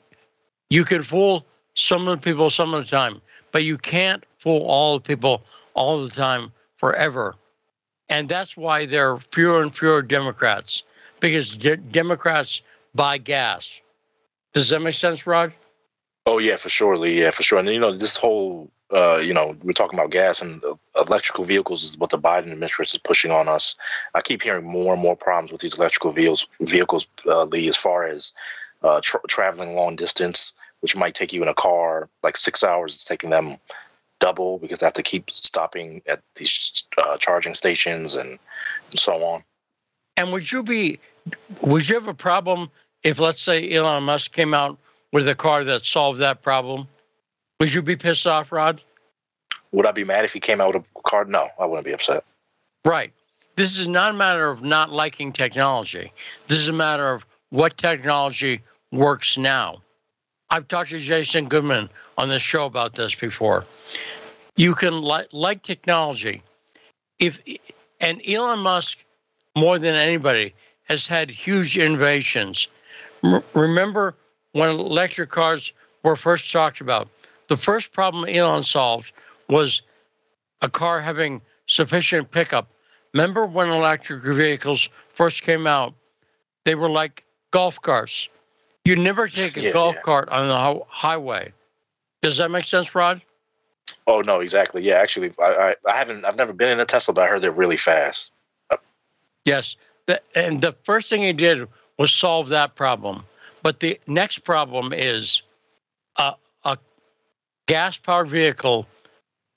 you 0.70 0.84
can 0.84 1.02
fool 1.02 1.46
some 1.74 2.08
of 2.08 2.20
the 2.20 2.24
people 2.24 2.50
some 2.50 2.74
of 2.74 2.84
the 2.84 2.90
time, 2.90 3.20
but 3.52 3.64
you 3.64 3.78
can't 3.78 4.24
fool 4.38 4.62
all 4.66 4.98
the 4.98 5.02
people 5.02 5.42
all 5.74 6.02
the 6.04 6.10
time 6.10 6.52
forever. 6.76 7.36
And 8.08 8.28
that's 8.28 8.56
why 8.56 8.86
there 8.86 9.10
are 9.10 9.20
fewer 9.32 9.62
and 9.62 9.74
fewer 9.74 10.02
Democrats 10.02 10.82
because 11.20 11.56
de- 11.56 11.76
Democrats 11.76 12.60
buy 12.94 13.18
gas. 13.18 13.80
Does 14.52 14.68
that 14.68 14.80
make 14.80 14.94
sense, 14.94 15.26
Rod? 15.26 15.52
Oh 16.26 16.38
yeah, 16.38 16.56
for 16.56 16.68
sure, 16.68 16.96
Lee. 16.96 17.20
Yeah, 17.20 17.30
for 17.30 17.42
sure. 17.42 17.58
And 17.58 17.68
you 17.68 17.80
know, 17.80 17.92
this 17.92 18.16
whole 18.16 18.70
uh, 18.92 19.16
you 19.16 19.34
know, 19.34 19.56
we're 19.62 19.72
talking 19.72 19.98
about 19.98 20.10
gas 20.10 20.40
and 20.40 20.62
electrical 20.94 21.44
vehicles 21.44 21.82
is 21.82 21.98
what 21.98 22.10
the 22.10 22.18
Biden 22.18 22.52
administration 22.52 22.96
is 22.96 23.02
pushing 23.02 23.30
on 23.30 23.48
us. 23.48 23.74
I 24.14 24.20
keep 24.20 24.42
hearing 24.42 24.64
more 24.64 24.92
and 24.92 25.02
more 25.02 25.16
problems 25.16 25.50
with 25.50 25.60
these 25.62 25.76
electrical 25.76 26.12
vehicles, 26.12 26.46
vehicles 26.60 27.06
uh, 27.26 27.44
Lee, 27.44 27.68
as 27.68 27.76
far 27.76 28.06
as 28.06 28.32
uh, 28.82 29.00
tra- 29.02 29.20
traveling 29.26 29.74
long 29.74 29.96
distance 29.96 30.52
which 30.84 30.94
might 30.94 31.14
take 31.14 31.32
you 31.32 31.40
in 31.40 31.48
a 31.48 31.54
car 31.54 32.10
like 32.22 32.36
six 32.36 32.62
hours. 32.62 32.94
It's 32.94 33.06
taking 33.06 33.30
them 33.30 33.56
double 34.24 34.58
because 34.58 34.78
they 34.78 34.86
have 34.86 34.94
to 34.94 35.02
keep 35.02 35.30
stopping 35.30 36.00
at 36.06 36.22
these 36.36 36.84
uh, 36.96 37.18
charging 37.18 37.52
stations 37.52 38.14
and, 38.14 38.38
and 38.90 38.98
so 38.98 39.22
on. 39.22 39.44
And 40.16 40.32
would 40.32 40.50
you 40.50 40.62
be, 40.62 40.98
would 41.60 41.86
you 41.86 41.96
have 41.96 42.08
a 42.08 42.14
problem 42.14 42.70
if, 43.02 43.18
let's 43.18 43.42
say, 43.42 43.70
Elon 43.70 44.04
Musk 44.04 44.32
came 44.32 44.54
out 44.54 44.78
with 45.12 45.28
a 45.28 45.34
car 45.34 45.62
that 45.64 45.84
solved 45.84 46.20
that 46.20 46.40
problem? 46.40 46.88
Would 47.60 47.74
you 47.74 47.82
be 47.82 47.96
pissed 47.96 48.26
off, 48.26 48.50
Rod? 48.50 48.80
Would 49.72 49.84
I 49.84 49.92
be 49.92 50.04
mad 50.04 50.24
if 50.24 50.32
he 50.32 50.40
came 50.40 50.62
out 50.62 50.74
with 50.74 50.84
a 50.84 51.00
car? 51.02 51.26
No, 51.26 51.50
I 51.60 51.66
wouldn't 51.66 51.84
be 51.84 51.92
upset. 51.92 52.24
Right. 52.86 53.12
This 53.56 53.78
is 53.78 53.88
not 53.88 54.14
a 54.14 54.16
matter 54.16 54.48
of 54.48 54.62
not 54.62 54.90
liking 54.90 55.32
technology. 55.32 56.12
This 56.48 56.58
is 56.58 56.68
a 56.68 56.72
matter 56.72 57.12
of 57.12 57.26
what 57.50 57.76
technology 57.76 58.62
works 58.90 59.36
now. 59.36 59.82
I've 60.50 60.68
talked 60.68 60.90
to 60.90 60.98
Jason 60.98 61.48
Goodman 61.48 61.88
on 62.16 62.28
this 62.28 62.42
show 62.42 62.66
about 62.66 62.94
this 62.94 63.14
before. 63.14 63.64
You 64.56 64.74
can 64.74 65.02
li- 65.02 65.26
like 65.32 65.62
technology. 65.62 66.42
If 67.18 67.40
and 68.00 68.20
Elon 68.26 68.60
Musk, 68.60 68.98
more 69.56 69.78
than 69.78 69.94
anybody, 69.94 70.54
has 70.84 71.06
had 71.06 71.30
huge 71.30 71.78
innovations. 71.78 72.68
R- 73.22 73.42
remember 73.54 74.14
when 74.52 74.68
electric 74.68 75.30
cars 75.30 75.72
were 76.02 76.16
first 76.16 76.52
talked 76.52 76.80
about? 76.80 77.08
The 77.48 77.56
first 77.56 77.92
problem 77.92 78.24
Elon 78.28 78.62
solved 78.62 79.12
was 79.48 79.82
a 80.60 80.68
car 80.70 81.00
having 81.00 81.40
sufficient 81.66 82.30
pickup. 82.30 82.68
Remember 83.12 83.46
when 83.46 83.70
electric 83.70 84.22
vehicles 84.22 84.88
first 85.08 85.42
came 85.42 85.66
out? 85.66 85.94
They 86.64 86.74
were 86.74 86.90
like 86.90 87.24
golf 87.50 87.80
carts. 87.80 88.28
You 88.84 88.96
never 88.96 89.28
take 89.28 89.56
a 89.56 89.62
Yeah, 89.62 89.72
golf 89.72 89.96
yeah. 89.96 90.02
cart 90.02 90.28
on 90.28 90.48
the 90.48 90.56
hi- 90.56 90.86
highway. 90.88 91.52
Does 92.22 92.36
that 92.38 92.50
make 92.50 92.64
sense, 92.64 92.94
Rod? 92.94 93.22
Oh 94.06 94.20
no, 94.20 94.40
exactly. 94.40 94.82
Yeah, 94.82 94.94
actually, 94.94 95.32
I, 95.38 95.74
I, 95.86 95.90
I 95.90 95.96
haven't. 95.96 96.24
I've 96.24 96.36
never 96.36 96.52
been 96.52 96.68
in 96.68 96.80
a 96.80 96.84
Tesla, 96.86 97.14
but 97.14 97.22
I 97.22 97.28
heard 97.28 97.42
they're 97.42 97.50
really 97.50 97.76
fast. 97.76 98.32
Yes. 99.44 99.76
The, 100.06 100.20
and 100.34 100.60
the 100.60 100.72
first 100.84 101.08
thing 101.10 101.22
he 101.22 101.32
did 101.32 101.68
was 101.98 102.12
solve 102.12 102.48
that 102.48 102.74
problem. 102.74 103.24
But 103.62 103.80
the 103.80 104.00
next 104.06 104.38
problem 104.40 104.92
is 104.92 105.42
uh, 106.16 106.32
a, 106.64 106.70
a 106.70 106.78
gas 107.66 107.96
powered 107.96 108.28
vehicle. 108.28 108.86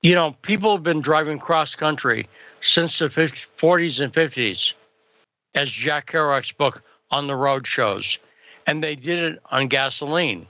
You 0.01 0.15
know, 0.15 0.31
people 0.41 0.71
have 0.71 0.83
been 0.83 1.01
driving 1.01 1.39
cross 1.39 1.75
country 1.75 2.27
since 2.61 2.99
the 2.99 3.09
50, 3.09 3.47
40s 3.57 4.01
and 4.01 4.13
50s, 4.13 4.73
as 5.55 5.69
Jack 5.69 6.11
Kerouac's 6.11 6.51
book 6.51 6.83
On 7.11 7.27
the 7.27 7.35
Road 7.35 7.65
shows. 7.67 8.17
And 8.67 8.83
they 8.83 8.95
did 8.95 9.33
it 9.33 9.39
on 9.49 9.67
gasoline. 9.67 10.47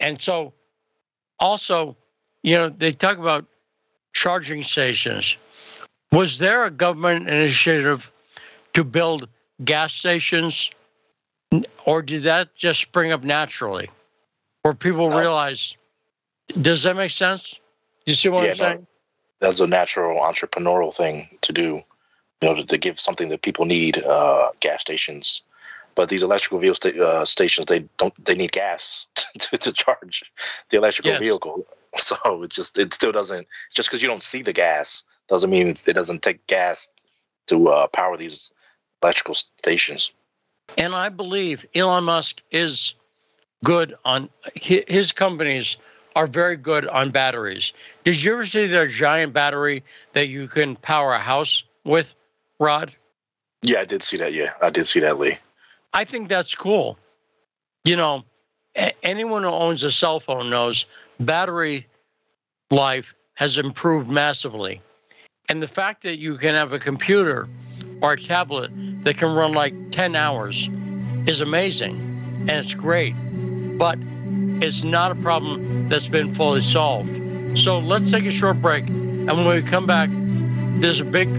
And 0.00 0.20
so, 0.20 0.52
also, 1.38 1.96
you 2.42 2.56
know, 2.56 2.68
they 2.68 2.92
talk 2.92 3.18
about 3.18 3.46
charging 4.12 4.62
stations. 4.62 5.36
Was 6.12 6.38
there 6.38 6.64
a 6.64 6.70
government 6.70 7.28
initiative 7.28 8.10
to 8.74 8.84
build 8.84 9.28
gas 9.64 9.94
stations, 9.94 10.70
or 11.84 12.02
did 12.02 12.24
that 12.24 12.54
just 12.56 12.80
spring 12.80 13.12
up 13.12 13.22
naturally, 13.24 13.88
where 14.62 14.74
people 14.74 15.08
No. 15.08 15.18
realize? 15.18 15.76
Does 16.60 16.82
that 16.82 16.96
make 16.96 17.10
sense? 17.10 17.58
You 18.04 18.14
see 18.14 18.28
what 18.28 18.44
Yeah, 18.44 18.50
I'm 18.50 18.58
no. 18.58 18.64
saying? 18.64 18.86
That's 19.40 19.60
a 19.60 19.66
natural 19.66 20.20
entrepreneurial 20.20 20.94
thing 20.94 21.38
to 21.42 21.52
do. 21.52 21.82
You 22.42 22.48
know, 22.48 22.54
to, 22.54 22.64
to 22.66 22.78
give 22.78 23.00
something 23.00 23.30
that 23.30 23.42
people 23.42 23.64
need. 23.64 23.98
Uh, 23.98 24.50
gas 24.60 24.82
stations, 24.82 25.42
but 25.96 26.08
these 26.08 26.22
electrical 26.22 26.60
vehicle 26.60 26.76
sta- 26.76 27.02
uh, 27.02 27.24
stations, 27.24 27.66
they 27.66 27.80
don't. 27.98 28.14
They 28.24 28.34
need 28.36 28.52
gas 28.52 29.06
to, 29.40 29.58
to 29.58 29.72
charge 29.72 30.30
the 30.70 30.76
electrical 30.76 31.12
Yes. 31.12 31.20
vehicle. 31.20 31.66
So 31.96 32.42
it 32.42 32.50
just 32.50 32.78
it 32.78 32.92
still 32.92 33.10
doesn't. 33.10 33.46
Just 33.74 33.88
because 33.88 34.02
you 34.02 34.08
don't 34.08 34.22
see 34.22 34.42
the 34.42 34.52
gas 34.52 35.04
doesn't 35.30 35.48
mean 35.48 35.68
it 35.68 35.94
doesn't 35.94 36.20
take 36.20 36.46
gas 36.46 36.90
to 37.46 37.68
uh, 37.68 37.86
power 37.86 38.18
these 38.18 38.52
electrical 39.02 39.34
stations. 39.34 40.12
And 40.76 40.94
I 40.94 41.08
believe 41.08 41.64
Elon 41.74 42.04
Musk 42.04 42.42
is 42.50 42.92
good 43.64 43.96
on 44.04 44.28
his 44.54 45.10
companies 45.10 45.78
are 46.16 46.26
very 46.26 46.56
good 46.58 46.86
on 46.86 47.12
batteries. 47.12 47.72
Did 48.04 48.22
you 48.22 48.34
ever 48.34 48.44
see 48.44 48.66
their 48.66 48.86
giant 48.86 49.32
battery 49.32 49.82
that 50.12 50.28
you 50.28 50.48
can 50.48 50.76
power 50.76 51.14
a 51.14 51.18
house 51.18 51.64
with, 51.84 52.14
Rod? 52.60 52.94
Yeah, 53.62 53.80
I 53.80 53.84
did 53.86 54.02
see 54.02 54.18
that. 54.18 54.34
Yeah, 54.34 54.52
I 54.60 54.68
did 54.68 54.84
see 54.84 55.00
that, 55.00 55.18
Lee. 55.18 55.38
I 55.96 56.04
think 56.04 56.28
that's 56.28 56.54
cool. 56.54 56.98
You 57.84 57.96
know, 57.96 58.24
anyone 59.02 59.44
who 59.44 59.48
owns 59.48 59.82
a 59.82 59.90
cell 59.90 60.20
phone 60.20 60.50
knows 60.50 60.84
battery 61.18 61.86
life 62.70 63.14
has 63.32 63.56
improved 63.56 64.06
massively. 64.06 64.82
And 65.48 65.62
the 65.62 65.68
fact 65.68 66.02
that 66.02 66.18
you 66.18 66.36
can 66.36 66.54
have 66.54 66.74
a 66.74 66.78
computer 66.78 67.48
or 68.02 68.12
a 68.12 68.20
tablet 68.20 68.70
that 69.04 69.16
can 69.16 69.32
run 69.32 69.54
like 69.54 69.72
10 69.92 70.14
hours 70.16 70.68
is 71.26 71.40
amazing 71.40 71.96
and 72.40 72.50
it's 72.50 72.74
great. 72.74 73.14
But 73.78 73.98
it's 74.60 74.84
not 74.84 75.12
a 75.12 75.14
problem 75.14 75.88
that's 75.88 76.08
been 76.08 76.34
fully 76.34 76.60
solved. 76.60 77.08
So 77.58 77.78
let's 77.78 78.10
take 78.10 78.26
a 78.26 78.30
short 78.30 78.60
break. 78.60 78.86
And 78.86 79.28
when 79.28 79.46
we 79.46 79.62
come 79.62 79.86
back, 79.86 80.10
there's 80.82 81.00
a 81.00 81.06
big 81.06 81.30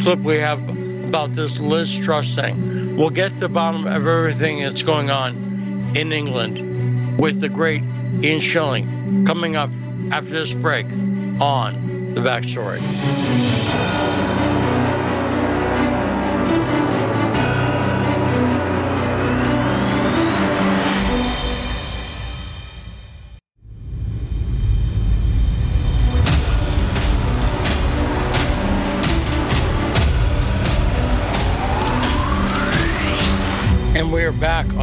clip 0.00 0.20
we 0.20 0.36
have 0.36 0.66
about 1.08 1.34
this 1.34 1.60
Liz 1.60 1.94
Truss 1.98 2.34
thing. 2.34 2.77
We'll 2.98 3.10
get 3.10 3.34
to 3.34 3.38
the 3.38 3.48
bottom 3.48 3.86
of 3.86 4.08
everything 4.08 4.58
that's 4.58 4.82
going 4.82 5.08
on 5.08 5.92
in 5.96 6.10
England 6.12 7.16
with 7.16 7.40
the 7.40 7.48
great 7.48 7.84
Ian 8.24 8.40
Shilling 8.40 9.24
coming 9.24 9.54
up 9.54 9.70
after 10.10 10.30
this 10.30 10.52
break 10.52 10.86
on 11.40 12.14
The 12.14 12.20
Backstory. 12.20 13.97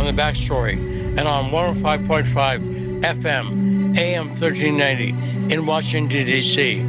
On 0.06 0.16
the 0.16 0.22
backstory. 0.22 0.74
And 1.18 1.22
on 1.22 1.52
105.5 1.52 3.02
FM, 3.02 3.98
AM 3.98 4.30
1390 4.30 5.54
in 5.54 5.66
Washington, 5.66 6.26
D.C. 6.26 6.84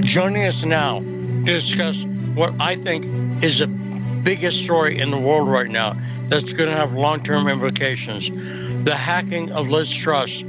Joining 0.00 0.44
us 0.44 0.64
now 0.64 1.00
to 1.00 1.44
discuss 1.44 2.02
what 2.34 2.54
I 2.60 2.76
think 2.76 3.42
is 3.42 3.58
the 3.58 3.66
biggest 3.66 4.64
story 4.64 4.98
in 4.98 5.10
the 5.10 5.18
world 5.18 5.48
right 5.48 5.70
now 5.70 5.96
that's 6.28 6.52
going 6.52 6.68
to 6.68 6.76
have 6.76 6.92
long 6.92 7.22
term 7.22 7.48
implications. 7.48 8.28
The 8.84 8.96
hacking 8.96 9.52
of 9.52 9.68
Liz 9.68 9.90
Truss 9.90 10.42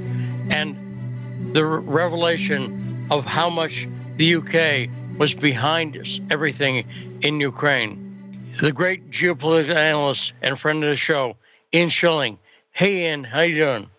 and 0.49 1.53
the 1.53 1.65
revelation 1.65 3.07
of 3.11 3.25
how 3.25 3.49
much 3.49 3.87
the 4.17 4.35
UK 4.35 4.89
was 5.17 5.33
behind 5.33 5.97
everything 6.29 6.85
in 7.21 7.39
Ukraine. 7.39 8.51
The 8.59 8.71
great 8.71 9.11
geopolitical 9.11 9.75
analyst 9.75 10.33
and 10.41 10.59
friend 10.59 10.83
of 10.83 10.89
the 10.89 10.95
show, 10.95 11.37
Ian 11.73 11.89
Shilling. 11.89 12.39
Hey, 12.71 13.05
Ian, 13.05 13.23
how 13.23 13.41
you 13.41 13.55
doing? 13.55 13.89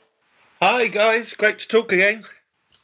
Hi 0.61 0.89
guys, 0.89 1.33
great 1.35 1.59
to 1.61 1.69
talk 1.69 1.93
again. 1.93 2.25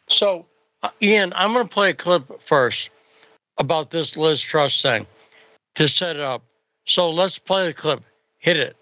So, 0.08 0.46
uh, 0.82 0.90
Ian, 1.02 1.32
I'm 1.34 1.52
going 1.52 1.66
to 1.66 1.72
play 1.72 1.90
a 1.90 1.94
clip 1.94 2.40
first 2.40 2.90
about 3.58 3.90
this 3.90 4.16
Liz 4.16 4.40
Truss 4.40 4.80
thing 4.80 5.06
to 5.74 5.88
set 5.88 6.16
it 6.16 6.22
up. 6.22 6.42
So 6.86 7.10
let's 7.10 7.38
play 7.38 7.66
the 7.66 7.74
clip. 7.74 8.02
Hit 8.38 8.58
it. 8.58 8.76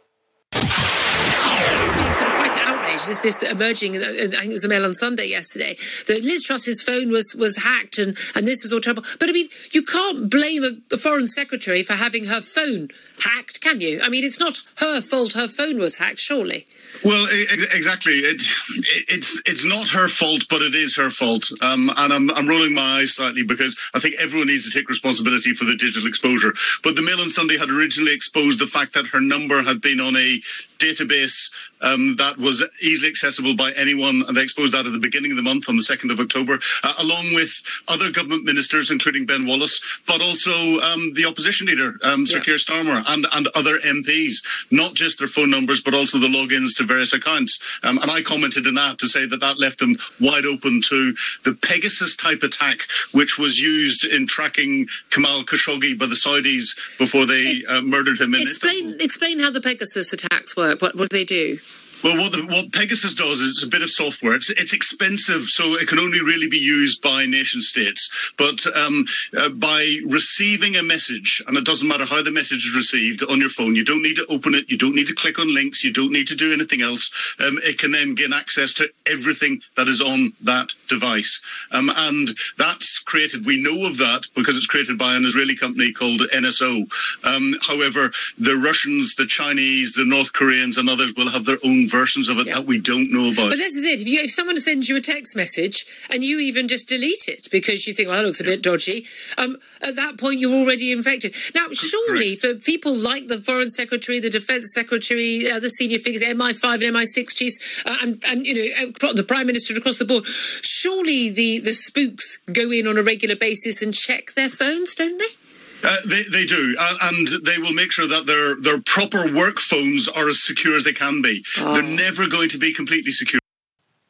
Outrage. 2.94 3.06
This, 3.06 3.18
this 3.18 3.42
emerging, 3.42 3.96
uh, 3.96 4.00
I 4.00 4.26
think 4.28 4.44
it 4.44 4.52
was 4.52 4.62
the 4.62 4.68
Mail 4.68 4.84
on 4.84 4.94
Sunday 4.94 5.26
yesterday, 5.26 5.76
that 6.06 6.22
Liz 6.22 6.44
Truss's 6.44 6.82
phone 6.82 7.10
was, 7.10 7.34
was 7.34 7.56
hacked 7.56 7.98
and, 7.98 8.16
and 8.34 8.46
this 8.46 8.62
was 8.62 8.72
all 8.72 8.80
terrible. 8.80 9.04
But 9.18 9.28
I 9.28 9.32
mean, 9.32 9.48
you 9.72 9.82
can't 9.82 10.30
blame 10.30 10.64
a, 10.64 10.70
the 10.90 10.96
Foreign 10.96 11.26
Secretary 11.26 11.82
for 11.82 11.94
having 11.94 12.26
her 12.26 12.40
phone 12.40 12.88
hacked, 13.22 13.60
can 13.60 13.80
you? 13.80 14.00
I 14.02 14.08
mean, 14.08 14.24
it's 14.24 14.40
not 14.40 14.60
her 14.78 15.00
fault 15.00 15.34
her 15.34 15.48
phone 15.48 15.78
was 15.78 15.96
hacked, 15.96 16.18
surely. 16.18 16.64
Well, 17.04 17.26
exactly. 17.30 18.20
It, 18.20 18.42
it, 18.42 19.04
it's 19.08 19.42
it's 19.46 19.64
not 19.64 19.88
her 19.88 20.08
fault, 20.08 20.44
but 20.48 20.62
it 20.62 20.74
is 20.74 20.96
her 20.96 21.10
fault. 21.10 21.50
Um, 21.60 21.90
and 21.96 22.12
I'm 22.12 22.30
I'm 22.30 22.48
rolling 22.48 22.74
my 22.74 23.00
eyes 23.00 23.14
slightly 23.14 23.42
because 23.42 23.76
I 23.94 23.98
think 23.98 24.14
everyone 24.18 24.48
needs 24.48 24.70
to 24.70 24.78
take 24.78 24.88
responsibility 24.88 25.54
for 25.54 25.64
the 25.64 25.76
digital 25.76 26.08
exposure. 26.08 26.54
But 26.82 26.96
the 26.96 27.02
Mail 27.02 27.20
on 27.20 27.30
Sunday 27.30 27.58
had 27.58 27.70
originally 27.70 28.14
exposed 28.14 28.60
the 28.60 28.66
fact 28.66 28.94
that 28.94 29.06
her 29.08 29.20
number 29.20 29.62
had 29.62 29.80
been 29.80 30.00
on 30.00 30.16
a 30.16 30.40
database 30.84 31.50
um, 31.84 32.16
that 32.16 32.38
was 32.38 32.62
easily 32.82 33.08
accessible 33.08 33.54
by 33.54 33.70
anyone, 33.72 34.24
and 34.26 34.36
they 34.36 34.42
exposed 34.42 34.72
that 34.74 34.86
at 34.86 34.92
the 34.92 34.98
beginning 34.98 35.30
of 35.30 35.36
the 35.36 35.42
month 35.42 35.68
on 35.68 35.76
the 35.76 35.82
2nd 35.82 36.10
of 36.10 36.18
October, 36.18 36.58
uh, 36.82 36.92
along 37.00 37.34
with 37.34 37.62
other 37.88 38.10
government 38.10 38.44
ministers, 38.44 38.90
including 38.90 39.26
Ben 39.26 39.46
Wallace, 39.46 39.80
but 40.06 40.20
also 40.20 40.78
um, 40.78 41.12
the 41.14 41.26
opposition 41.26 41.66
leader, 41.66 41.94
um, 42.02 42.26
Sir 42.26 42.38
yeah. 42.38 42.42
Keir 42.42 42.54
Starmer, 42.56 43.02
and, 43.06 43.26
and 43.32 43.48
other 43.54 43.78
MPs, 43.78 44.44
not 44.70 44.94
just 44.94 45.18
their 45.18 45.28
phone 45.28 45.50
numbers, 45.50 45.80
but 45.80 45.94
also 45.94 46.18
the 46.18 46.26
logins 46.26 46.76
to 46.78 46.84
various 46.84 47.12
accounts. 47.12 47.58
Um, 47.82 47.98
and 47.98 48.10
I 48.10 48.22
commented 48.22 48.66
in 48.66 48.74
that 48.74 48.98
to 48.98 49.08
say 49.08 49.26
that 49.26 49.40
that 49.40 49.58
left 49.58 49.78
them 49.78 49.96
wide 50.20 50.46
open 50.46 50.80
to 50.88 51.14
the 51.44 51.54
Pegasus 51.54 52.16
type 52.16 52.42
attack, 52.42 52.86
which 53.12 53.38
was 53.38 53.58
used 53.58 54.04
in 54.04 54.26
tracking 54.26 54.86
Jamal 55.10 55.44
Khashoggi 55.44 55.98
by 55.98 56.06
the 56.06 56.14
Saudis 56.14 56.98
before 56.98 57.26
they 57.26 57.62
uh, 57.68 57.82
murdered 57.82 58.20
him. 58.20 58.34
In 58.34 58.42
explain, 58.42 58.96
explain 59.00 59.38
how 59.38 59.50
the 59.50 59.60
Pegasus 59.60 60.12
attacks 60.12 60.56
work. 60.56 60.73
What, 60.80 60.96
what 60.96 61.08
do 61.10 61.16
they 61.16 61.24
do? 61.24 61.58
Well, 62.04 62.18
what, 62.18 62.32
the, 62.32 62.44
what, 62.44 62.70
Pegasus 62.70 63.14
does 63.14 63.40
is 63.40 63.52
it's 63.52 63.64
a 63.64 63.66
bit 63.66 63.80
of 63.80 63.88
software. 63.88 64.34
It's, 64.34 64.50
it's, 64.50 64.74
expensive, 64.74 65.44
so 65.44 65.74
it 65.76 65.88
can 65.88 65.98
only 65.98 66.20
really 66.20 66.48
be 66.48 66.58
used 66.58 67.00
by 67.00 67.24
nation 67.24 67.62
states. 67.62 68.10
But 68.36 68.66
um, 68.76 69.06
uh, 69.34 69.48
by 69.48 70.00
receiving 70.06 70.76
a 70.76 70.82
message, 70.82 71.42
and 71.46 71.56
it 71.56 71.64
doesn't 71.64 71.88
matter 71.88 72.04
how 72.04 72.22
the 72.22 72.30
message 72.30 72.66
is 72.66 72.76
received 72.76 73.22
on 73.22 73.40
your 73.40 73.48
phone, 73.48 73.74
you 73.74 73.84
don't 73.84 74.02
need 74.02 74.16
to 74.16 74.26
open 74.26 74.54
it, 74.54 74.70
you 74.70 74.76
don't 74.76 74.94
need 74.94 75.06
to 75.06 75.14
click 75.14 75.38
on 75.38 75.54
links, 75.54 75.82
you 75.82 75.94
don't 75.94 76.12
need 76.12 76.26
to 76.26 76.34
do 76.34 76.52
anything 76.52 76.82
else. 76.82 77.10
Um, 77.40 77.58
it 77.62 77.78
can 77.78 77.92
then 77.92 78.14
gain 78.14 78.34
access 78.34 78.74
to 78.74 78.90
everything 79.10 79.62
that 79.76 79.88
is 79.88 80.02
on 80.02 80.34
that 80.42 80.74
device. 80.88 81.40
Um, 81.72 81.90
and 81.96 82.28
that's 82.58 82.98
created, 82.98 83.46
we 83.46 83.62
know 83.62 83.86
of 83.86 83.96
that 83.98 84.26
because 84.34 84.58
it's 84.58 84.66
created 84.66 84.98
by 84.98 85.14
an 85.16 85.24
Israeli 85.24 85.56
company 85.56 85.92
called 85.92 86.20
NSO. 86.20 86.86
Um, 87.24 87.54
however, 87.62 88.12
the 88.38 88.56
Russians, 88.56 89.14
the 89.14 89.26
Chinese, 89.26 89.94
the 89.94 90.04
North 90.04 90.34
Koreans, 90.34 90.76
and 90.76 90.90
others 90.90 91.14
will 91.16 91.30
have 91.30 91.46
their 91.46 91.58
own 91.64 91.88
versions 91.94 92.28
of 92.28 92.38
it 92.38 92.46
yeah. 92.46 92.54
that 92.54 92.66
we 92.66 92.80
don't 92.80 93.12
know 93.12 93.30
about. 93.30 93.50
But 93.50 93.56
this 93.56 93.76
is 93.76 93.84
it. 93.84 94.00
If, 94.00 94.08
you, 94.08 94.20
if 94.20 94.30
someone 94.30 94.58
sends 94.58 94.88
you 94.88 94.96
a 94.96 95.00
text 95.00 95.36
message 95.36 95.86
and 96.10 96.24
you 96.24 96.40
even 96.40 96.68
just 96.68 96.88
delete 96.88 97.28
it 97.28 97.48
because 97.50 97.86
you 97.86 97.94
think, 97.94 98.08
well, 98.08 98.18
that 98.18 98.26
looks 98.26 98.40
a 98.40 98.44
bit 98.44 98.62
dodgy, 98.62 99.06
um, 99.38 99.58
at 99.80 99.96
that 99.96 100.18
point 100.18 100.40
you're 100.40 100.54
already 100.54 100.92
infected. 100.92 101.34
Now, 101.54 101.66
surely 101.72 102.36
for 102.36 102.54
people 102.54 102.96
like 102.96 103.28
the 103.28 103.38
Foreign 103.38 103.70
Secretary, 103.70 104.20
the 104.20 104.30
Defence 104.30 104.72
Secretary, 104.74 105.50
uh, 105.50 105.60
the 105.60 105.70
senior 105.70 105.98
figures, 105.98 106.22
MI5 106.22 106.86
and 106.86 106.96
MI6 106.96 107.36
chiefs, 107.36 107.82
uh, 107.86 107.96
and, 108.02 108.22
and, 108.26 108.46
you 108.46 108.54
know, 108.54 109.12
the 109.12 109.24
Prime 109.26 109.46
Minister 109.46 109.76
across 109.76 109.98
the 109.98 110.04
board, 110.04 110.24
surely 110.26 111.30
the, 111.30 111.60
the 111.60 111.72
spooks 111.72 112.38
go 112.52 112.70
in 112.70 112.86
on 112.86 112.98
a 112.98 113.02
regular 113.02 113.36
basis 113.36 113.82
and 113.82 113.94
check 113.94 114.32
their 114.32 114.48
phones, 114.48 114.94
don't 114.94 115.18
they? 115.18 115.43
Uh, 115.84 115.96
they, 116.06 116.22
they 116.22 116.44
do, 116.46 116.74
uh, 116.78 116.98
and 117.02 117.28
they 117.44 117.58
will 117.58 117.72
make 117.72 117.92
sure 117.92 118.08
that 118.08 118.26
their 118.26 118.56
their 118.56 118.80
proper 118.80 119.30
work 119.32 119.58
phones 119.58 120.08
are 120.08 120.28
as 120.28 120.42
secure 120.42 120.74
as 120.76 120.84
they 120.84 120.92
can 120.92 121.20
be. 121.20 121.44
Oh. 121.58 121.74
They're 121.74 121.82
never 121.82 122.26
going 122.26 122.48
to 122.50 122.58
be 122.58 122.72
completely 122.72 123.12
secure. 123.12 123.40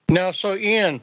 Now, 0.08 0.30
so 0.30 0.54
Ian, 0.54 1.00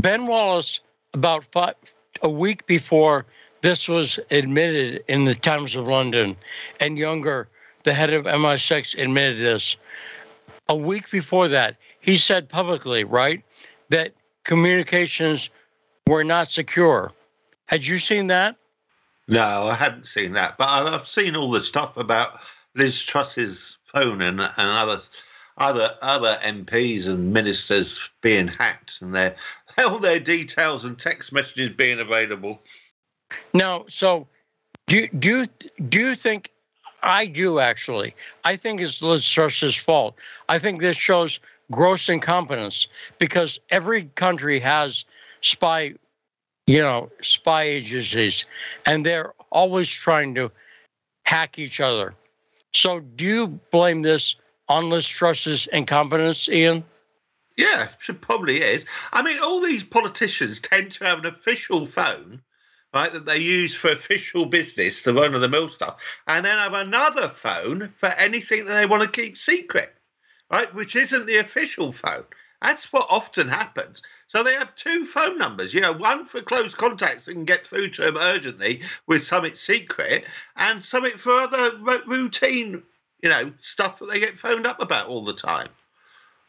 Ben 0.00 0.26
Wallace, 0.26 0.80
about 1.12 1.44
five, 1.50 1.74
a 2.22 2.28
week 2.28 2.66
before 2.66 3.26
this 3.62 3.88
was 3.88 4.20
admitted 4.30 5.02
in 5.08 5.24
the 5.24 5.34
Times 5.34 5.74
of 5.74 5.88
London, 5.88 6.36
and 6.78 6.98
Younger, 6.98 7.48
the 7.82 7.94
head 7.94 8.12
of 8.12 8.26
MI6, 8.26 9.02
admitted 9.02 9.38
this. 9.38 9.76
A 10.68 10.76
week 10.76 11.10
before 11.10 11.48
that, 11.48 11.76
he 12.00 12.18
said 12.18 12.48
publicly, 12.48 13.04
right, 13.04 13.42
that 13.88 14.12
communications 14.44 15.50
were 16.06 16.24
not 16.24 16.52
secure. 16.52 17.12
Had 17.66 17.84
you 17.86 17.98
seen 17.98 18.28
that? 18.28 18.56
No, 19.26 19.66
I 19.66 19.74
hadn't 19.74 20.06
seen 20.06 20.32
that, 20.32 20.58
but 20.58 20.68
I've 20.68 21.08
seen 21.08 21.34
all 21.34 21.50
the 21.50 21.62
stuff 21.62 21.96
about 21.96 22.40
Liz 22.74 23.02
Truss's 23.02 23.78
phone 23.84 24.20
and, 24.20 24.40
and 24.40 24.52
other 24.56 25.00
other 25.56 25.94
other 26.02 26.36
MPs 26.42 27.08
and 27.08 27.32
ministers 27.32 28.10
being 28.20 28.48
hacked 28.48 29.00
and 29.00 29.14
their 29.14 29.36
all 29.78 29.98
their 29.98 30.20
details 30.20 30.84
and 30.84 30.98
text 30.98 31.32
messages 31.32 31.70
being 31.70 32.00
available. 32.00 32.60
No, 33.52 33.86
so 33.88 34.26
do 34.86 35.08
do 35.08 35.46
do 35.88 36.00
you 36.00 36.16
think 36.16 36.50
I 37.02 37.26
do 37.26 37.60
actually? 37.60 38.14
I 38.44 38.56
think 38.56 38.80
it's 38.80 39.00
Liz 39.00 39.28
Truss's 39.28 39.76
fault. 39.76 40.16
I 40.48 40.58
think 40.58 40.80
this 40.80 40.96
shows 40.96 41.38
gross 41.70 42.08
incompetence 42.08 42.88
because 43.18 43.58
every 43.70 44.04
country 44.16 44.60
has 44.60 45.04
spy 45.40 45.94
you 46.66 46.80
know, 46.80 47.10
spy 47.22 47.64
agencies, 47.64 48.44
and 48.86 49.04
they're 49.04 49.34
always 49.50 49.88
trying 49.88 50.34
to 50.36 50.50
hack 51.24 51.58
each 51.58 51.80
other. 51.80 52.14
So, 52.72 53.00
do 53.00 53.24
you 53.24 53.46
blame 53.70 54.02
this 54.02 54.36
on 54.68 54.90
Liz 54.90 55.06
Truss's 55.06 55.66
incompetence, 55.72 56.48
Ian? 56.48 56.84
Yeah, 57.56 57.88
it 58.08 58.20
probably 58.20 58.56
is. 58.56 58.84
I 59.12 59.22
mean, 59.22 59.38
all 59.40 59.60
these 59.60 59.84
politicians 59.84 60.60
tend 60.60 60.92
to 60.92 61.04
have 61.04 61.20
an 61.20 61.26
official 61.26 61.86
phone, 61.86 62.42
right, 62.92 63.12
that 63.12 63.26
they 63.26 63.38
use 63.38 63.74
for 63.74 63.92
official 63.92 64.46
business, 64.46 65.02
the 65.02 65.14
run 65.14 65.34
of 65.34 65.40
the 65.40 65.48
mill 65.48 65.68
stuff, 65.68 66.02
and 66.26 66.44
then 66.44 66.58
have 66.58 66.74
another 66.74 67.28
phone 67.28 67.92
for 67.96 68.08
anything 68.08 68.64
that 68.64 68.74
they 68.74 68.86
want 68.86 69.02
to 69.02 69.20
keep 69.22 69.38
secret, 69.38 69.94
right, 70.50 70.74
which 70.74 70.96
isn't 70.96 71.26
the 71.26 71.38
official 71.38 71.92
phone. 71.92 72.24
That's 72.64 72.90
what 72.94 73.06
often 73.10 73.46
happens. 73.46 74.02
So 74.26 74.42
they 74.42 74.54
have 74.54 74.74
two 74.74 75.04
phone 75.04 75.36
numbers, 75.36 75.74
you 75.74 75.82
know, 75.82 75.92
one 75.92 76.24
for 76.24 76.40
close 76.40 76.74
contacts 76.74 77.26
that 77.26 77.34
can 77.34 77.44
get 77.44 77.66
through 77.66 77.90
to 77.90 78.02
them 78.02 78.16
urgently 78.16 78.80
with 79.06 79.22
something 79.22 79.54
secret, 79.54 80.24
and 80.56 80.82
something 80.82 81.12
for 81.12 81.32
other 81.32 81.76
routine, 82.06 82.82
you 83.20 83.28
know, 83.28 83.52
stuff 83.60 83.98
that 83.98 84.10
they 84.10 84.18
get 84.18 84.38
phoned 84.38 84.66
up 84.66 84.80
about 84.80 85.08
all 85.08 85.22
the 85.22 85.34
time. 85.34 85.68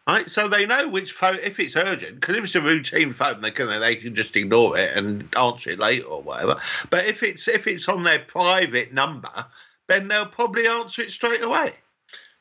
Right, 0.08 0.30
so 0.30 0.48
they 0.48 0.66
know 0.66 0.88
which 0.88 1.12
phone 1.12 1.40
if 1.44 1.60
it's 1.60 1.76
urgent, 1.76 2.22
because 2.22 2.38
if 2.38 2.46
it's 2.46 2.56
a 2.56 2.62
routine 2.62 3.12
phone, 3.12 3.42
they 3.42 3.52
can 3.52 3.68
they 3.82 3.98
can 3.98 4.16
just 4.16 4.38
ignore 4.38 4.78
it 4.78 4.96
and 4.96 5.28
answer 5.36 5.72
it 5.72 5.80
later 5.80 6.06
or 6.06 6.22
whatever. 6.22 6.62
But 6.90 7.08
if 7.08 7.24
it's 7.24 7.50
if 7.50 7.68
it's 7.68 7.90
on 7.90 8.04
their 8.04 8.20
private 8.20 8.94
number, 8.94 9.46
then 9.88 10.08
they'll 10.08 10.28
probably 10.28 10.66
answer 10.66 11.02
it 11.02 11.12
straight 11.12 11.44
away. 11.44 11.74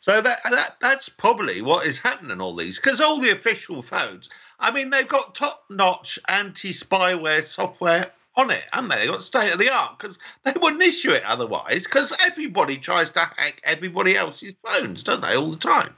So 0.05 0.21
that, 0.21 0.41
that 0.51 0.77
that's 0.81 1.09
probably 1.09 1.63
what 1.63 1.87
is 1.87 1.99
happening 1.99 2.39
all 2.39 2.55
these 2.55 2.79
because 2.79 3.01
all 3.01 3.21
the 3.21 3.31
official 3.31 3.81
phones, 3.81 4.29
I 4.61 4.71
mean, 4.71 4.91
they've 4.91 5.09
got 5.09 5.35
top-notch 5.35 6.19
anti-spyware 6.29 7.43
software 7.43 8.05
on 8.37 8.51
it, 8.51 8.63
haven't 8.71 8.91
they? 8.91 8.97
They've 8.97 9.11
got 9.11 9.23
state 9.23 9.55
of 9.55 9.59
the 9.59 9.73
art 9.73 9.99
because 9.99 10.19
they 10.43 10.53
wouldn't 10.61 10.83
issue 10.83 11.11
it 11.11 11.23
otherwise 11.25 11.85
because 11.85 12.15
everybody 12.21 12.77
tries 12.77 13.09
to 13.13 13.21
hack 13.21 13.63
everybody 13.65 14.15
else's 14.15 14.53
phones, 14.59 15.05
don't 15.05 15.23
they, 15.23 15.37
all 15.37 15.51
the 15.51 15.57
time? 15.57 15.97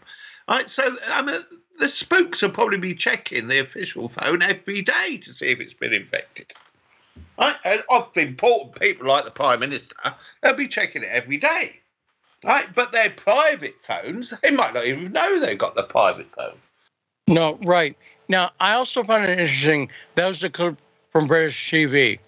Right, 0.48 0.70
so 0.70 0.84
I 1.10 1.22
mean, 1.22 1.40
the 1.80 1.88
spooks 1.88 2.42
will 2.42 2.50
probably 2.50 2.78
be 2.78 2.94
checking 2.94 3.48
the 3.48 3.58
official 3.58 4.06
phone 4.06 4.40
every 4.40 4.82
day 4.82 5.18
to 5.20 5.34
see 5.34 5.46
if 5.46 5.58
it's 5.58 5.74
been 5.74 5.92
infected. 5.92 6.52
Right, 7.40 7.56
and 7.64 7.82
of 7.90 8.16
important 8.16 8.78
people 8.78 9.08
like 9.08 9.24
the 9.24 9.32
Prime 9.32 9.58
Minister, 9.58 9.96
they'll 10.42 10.54
be 10.54 10.68
checking 10.68 11.02
it 11.02 11.08
every 11.10 11.38
day. 11.38 11.80
Right, 12.44 12.66
but 12.74 12.92
their 12.92 13.10
private 13.10 13.76
phones, 13.80 14.32
they 14.42 14.50
might 14.50 14.74
not 14.74 14.86
even 14.86 15.12
know 15.12 15.40
they've 15.40 15.58
got 15.58 15.74
the 15.74 15.82
private 15.82 16.30
phone. 16.30 16.54
No, 17.26 17.58
right. 17.64 17.96
Now, 18.28 18.52
I 18.60 18.74
also 18.74 19.02
find 19.02 19.24
it 19.24 19.38
interesting. 19.38 19.90
That 20.14 20.26
was 20.26 20.44
a 20.44 20.50
clip 20.50 20.78
from 21.10 21.26
British 21.26 21.70
TV 21.70 22.18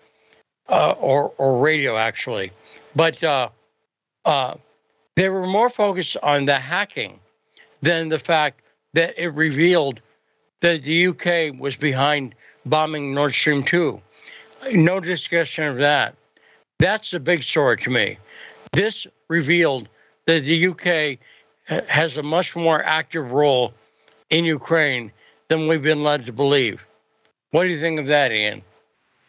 uh, 0.68 0.92
or, 0.92 1.32
or 1.38 1.60
radio, 1.60 1.96
actually. 1.96 2.52
But 2.96 3.22
uh, 3.22 3.50
uh, 4.24 4.54
they 5.14 5.28
were 5.28 5.46
more 5.46 5.70
focused 5.70 6.16
on 6.22 6.46
the 6.46 6.58
hacking 6.58 7.20
than 7.82 8.08
the 8.08 8.18
fact 8.18 8.62
that 8.94 9.14
it 9.22 9.28
revealed 9.28 10.00
that 10.60 10.82
the 10.82 11.06
UK 11.08 11.58
was 11.60 11.76
behind 11.76 12.34
bombing 12.66 13.14
Nord 13.14 13.32
Stream 13.32 13.62
2. 13.62 14.00
No 14.72 14.98
discussion 14.98 15.64
of 15.64 15.76
that. 15.76 16.14
That's 16.78 17.10
the 17.10 17.20
big 17.20 17.42
story 17.42 17.76
to 17.78 17.90
me. 17.90 18.18
This 18.72 19.06
revealed 19.28 19.88
that 20.28 20.44
the 20.44 20.66
UK 20.66 21.18
has 21.88 22.18
a 22.18 22.22
much 22.22 22.54
more 22.54 22.84
active 22.84 23.32
role 23.32 23.72
in 24.28 24.44
Ukraine 24.44 25.10
than 25.48 25.66
we've 25.66 25.82
been 25.82 26.02
led 26.02 26.26
to 26.26 26.32
believe. 26.34 26.86
What 27.50 27.62
do 27.62 27.70
you 27.70 27.80
think 27.80 27.98
of 27.98 28.06
that, 28.08 28.30
Ian? 28.30 28.62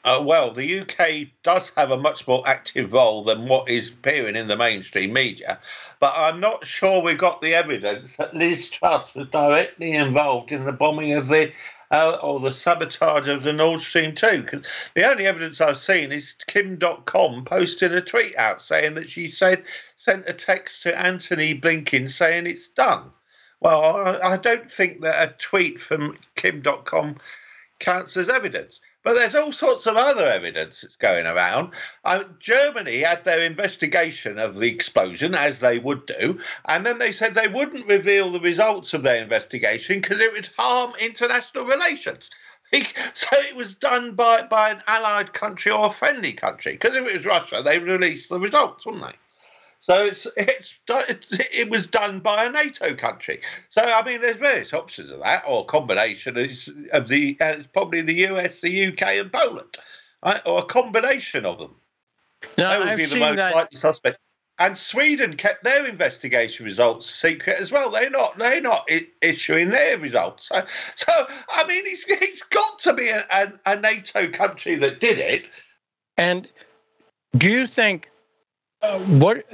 Uh, 0.05 0.21
well, 0.23 0.51
the 0.51 0.79
UK 0.79 1.27
does 1.43 1.71
have 1.71 1.91
a 1.91 1.97
much 1.97 2.25
more 2.25 2.41
active 2.47 2.93
role 2.93 3.23
than 3.25 3.47
what 3.47 3.69
is 3.69 3.89
appearing 3.89 4.37
in 4.37 4.47
the 4.47 4.55
mainstream 4.55 5.11
media, 5.11 5.59
but 5.99 6.13
I'm 6.15 6.39
not 6.39 6.65
sure 6.65 7.01
we 7.01 7.15
got 7.15 7.41
the 7.41 7.53
evidence 7.53 8.15
that 8.15 8.33
Liz 8.33 8.69
Truss 8.69 9.13
was 9.13 9.27
directly 9.27 9.91
involved 9.91 10.53
in 10.53 10.63
the 10.63 10.71
bombing 10.71 11.13
of 11.13 11.27
the 11.27 11.51
uh, 11.91 12.17
or 12.21 12.39
the 12.39 12.51
sabotage 12.51 13.27
of 13.27 13.43
the 13.43 13.51
Nord 13.51 13.79
Stream 13.81 14.15
2. 14.15 14.43
Cause 14.43 14.65
the 14.93 15.09
only 15.09 15.25
evidence 15.25 15.59
I've 15.59 15.77
seen 15.77 16.11
is 16.11 16.35
Kim 16.47 16.77
Dotcom 16.77 17.45
posted 17.45 17.93
a 17.93 18.01
tweet 18.01 18.37
out 18.37 18.61
saying 18.61 18.93
that 18.93 19.09
she 19.09 19.27
said 19.27 19.63
sent 19.97 20.29
a 20.29 20.33
text 20.33 20.83
to 20.83 20.97
Antony 20.97 21.59
Blinken 21.59 22.09
saying 22.09 22.47
it's 22.47 22.67
done. 22.67 23.11
Well, 23.59 24.19
I 24.23 24.37
don't 24.37 24.71
think 24.71 25.01
that 25.01 25.29
a 25.29 25.33
tweet 25.33 25.81
from 25.81 26.15
Kim 26.35 26.61
Dotcom 26.61 27.17
counts 27.79 28.15
as 28.15 28.29
evidence. 28.29 28.79
But 29.01 29.15
there's 29.15 29.35
all 29.35 29.53
sorts 29.53 29.87
of 29.87 29.95
other 29.95 30.25
evidence 30.25 30.81
that's 30.81 30.97
going 30.97 31.25
around. 31.25 31.71
Uh, 32.03 32.25
Germany 32.39 32.99
had 32.99 33.23
their 33.23 33.41
investigation 33.41 34.37
of 34.37 34.55
the 34.55 34.69
explosion, 34.69 35.33
as 35.35 35.61
they 35.61 35.79
would 35.79 36.05
do, 36.05 36.41
and 36.65 36.85
then 36.85 36.99
they 36.99 37.13
said 37.13 37.33
they 37.33 37.47
wouldn't 37.47 37.87
reveal 37.87 38.29
the 38.29 38.41
results 38.41 38.93
of 38.93 39.03
their 39.03 39.21
investigation 39.21 40.01
because 40.01 40.19
it 40.19 40.33
would 40.33 40.49
harm 40.57 40.93
international 40.99 41.65
relations. 41.65 42.29
So 43.15 43.27
it 43.31 43.55
was 43.55 43.73
done 43.73 44.13
by, 44.13 44.43
by 44.43 44.69
an 44.69 44.83
allied 44.85 45.33
country 45.33 45.71
or 45.71 45.87
a 45.87 45.89
friendly 45.89 46.33
country. 46.33 46.73
Because 46.73 46.95
if 46.95 47.07
it 47.07 47.15
was 47.15 47.25
Russia, 47.25 47.63
they 47.63 47.79
would 47.79 47.87
release 47.87 48.27
the 48.27 48.39
results, 48.39 48.85
wouldn't 48.85 49.03
they? 49.03 49.17
So 49.81 50.03
it's, 50.03 50.27
it's 50.35 50.79
it 50.87 51.69
was 51.69 51.87
done 51.87 52.19
by 52.19 52.45
a 52.45 52.51
NATO 52.51 52.93
country. 52.95 53.41
So 53.69 53.81
I 53.81 54.03
mean, 54.05 54.21
there's 54.21 54.35
various 54.35 54.73
options 54.73 55.11
of 55.11 55.19
that, 55.21 55.43
or 55.47 55.61
a 55.61 55.65
combination 55.65 56.37
of 56.91 57.07
the 57.07 57.37
uh, 57.39 57.63
probably 57.73 58.01
the 58.01 58.27
US, 58.27 58.61
the 58.61 58.87
UK, 58.87 59.01
and 59.13 59.31
Poland, 59.31 59.77
right? 60.25 60.41
or 60.45 60.59
a 60.59 60.65
combination 60.65 61.45
of 61.45 61.57
them. 61.59 61.75
Now, 62.57 62.69
that 62.69 62.79
would 62.79 62.87
I've 62.89 62.97
be 62.97 63.05
the 63.05 63.19
most 63.19 63.37
that- 63.37 63.55
likely 63.55 63.77
suspect. 63.77 64.19
And 64.61 64.77
Sweden 64.77 65.37
kept 65.37 65.63
their 65.63 65.85
investigation 65.87 66.65
results 66.65 67.09
secret 67.09 67.61
as 67.61 67.71
well. 67.71 67.91
They're 67.91 68.09
not 68.09 68.37
they're 68.37 68.59
not 68.59 68.83
I- 68.89 69.07
issuing 69.21 69.69
their 69.69 69.97
results. 69.97 70.47
So, 70.47 70.61
so 70.95 71.11
I 71.47 71.65
mean, 71.65 71.83
it's, 71.85 72.03
it's 72.09 72.43
got 72.43 72.79
to 72.79 72.93
be 72.93 73.07
a, 73.07 73.25
a, 73.31 73.53
a 73.65 73.79
NATO 73.79 74.29
country 74.29 74.75
that 74.75 74.99
did 74.99 75.17
it. 75.19 75.45
And 76.17 76.49
do 77.37 77.49
you 77.49 77.67
think 77.67 78.08
what? 78.81 79.45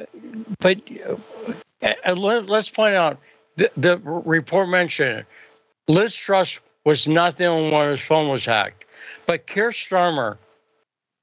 But 0.59 0.81
uh, 1.07 1.87
uh, 2.05 2.13
let, 2.15 2.49
us 2.49 2.69
point 2.69 2.95
out 2.95 3.19
the, 3.55 3.71
the 3.77 3.97
report 3.97 4.69
mentioned 4.69 5.25
Liz 5.87 6.15
Truss 6.15 6.59
was 6.83 7.07
not 7.07 7.37
the 7.37 7.45
only 7.45 7.71
one 7.71 7.89
whose 7.89 8.01
phone 8.01 8.29
was 8.29 8.45
hacked, 8.45 8.85
but 9.25 9.47
Keir 9.47 9.71
Starmer 9.71 10.37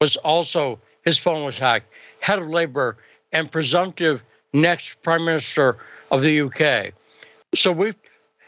was 0.00 0.16
also 0.16 0.78
his 1.04 1.18
phone 1.18 1.44
was 1.44 1.58
hacked. 1.58 1.86
Head 2.20 2.38
of 2.38 2.48
Labour 2.48 2.96
and 3.32 3.50
presumptive 3.50 4.22
next 4.52 5.02
Prime 5.02 5.24
Minister 5.24 5.78
of 6.10 6.22
the 6.22 6.42
UK. 6.42 6.92
So 7.54 7.72
we've 7.72 7.96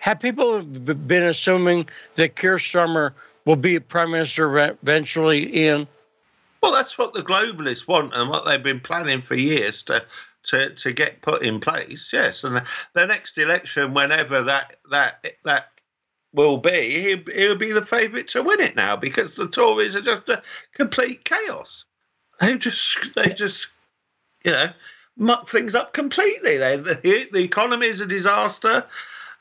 have 0.01 0.21
people 0.21 0.63
been 0.63 1.23
assuming 1.23 1.89
that 2.17 2.37
Keir 2.37 2.57
Starmer 2.57 3.13
will 3.47 3.57
be 3.57 3.81
Prime 3.81 4.11
Minister 4.11 4.59
eventually, 4.59 5.57
Ian. 5.57 5.87
Well, 6.65 6.73
that's 6.73 6.97
what 6.97 7.13
the 7.13 7.21
globalists 7.21 7.87
want 7.87 8.15
and 8.15 8.31
what 8.31 8.47
they've 8.47 8.63
been 8.63 8.81
planning 8.81 9.21
for 9.21 9.35
years 9.35 9.83
to 9.83 10.03
to, 10.45 10.71
to 10.71 10.93
get 10.95 11.21
put 11.21 11.43
in 11.43 11.61
place. 11.61 12.09
Yes, 12.11 12.43
and 12.43 12.57
the, 12.57 12.67
the 12.95 13.07
next 13.07 13.37
election, 13.37 13.93
whenever 13.93 14.41
that 14.45 14.77
that 14.91 15.27
that 15.45 15.69
will 16.33 16.57
be, 16.57 17.03
he'll, 17.03 17.23
he'll 17.35 17.57
be 17.57 17.71
the 17.71 17.85
favourite 17.85 18.29
to 18.29 18.43
win 18.43 18.63
it 18.63 18.77
now 18.77 18.97
because 18.97 19.35
the 19.35 19.47
Tories 19.47 19.95
are 19.95 20.01
just 20.01 20.27
a 20.31 20.43
complete 20.73 21.27
chaos. 21.27 21.85
They 22.41 22.57
just 22.57 23.15
they 23.15 23.35
just 23.35 23.69
you 24.43 24.53
know 24.53 24.71
muck 25.19 25.51
things 25.51 25.75
up 25.75 25.93
completely. 25.93 26.57
They, 26.57 26.77
the 26.77 27.29
the 27.31 27.45
economy 27.45 27.89
is 27.89 28.01
a 28.01 28.07
disaster. 28.07 28.87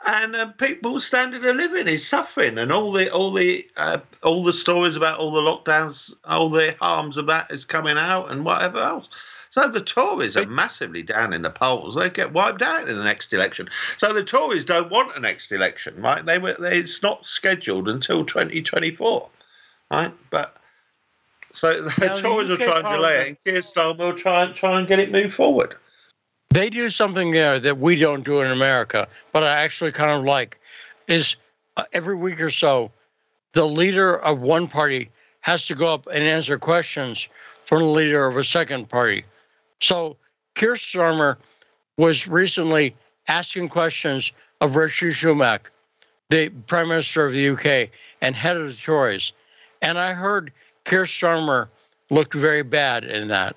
And 0.05 0.35
uh, 0.35 0.47
people's 0.47 1.05
standard 1.05 1.45
of 1.45 1.55
living 1.55 1.87
is 1.87 2.05
suffering, 2.05 2.57
and 2.57 2.71
all 2.71 2.91
the 2.91 3.09
all 3.11 3.31
the 3.31 3.65
uh, 3.77 3.99
all 4.21 4.43
the 4.43 4.51
stories 4.51 4.95
about 4.97 5.19
all 5.19 5.31
the 5.31 5.39
lockdowns, 5.39 6.13
all 6.25 6.49
the 6.49 6.75
harms 6.81 7.15
of 7.15 7.27
that 7.27 7.51
is 7.51 7.63
coming 7.63 7.97
out, 7.97 8.29
and 8.29 8.43
whatever 8.43 8.79
else. 8.79 9.07
So 9.53 9.67
the 9.67 9.81
Tories 9.81 10.35
are 10.35 10.47
massively 10.47 11.03
down 11.03 11.31
in 11.31 11.43
the 11.43 11.51
polls. 11.51 11.93
They 11.93 12.09
get 12.09 12.33
wiped 12.33 12.63
out 12.63 12.89
in 12.89 12.97
the 12.97 13.03
next 13.03 13.31
election. 13.33 13.69
So 13.97 14.11
the 14.11 14.23
Tories 14.23 14.65
don't 14.65 14.89
want 14.89 15.15
a 15.15 15.19
next 15.19 15.51
election, 15.51 16.01
right? 16.01 16.25
They 16.25 16.39
were 16.39 16.55
they, 16.55 16.79
it's 16.79 17.03
not 17.03 17.27
scheduled 17.27 17.87
until 17.87 18.25
2024, 18.25 19.29
right? 19.91 20.11
But 20.31 20.57
so 21.51 21.71
the 21.81 22.07
Now, 22.07 22.15
the 22.15 22.21
Tories 22.23 22.49
will 22.49 22.57
try 22.57 22.79
and 22.79 22.89
delay 22.89 23.19
it, 23.19 23.27
and 23.27 23.43
Keir 23.45 23.61
Starmer 23.61 23.99
will 23.99 24.17
try 24.17 24.43
and 24.45 24.55
try 24.55 24.79
and 24.79 24.87
get 24.87 24.97
it 24.97 25.11
moved 25.11 25.35
forward. 25.35 25.75
They 26.53 26.69
do 26.69 26.87
something 26.91 27.31
there 27.31 27.59
that 27.59 27.79
we 27.79 27.95
don't 27.95 28.23
do 28.23 28.41
in 28.41 28.51
America, 28.51 29.07
but 29.31 29.43
I 29.43 29.63
actually 29.63 29.91
kind 29.91 30.11
of 30.11 30.23
like 30.23 30.59
is 31.07 31.35
uh, 31.77 31.85
every 31.93 32.15
week 32.15 32.39
or 32.39 32.51
so, 32.51 32.91
the 33.53 33.65
leader 33.65 34.19
of 34.19 34.39
one 34.39 34.67
party 34.67 35.09
has 35.39 35.65
to 35.65 35.73
go 35.73 35.91
up 35.91 36.05
and 36.05 36.23
answer 36.23 36.59
questions 36.59 37.27
from 37.65 37.79
the 37.79 37.87
leader 37.87 38.27
of 38.27 38.37
a 38.37 38.43
second 38.43 38.87
party. 38.87 39.25
So 39.81 40.15
Keir 40.53 40.75
Starmer 40.75 41.37
was 41.97 42.27
recently 42.27 42.95
asking 43.27 43.69
questions 43.69 44.31
of 44.61 44.75
Rishi 44.75 45.09
Sunak, 45.09 45.71
the 46.29 46.49
Prime 46.67 46.89
Minister 46.89 47.25
of 47.25 47.33
the 47.33 47.49
UK 47.49 47.89
and 48.21 48.35
head 48.35 48.57
of 48.57 48.67
the 48.67 48.75
Tories. 48.75 49.31
And 49.81 49.97
I 49.97 50.13
heard 50.13 50.53
Keir 50.85 51.05
Starmer 51.05 51.69
looked 52.11 52.35
very 52.35 52.61
bad 52.61 53.05
in 53.05 53.29
that. 53.29 53.55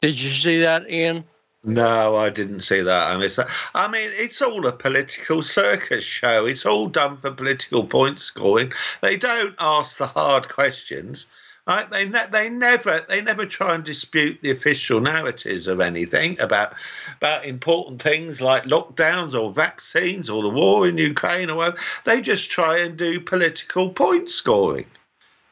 Did 0.00 0.18
you 0.18 0.30
see 0.30 0.60
that, 0.60 0.90
Ian? 0.90 1.24
No, 1.66 2.14
I 2.14 2.28
didn't 2.28 2.60
see 2.60 2.82
that. 2.82 3.10
I 3.10 3.16
that. 3.16 3.48
I 3.74 3.88
mean, 3.88 4.10
it's 4.12 4.42
all 4.42 4.66
a 4.66 4.72
political 4.72 5.42
circus 5.42 6.04
show. 6.04 6.44
It's 6.44 6.66
all 6.66 6.88
done 6.88 7.16
for 7.16 7.30
political 7.30 7.84
point 7.86 8.20
scoring. 8.20 8.74
They 9.00 9.16
don't 9.16 9.54
ask 9.58 9.96
the 9.96 10.06
hard 10.06 10.50
questions. 10.50 11.24
Right? 11.66 11.90
They 11.90 12.06
ne- 12.06 12.26
they 12.30 12.50
never 12.50 13.00
they 13.08 13.22
never 13.22 13.46
try 13.46 13.74
and 13.74 13.82
dispute 13.82 14.42
the 14.42 14.50
official 14.50 15.00
narratives 15.00 15.66
of 15.66 15.80
anything 15.80 16.38
about 16.38 16.74
about 17.16 17.46
important 17.46 18.02
things 18.02 18.42
like 18.42 18.64
lockdowns 18.64 19.32
or 19.32 19.50
vaccines 19.50 20.28
or 20.28 20.42
the 20.42 20.50
war 20.50 20.86
in 20.86 20.98
Ukraine 20.98 21.48
or 21.48 21.56
whatever. 21.56 21.78
They 22.04 22.20
just 22.20 22.50
try 22.50 22.80
and 22.80 22.98
do 22.98 23.18
political 23.22 23.88
point 23.88 24.28
scoring. 24.28 24.84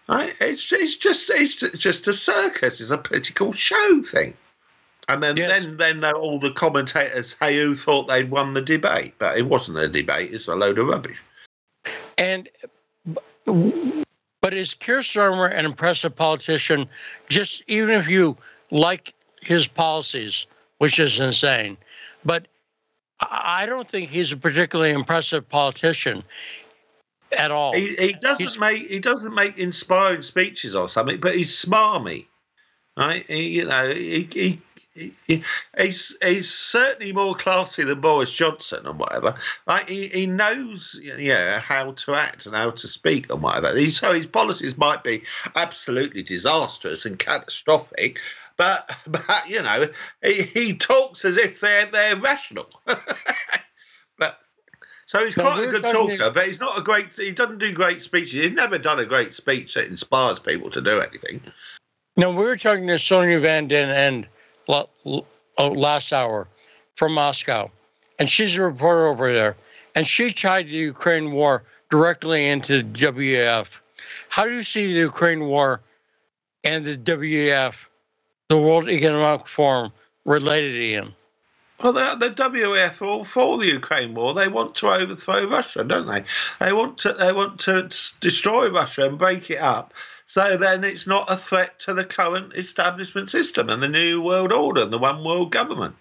Right? 0.07 0.35
It's 0.43 0.71
it's 0.73 0.97
just 0.97 1.31
it's 1.31 1.55
just 1.55 2.07
a 2.07 2.13
circus. 2.13 2.83
It's 2.83 2.91
a 2.91 2.99
political 2.99 3.53
show 3.55 4.03
thing. 4.03 4.35
And 5.09 5.23
then, 5.23 5.35
then, 5.35 5.77
then 5.77 6.05
uh, 6.05 6.13
all 6.13 6.39
the 6.39 6.53
commentators, 6.53 7.35
hey, 7.39 7.57
who 7.57 7.75
thought 7.75 8.07
they'd 8.07 8.31
won 8.31 8.55
the 8.55 8.63
debate? 8.63 9.15
But 9.19 9.37
it 9.37 9.47
wasn't 9.47 9.79
a 9.79 9.89
debate; 9.89 10.33
it's 10.33 10.47
a 10.47 10.55
load 10.55 10.79
of 10.79 10.87
rubbish. 10.87 11.21
And 12.17 12.49
but 14.41 14.55
is 14.55 14.75
Keir 14.75 15.01
Starmer 15.01 15.53
an 15.53 15.65
impressive 15.65 16.15
politician? 16.15 16.89
Just 17.29 17.63
even 17.67 17.99
if 17.99 18.09
you 18.09 18.37
like 18.71 19.15
his 19.41 19.67
policies, 19.67 20.47
which 20.79 20.99
is 20.99 21.19
insane, 21.19 21.77
but 22.25 22.47
I 23.21 23.67
don't 23.67 23.89
think 23.89 24.11
he's 24.11 24.33
a 24.33 24.37
particularly 24.37 24.93
impressive 24.93 25.49
politician 25.49 26.25
at 27.37 27.51
all. 27.51 27.73
He, 27.73 27.95
he 27.95 28.15
doesn't 28.21 28.61
make 28.61 28.89
he 28.89 29.01
doesn't 29.01 29.35
make 29.35 29.59
inspiring 29.59 30.23
speeches 30.23 30.75
or 30.75 30.89
something, 30.89 31.21
but 31.21 31.35
he's 31.35 31.53
smarmy, 31.53 32.27
right? 32.97 33.25
He, 33.27 33.49
you 33.49 33.67
know, 33.67 33.93
he 33.93 34.29
he, 34.33 34.63
he's 34.95 36.17
he's 36.23 36.51
certainly 36.53 37.13
more 37.13 37.35
classy 37.35 37.85
than 37.85 38.01
Boris 38.01 38.33
Johnson 38.33 38.87
and 38.87 38.99
whatever. 38.99 39.35
Like 39.67 39.89
he, 39.89 40.09
he 40.09 40.27
knows 40.27 40.99
yeah 41.03 41.61
how 41.61 41.93
to 41.93 42.15
act 42.15 42.47
and 42.47 42.55
how 42.55 42.71
to 42.71 42.89
speak 42.89 43.31
and 43.31 43.43
whatever. 43.43 43.75
He, 43.77 43.91
so 43.91 44.13
his 44.13 44.27
policies 44.27 44.77
might 44.77 45.03
be 45.03 45.23
absolutely 45.57 46.23
disastrous 46.23 47.07
and 47.07 47.19
catastrophic, 47.19 48.19
but 48.57 48.91
but 49.07 49.45
you 49.49 49.63
know 49.63 49.87
he, 50.23 50.43
he 50.43 50.77
talks 50.77 51.25
as 51.25 51.37
if 51.37 51.61
they're 51.61 51.87
they're 51.87 52.17
rational. 52.17 52.69
but 54.19 54.39
so 55.07 55.25
he's 55.25 55.35
quite 55.35 55.65
a 55.67 55.71
good 55.71 55.83
talker, 55.83 56.31
but 56.31 56.47
he's 56.47 56.61
not 56.61 56.79
a 56.79 56.83
great. 56.83 57.15
He 57.15 57.33
doesn't 57.33 57.59
do 57.59 57.73
great 57.73 58.03
speeches. 58.03 58.45
He's 58.45 58.53
never 58.53 58.77
done 58.77 58.99
a 58.99 59.07
great 59.07 59.35
speech 59.35 59.75
that 59.75 59.87
inspires 59.87 60.39
people 60.39 60.71
to 60.71 60.83
do 60.83 61.01
anything. 61.01 61.41
No, 62.15 62.29
we 62.29 62.45
were 62.45 62.59
talking 62.59 62.89
to 62.89 62.97
Sonja 62.97 63.41
Van 63.41 63.69
Den 63.69 63.89
Ende 63.89 64.27
la- 64.27 64.27
l- 64.27 64.27
uh, 64.27 64.42
Oh, 64.69 65.25
last 65.59 66.13
hour 66.13 66.49
from 66.97 67.15
Moscow, 67.15 67.71
and 68.19 68.29
she's 68.29 68.57
a 68.57 68.63
reporter 68.63 69.07
over 69.07 69.33
there, 69.33 69.57
and 69.95 70.07
she 70.07 70.33
tied 70.33 70.67
the 70.67 70.77
Ukraine 70.77 71.33
war 71.33 71.65
directly 71.91 72.49
into 72.49 72.83
WEF. 72.83 73.81
How 74.29 74.45
do 74.45 74.53
you 74.53 74.63
see 74.63 74.87
the 74.87 75.01
Ukraine 75.01 75.45
war 75.45 75.81
and 76.65 76.85
the 76.85 76.97
WEF, 76.97 77.87
the 78.49 78.57
World 78.57 78.89
Economic 78.89 79.47
Forum, 79.47 79.93
related, 80.25 80.73
to 80.73 80.83
Ian? 80.83 81.15
Well, 81.83 81.93
the, 81.93 82.17
the 82.17 82.31
WEF 82.31 83.03
are 83.03 83.25
for 83.25 83.59
the 83.59 83.67
Ukraine 83.67 84.15
war. 84.15 84.35
They 84.35 84.49
want 84.49 84.77
to 84.77 84.89
overthrow 84.89 85.49
Russia, 85.49 85.83
don't 85.83 86.07
they? 86.07 86.23
They 86.61 86.73
want 86.73 86.99
to 86.99 87.13
they 87.13 87.33
want 87.33 87.59
to 87.61 87.91
destroy 88.21 88.71
Russia 88.71 89.07
and 89.07 89.19
break 89.19 89.51
it 89.51 89.59
up. 89.59 89.93
So 90.33 90.57
then 90.57 90.83
it's 90.83 91.07
not 91.07 91.31
a 91.31 91.37
threat 91.37 91.79
to 91.81 91.93
the 91.93 92.07
current 92.07 92.55
establishment 92.55 93.29
system 93.29 93.69
and 93.69 93.83
the 93.83 93.89
new 93.89 94.23
world 94.23 94.51
order 94.51 94.81
and 94.81 94.91
the 94.91 94.97
one 94.97 95.23
world 95.23 95.53
government. 95.53 95.95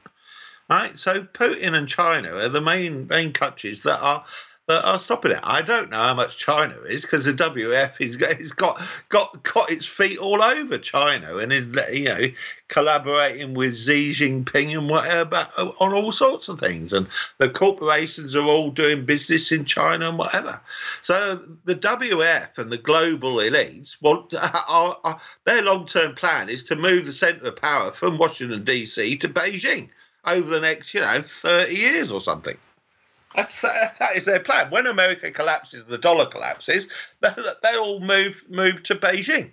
Right? 0.70 0.98
So 0.98 1.24
Putin 1.24 1.74
and 1.74 1.86
China 1.86 2.36
are 2.36 2.48
the 2.48 2.62
main 2.62 3.08
main 3.08 3.34
countries 3.34 3.84
that 3.84 3.99
are 3.99 4.24
that 4.72 4.85
are 4.85 4.98
stopping 4.98 5.34
it. 5.34 5.39
I 5.43 5.61
don't 5.61 5.89
know 5.89 5.98
how 5.98 6.14
much 6.14 6.38
China 6.38 6.76
is 6.88 7.02
because 7.02 7.26
the 7.26 7.34
WEF 7.34 7.99
is 7.99 8.15
got 8.53 8.81
got 9.10 9.43
got 9.43 9.69
its 9.69 9.85
feet 9.85 10.18
all 10.18 10.41
over 10.41 10.77
China 10.77 11.38
and 11.38 11.52
is 11.52 11.65
you 11.91 12.06
know 12.06 12.22
collaborating 12.69 13.53
with 13.53 13.77
Xi 13.77 14.14
Jinping 14.14 14.77
and 14.77 14.89
whatever 14.89 15.45
on 15.57 15.93
all 15.93 16.11
sorts 16.11 16.48
of 16.48 16.60
things. 16.60 16.93
And 16.93 17.07
the 17.38 17.49
corporations 17.49 18.34
are 18.35 18.45
all 18.45 18.72
doing 18.72 19.06
business 19.06 19.52
in 19.52 19.65
China 19.65 20.10
and 20.10 20.18
whatever. 20.18 20.53
So 21.02 21.41
the 21.65 21.76
WEF 21.76 22.57
and 22.57 22.72
the 22.72 22.77
global 22.77 23.35
elites 23.35 24.02
want 24.02 24.34
are, 24.69 24.98
are, 25.03 25.19
their 25.43 25.61
long 25.61 25.85
term 25.85 26.15
plan 26.15 26.48
is 26.48 26.64
to 26.64 26.76
move 26.77 27.06
the 27.06 27.14
centre 27.14 27.48
of 27.48 27.57
power 27.57 27.91
from 27.91 28.18
Washington 28.18 28.64
DC 28.64 29.19
to 29.19 29.27
Beijing 29.27 29.89
over 30.26 30.49
the 30.49 30.61
next 30.61 30.93
you 30.93 31.02
know 31.02 31.22
thirty 31.22 31.76
years 31.76 32.11
or 32.11 32.22
something. 32.22 32.57
That's, 33.36 33.62
that 33.62 34.16
is 34.16 34.26
their 34.26 34.40
plan. 34.40 34.70
When 34.70 34.88
America 34.88 35.32
collapses, 35.32 35.86
the 35.86 35.98
dollar 35.98 36.26
collapses, 36.26 36.88
they'll 37.22 37.80
all 37.80 37.99
move 37.99 38.44
move 38.49 38.84
to 38.84 38.95
Beijing. 38.95 39.52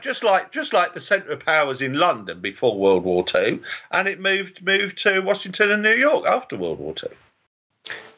Just 0.00 0.24
like 0.24 0.50
just 0.52 0.72
like 0.72 0.94
the 0.94 1.00
centre 1.00 1.30
of 1.30 1.44
power 1.44 1.66
was 1.66 1.82
in 1.82 1.92
London 1.92 2.40
before 2.40 2.76
World 2.76 3.04
War 3.04 3.24
Two, 3.24 3.62
and 3.92 4.08
it 4.08 4.18
moved 4.18 4.64
moved 4.64 4.98
to 5.02 5.20
Washington 5.20 5.70
and 5.70 5.82
New 5.82 5.94
York 5.94 6.26
after 6.26 6.56
World 6.56 6.78
War 6.78 6.94
Two. 6.94 7.08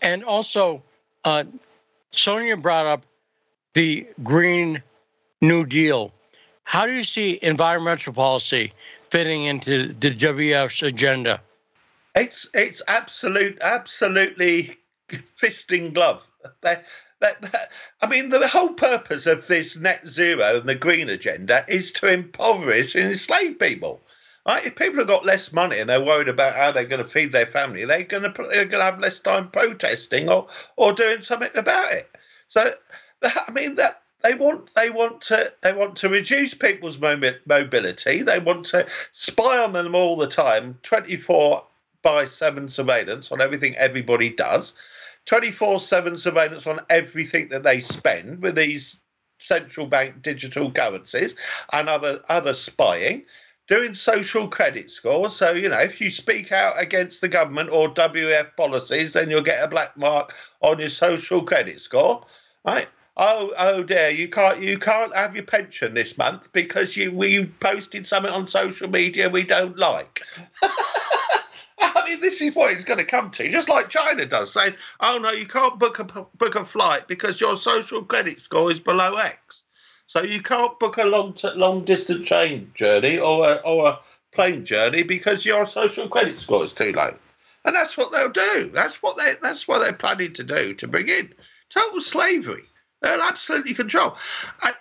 And 0.01 0.25
also, 0.25 0.83
uh, 1.25 1.45
Sonja 2.13 2.61
brought 2.61 2.87
up 2.87 3.05
the 3.75 4.07
Green 4.23 4.83
New 5.41 5.67
Deal. 5.67 6.13
How 6.63 6.87
do 6.87 6.93
you 6.93 7.05
see 7.05 7.39
environmental 7.43 8.13
policy 8.13 8.73
fitting 9.11 9.45
into 9.45 9.93
the 9.95 10.11
WEF's 10.15 10.83
agenda? 10.83 11.41
It's 12.19 12.49
it's 12.53 12.82
absolute 12.89 13.59
absolutely 13.62 14.77
fisting 15.09 15.95
glove. 15.95 16.28
I 16.65 18.07
mean, 18.09 18.28
the 18.28 18.49
whole 18.49 18.74
purpose 18.74 19.27
of 19.27 19.47
this 19.47 19.77
net 19.77 20.07
zero 20.07 20.59
and 20.59 20.69
the 20.69 20.74
green 20.74 21.09
agenda 21.09 21.65
is 21.69 21.93
to 21.93 22.12
impoverish 22.12 22.97
and 22.97 23.07
enslave 23.07 23.61
people. 23.61 24.01
Right? 24.47 24.66
If 24.66 24.74
people 24.74 24.99
have 24.99 25.07
got 25.07 25.27
less 25.27 25.53
money 25.53 25.78
and 25.78 25.89
they're 25.89 26.05
worried 26.05 26.28
about 26.28 26.57
how 26.57 26.73
they're 26.73 26.86
going 26.86 27.05
to 27.05 27.09
feed 27.09 27.31
their 27.31 27.47
family, 27.47 27.85
they're 27.85 28.03
going 28.03 28.24
to 28.24 28.43
they're 28.51 28.65
going 28.65 28.81
to 28.81 28.85
have 28.85 28.99
less 28.99 29.20
time 29.20 29.51
protesting 29.51 30.28
or 30.28 30.49
or 30.77 30.93
doing 30.93 31.23
something 31.23 31.51
about 31.55 31.93
it. 31.93 32.11
So, 32.49 32.69
I 33.23 33.53
mean 33.53 33.77
that 33.77 34.03
they 34.24 34.35
want 34.35 34.74
they 34.74 34.90
want 34.90 35.20
to 35.23 35.53
they 35.62 35.73
want 35.73 35.97
to 35.97 36.09
reduce 36.09 36.55
people's 36.55 36.99
mobility. 36.99 38.23
They 38.23 38.40
want 38.40 38.66
to 38.66 38.89
spy 39.12 39.59
on 39.59 39.73
them 39.73 39.95
all 39.95 40.16
the 40.16 40.27
time, 40.27 40.81
twenty 40.82 41.16
four 41.16 41.62
by 42.09 42.25
7 42.25 42.71
surveillance 42.71 43.31
on 43.31 43.43
everything 43.43 43.77
everybody 43.77 44.31
does, 44.31 44.73
24 45.27 45.79
7 45.79 46.17
surveillance 46.17 46.67
on 46.67 46.81
everything 46.89 47.51
that 47.51 47.63
they 47.63 47.81
spend 47.81 48.41
with 48.41 48.55
these 48.55 48.99
central 49.39 49.87
bank 49.87 50.23
digital 50.23 50.73
currencies 50.73 51.35
and 51.71 51.87
other, 51.91 52.21
other 52.31 52.55
spying. 52.55 53.27
Doing 53.67 53.93
social 53.93 54.49
credit 54.49 54.91
scores. 54.91 55.37
So, 55.37 55.53
you 55.53 55.69
know, 55.69 55.79
if 55.81 56.01
you 56.01 56.11
speak 56.11 56.51
out 56.53 56.81
against 56.81 57.21
the 57.21 57.29
government 57.29 57.69
or 57.69 57.93
WEF 57.93 58.57
policies, 58.57 59.13
then 59.13 59.29
you'll 59.29 59.43
get 59.43 59.63
a 59.63 59.69
black 59.69 59.95
mark 59.95 60.35
on 60.63 60.79
your 60.79 60.89
social 60.89 61.43
credit 61.43 61.79
score. 61.79 62.25
Right? 62.65 62.89
oh 63.19 63.53
oh 63.59 63.83
dear 63.83 64.11
you 64.11 64.29
can't 64.29 64.63
you 64.63 64.79
can't 64.79 65.13
have 65.15 65.35
your 65.35 65.45
pension 65.45 65.93
this 65.93 66.17
month 66.17 66.53
because 66.53 66.97
you 66.97 67.11
we 67.11 67.47
posted 67.59 68.07
something 68.07 68.31
on 68.33 68.47
social 68.47 68.89
media 68.89 69.29
we 69.29 69.43
don't 69.43 69.77
like 69.77 70.23
I 71.81 72.03
mean, 72.07 72.21
this 72.21 72.41
is 72.41 72.55
what 72.55 72.73
it's 72.73 72.85
going 72.85 72.99
to 72.99 73.05
come 73.05 73.31
to, 73.33 73.49
just 73.49 73.69
like 73.69 73.89
China 73.89 74.27
does, 74.27 74.53
saying, 74.53 74.75
"Oh 75.01 75.19
no, 75.19 75.31
you 75.31 75.47
can't 75.47 75.79
book 75.79 75.99
a 75.99 76.05
book 76.05 76.55
a 76.55 76.65
flight 76.65 77.07
because 77.07 77.41
your 77.41 77.57
social 77.57 78.03
credit 78.05 78.41
score 78.41 78.73
is 78.73 78.81
below 78.81 79.17
X, 79.17 79.63
so 80.07 80.23
you 80.23 80.43
can't 80.43 80.79
book 80.79 80.97
a 80.97 81.05
long 81.05 81.37
long 81.55 81.85
distance 81.85 82.27
train 82.27 82.73
journey 82.75 83.19
or 83.19 83.49
a, 83.49 83.55
or 83.57 83.89
a 83.89 83.99
plane 84.33 84.65
journey 84.65 85.03
because 85.03 85.47
your 85.47 85.67
social 85.67 86.09
credit 86.09 86.41
score 86.41 86.65
is 86.65 86.73
too 86.73 86.93
low." 86.93 87.15
And 87.65 87.77
that's 87.77 87.97
what 87.97 88.13
they'll 88.13 88.31
do. 88.31 88.71
That's 88.73 89.03
what 89.03 89.17
they 89.17 89.35
that's 89.41 89.69
what 89.69 89.81
they're 89.81 89.93
planning 89.93 90.33
to 90.35 90.45
do 90.45 90.75
to 90.75 90.89
bring 90.89 91.09
in 91.09 91.35
total 91.69 92.01
slavery. 92.01 92.65
They'll 93.03 93.21
absolutely 93.21 93.75
control, 93.75 94.17
and, 94.65 94.75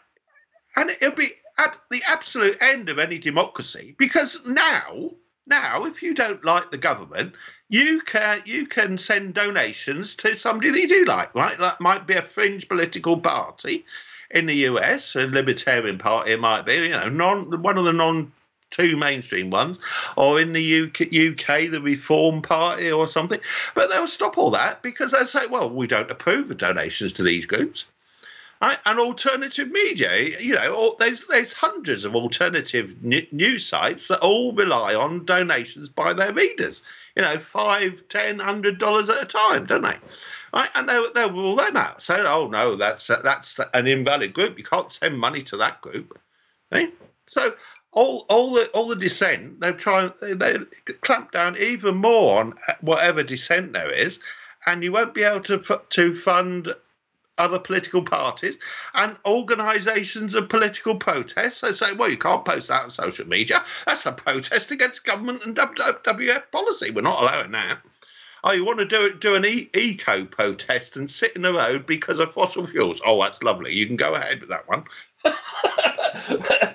and 0.76 0.90
it'll 0.90 1.12
be 1.12 1.30
at 1.60 1.80
the 1.92 2.02
absolute 2.08 2.58
end 2.62 2.90
of 2.90 2.98
any 2.98 3.20
democracy 3.20 3.96
because 3.98 4.48
now 4.48 5.12
now, 5.48 5.86
if 5.86 6.04
you 6.04 6.14
don't 6.14 6.44
like 6.44 6.72
the 6.72 6.78
government, 6.78 7.34
you 7.70 8.02
can 8.02 8.42
you 8.46 8.68
can 8.68 8.98
send 8.98 9.34
donations 9.34 10.16
to 10.18 10.36
somebody 10.36 10.72
that 10.72 10.80
you 10.80 10.88
do 10.88 11.06
like, 11.06 11.34
right? 11.34 11.58
That 11.58 11.82
might 11.82 12.06
be 12.06 12.16
a 12.16 12.22
fringe 12.22 12.68
political 12.68 13.20
party 13.20 13.86
in 14.30 14.46
the 14.46 14.56
US, 14.70 15.16
a 15.16 15.28
libertarian 15.28 15.98
party 15.98 16.32
it 16.32 16.40
might 16.40 16.66
be, 16.66 16.76
you 16.76 16.90
know, 16.90 17.10
non 17.10 17.62
one 17.62 17.78
of 17.78 17.86
the 17.86 17.94
non 17.94 18.32
two 18.70 18.98
mainstream 18.98 19.50
ones, 19.50 19.80
or 20.18 20.40
in 20.40 20.52
the 20.52 20.84
UK, 20.84 21.02
UK, 21.02 21.72
the 21.72 21.82
Reform 21.82 22.42
Party 22.42 22.92
or 22.92 23.08
something. 23.08 23.40
But 23.76 23.90
they'll 23.90 24.08
stop 24.08 24.38
all 24.38 24.52
that 24.52 24.82
because 24.82 25.12
they'll 25.12 25.26
say, 25.26 25.48
well, 25.50 25.70
we 25.70 25.88
don't 25.88 26.12
approve 26.12 26.52
of 26.52 26.58
donations 26.58 27.14
to 27.14 27.24
these 27.24 27.46
groups. 27.46 27.86
Right? 28.62 28.78
And 28.86 29.00
alternative 29.00 29.70
media, 29.70 30.30
you 30.40 30.56
know, 30.56 30.96
there's 30.98 31.28
there's 31.28 31.54
hundreds 31.54 32.06
of 32.06 32.16
alternative 32.16 33.04
news 33.04 33.66
sites 33.66 34.08
that 34.08 34.20
all 34.20 34.52
rely 34.54 34.96
on 34.96 35.26
donations 35.26 35.90
by 35.90 36.14
their 36.14 36.34
readers. 36.34 36.82
You 37.16 37.22
know, 37.22 37.38
five, 37.38 38.04
ten, 38.10 38.40
hundred 38.40 38.80
dollars 38.80 39.10
at 39.10 39.22
a 39.22 39.26
time, 39.26 39.68
don't 39.68 39.84
they? 39.84 39.98
Right? 40.54 40.70
And 40.76 40.90
they 40.90 41.04
they'll 41.14 41.32
rule 41.32 41.56
them 41.56 41.78
out. 41.78 42.02
Say, 42.02 42.16
oh 42.20 42.48
no, 42.48 42.76
that's 42.76 43.08
that's 43.08 43.60
an 43.74 43.86
invalid 43.86 44.34
group. 44.34 44.58
You 44.58 44.64
can't 44.64 44.92
send 44.92 45.20
money 45.20 45.44
to 45.44 45.58
that 45.58 45.82
group. 45.82 46.20
Right? 46.72 46.94
So 47.28 47.54
all 47.92 48.26
all 48.30 48.54
the 48.54 48.70
all 48.74 48.88
the 48.88 48.96
dissent 48.96 49.60
they 49.60 49.72
try 49.72 50.10
they, 50.22 50.34
they 50.34 50.58
clamp 51.02 51.32
down 51.32 51.58
even 51.58 51.98
more 51.98 52.40
on 52.40 52.54
uh, 52.68 52.74
whatever 52.82 53.24
dissent 53.24 53.74
there 53.74 53.92
is, 53.92 54.20
and 54.66 54.84
you 54.84 54.92
won't 54.92 55.14
be 55.14 55.24
able 55.24 55.42
to 55.42 55.82
to 55.90 56.16
fund 56.16 56.74
other 57.38 57.60
political 57.60 58.04
parties 58.04 58.58
and 58.94 59.16
organisations 59.26 60.34
of 60.34 60.50
political 60.50 60.96
protests. 60.96 61.62
They 61.62 61.72
say, 61.72 61.94
well, 61.94 62.10
you 62.10 62.18
can't 62.18 62.46
post 62.46 62.68
that 62.68 62.84
on 62.84 62.90
social 62.90 63.28
media. 63.28 63.64
That's 63.86 64.06
a 64.06 64.12
protest 64.12 64.72
against 64.72 65.04
government 65.04 65.46
and 65.46 65.56
WWF 65.56 66.52
policy. 66.52 66.92
We're 66.92 67.02
not 67.02 67.22
allowing 67.22 67.52
that. 67.52 67.80
Oh, 68.44 68.54
you 68.54 68.66
want 68.66 68.80
to 68.80 68.86
do 68.86 69.14
do 69.16 69.36
an 69.36 69.46
e- 69.46 69.70
eco 69.76 70.24
protest 70.26 70.96
and 70.96 71.10
sit 71.10 71.36
in 71.36 71.42
the 71.42 71.54
road 71.54 71.86
because 71.86 72.20
of 72.20 72.34
fossil 72.34 72.68
fuels? 72.68 73.02
Oh, 73.06 73.22
that's 73.22 73.42
lovely. 73.42 73.74
You 73.74 73.88
can 73.88 73.96
go 73.96 74.14
ahead 74.14 74.40
with 74.40 74.50
that 74.50 74.68
one. 74.68 74.84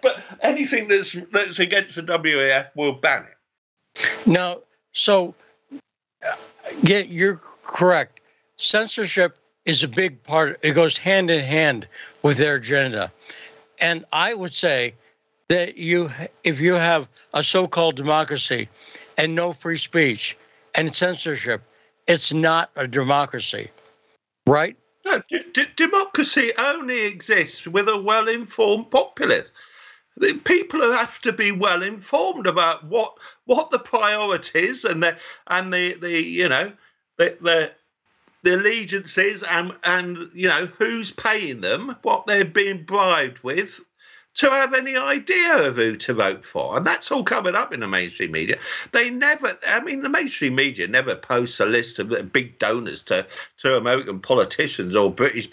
but 0.03 0.23
anything 0.43 0.89
that's 0.89 1.17
that's 1.33 1.61
against 1.61 1.95
the 1.95 2.03
WEF 2.03 2.71
will 2.75 2.95
ban 2.95 3.25
it. 3.25 4.09
Now, 4.27 4.59
so 4.93 5.35
uh, 6.23 6.35
yeah, 6.83 6.99
you're 6.99 7.41
correct. 7.63 8.21
Censorship 8.57 9.39
is 9.65 9.83
a 9.83 9.89
big 9.89 10.23
part. 10.23 10.59
It 10.63 10.73
goes 10.73 10.99
hand 10.99 11.31
in 11.31 11.45
hand 11.45 11.87
with 12.23 12.37
their 12.37 12.57
agenda, 12.57 13.13
and 13.81 14.05
I 14.13 14.35
would 14.35 14.55
say 14.55 14.95
that 15.49 15.77
you, 15.77 16.11
if 16.45 16.61
you 16.61 16.75
have 16.75 17.09
a 17.35 17.43
so-called 17.43 17.97
democracy 17.97 18.69
and 19.19 19.35
no 19.35 19.53
free 19.53 19.77
speech 19.77 20.37
and 20.75 20.95
censorship, 20.95 21.63
it's 22.07 22.33
not 22.33 22.71
a 22.77 22.87
democracy, 22.87 23.71
right? 24.47 24.77
No, 25.05 25.21
d- 25.29 25.45
d- 25.53 25.67
democracy 25.77 26.51
only 26.59 27.05
exists 27.05 27.67
with 27.67 27.89
a 27.89 28.01
well-informed 28.01 28.91
populace. 28.91 29.51
The 30.17 30.35
people 30.45 30.81
have 30.81 31.19
to 31.21 31.33
be 31.33 31.53
well 31.53 31.83
informed 31.83 32.47
about 32.47 32.85
what 32.85 33.15
what 33.47 33.71
the 33.71 33.79
priorities 33.79 34.85
and 34.85 35.03
the 35.03 35.17
and 35.49 35.73
the 35.73 35.95
the 35.95 36.23
you 36.23 36.49
know 36.49 36.73
the 37.17 37.37
the 37.41 37.73
the 38.43 38.57
allegiances 38.57 39.43
and 39.43 39.73
and 39.85 40.31
you 40.35 40.49
know 40.49 40.67
who's 40.67 41.11
paying 41.11 41.61
them, 41.61 41.97
what 42.03 42.27
they're 42.27 42.45
being 42.45 42.85
bribed 42.85 43.39
with, 43.43 43.81
to 44.35 44.51
have 44.51 44.73
any 44.73 44.97
idea 44.97 45.69
of 45.69 45.77
who 45.77 45.97
to 45.97 46.15
vote 46.15 46.45
for. 46.45 46.77
And 46.77 46.87
that's 46.87 47.11
all 47.11 47.23
covered 47.23 47.55
up 47.55 47.75
in 47.75 47.81
the 47.81 47.89
mainstream 47.89 48.33
media. 48.33 48.59
They 48.93 49.11
never, 49.11 49.51
I 49.69 49.83
mean, 49.83 50.03
the 50.03 50.09
mainstream 50.09 50.55
media 50.55 50.89
never 50.89 51.15
posts 51.15 51.61
a 51.61 51.67
list 51.67 51.99
of 51.99 52.33
big 52.33 52.59
donors 52.59 53.03
to, 53.05 53.27
to 53.59 53.77
American 53.77 54.21
politicians 54.21 54.97
or 54.97 55.13
British 55.13 55.51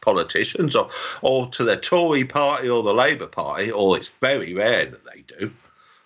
politicians 0.00 0.76
or, 0.76 0.90
or 1.22 1.48
to 1.48 1.64
the 1.64 1.76
Tory 1.76 2.24
party 2.24 2.68
or 2.68 2.82
the 2.82 2.94
Labour 2.94 3.26
Party, 3.26 3.72
or 3.72 3.96
it's 3.96 4.08
very 4.08 4.54
rare 4.54 4.86
that 4.86 5.04
they 5.12 5.22
do. 5.22 5.50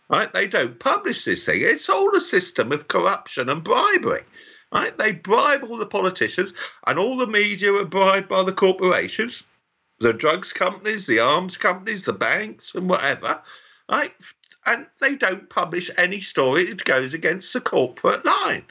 Right? 0.09 0.33
They 0.33 0.47
don't 0.47 0.79
publish 0.79 1.25
this 1.25 1.45
thing. 1.45 1.61
It's 1.63 1.89
all 1.89 2.15
a 2.17 2.21
system 2.21 2.73
of 2.73 2.89
corruption 2.89 3.49
and 3.51 3.63
bribery. 3.63 4.23
Right? 4.75 4.97
They 4.99 5.13
bribe 5.13 5.63
all 5.63 5.77
the 5.77 5.87
politicians, 5.87 6.53
and 6.87 6.99
all 6.99 7.17
the 7.17 7.29
media 7.29 7.73
are 7.73 7.85
bribed 7.85 8.29
by 8.29 8.43
the 8.43 8.53
corporations, 8.53 9.45
the 10.01 10.13
drugs 10.13 10.53
companies, 10.53 11.07
the 11.07 11.21
arms 11.21 11.57
companies, 11.57 12.05
the 12.05 12.13
banks, 12.13 12.75
and 12.75 12.89
whatever. 12.89 13.41
Right? 13.89 14.13
And 14.67 14.87
they 15.01 15.15
don't 15.15 15.49
publish 15.49 15.91
any 15.97 16.21
story 16.21 16.65
that 16.65 16.85
goes 16.85 17.15
against 17.15 17.53
the 17.53 17.61
corporate 17.61 18.25
line. 18.25 18.65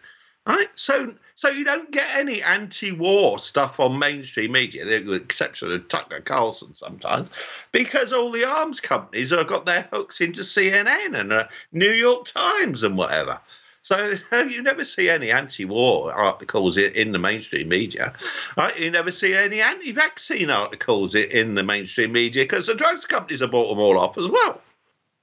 Right, 0.45 0.67
so 0.75 1.15
so 1.38 1.47
you 1.47 1.63
don't 1.63 1.89
get 1.91 2.17
any 2.17 2.43
anti-war 2.43 3.39
stuff 3.39 3.80
on 3.80 3.97
mainstream 3.97 4.51
media, 4.51 4.84
with 4.84 5.05
the 5.05 5.13
exception 5.13 5.71
of 5.71 5.88
Tucker 5.88 6.19
Carlson 6.19 6.75
sometimes, 6.75 7.30
because 7.71 8.11
all 8.11 8.30
the 8.30 8.43
arms 8.43 8.81
companies 8.81 9.30
have 9.30 9.47
got 9.47 9.65
their 9.65 9.88
hooks 9.93 10.19
into 10.19 10.41
CNN 10.41 11.17
and 11.17 11.31
uh, 11.31 11.47
New 11.71 11.91
York 11.91 12.25
Times 12.25 12.84
and 12.84 12.97
whatever. 12.97 13.39
So 13.84 14.15
you 14.47 14.64
never 14.64 14.85
see 14.85 15.10
any 15.10 15.30
anti-war 15.30 16.14
articles 16.14 16.77
in 16.77 17.11
the 17.11 17.19
mainstream 17.19 17.68
media. 17.68 18.14
Right? 18.57 18.80
You 18.80 18.89
never 18.89 19.11
see 19.11 19.34
any 19.34 19.61
anti-vaccine 19.61 20.49
articles 20.49 21.15
in 21.15 21.53
the 21.55 21.64
mainstream 21.64 22.14
media 22.14 22.45
because 22.45 22.68
the 22.68 22.76
drugs 22.76 23.05
companies 23.05 23.41
have 23.41 23.51
bought 23.51 23.69
them 23.69 23.80
all 23.80 23.99
off 23.99 24.18
as 24.18 24.30
well. 24.30 24.61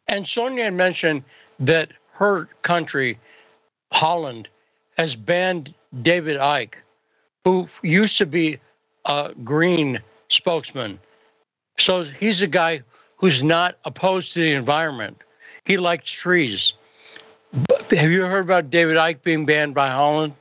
And 0.08 0.26
Sonja 0.26 0.74
mentioned 0.74 1.24
that 1.60 1.92
her 2.12 2.50
country, 2.60 3.18
Holland, 3.92 4.46
has 4.98 5.16
banned 5.16 5.74
David 6.02 6.36
Icke, 6.36 6.74
who 7.44 7.66
used 7.82 8.18
to 8.18 8.26
be 8.26 8.58
a 9.06 9.32
green 9.42 10.00
spokesman. 10.28 11.00
So 11.78 12.04
he's 12.04 12.42
a 12.42 12.46
guy 12.46 12.82
who's 13.16 13.42
not 13.42 13.78
opposed 13.86 14.34
to 14.34 14.40
the 14.40 14.52
environment. 14.52 15.22
He 15.64 15.78
likes 15.78 16.10
trees. 16.10 16.74
Have 17.90 18.10
you 18.10 18.24
heard 18.24 18.44
about 18.44 18.70
David 18.70 18.96
Icke 18.96 19.22
being 19.22 19.46
banned 19.46 19.74
by 19.74 19.90
Holland? 19.90 20.34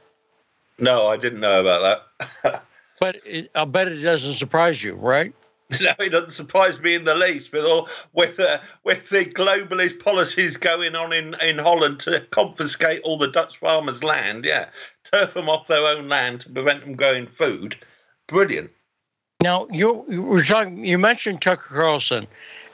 No, 0.77 1.07
I 1.07 1.17
didn't 1.17 1.39
know 1.39 1.59
about 1.59 2.03
that. 2.43 2.63
but 2.99 3.17
it, 3.25 3.49
I'll 3.55 3.65
bet 3.65 3.87
it 3.87 4.01
doesn't 4.01 4.35
surprise 4.35 4.83
you, 4.83 4.93
right? 4.95 5.33
No, 5.81 5.91
it 5.99 6.09
doesn't 6.09 6.31
surprise 6.31 6.79
me 6.79 6.95
in 6.95 7.03
the 7.03 7.13
least. 7.13 7.51
With 7.51 7.63
all 7.63 7.87
with 8.13 8.39
uh, 8.39 8.57
with 8.83 9.09
the 9.09 9.25
globalist 9.25 10.03
policies 10.03 10.57
going 10.57 10.95
on 10.95 11.13
in, 11.13 11.35
in 11.41 11.59
Holland 11.59 11.99
to 12.01 12.21
confiscate 12.31 13.01
all 13.03 13.19
the 13.19 13.27
Dutch 13.27 13.57
farmers' 13.57 14.03
land, 14.03 14.45
yeah, 14.45 14.69
turf 15.03 15.35
them 15.35 15.47
off 15.47 15.67
their 15.67 15.85
own 15.85 16.07
land 16.07 16.41
to 16.41 16.49
prevent 16.49 16.81
them 16.81 16.95
growing 16.95 17.27
food. 17.27 17.75
Brilliant. 18.25 18.71
Now 19.43 19.67
you, 19.69 20.05
you 20.09 20.23
were 20.23 20.43
talking. 20.43 20.83
You 20.83 20.97
mentioned 20.97 21.41
Tucker 21.41 21.75
Carlson, 21.75 22.25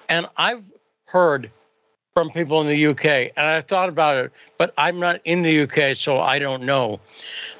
and 0.07 0.29
I've 0.37 0.63
heard 1.07 1.51
from 2.15 2.29
people 2.29 2.61
in 2.61 2.67
the 2.67 2.87
UK, 2.87 3.33
and 3.35 3.45
I've 3.45 3.65
thought 3.65 3.89
about 3.89 4.15
it, 4.15 4.31
but 4.57 4.73
I'm 4.77 5.01
not 5.01 5.19
in 5.25 5.41
the 5.41 5.63
UK, 5.63 5.97
so 5.97 6.17
I 6.17 6.39
don't 6.39 6.63
know 6.63 7.01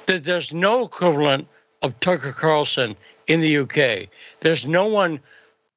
that 0.06 0.24
there's 0.24 0.50
no 0.50 0.86
equivalent 0.86 1.46
of 1.82 2.00
Tucker 2.00 2.32
Carlson 2.32 2.96
in 3.26 3.42
the 3.42 3.58
UK. 3.58 4.08
There's 4.40 4.66
no 4.66 4.86
one 4.86 5.20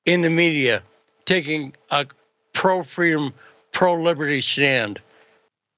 in 0.06 0.22
the 0.22 0.30
media 0.30 0.81
taking 1.26 1.76
a 1.91 2.07
pro 2.53 2.84
freedom, 2.84 3.34
pro 3.73 4.01
liberty 4.01 4.39
stand 4.39 5.01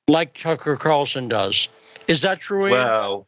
like 0.07 0.35
Tucker 0.35 0.75
Carlson 0.75 1.27
does. 1.27 1.69
Is 2.07 2.21
that 2.21 2.39
true? 2.39 2.67
Ian? 2.67 2.71
Well, 2.73 3.27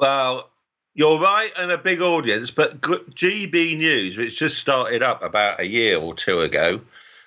well, 0.00 0.50
you're 0.94 1.20
right, 1.20 1.50
and 1.56 1.70
a 1.70 1.78
big 1.78 2.00
audience, 2.00 2.50
but 2.50 2.80
GB 2.80 3.78
News, 3.78 4.16
which 4.16 4.36
just 4.36 4.58
started 4.58 5.04
up 5.04 5.22
about 5.22 5.60
a 5.60 5.66
year 5.68 5.96
or 5.96 6.12
two 6.12 6.40
ago, 6.40 6.80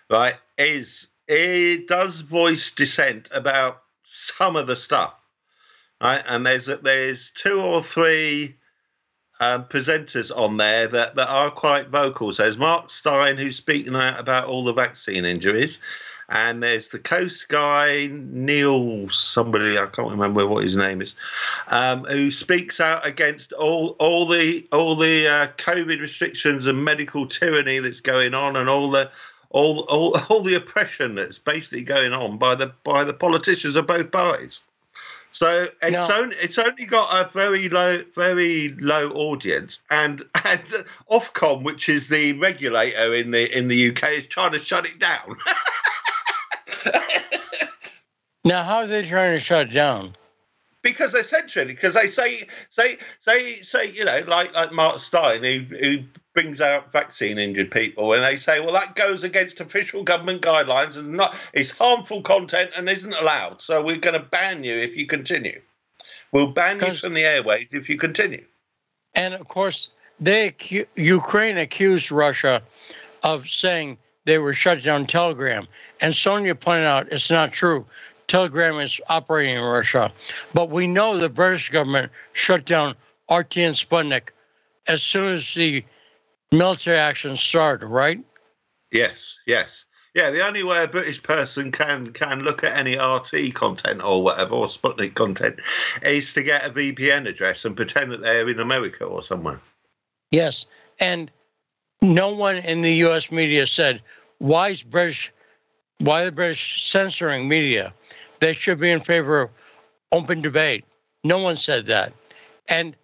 right, 0.10 0.36
is 0.58 1.08
it 1.30 1.88
does 1.88 2.22
voice 2.22 2.72
dissent 2.72 3.30
about 3.32 3.84
some 4.04 4.56
of 4.56 4.66
the 4.68 4.76
stuff, 4.76 5.14
right? 6.02 6.24
And 6.28 6.46
there's 6.46 6.66
there's 6.66 7.32
two 7.32 7.62
or 7.62 7.84
three 7.84 8.56
um, 9.40 9.66
presenters 9.66 10.36
on 10.36 10.58
there 10.58 10.88
that, 10.88 11.16
that 11.16 11.30
are 11.30 11.52
quite 11.52 11.90
vocal. 11.90 12.34
So 12.34 12.44
there's 12.44 12.58
Mark 12.58 12.90
Steyn 12.90 13.38
who's 13.38 13.56
speaking 13.56 13.96
out 13.96 14.20
about 14.20 14.48
all 14.48 14.66
the 14.66 14.74
vaccine 14.74 15.24
injuries. 15.24 15.80
And 16.32 16.62
there's 16.62 16.90
the 16.90 17.00
Coast 17.00 17.48
guy, 17.50 18.08
Neil, 18.12 19.10
somebody 19.10 19.80
I 19.80 19.88
can't 19.88 20.12
remember 20.12 20.46
what 20.46 20.64
his 20.64 20.76
name 20.76 21.02
is, 21.02 21.16
um, 21.70 22.04
who 22.04 22.30
speaks 22.30 22.80
out 22.80 23.04
against 23.04 23.52
all 23.54 23.96
all 23.98 24.28
the 24.28 24.68
all 24.72 24.96
the 24.96 25.28
uh, 25.28 25.48
COVID 25.58 26.00
restrictions 26.00 26.68
and 26.68 26.86
medical 26.86 27.26
tyranny 27.26 27.80
that's 27.80 28.00
going 28.00 28.36
on, 28.36 28.58
and 28.58 28.70
all 28.70 28.92
the 28.92 29.10
all, 29.50 29.80
all 29.82 30.18
all 30.30 30.42
the 30.42 30.56
oppression 30.56 31.16
that's 31.16 31.40
basically 31.40 31.82
going 31.82 32.14
on 32.14 32.38
by 32.38 32.56
the 32.56 32.72
by 32.84 33.04
the 33.04 33.14
politicians 33.14 33.76
of 33.76 33.88
both 33.88 34.12
parties. 34.12 34.62
So 35.32 35.68
it's 35.84 35.92
no. 35.92 36.08
only 36.12 36.36
it's 36.38 36.58
only 36.58 36.86
got 36.86 37.08
a 37.14 37.30
very 37.30 37.70
low 37.70 38.02
very 38.16 38.70
low 38.80 39.12
audience, 39.12 39.82
and 39.90 40.22
and 40.46 40.62
Ofcom, 41.12 41.64
which 41.64 41.88
is 41.90 42.10
the 42.10 42.34
regulator 42.34 43.14
in 43.14 43.32
the 43.32 43.56
in 43.56 43.68
the 43.68 43.90
UK, 43.90 44.12
is 44.12 44.28
trying 44.28 44.54
to 44.54 44.60
shut 44.60 44.88
it 44.88 45.00
down. 45.00 45.38
now, 48.44 48.64
how 48.64 48.78
are 48.78 48.88
they 48.88 49.04
trying 49.04 49.34
to 49.34 49.40
shut 49.40 49.68
it 49.68 49.74
down? 49.74 50.16
Because 50.92 51.14
essentially, 51.14 51.66
because 51.66 51.94
they 51.94 52.08
say 52.08 52.48
say 52.70 52.98
say 53.20 53.56
say 53.62 53.92
you 53.92 54.06
know 54.06 54.22
like 54.28 54.54
like 54.54 54.72
Mark 54.72 54.98
Steyn, 54.98 55.44
who 55.44 55.76
who 55.76 56.04
brings 56.34 56.62
out 56.62 56.92
vaccine 56.92 57.38
injured 57.38 57.70
people 57.72 58.14
and 58.14 58.24
they 58.24 58.38
say, 58.38 58.60
well, 58.62 58.72
that 58.72 58.96
goes 58.96 59.24
against 59.24 59.60
official 59.60 60.04
government 60.04 60.42
guidelines 60.42 60.96
and 60.96 61.14
not 61.14 61.36
it's 61.54 61.72
harmful 61.72 62.22
content 62.22 62.72
and 62.78 62.88
isn't 62.88 63.14
allowed. 63.16 63.62
So 63.62 63.84
we're 63.84 63.98
going 63.98 64.14
to 64.14 64.26
ban 64.26 64.64
you 64.64 64.74
if 64.74 64.96
you 64.96 65.06
continue. 65.06 65.62
We'll 66.32 66.48
ban 66.48 66.80
you 66.80 66.94
from 66.94 67.14
the 67.14 67.26
airways 67.26 67.74
if 67.74 67.90
you 67.90 67.98
continue. 67.98 68.46
And 69.16 69.34
of 69.34 69.48
course, 69.48 69.90
they 70.20 70.56
Ukraine 70.96 71.58
accused 71.58 72.12
Russia 72.12 72.62
of 73.24 73.50
saying 73.50 73.98
they 74.26 74.38
were 74.38 74.54
shut 74.54 74.84
down 74.84 75.08
Telegram, 75.08 75.68
and 76.00 76.14
Sonja 76.14 76.58
pointed 76.60 76.86
out 76.86 77.12
it's 77.12 77.32
not 77.32 77.52
true. 77.52 77.86
Telegram 78.30 78.80
is 78.80 79.02
operating 79.10 79.58
in 79.58 79.64
Russia, 79.64 80.14
but 80.54 80.70
we 80.70 80.86
know 80.86 81.18
the 81.18 81.28
British 81.28 81.70
government 81.70 82.12
shut 82.34 82.64
down 82.64 82.96
RT 83.30 83.58
and 83.58 83.76
Sputnik 83.76 84.30
as 84.88 85.02
soon 85.02 85.34
as 85.34 85.54
the 85.56 85.84
military 86.52 86.98
action 86.98 87.36
started, 87.36 87.88
right? 87.88 88.24
Yes, 88.92 89.36
yes. 89.48 89.84
Yeah, 90.14 90.30
the 90.30 90.46
only 90.46 90.64
way 90.64 90.84
a 90.84 90.88
British 90.88 91.22
person 91.22 91.72
can 91.72 92.14
can 92.14 92.42
look 92.42 92.64
at 92.64 92.78
any 92.78 92.98
RT 92.98 93.54
content 93.56 94.04
or 94.04 94.24
whatever 94.24 94.56
or 94.56 94.68
Sputnik 94.68 95.16
content 95.16 95.60
is 96.04 96.34
to 96.34 96.44
get 96.44 96.66
a 96.66 96.70
VPN 96.70 97.28
address 97.28 97.66
and 97.66 97.76
pretend 97.76 98.12
that 98.12 98.22
they're 98.22 98.50
in 98.50 98.60
America 98.60 99.06
or 99.06 99.24
somewhere. 99.24 99.60
Yes, 100.32 100.68
and 101.00 101.32
no 102.02 102.30
one 102.30 102.58
in 102.58 102.82
the 102.82 102.94
U.S. 103.06 103.32
media 103.32 103.66
said 103.66 104.02
why 104.38 104.70
is 104.70 104.84
British 104.84 105.32
why 106.00 106.26
the 106.26 106.32
British 106.32 106.90
censoring 106.90 107.48
media? 107.48 107.94
They 108.40 108.54
should 108.54 108.80
be 108.80 108.92
in 108.92 109.02
favor 109.02 109.42
of 109.42 109.50
open 110.12 110.42
debate. 110.42 110.86
No 111.24 111.40
one 111.40 111.58
said 111.58 111.88
that. 111.88 112.14
And 112.68 112.96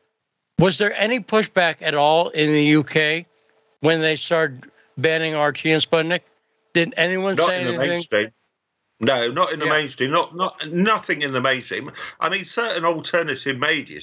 was 0.59 0.77
there 0.77 0.93
any 0.93 1.19
pushback 1.19 1.81
at 1.81 1.95
all 1.95 2.29
in 2.29 2.51
the 2.51 2.75
UK 2.77 3.25
when 3.81 4.01
they 4.01 4.15
started 4.15 4.71
banning 4.97 5.37
RT 5.37 5.65
and 5.65 5.81
Sputnik? 5.81 6.21
Did 6.73 6.93
anyone 6.97 7.35
not 7.35 7.49
say 7.49 7.61
in 7.61 7.67
anything? 7.67 7.79
The 7.79 7.87
mainstream. 7.87 8.31
No, 9.01 9.29
not 9.29 9.51
in 9.51 9.59
the 9.59 9.65
yeah. 9.65 9.71
mainstream. 9.71 10.11
Not 10.11 10.35
not 10.35 10.71
nothing 10.71 11.21
in 11.21 11.33
the 11.33 11.41
mainstream. 11.41 11.91
I 12.19 12.29
mean, 12.29 12.45
certain 12.45 12.85
alternative 12.85 13.59
media, 13.59 13.99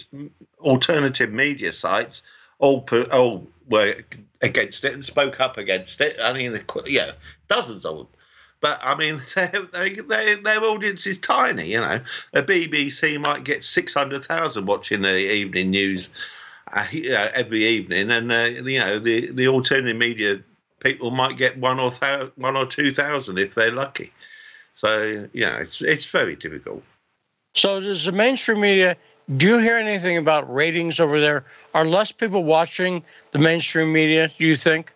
alternative 0.60 1.32
media 1.32 1.72
sites, 1.72 2.22
all 2.58 2.86
all 3.10 3.46
were 3.68 3.94
against 4.42 4.84
it 4.84 4.92
and 4.92 5.04
spoke 5.04 5.40
up 5.40 5.56
against 5.56 6.00
it. 6.00 6.18
I 6.22 6.32
mean, 6.34 6.60
yeah, 6.86 7.12
dozens 7.48 7.86
of 7.86 7.96
them. 7.96 8.06
But 8.62 8.80
I 8.82 8.94
mean, 8.94 9.20
they, 9.34 9.96
they, 9.96 10.34
their 10.36 10.64
audience 10.64 11.06
is 11.06 11.18
tiny. 11.18 11.72
You 11.72 11.80
know, 11.80 12.00
a 12.32 12.42
BBC 12.42 13.20
might 13.20 13.44
get 13.44 13.64
six 13.64 13.92
hundred 13.92 14.24
thousand 14.24 14.64
watching 14.64 15.02
the 15.02 15.18
evening 15.18 15.70
news 15.70 16.08
uh, 16.72 16.86
you 16.90 17.10
know, 17.10 17.28
every 17.34 17.64
evening, 17.66 18.10
and 18.10 18.32
uh, 18.32 18.48
you 18.64 18.78
know 18.78 18.98
the 18.98 19.30
the 19.32 19.48
alternative 19.48 19.96
media 19.96 20.42
people 20.80 21.10
might 21.10 21.36
get 21.36 21.58
one 21.58 21.78
or 21.78 21.90
th- 21.90 22.30
one 22.36 22.56
or 22.56 22.66
two 22.66 22.94
thousand 22.94 23.38
if 23.38 23.54
they're 23.54 23.72
lucky. 23.72 24.12
So 24.74 25.28
yeah, 25.32 25.58
it's 25.58 25.82
it's 25.82 26.06
very 26.06 26.36
difficult. 26.36 26.82
So 27.54 27.80
does 27.80 28.04
the 28.04 28.12
mainstream 28.12 28.60
media? 28.60 28.96
Do 29.36 29.46
you 29.46 29.58
hear 29.58 29.76
anything 29.76 30.16
about 30.16 30.52
ratings 30.52 30.98
over 30.98 31.20
there? 31.20 31.44
Are 31.74 31.84
less 31.84 32.10
people 32.10 32.42
watching 32.42 33.04
the 33.32 33.38
mainstream 33.38 33.92
media? 33.92 34.28
Do 34.36 34.46
you 34.46 34.56
think? 34.56 34.92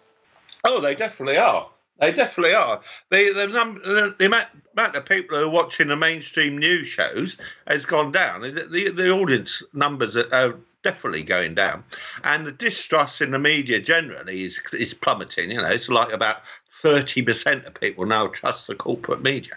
Oh, 0.64 0.80
they 0.80 0.94
definitely 0.94 1.36
are. 1.36 1.68
They 1.98 2.12
definitely 2.12 2.54
are. 2.54 2.80
The 3.10 3.32
the, 3.32 3.46
number, 3.46 4.10
the 4.10 4.26
amount, 4.26 4.48
amount 4.76 4.96
of 4.96 5.06
people 5.06 5.38
who 5.38 5.46
are 5.46 5.50
watching 5.50 5.88
the 5.88 5.96
mainstream 5.96 6.58
news 6.58 6.88
shows 6.88 7.36
has 7.66 7.86
gone 7.86 8.12
down. 8.12 8.42
The, 8.42 8.50
the, 8.50 8.90
the 8.90 9.10
audience 9.10 9.62
numbers 9.72 10.16
are, 10.16 10.28
are 10.32 10.56
definitely 10.82 11.22
going 11.22 11.54
down. 11.54 11.84
And 12.22 12.46
the 12.46 12.52
distrust 12.52 13.20
in 13.20 13.30
the 13.30 13.38
media 13.38 13.80
generally 13.80 14.44
is 14.44 14.60
is 14.72 14.94
plummeting. 14.94 15.50
You 15.50 15.62
know, 15.62 15.68
it's 15.68 15.88
like 15.88 16.12
about 16.12 16.42
thirty 16.68 17.22
percent 17.22 17.64
of 17.64 17.74
people 17.74 18.04
now 18.06 18.28
trust 18.28 18.66
the 18.66 18.74
corporate 18.74 19.22
media. 19.22 19.54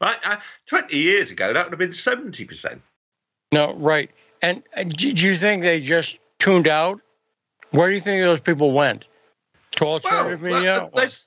Right, 0.00 0.18
uh, 0.24 0.36
twenty 0.66 0.96
years 0.96 1.30
ago 1.30 1.52
that 1.52 1.64
would 1.64 1.72
have 1.72 1.78
been 1.78 1.92
seventy 1.92 2.44
percent. 2.44 2.80
No, 3.52 3.74
right. 3.74 4.10
And 4.40 4.62
uh, 4.76 4.84
do 4.84 5.08
you 5.08 5.36
think 5.36 5.62
they 5.62 5.80
just 5.80 6.18
tuned 6.38 6.66
out? 6.66 7.00
Where 7.70 7.88
do 7.88 7.94
you 7.94 8.00
think 8.00 8.22
those 8.22 8.40
people 8.40 8.72
went? 8.72 9.04
To 9.72 9.84
alternative 9.84 10.42
well, 10.42 10.54
media? 10.54 10.90
That, 10.94 11.20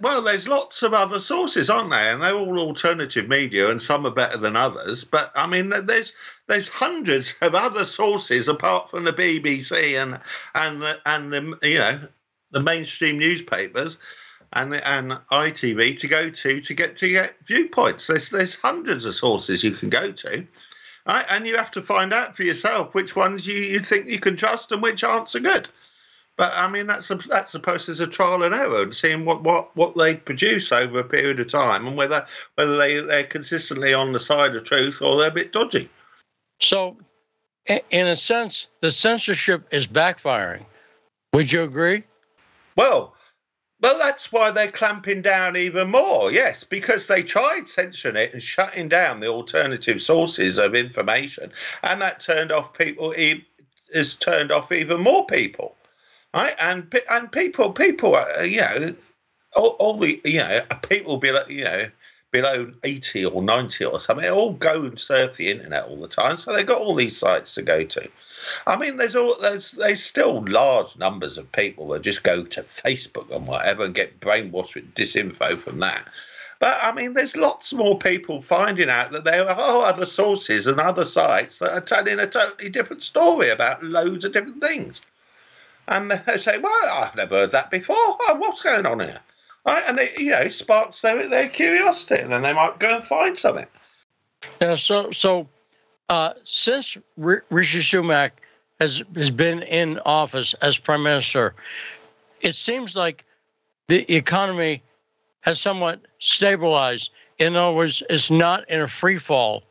well, 0.00 0.22
there's 0.22 0.46
lots 0.46 0.82
of 0.82 0.94
other 0.94 1.18
sources, 1.18 1.68
aren't 1.68 1.90
there? 1.90 2.12
And 2.12 2.22
they're 2.22 2.36
all 2.36 2.58
alternative 2.58 3.28
media, 3.28 3.70
and 3.70 3.80
some 3.82 4.06
are 4.06 4.12
better 4.12 4.38
than 4.38 4.56
others. 4.56 5.04
But 5.04 5.32
I 5.34 5.46
mean, 5.46 5.70
there's 5.70 6.12
there's 6.46 6.68
hundreds 6.68 7.34
of 7.42 7.54
other 7.54 7.84
sources 7.84 8.48
apart 8.48 8.90
from 8.90 9.04
the 9.04 9.12
BBC 9.12 10.00
and 10.00 10.20
and 10.54 11.00
and 11.06 11.32
the 11.32 11.68
you 11.68 11.78
know 11.78 12.00
the 12.50 12.60
mainstream 12.60 13.18
newspapers 13.18 13.98
and 14.52 14.72
the, 14.72 14.88
and 14.88 15.12
ITV 15.32 15.98
to 16.00 16.06
go 16.06 16.30
to 16.30 16.60
to 16.60 16.74
get 16.74 16.96
to 16.98 17.08
get 17.08 17.34
viewpoints. 17.46 18.06
There's 18.06 18.30
there's 18.30 18.54
hundreds 18.54 19.06
of 19.06 19.14
sources 19.14 19.64
you 19.64 19.72
can 19.72 19.90
go 19.90 20.12
to. 20.12 20.46
Right? 21.06 21.26
And 21.30 21.46
you 21.46 21.58
have 21.58 21.70
to 21.72 21.82
find 21.82 22.14
out 22.14 22.34
for 22.34 22.44
yourself 22.44 22.94
which 22.94 23.14
ones 23.14 23.46
you, 23.46 23.58
you 23.58 23.80
think 23.80 24.06
you 24.06 24.18
can 24.18 24.36
trust 24.36 24.72
and 24.72 24.80
which 24.80 25.04
aren't 25.04 25.28
so 25.28 25.40
good. 25.40 25.68
But 26.36 26.52
I 26.56 26.68
mean, 26.68 26.86
that's 26.86 27.10
a, 27.10 27.14
that's 27.14 27.52
the 27.52 27.60
process 27.60 28.00
of 28.00 28.10
trial 28.10 28.42
and 28.42 28.54
error 28.54 28.82
and 28.82 28.94
seeing 28.94 29.24
what, 29.24 29.44
what, 29.44 29.74
what 29.76 29.96
they 29.96 30.16
produce 30.16 30.72
over 30.72 30.98
a 30.98 31.04
period 31.04 31.38
of 31.38 31.48
time 31.48 31.86
and 31.86 31.96
whether 31.96 32.26
whether 32.56 32.76
they 32.76 33.00
they're 33.00 33.24
consistently 33.24 33.94
on 33.94 34.12
the 34.12 34.20
side 34.20 34.56
of 34.56 34.64
truth 34.64 35.00
or 35.00 35.18
they're 35.18 35.28
a 35.28 35.34
bit 35.34 35.52
dodgy. 35.52 35.88
So, 36.60 36.96
in 37.66 38.06
a 38.08 38.16
sense, 38.16 38.66
the 38.80 38.90
censorship 38.90 39.66
is 39.70 39.86
backfiring. 39.86 40.64
Would 41.34 41.52
you 41.52 41.62
agree? 41.62 42.02
Well, 42.76 43.14
well, 43.80 43.98
that's 43.98 44.32
why 44.32 44.50
they're 44.50 44.72
clamping 44.72 45.22
down 45.22 45.56
even 45.56 45.90
more. 45.90 46.32
Yes, 46.32 46.64
because 46.64 47.06
they 47.06 47.22
tried 47.22 47.68
censoring 47.68 48.16
it 48.16 48.32
and 48.32 48.42
shutting 48.42 48.88
down 48.88 49.20
the 49.20 49.28
alternative 49.28 50.02
sources 50.02 50.58
of 50.58 50.74
information, 50.74 51.52
and 51.84 52.00
that 52.00 52.18
turned 52.18 52.50
off 52.50 52.76
people. 52.76 53.12
It 53.12 53.42
has 53.94 54.14
turned 54.14 54.50
off 54.50 54.72
even 54.72 55.00
more 55.00 55.26
people 55.26 55.76
right? 56.34 56.54
And 56.60 56.94
and 57.10 57.30
people, 57.30 57.72
people, 57.72 58.16
uh, 58.16 58.42
you 58.42 58.60
know, 58.60 58.94
all, 59.56 59.76
all, 59.78 59.96
the 59.96 60.20
you 60.24 60.38
know 60.38 60.60
people 60.88 61.16
below 61.18 61.44
you 61.48 61.64
know 61.64 61.86
below 62.32 62.72
eighty 62.82 63.24
or 63.24 63.40
ninety 63.40 63.84
or 63.84 64.00
something 64.00 64.28
all 64.28 64.52
go 64.54 64.82
and 64.82 64.98
surf 64.98 65.36
the 65.36 65.50
internet 65.50 65.84
all 65.84 66.00
the 66.00 66.08
time, 66.08 66.36
so 66.36 66.52
they've 66.52 66.66
got 66.66 66.80
all 66.80 66.96
these 66.96 67.16
sites 67.16 67.54
to 67.54 67.62
go 67.62 67.84
to. 67.84 68.10
I 68.66 68.76
mean, 68.76 68.96
there's 68.96 69.16
all 69.16 69.36
there's 69.40 69.72
there's 69.72 70.02
still 70.02 70.44
large 70.46 70.96
numbers 70.96 71.38
of 71.38 71.50
people 71.52 71.88
that 71.88 72.02
just 72.02 72.24
go 72.24 72.42
to 72.44 72.62
Facebook 72.62 73.34
and 73.34 73.46
whatever 73.46 73.84
and 73.84 73.94
get 73.94 74.20
brainwashed 74.20 74.74
with 74.74 74.94
disinfo 74.94 75.58
from 75.58 75.78
that. 75.78 76.08
But 76.58 76.78
I 76.82 76.92
mean, 76.92 77.12
there's 77.12 77.36
lots 77.36 77.72
more 77.72 77.98
people 77.98 78.40
finding 78.40 78.88
out 78.88 79.12
that 79.12 79.24
there 79.24 79.48
are 79.48 79.86
other 79.86 80.06
sources 80.06 80.66
and 80.66 80.80
other 80.80 81.04
sites 81.04 81.58
that 81.60 81.72
are 81.72 81.80
telling 81.80 82.18
a 82.18 82.26
totally 82.26 82.70
different 82.70 83.02
story 83.02 83.50
about 83.50 83.82
loads 83.82 84.24
of 84.24 84.32
different 84.32 84.62
things. 84.62 85.02
And 85.88 86.10
they 86.26 86.38
say, 86.38 86.58
well, 86.58 86.90
I've 86.90 87.14
never 87.14 87.36
heard 87.36 87.50
that 87.50 87.70
before. 87.70 87.96
Oh, 87.98 88.36
what's 88.38 88.62
going 88.62 88.86
on 88.86 89.00
here? 89.00 89.20
Right? 89.66 89.82
And 89.88 89.98
they, 89.98 90.10
you 90.18 90.30
know, 90.30 90.48
sparks 90.48 91.00
their, 91.00 91.26
their 91.28 91.48
curiosity, 91.48 92.20
and 92.20 92.30
then 92.30 92.42
they 92.42 92.52
might 92.52 92.78
go 92.78 92.96
and 92.96 93.06
find 93.06 93.38
something. 93.38 93.66
Yeah. 94.60 94.74
So, 94.74 95.10
so 95.10 95.48
uh, 96.08 96.34
since 96.44 96.98
R- 97.22 97.44
Rishi 97.50 97.80
Sunak 97.80 98.32
has 98.80 99.02
has 99.14 99.30
been 99.30 99.62
in 99.62 99.98
office 100.04 100.54
as 100.60 100.76
prime 100.76 101.02
minister, 101.02 101.54
it 102.40 102.54
seems 102.54 102.94
like 102.94 103.24
the 103.88 104.10
economy 104.14 104.82
has 105.40 105.60
somewhat 105.60 106.00
stabilized. 106.18 107.10
In 107.38 107.56
other 107.56 107.74
words, 107.74 108.02
it's 108.10 108.30
not 108.30 108.68
in 108.68 108.80
a 108.80 108.88
free 108.88 109.18
fall. 109.18 109.62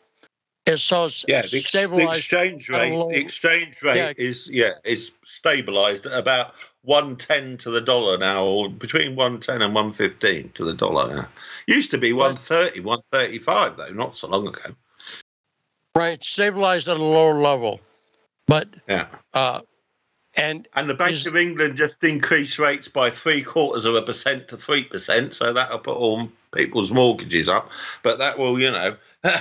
It's 0.65 0.81
so 0.81 1.09
yeah, 1.27 1.41
the, 1.41 1.49
the 1.49 2.09
exchange 2.09 2.69
rate. 2.69 2.95
The 2.95 3.19
exchange 3.19 3.81
rate 3.81 3.97
yeah. 3.97 4.13
is 4.17 4.49
yeah, 4.49 4.71
is 4.85 5.11
stabilized 5.25 6.05
at 6.05 6.17
about 6.17 6.53
110 6.83 7.57
to 7.57 7.69
the 7.69 7.81
dollar 7.81 8.17
now, 8.17 8.45
or 8.45 8.69
between 8.69 9.15
110 9.15 9.61
and 9.61 9.73
115 9.73 10.51
to 10.53 10.63
the 10.63 10.73
dollar 10.73 11.15
now. 11.15 11.27
Used 11.67 11.91
to 11.91 11.97
be 11.97 12.13
130, 12.13 12.79
135, 12.79 13.77
though, 13.77 13.87
not 13.89 14.17
so 14.17 14.27
long 14.27 14.47
ago. 14.47 14.75
Right, 15.95 16.23
stabilized 16.23 16.87
at 16.87 16.97
a 16.97 17.05
lower 17.05 17.39
level. 17.39 17.79
But, 18.47 18.69
yeah. 18.87 19.07
Uh, 19.33 19.61
and 20.35 20.67
and 20.75 20.89
the 20.89 20.95
Bank 20.95 21.13
is, 21.13 21.27
of 21.27 21.37
England 21.37 21.77
just 21.77 22.03
increased 22.03 22.57
rates 22.57 22.87
by 22.87 23.09
three 23.09 23.43
quarters 23.43 23.85
of 23.85 23.95
a 23.95 24.01
percent 24.01 24.47
to 24.47 24.57
three 24.57 24.83
percent, 24.83 25.35
so 25.35 25.53
that'll 25.53 25.77
put 25.77 25.95
all 25.95 26.27
people's 26.53 26.91
mortgages 26.91 27.47
up. 27.47 27.69
But 28.01 28.17
that 28.17 28.39
will, 28.39 28.59
you 28.59 28.71
know, 28.71 28.95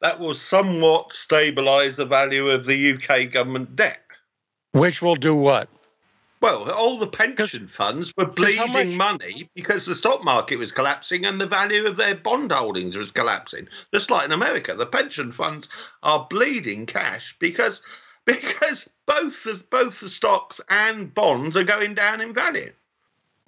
that 0.00 0.18
will 0.18 0.34
somewhat 0.34 1.10
stabilise 1.10 1.96
the 1.96 2.06
value 2.06 2.48
of 2.48 2.66
the 2.66 2.92
UK 2.92 3.30
government 3.30 3.76
debt. 3.76 4.00
Which 4.72 5.02
will 5.02 5.16
do 5.16 5.34
what? 5.34 5.68
Well, 6.40 6.70
all 6.70 6.98
the 6.98 7.06
pension 7.06 7.68
funds 7.68 8.14
were 8.16 8.24
bleeding 8.24 8.96
money 8.96 9.50
because 9.54 9.84
the 9.84 9.94
stock 9.94 10.24
market 10.24 10.58
was 10.58 10.72
collapsing 10.72 11.26
and 11.26 11.38
the 11.38 11.46
value 11.46 11.86
of 11.86 11.96
their 11.96 12.14
bond 12.14 12.50
holdings 12.50 12.96
was 12.96 13.10
collapsing. 13.10 13.68
Just 13.92 14.10
like 14.10 14.24
in 14.24 14.32
America, 14.32 14.72
the 14.74 14.86
pension 14.86 15.32
funds 15.32 15.68
are 16.02 16.26
bleeding 16.30 16.86
cash 16.86 17.36
because 17.38 17.82
because 18.24 18.88
both 19.06 19.44
the, 19.44 19.62
both 19.70 20.00
the 20.00 20.08
stocks 20.08 20.60
and 20.68 21.12
bonds 21.12 21.56
are 21.56 21.64
going 21.64 21.94
down 21.94 22.20
in 22.20 22.32
value. 22.32 22.72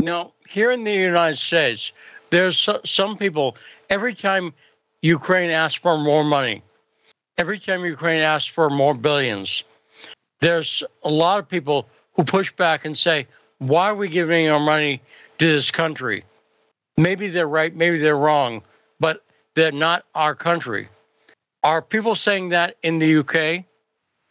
Now, 0.01 0.33
here 0.49 0.71
in 0.71 0.85
the 0.85 0.93
United 0.93 1.39
States, 1.39 1.93
there's 2.31 2.69
some 2.85 3.17
people 3.17 3.57
every 3.89 4.13
time 4.15 4.53
Ukraine 5.03 5.51
asks 5.51 5.79
for 5.79 5.99
more 5.99 6.25
money, 6.25 6.63
every 7.37 7.59
time 7.59 7.85
Ukraine 7.85 8.21
asks 8.21 8.49
for 8.49 8.71
more 8.71 8.95
billions, 8.95 9.65
there's 10.41 10.83
a 11.03 11.09
lot 11.09 11.41
of 11.41 11.49
people 11.49 11.89
who 12.15 12.25
push 12.25 12.53
back 12.53 12.85
and 12.85 12.97
say, 12.97 13.27
why 13.59 13.91
are 13.91 13.95
we 13.95 14.09
giving 14.09 14.49
our 14.49 14.61
money 14.61 15.03
to 15.39 15.47
this 15.47 15.71
country? 15.71 16.25
Maybe 16.97 17.29
they're 17.29 17.49
right, 17.49 17.75
maybe 17.75 17.99
they're 17.99 18.17
wrong, 18.17 18.63
but 19.01 19.25
they're 19.55 19.73
not 19.73 20.05
our 20.15 20.35
country. 20.35 20.89
Are 21.65 21.83
people 21.83 22.15
saying 22.15 22.51
that 22.51 22.77
in 22.83 22.99
the 22.99 23.19
UK? 23.19 23.65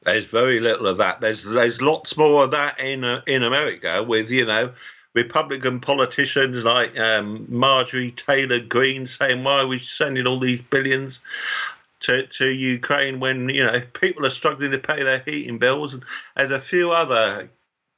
There's 0.03 0.25
very 0.25 0.59
little 0.59 0.87
of 0.87 0.97
that. 0.97 1.21
There's 1.21 1.43
there's 1.43 1.81
lots 1.81 2.17
more 2.17 2.43
of 2.43 2.51
that 2.51 2.79
in 2.79 3.03
uh, 3.03 3.21
in 3.27 3.43
America 3.43 4.03
with 4.03 4.31
you 4.31 4.45
know 4.45 4.73
Republican 5.13 5.79
politicians 5.79 6.63
like 6.63 6.97
um, 6.97 7.45
Marjorie 7.49 8.11
Taylor 8.11 8.59
Greene 8.59 9.05
saying 9.05 9.43
why 9.43 9.59
are 9.59 9.67
we 9.67 9.79
sending 9.79 10.25
all 10.25 10.39
these 10.39 10.61
billions 10.61 11.19
to, 12.01 12.25
to 12.27 12.47
Ukraine 12.49 13.19
when 13.19 13.49
you 13.49 13.63
know 13.63 13.81
people 13.93 14.25
are 14.25 14.31
struggling 14.31 14.71
to 14.71 14.77
pay 14.77 15.03
their 15.03 15.23
heating 15.25 15.57
bills, 15.57 15.93
and 15.93 16.03
there's 16.35 16.51
a 16.51 16.59
few 16.59 16.91
other 16.91 17.49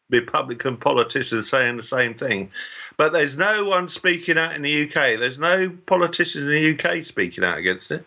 Republican 0.10 0.78
politicians 0.78 1.50
saying 1.50 1.78
the 1.78 1.84
same 1.84 2.14
thing. 2.14 2.52
But 2.98 3.14
there's 3.14 3.36
no 3.36 3.66
one 3.66 3.88
speaking 3.88 4.38
out 4.38 4.56
in 4.56 4.62
the 4.62 4.84
UK. 4.84 5.18
There's 5.20 5.40
no 5.40 5.70
politicians 5.86 6.44
in 6.44 6.50
the 6.50 6.78
UK 6.78 7.04
speaking 7.04 7.44
out 7.44 7.58
against 7.58 7.92
it. 7.92 8.06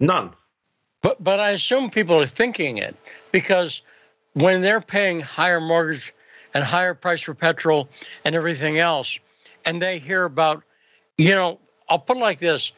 None. 0.00 0.30
But 1.00 1.22
but 1.22 1.40
I 1.40 1.50
assume 1.50 1.90
people 1.90 2.20
are 2.20 2.26
thinking 2.26 2.78
it 2.78 2.96
because 3.32 3.82
when 4.34 4.62
they're 4.62 4.80
paying 4.80 5.20
higher 5.20 5.60
mortgage 5.60 6.14
and 6.54 6.64
higher 6.64 6.94
price 6.94 7.22
for 7.22 7.34
petrol 7.34 7.88
and 8.24 8.34
everything 8.34 8.78
else, 8.78 9.18
and 9.64 9.80
they 9.80 9.98
hear 9.98 10.24
about, 10.24 10.62
you 11.18 11.30
know, 11.30 11.58
I'll 11.88 11.98
put 11.98 12.16
it 12.16 12.20
like 12.20 12.38
this: 12.38 12.72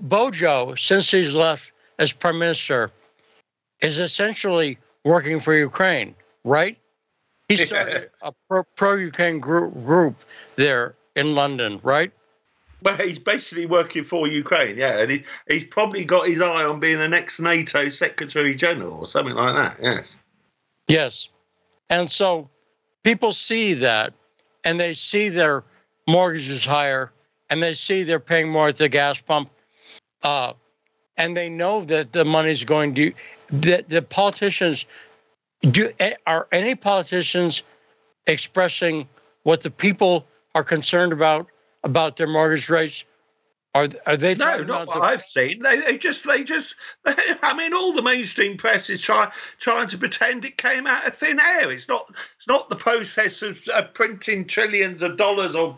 Bojo, 0.00 0.74
since 0.74 1.10
he's 1.10 1.34
left 1.34 1.72
as 1.98 2.12
prime 2.12 2.38
minister, 2.38 2.90
is 3.80 3.98
essentially 3.98 4.78
working 5.04 5.40
for 5.40 5.54
Ukraine, 5.54 6.14
right? 6.44 6.78
He 7.48 7.56
started 7.56 8.10
a 8.22 8.32
pro 8.74 8.94
Ukraine 8.96 9.38
group, 9.38 9.72
group 9.84 10.16
there 10.56 10.96
in 11.14 11.34
London, 11.34 11.80
right? 11.82 12.12
Well, 12.82 12.96
he's 12.96 13.18
basically 13.18 13.66
working 13.66 14.04
for 14.04 14.26
Ukraine, 14.26 14.76
yeah, 14.76 15.00
and 15.00 15.10
he, 15.10 15.24
he's 15.48 15.64
probably 15.64 16.04
got 16.04 16.28
his 16.28 16.40
eye 16.40 16.64
on 16.64 16.78
being 16.80 16.98
the 16.98 17.08
next 17.08 17.40
NATO 17.40 17.88
Secretary 17.88 18.54
General 18.54 18.92
or 18.92 19.06
something 19.06 19.34
like 19.34 19.54
that. 19.54 19.78
Yes. 19.82 20.16
Yes, 20.88 21.28
and 21.88 22.10
so 22.10 22.50
people 23.06 23.30
see 23.30 23.72
that, 23.74 24.12
and 24.64 24.80
they 24.80 24.92
see 24.92 25.28
their 25.28 25.62
mortgages 26.08 26.64
higher, 26.64 27.12
and 27.48 27.62
they 27.62 27.72
see 27.72 28.02
they're 28.02 28.18
paying 28.18 28.50
more 28.50 28.66
at 28.66 28.76
the 28.78 28.88
gas 28.88 29.20
pump, 29.20 29.48
uh, 30.24 30.52
and 31.16 31.36
they 31.36 31.48
know 31.48 31.84
that 31.84 32.12
the 32.12 32.24
money's 32.24 32.64
going 32.64 32.96
to 32.96 33.12
that 33.48 33.88
the 33.88 34.02
politicians 34.02 34.86
do 35.70 35.92
are 36.26 36.48
any 36.50 36.74
politicians 36.74 37.62
expressing 38.26 39.08
what 39.44 39.62
the 39.62 39.70
people 39.70 40.26
are 40.56 40.64
concerned 40.64 41.12
about 41.12 41.46
about 41.84 42.16
their 42.16 42.26
mortgage 42.26 42.68
rates? 42.68 43.04
Are, 43.76 43.88
are 44.06 44.16
they 44.16 44.34
no 44.34 44.62
not 44.62 44.86
what 44.86 44.94
the... 44.94 45.00
i've 45.02 45.22
seen. 45.22 45.62
They, 45.62 45.78
they 45.80 45.98
just 45.98 46.26
they 46.26 46.44
just 46.44 46.76
i 47.06 47.54
mean 47.54 47.74
all 47.74 47.92
the 47.92 48.02
mainstream 48.02 48.56
press 48.56 48.88
is 48.88 49.02
trying 49.02 49.30
trying 49.58 49.86
to 49.88 49.98
pretend 49.98 50.46
it 50.46 50.56
came 50.56 50.86
out 50.86 51.06
of 51.06 51.14
thin 51.14 51.38
air. 51.38 51.70
It's 51.70 51.86
not 51.86 52.10
it's 52.46 52.52
not 52.52 52.68
the 52.68 52.76
process 52.76 53.42
of, 53.42 53.68
printing 53.92 54.46
trillions 54.46 55.02
of 55.02 55.16
dollars 55.16 55.56
or 55.56 55.76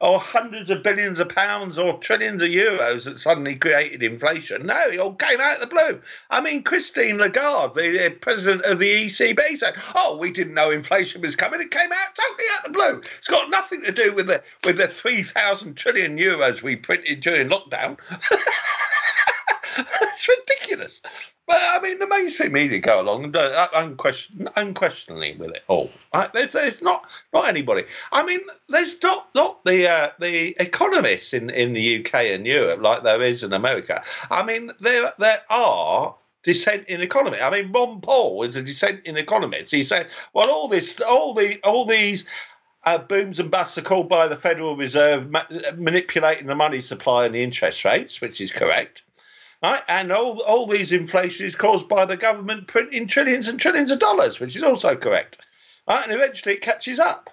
or 0.00 0.20
hundreds 0.20 0.70
of 0.70 0.84
billions 0.84 1.18
of 1.18 1.28
pounds 1.28 1.76
or 1.76 1.98
trillions 1.98 2.40
of 2.40 2.48
euros 2.48 3.04
that 3.04 3.18
suddenly 3.18 3.56
created 3.56 4.04
inflation. 4.04 4.64
No, 4.64 4.78
it 4.86 5.00
all 5.00 5.14
came 5.14 5.40
out 5.40 5.56
of 5.56 5.62
the 5.62 5.74
blue. 5.74 6.00
I 6.30 6.40
mean, 6.40 6.62
Christine 6.62 7.18
Lagarde, 7.18 7.74
the, 7.74 7.98
the 7.98 8.10
president 8.10 8.62
of 8.64 8.78
the 8.78 9.06
ECB, 9.06 9.56
said, 9.56 9.74
"Oh, 9.96 10.16
we 10.18 10.30
didn't 10.30 10.54
know 10.54 10.70
inflation 10.70 11.20
was 11.20 11.34
coming. 11.34 11.60
It 11.60 11.72
came 11.72 11.90
out 11.90 12.14
totally 12.14 12.44
out 12.52 12.66
of 12.66 12.72
the 12.72 12.78
blue. 12.78 12.98
It's 13.00 13.26
got 13.26 13.50
nothing 13.50 13.82
to 13.82 13.90
do 13.90 14.14
with 14.14 14.28
the 14.28 14.40
with 14.64 14.76
the 14.76 14.86
three 14.86 15.24
thousand 15.24 15.74
trillion 15.74 16.16
euros 16.16 16.62
we 16.62 16.76
printed 16.76 17.20
during 17.22 17.48
lockdown." 17.48 17.98
it's 20.02 20.28
ridiculous. 20.28 21.02
But 21.48 21.56
I 21.58 21.80
mean, 21.80 21.98
the 21.98 22.06
mainstream 22.06 22.52
media 22.52 22.78
go 22.78 23.00
along 23.00 23.34
uh, 23.34 23.68
unquestion, 23.74 24.50
unquestioningly 24.54 25.34
with 25.38 25.56
it 25.56 25.64
all. 25.66 25.90
Right? 26.12 26.30
There's, 26.30 26.52
there's, 26.52 26.82
not 26.82 27.08
not 27.32 27.48
anybody. 27.48 27.84
I 28.12 28.22
mean, 28.22 28.40
there's 28.68 29.02
not 29.02 29.34
not 29.34 29.64
the 29.64 29.88
uh, 29.88 30.10
the 30.20 30.54
economists 30.60 31.32
in, 31.32 31.48
in 31.48 31.72
the 31.72 32.00
UK 32.00 32.14
and 32.34 32.46
Europe 32.46 32.82
like 32.82 33.02
there 33.02 33.22
is 33.22 33.42
in 33.42 33.54
America. 33.54 34.04
I 34.30 34.44
mean, 34.44 34.72
there 34.80 35.10
there 35.18 35.40
are 35.48 36.14
dissent 36.42 36.86
in 36.88 37.00
economy. 37.00 37.38
I 37.40 37.50
mean, 37.50 37.72
Ron 37.72 38.02
Paul 38.02 38.42
is 38.42 38.56
a 38.56 38.62
dissenting 38.62 39.16
economist. 39.16 39.70
He 39.70 39.84
said, 39.84 40.08
"Well, 40.34 40.50
all 40.50 40.68
this, 40.68 41.00
all 41.00 41.32
the, 41.32 41.58
all 41.64 41.86
these." 41.86 42.26
Uh, 42.84 42.96
booms 42.96 43.40
and 43.40 43.50
busts 43.50 43.76
are 43.76 43.82
called 43.82 44.08
by 44.08 44.28
the 44.28 44.36
Federal 44.36 44.76
Reserve 44.76 45.28
ma- 45.28 45.42
manipulating 45.76 46.46
the 46.46 46.54
money 46.54 46.80
supply 46.80 47.26
and 47.26 47.34
the 47.34 47.42
interest 47.42 47.84
rates, 47.84 48.20
which 48.20 48.40
is 48.40 48.52
correct. 48.52 49.02
Right? 49.62 49.82
And 49.88 50.12
all, 50.12 50.40
all 50.42 50.66
these 50.66 50.92
inflation 50.92 51.46
is 51.46 51.56
caused 51.56 51.88
by 51.88 52.04
the 52.04 52.16
government 52.16 52.68
printing 52.68 53.06
trillions 53.06 53.48
and 53.48 53.58
trillions 53.58 53.90
of 53.90 53.98
dollars, 53.98 54.38
which 54.38 54.54
is 54.54 54.62
also 54.62 54.94
correct. 54.94 55.38
Right? 55.88 56.04
And 56.04 56.12
eventually 56.12 56.54
it 56.54 56.60
catches 56.60 56.98
up. 56.98 57.30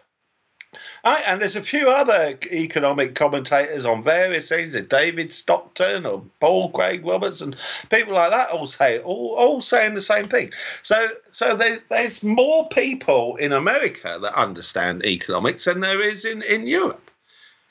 Right, 1.06 1.24
and 1.28 1.42
there's 1.42 1.56
a 1.56 1.62
few 1.62 1.90
other 1.90 2.38
economic 2.52 3.16
commentators 3.16 3.86
on 3.86 4.04
various 4.04 4.50
things, 4.50 4.80
David 4.82 5.32
Stockman 5.32 6.06
or 6.06 6.24
Paul 6.40 6.72
Craig 6.72 7.06
Roberts 7.06 7.42
and 7.42 7.56
people 7.90 8.14
like 8.14 8.32
that 8.32 8.50
all 8.50 8.66
say 8.66 9.00
all, 9.00 9.36
all 9.38 9.62
saying 9.62 9.94
the 9.94 10.02
same 10.02 10.28
thing. 10.28 10.52
So 10.82 11.08
so 11.30 11.56
there, 11.56 11.80
there's 11.90 12.24
more 12.24 12.68
people 12.70 13.36
in 13.38 13.54
America 13.54 14.18
that 14.22 14.34
understand 14.34 15.06
economics 15.06 15.66
than 15.66 15.80
there 15.80 16.02
is 16.02 16.26
in, 16.26 16.42
in 16.42 16.68
Europe 16.68 17.05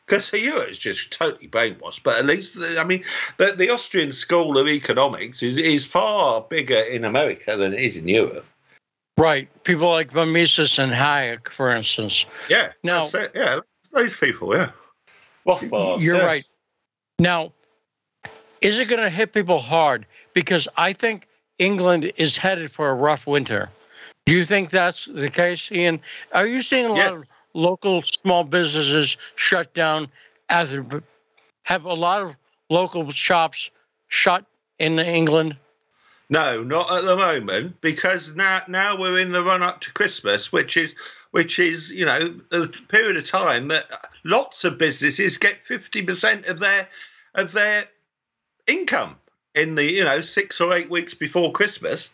because 0.06 0.30
the 0.30 0.40
euro 0.40 0.60
is 0.60 0.78
just 0.78 1.12
totally 1.12 1.48
brainwashed. 1.48 2.02
But 2.02 2.18
at 2.18 2.26
least, 2.26 2.58
I 2.60 2.84
mean, 2.84 3.04
the, 3.38 3.54
the 3.56 3.70
Austrian 3.70 4.12
school 4.12 4.58
of 4.58 4.68
economics 4.68 5.42
is, 5.42 5.56
is 5.56 5.84
far 5.84 6.42
bigger 6.42 6.78
in 6.78 7.04
America 7.04 7.56
than 7.56 7.72
it 7.72 7.80
is 7.80 7.96
in 7.96 8.08
Europe. 8.08 8.44
Right. 9.16 9.48
People 9.64 9.90
like 9.90 10.10
von 10.10 10.32
Mises 10.32 10.78
and 10.78 10.92
Hayek, 10.92 11.48
for 11.48 11.70
instance. 11.70 12.26
Yeah. 12.48 12.72
Now, 12.82 13.08
yeah, 13.34 13.60
those 13.92 14.16
people, 14.16 14.54
yeah. 14.54 14.70
Rothbard. 15.46 16.00
You're 16.00 16.16
yeah. 16.16 16.26
right. 16.26 16.46
Now, 17.18 17.52
is 18.60 18.78
it 18.78 18.88
going 18.88 19.02
to 19.02 19.10
hit 19.10 19.32
people 19.32 19.58
hard? 19.58 20.06
Because 20.32 20.66
I 20.76 20.92
think 20.92 21.28
England 21.58 22.12
is 22.16 22.36
headed 22.36 22.72
for 22.72 22.90
a 22.90 22.94
rough 22.94 23.26
winter. 23.26 23.70
Do 24.26 24.32
you 24.32 24.44
think 24.44 24.70
that's 24.70 25.04
the 25.04 25.28
case, 25.28 25.70
Ian? 25.70 26.00
Are 26.32 26.46
you 26.46 26.62
seeing 26.62 26.86
a 26.86 26.88
lot 26.88 26.96
yes. 26.96 27.12
of 27.12 27.36
local 27.54 28.02
small 28.02 28.44
businesses 28.44 29.16
shut 29.36 29.72
down 29.74 30.08
as 30.48 30.76
have 31.62 31.84
a 31.84 31.94
lot 31.94 32.22
of 32.22 32.36
local 32.68 33.10
shops 33.10 33.70
shut 34.08 34.44
in 34.78 34.98
England? 34.98 35.56
No, 36.30 36.62
not 36.62 36.90
at 36.90 37.04
the 37.04 37.16
moment, 37.16 37.80
because 37.80 38.34
now 38.34 38.62
now 38.66 38.98
we're 38.98 39.18
in 39.18 39.32
the 39.32 39.42
run 39.42 39.62
up 39.62 39.80
to 39.82 39.92
Christmas, 39.92 40.50
which 40.50 40.76
is 40.76 40.94
which 41.32 41.58
is 41.58 41.90
you 41.90 42.06
know 42.06 42.40
a 42.50 42.66
period 42.88 43.16
of 43.16 43.24
time 43.24 43.68
that 43.68 43.84
lots 44.24 44.64
of 44.64 44.78
businesses 44.78 45.36
get 45.38 45.62
fifty 45.62 46.02
percent 46.02 46.46
of 46.46 46.58
their 46.58 46.88
of 47.34 47.52
their 47.52 47.84
income 48.66 49.16
in 49.54 49.74
the 49.74 49.84
you 49.84 50.04
know 50.04 50.22
six 50.22 50.60
or 50.60 50.72
eight 50.72 50.88
weeks 50.88 51.12
before 51.12 51.52
Christmas. 51.52 52.10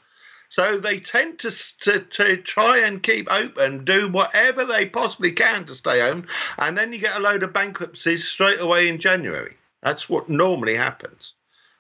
So 0.51 0.79
they 0.79 0.99
tend 0.99 1.39
to, 1.39 1.79
to, 1.83 2.01
to 2.01 2.37
try 2.39 2.79
and 2.79 3.01
keep 3.01 3.33
open, 3.33 3.85
do 3.85 4.09
whatever 4.09 4.65
they 4.65 4.85
possibly 4.85 5.31
can 5.31 5.65
to 5.67 5.75
stay 5.77 6.03
open, 6.03 6.27
and 6.59 6.77
then 6.77 6.93
you 6.93 6.99
get 6.99 7.17
a 7.17 7.21
load 7.21 7.45
of 7.45 7.53
bankruptcies 7.53 8.27
straight 8.27 8.59
away 8.59 8.89
in 8.89 8.99
January. 8.99 9.57
That's 9.81 10.09
what 10.09 10.29
normally 10.29 10.75
happens. 10.75 11.35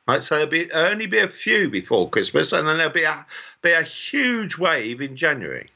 Right, 0.06 0.22
so 0.22 0.36
there'll 0.36 0.50
be 0.50 0.70
only 0.72 1.06
be 1.06 1.18
a 1.18 1.28
few 1.28 1.68
before 1.68 2.08
Christmas, 2.08 2.52
and 2.52 2.66
then 2.66 2.78
there'll 2.78 2.92
be 2.92 3.02
a 3.02 3.26
be 3.60 3.72
a 3.72 3.82
huge 3.82 4.56
wave 4.56 5.00
in 5.00 5.16
January. 5.16 5.68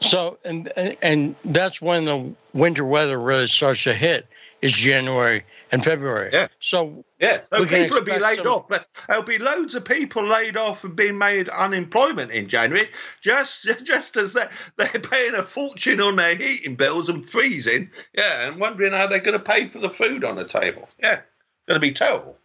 So, 0.00 0.38
and 0.44 0.68
and 1.02 1.34
that's 1.44 1.82
when 1.82 2.04
the 2.04 2.32
winter 2.52 2.84
weather 2.84 3.20
really 3.20 3.48
starts 3.48 3.84
to 3.84 3.94
hit 3.94 4.26
is 4.62 4.72
January 4.72 5.44
and 5.72 5.84
February. 5.84 6.30
Yeah. 6.32 6.48
So 6.60 7.04
yeah, 7.18 7.40
so 7.40 7.64
people 7.64 7.98
will 7.98 8.04
be 8.04 8.18
laid 8.18 8.38
some... 8.38 8.46
off. 8.46 9.06
There'll 9.08 9.22
be 9.22 9.38
loads 9.38 9.74
of 9.74 9.84
people 9.84 10.26
laid 10.26 10.56
off 10.56 10.84
and 10.84 10.94
being 10.94 11.18
made 11.18 11.48
unemployment 11.48 12.32
in 12.32 12.48
January, 12.48 12.88
just 13.20 13.68
just 13.84 14.16
as 14.16 14.32
they're, 14.32 14.50
they're 14.76 14.88
paying 14.88 15.34
a 15.34 15.42
fortune 15.42 16.00
on 16.00 16.16
their 16.16 16.34
heating 16.34 16.76
bills 16.76 17.08
and 17.08 17.28
freezing. 17.28 17.90
Yeah, 18.16 18.48
and 18.48 18.60
wondering 18.60 18.92
how 18.92 19.06
they're 19.06 19.20
going 19.20 19.38
to 19.38 19.44
pay 19.44 19.68
for 19.68 19.78
the 19.78 19.90
food 19.90 20.24
on 20.24 20.36
the 20.36 20.46
table. 20.46 20.88
Yeah, 21.00 21.14
it's 21.14 21.66
going 21.68 21.80
to 21.80 21.86
be 21.86 21.92
terrible. 21.92 22.36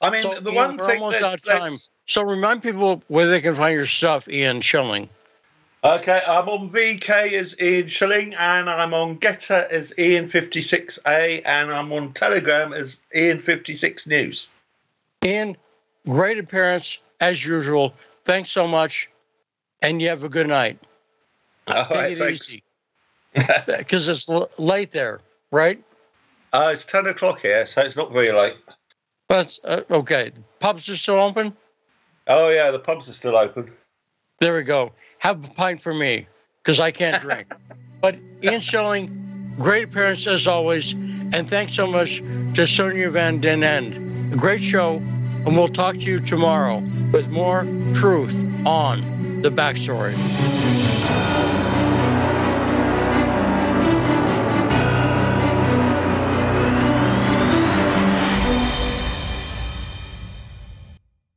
I 0.00 0.10
mean, 0.10 0.22
so, 0.22 0.30
the 0.40 0.50
Ian, 0.50 0.76
one 0.76 0.78
thing 0.78 1.00
almost 1.00 1.20
that's, 1.20 1.48
out 1.48 1.60
time. 1.60 1.72
So 2.06 2.22
remind 2.22 2.62
people 2.62 3.02
where 3.08 3.26
they 3.26 3.40
can 3.40 3.54
find 3.54 3.74
your 3.74 3.86
stuff, 3.86 4.28
Ian 4.28 4.60
Shilling. 4.60 5.08
Okay, 5.84 6.18
I'm 6.26 6.48
on 6.48 6.70
VK 6.70 7.34
as 7.34 7.54
Ian 7.60 7.88
Shilling, 7.88 8.34
and 8.36 8.70
I'm 8.70 8.94
on 8.94 9.18
GETTR 9.18 9.68
as 9.68 9.92
Ian56A, 9.98 11.42
and 11.44 11.70
I'm 11.70 11.92
on 11.92 12.14
Telegram 12.14 12.72
as 12.72 13.02
Ian56 13.14 14.06
News. 14.06 14.48
Ian, 15.22 15.58
great 16.08 16.38
appearance 16.38 16.96
as 17.20 17.44
usual. 17.44 17.92
Thanks 18.24 18.50
so 18.50 18.66
much, 18.66 19.10
and 19.82 20.00
you 20.00 20.08
have 20.08 20.24
a 20.24 20.28
good 20.30 20.48
night. 20.48 20.78
All 21.66 21.84
Take 21.84 21.94
right, 21.94 22.16
thanks. 22.16 22.56
Because 23.66 24.08
it's 24.08 24.26
l- 24.26 24.48
late 24.56 24.90
there, 24.90 25.20
right? 25.50 25.84
Uh, 26.54 26.70
it's 26.72 26.86
10 26.86 27.08
o'clock 27.08 27.42
here, 27.42 27.66
so 27.66 27.82
it's 27.82 27.96
not 27.96 28.10
very 28.10 28.32
late. 28.32 28.56
But 29.28 29.58
uh, 29.64 29.82
okay. 29.90 30.32
Pubs 30.60 30.88
are 30.88 30.96
still 30.96 31.20
open? 31.20 31.54
Oh, 32.26 32.48
yeah, 32.48 32.70
the 32.70 32.78
pubs 32.78 33.06
are 33.10 33.12
still 33.12 33.36
open. 33.36 33.70
There 34.40 34.54
we 34.54 34.62
go 34.62 34.92
have 35.24 35.42
a 35.42 35.48
pint 35.48 35.80
for 35.80 35.94
me 35.94 36.26
because 36.62 36.80
I 36.80 36.90
can't 36.90 37.20
drink. 37.22 37.50
but 38.02 38.14
Ian 38.42 38.60
Shilling, 38.60 39.54
great 39.58 39.84
appearance 39.84 40.26
as 40.26 40.46
always. 40.46 40.92
And 40.92 41.48
thanks 41.48 41.72
so 41.72 41.86
much 41.86 42.18
to 42.18 42.66
Sonja 42.66 43.10
Van 43.10 43.40
Den 43.40 43.64
Ende. 43.64 44.34
A 44.34 44.36
great 44.36 44.62
show. 44.62 44.96
And 44.96 45.56
we'll 45.56 45.68
talk 45.68 45.94
to 45.94 46.02
you 46.02 46.20
tomorrow 46.20 46.80
with 47.10 47.28
more 47.28 47.62
truth 47.94 48.34
on 48.66 49.40
the 49.40 49.50
backstory. 49.50 50.12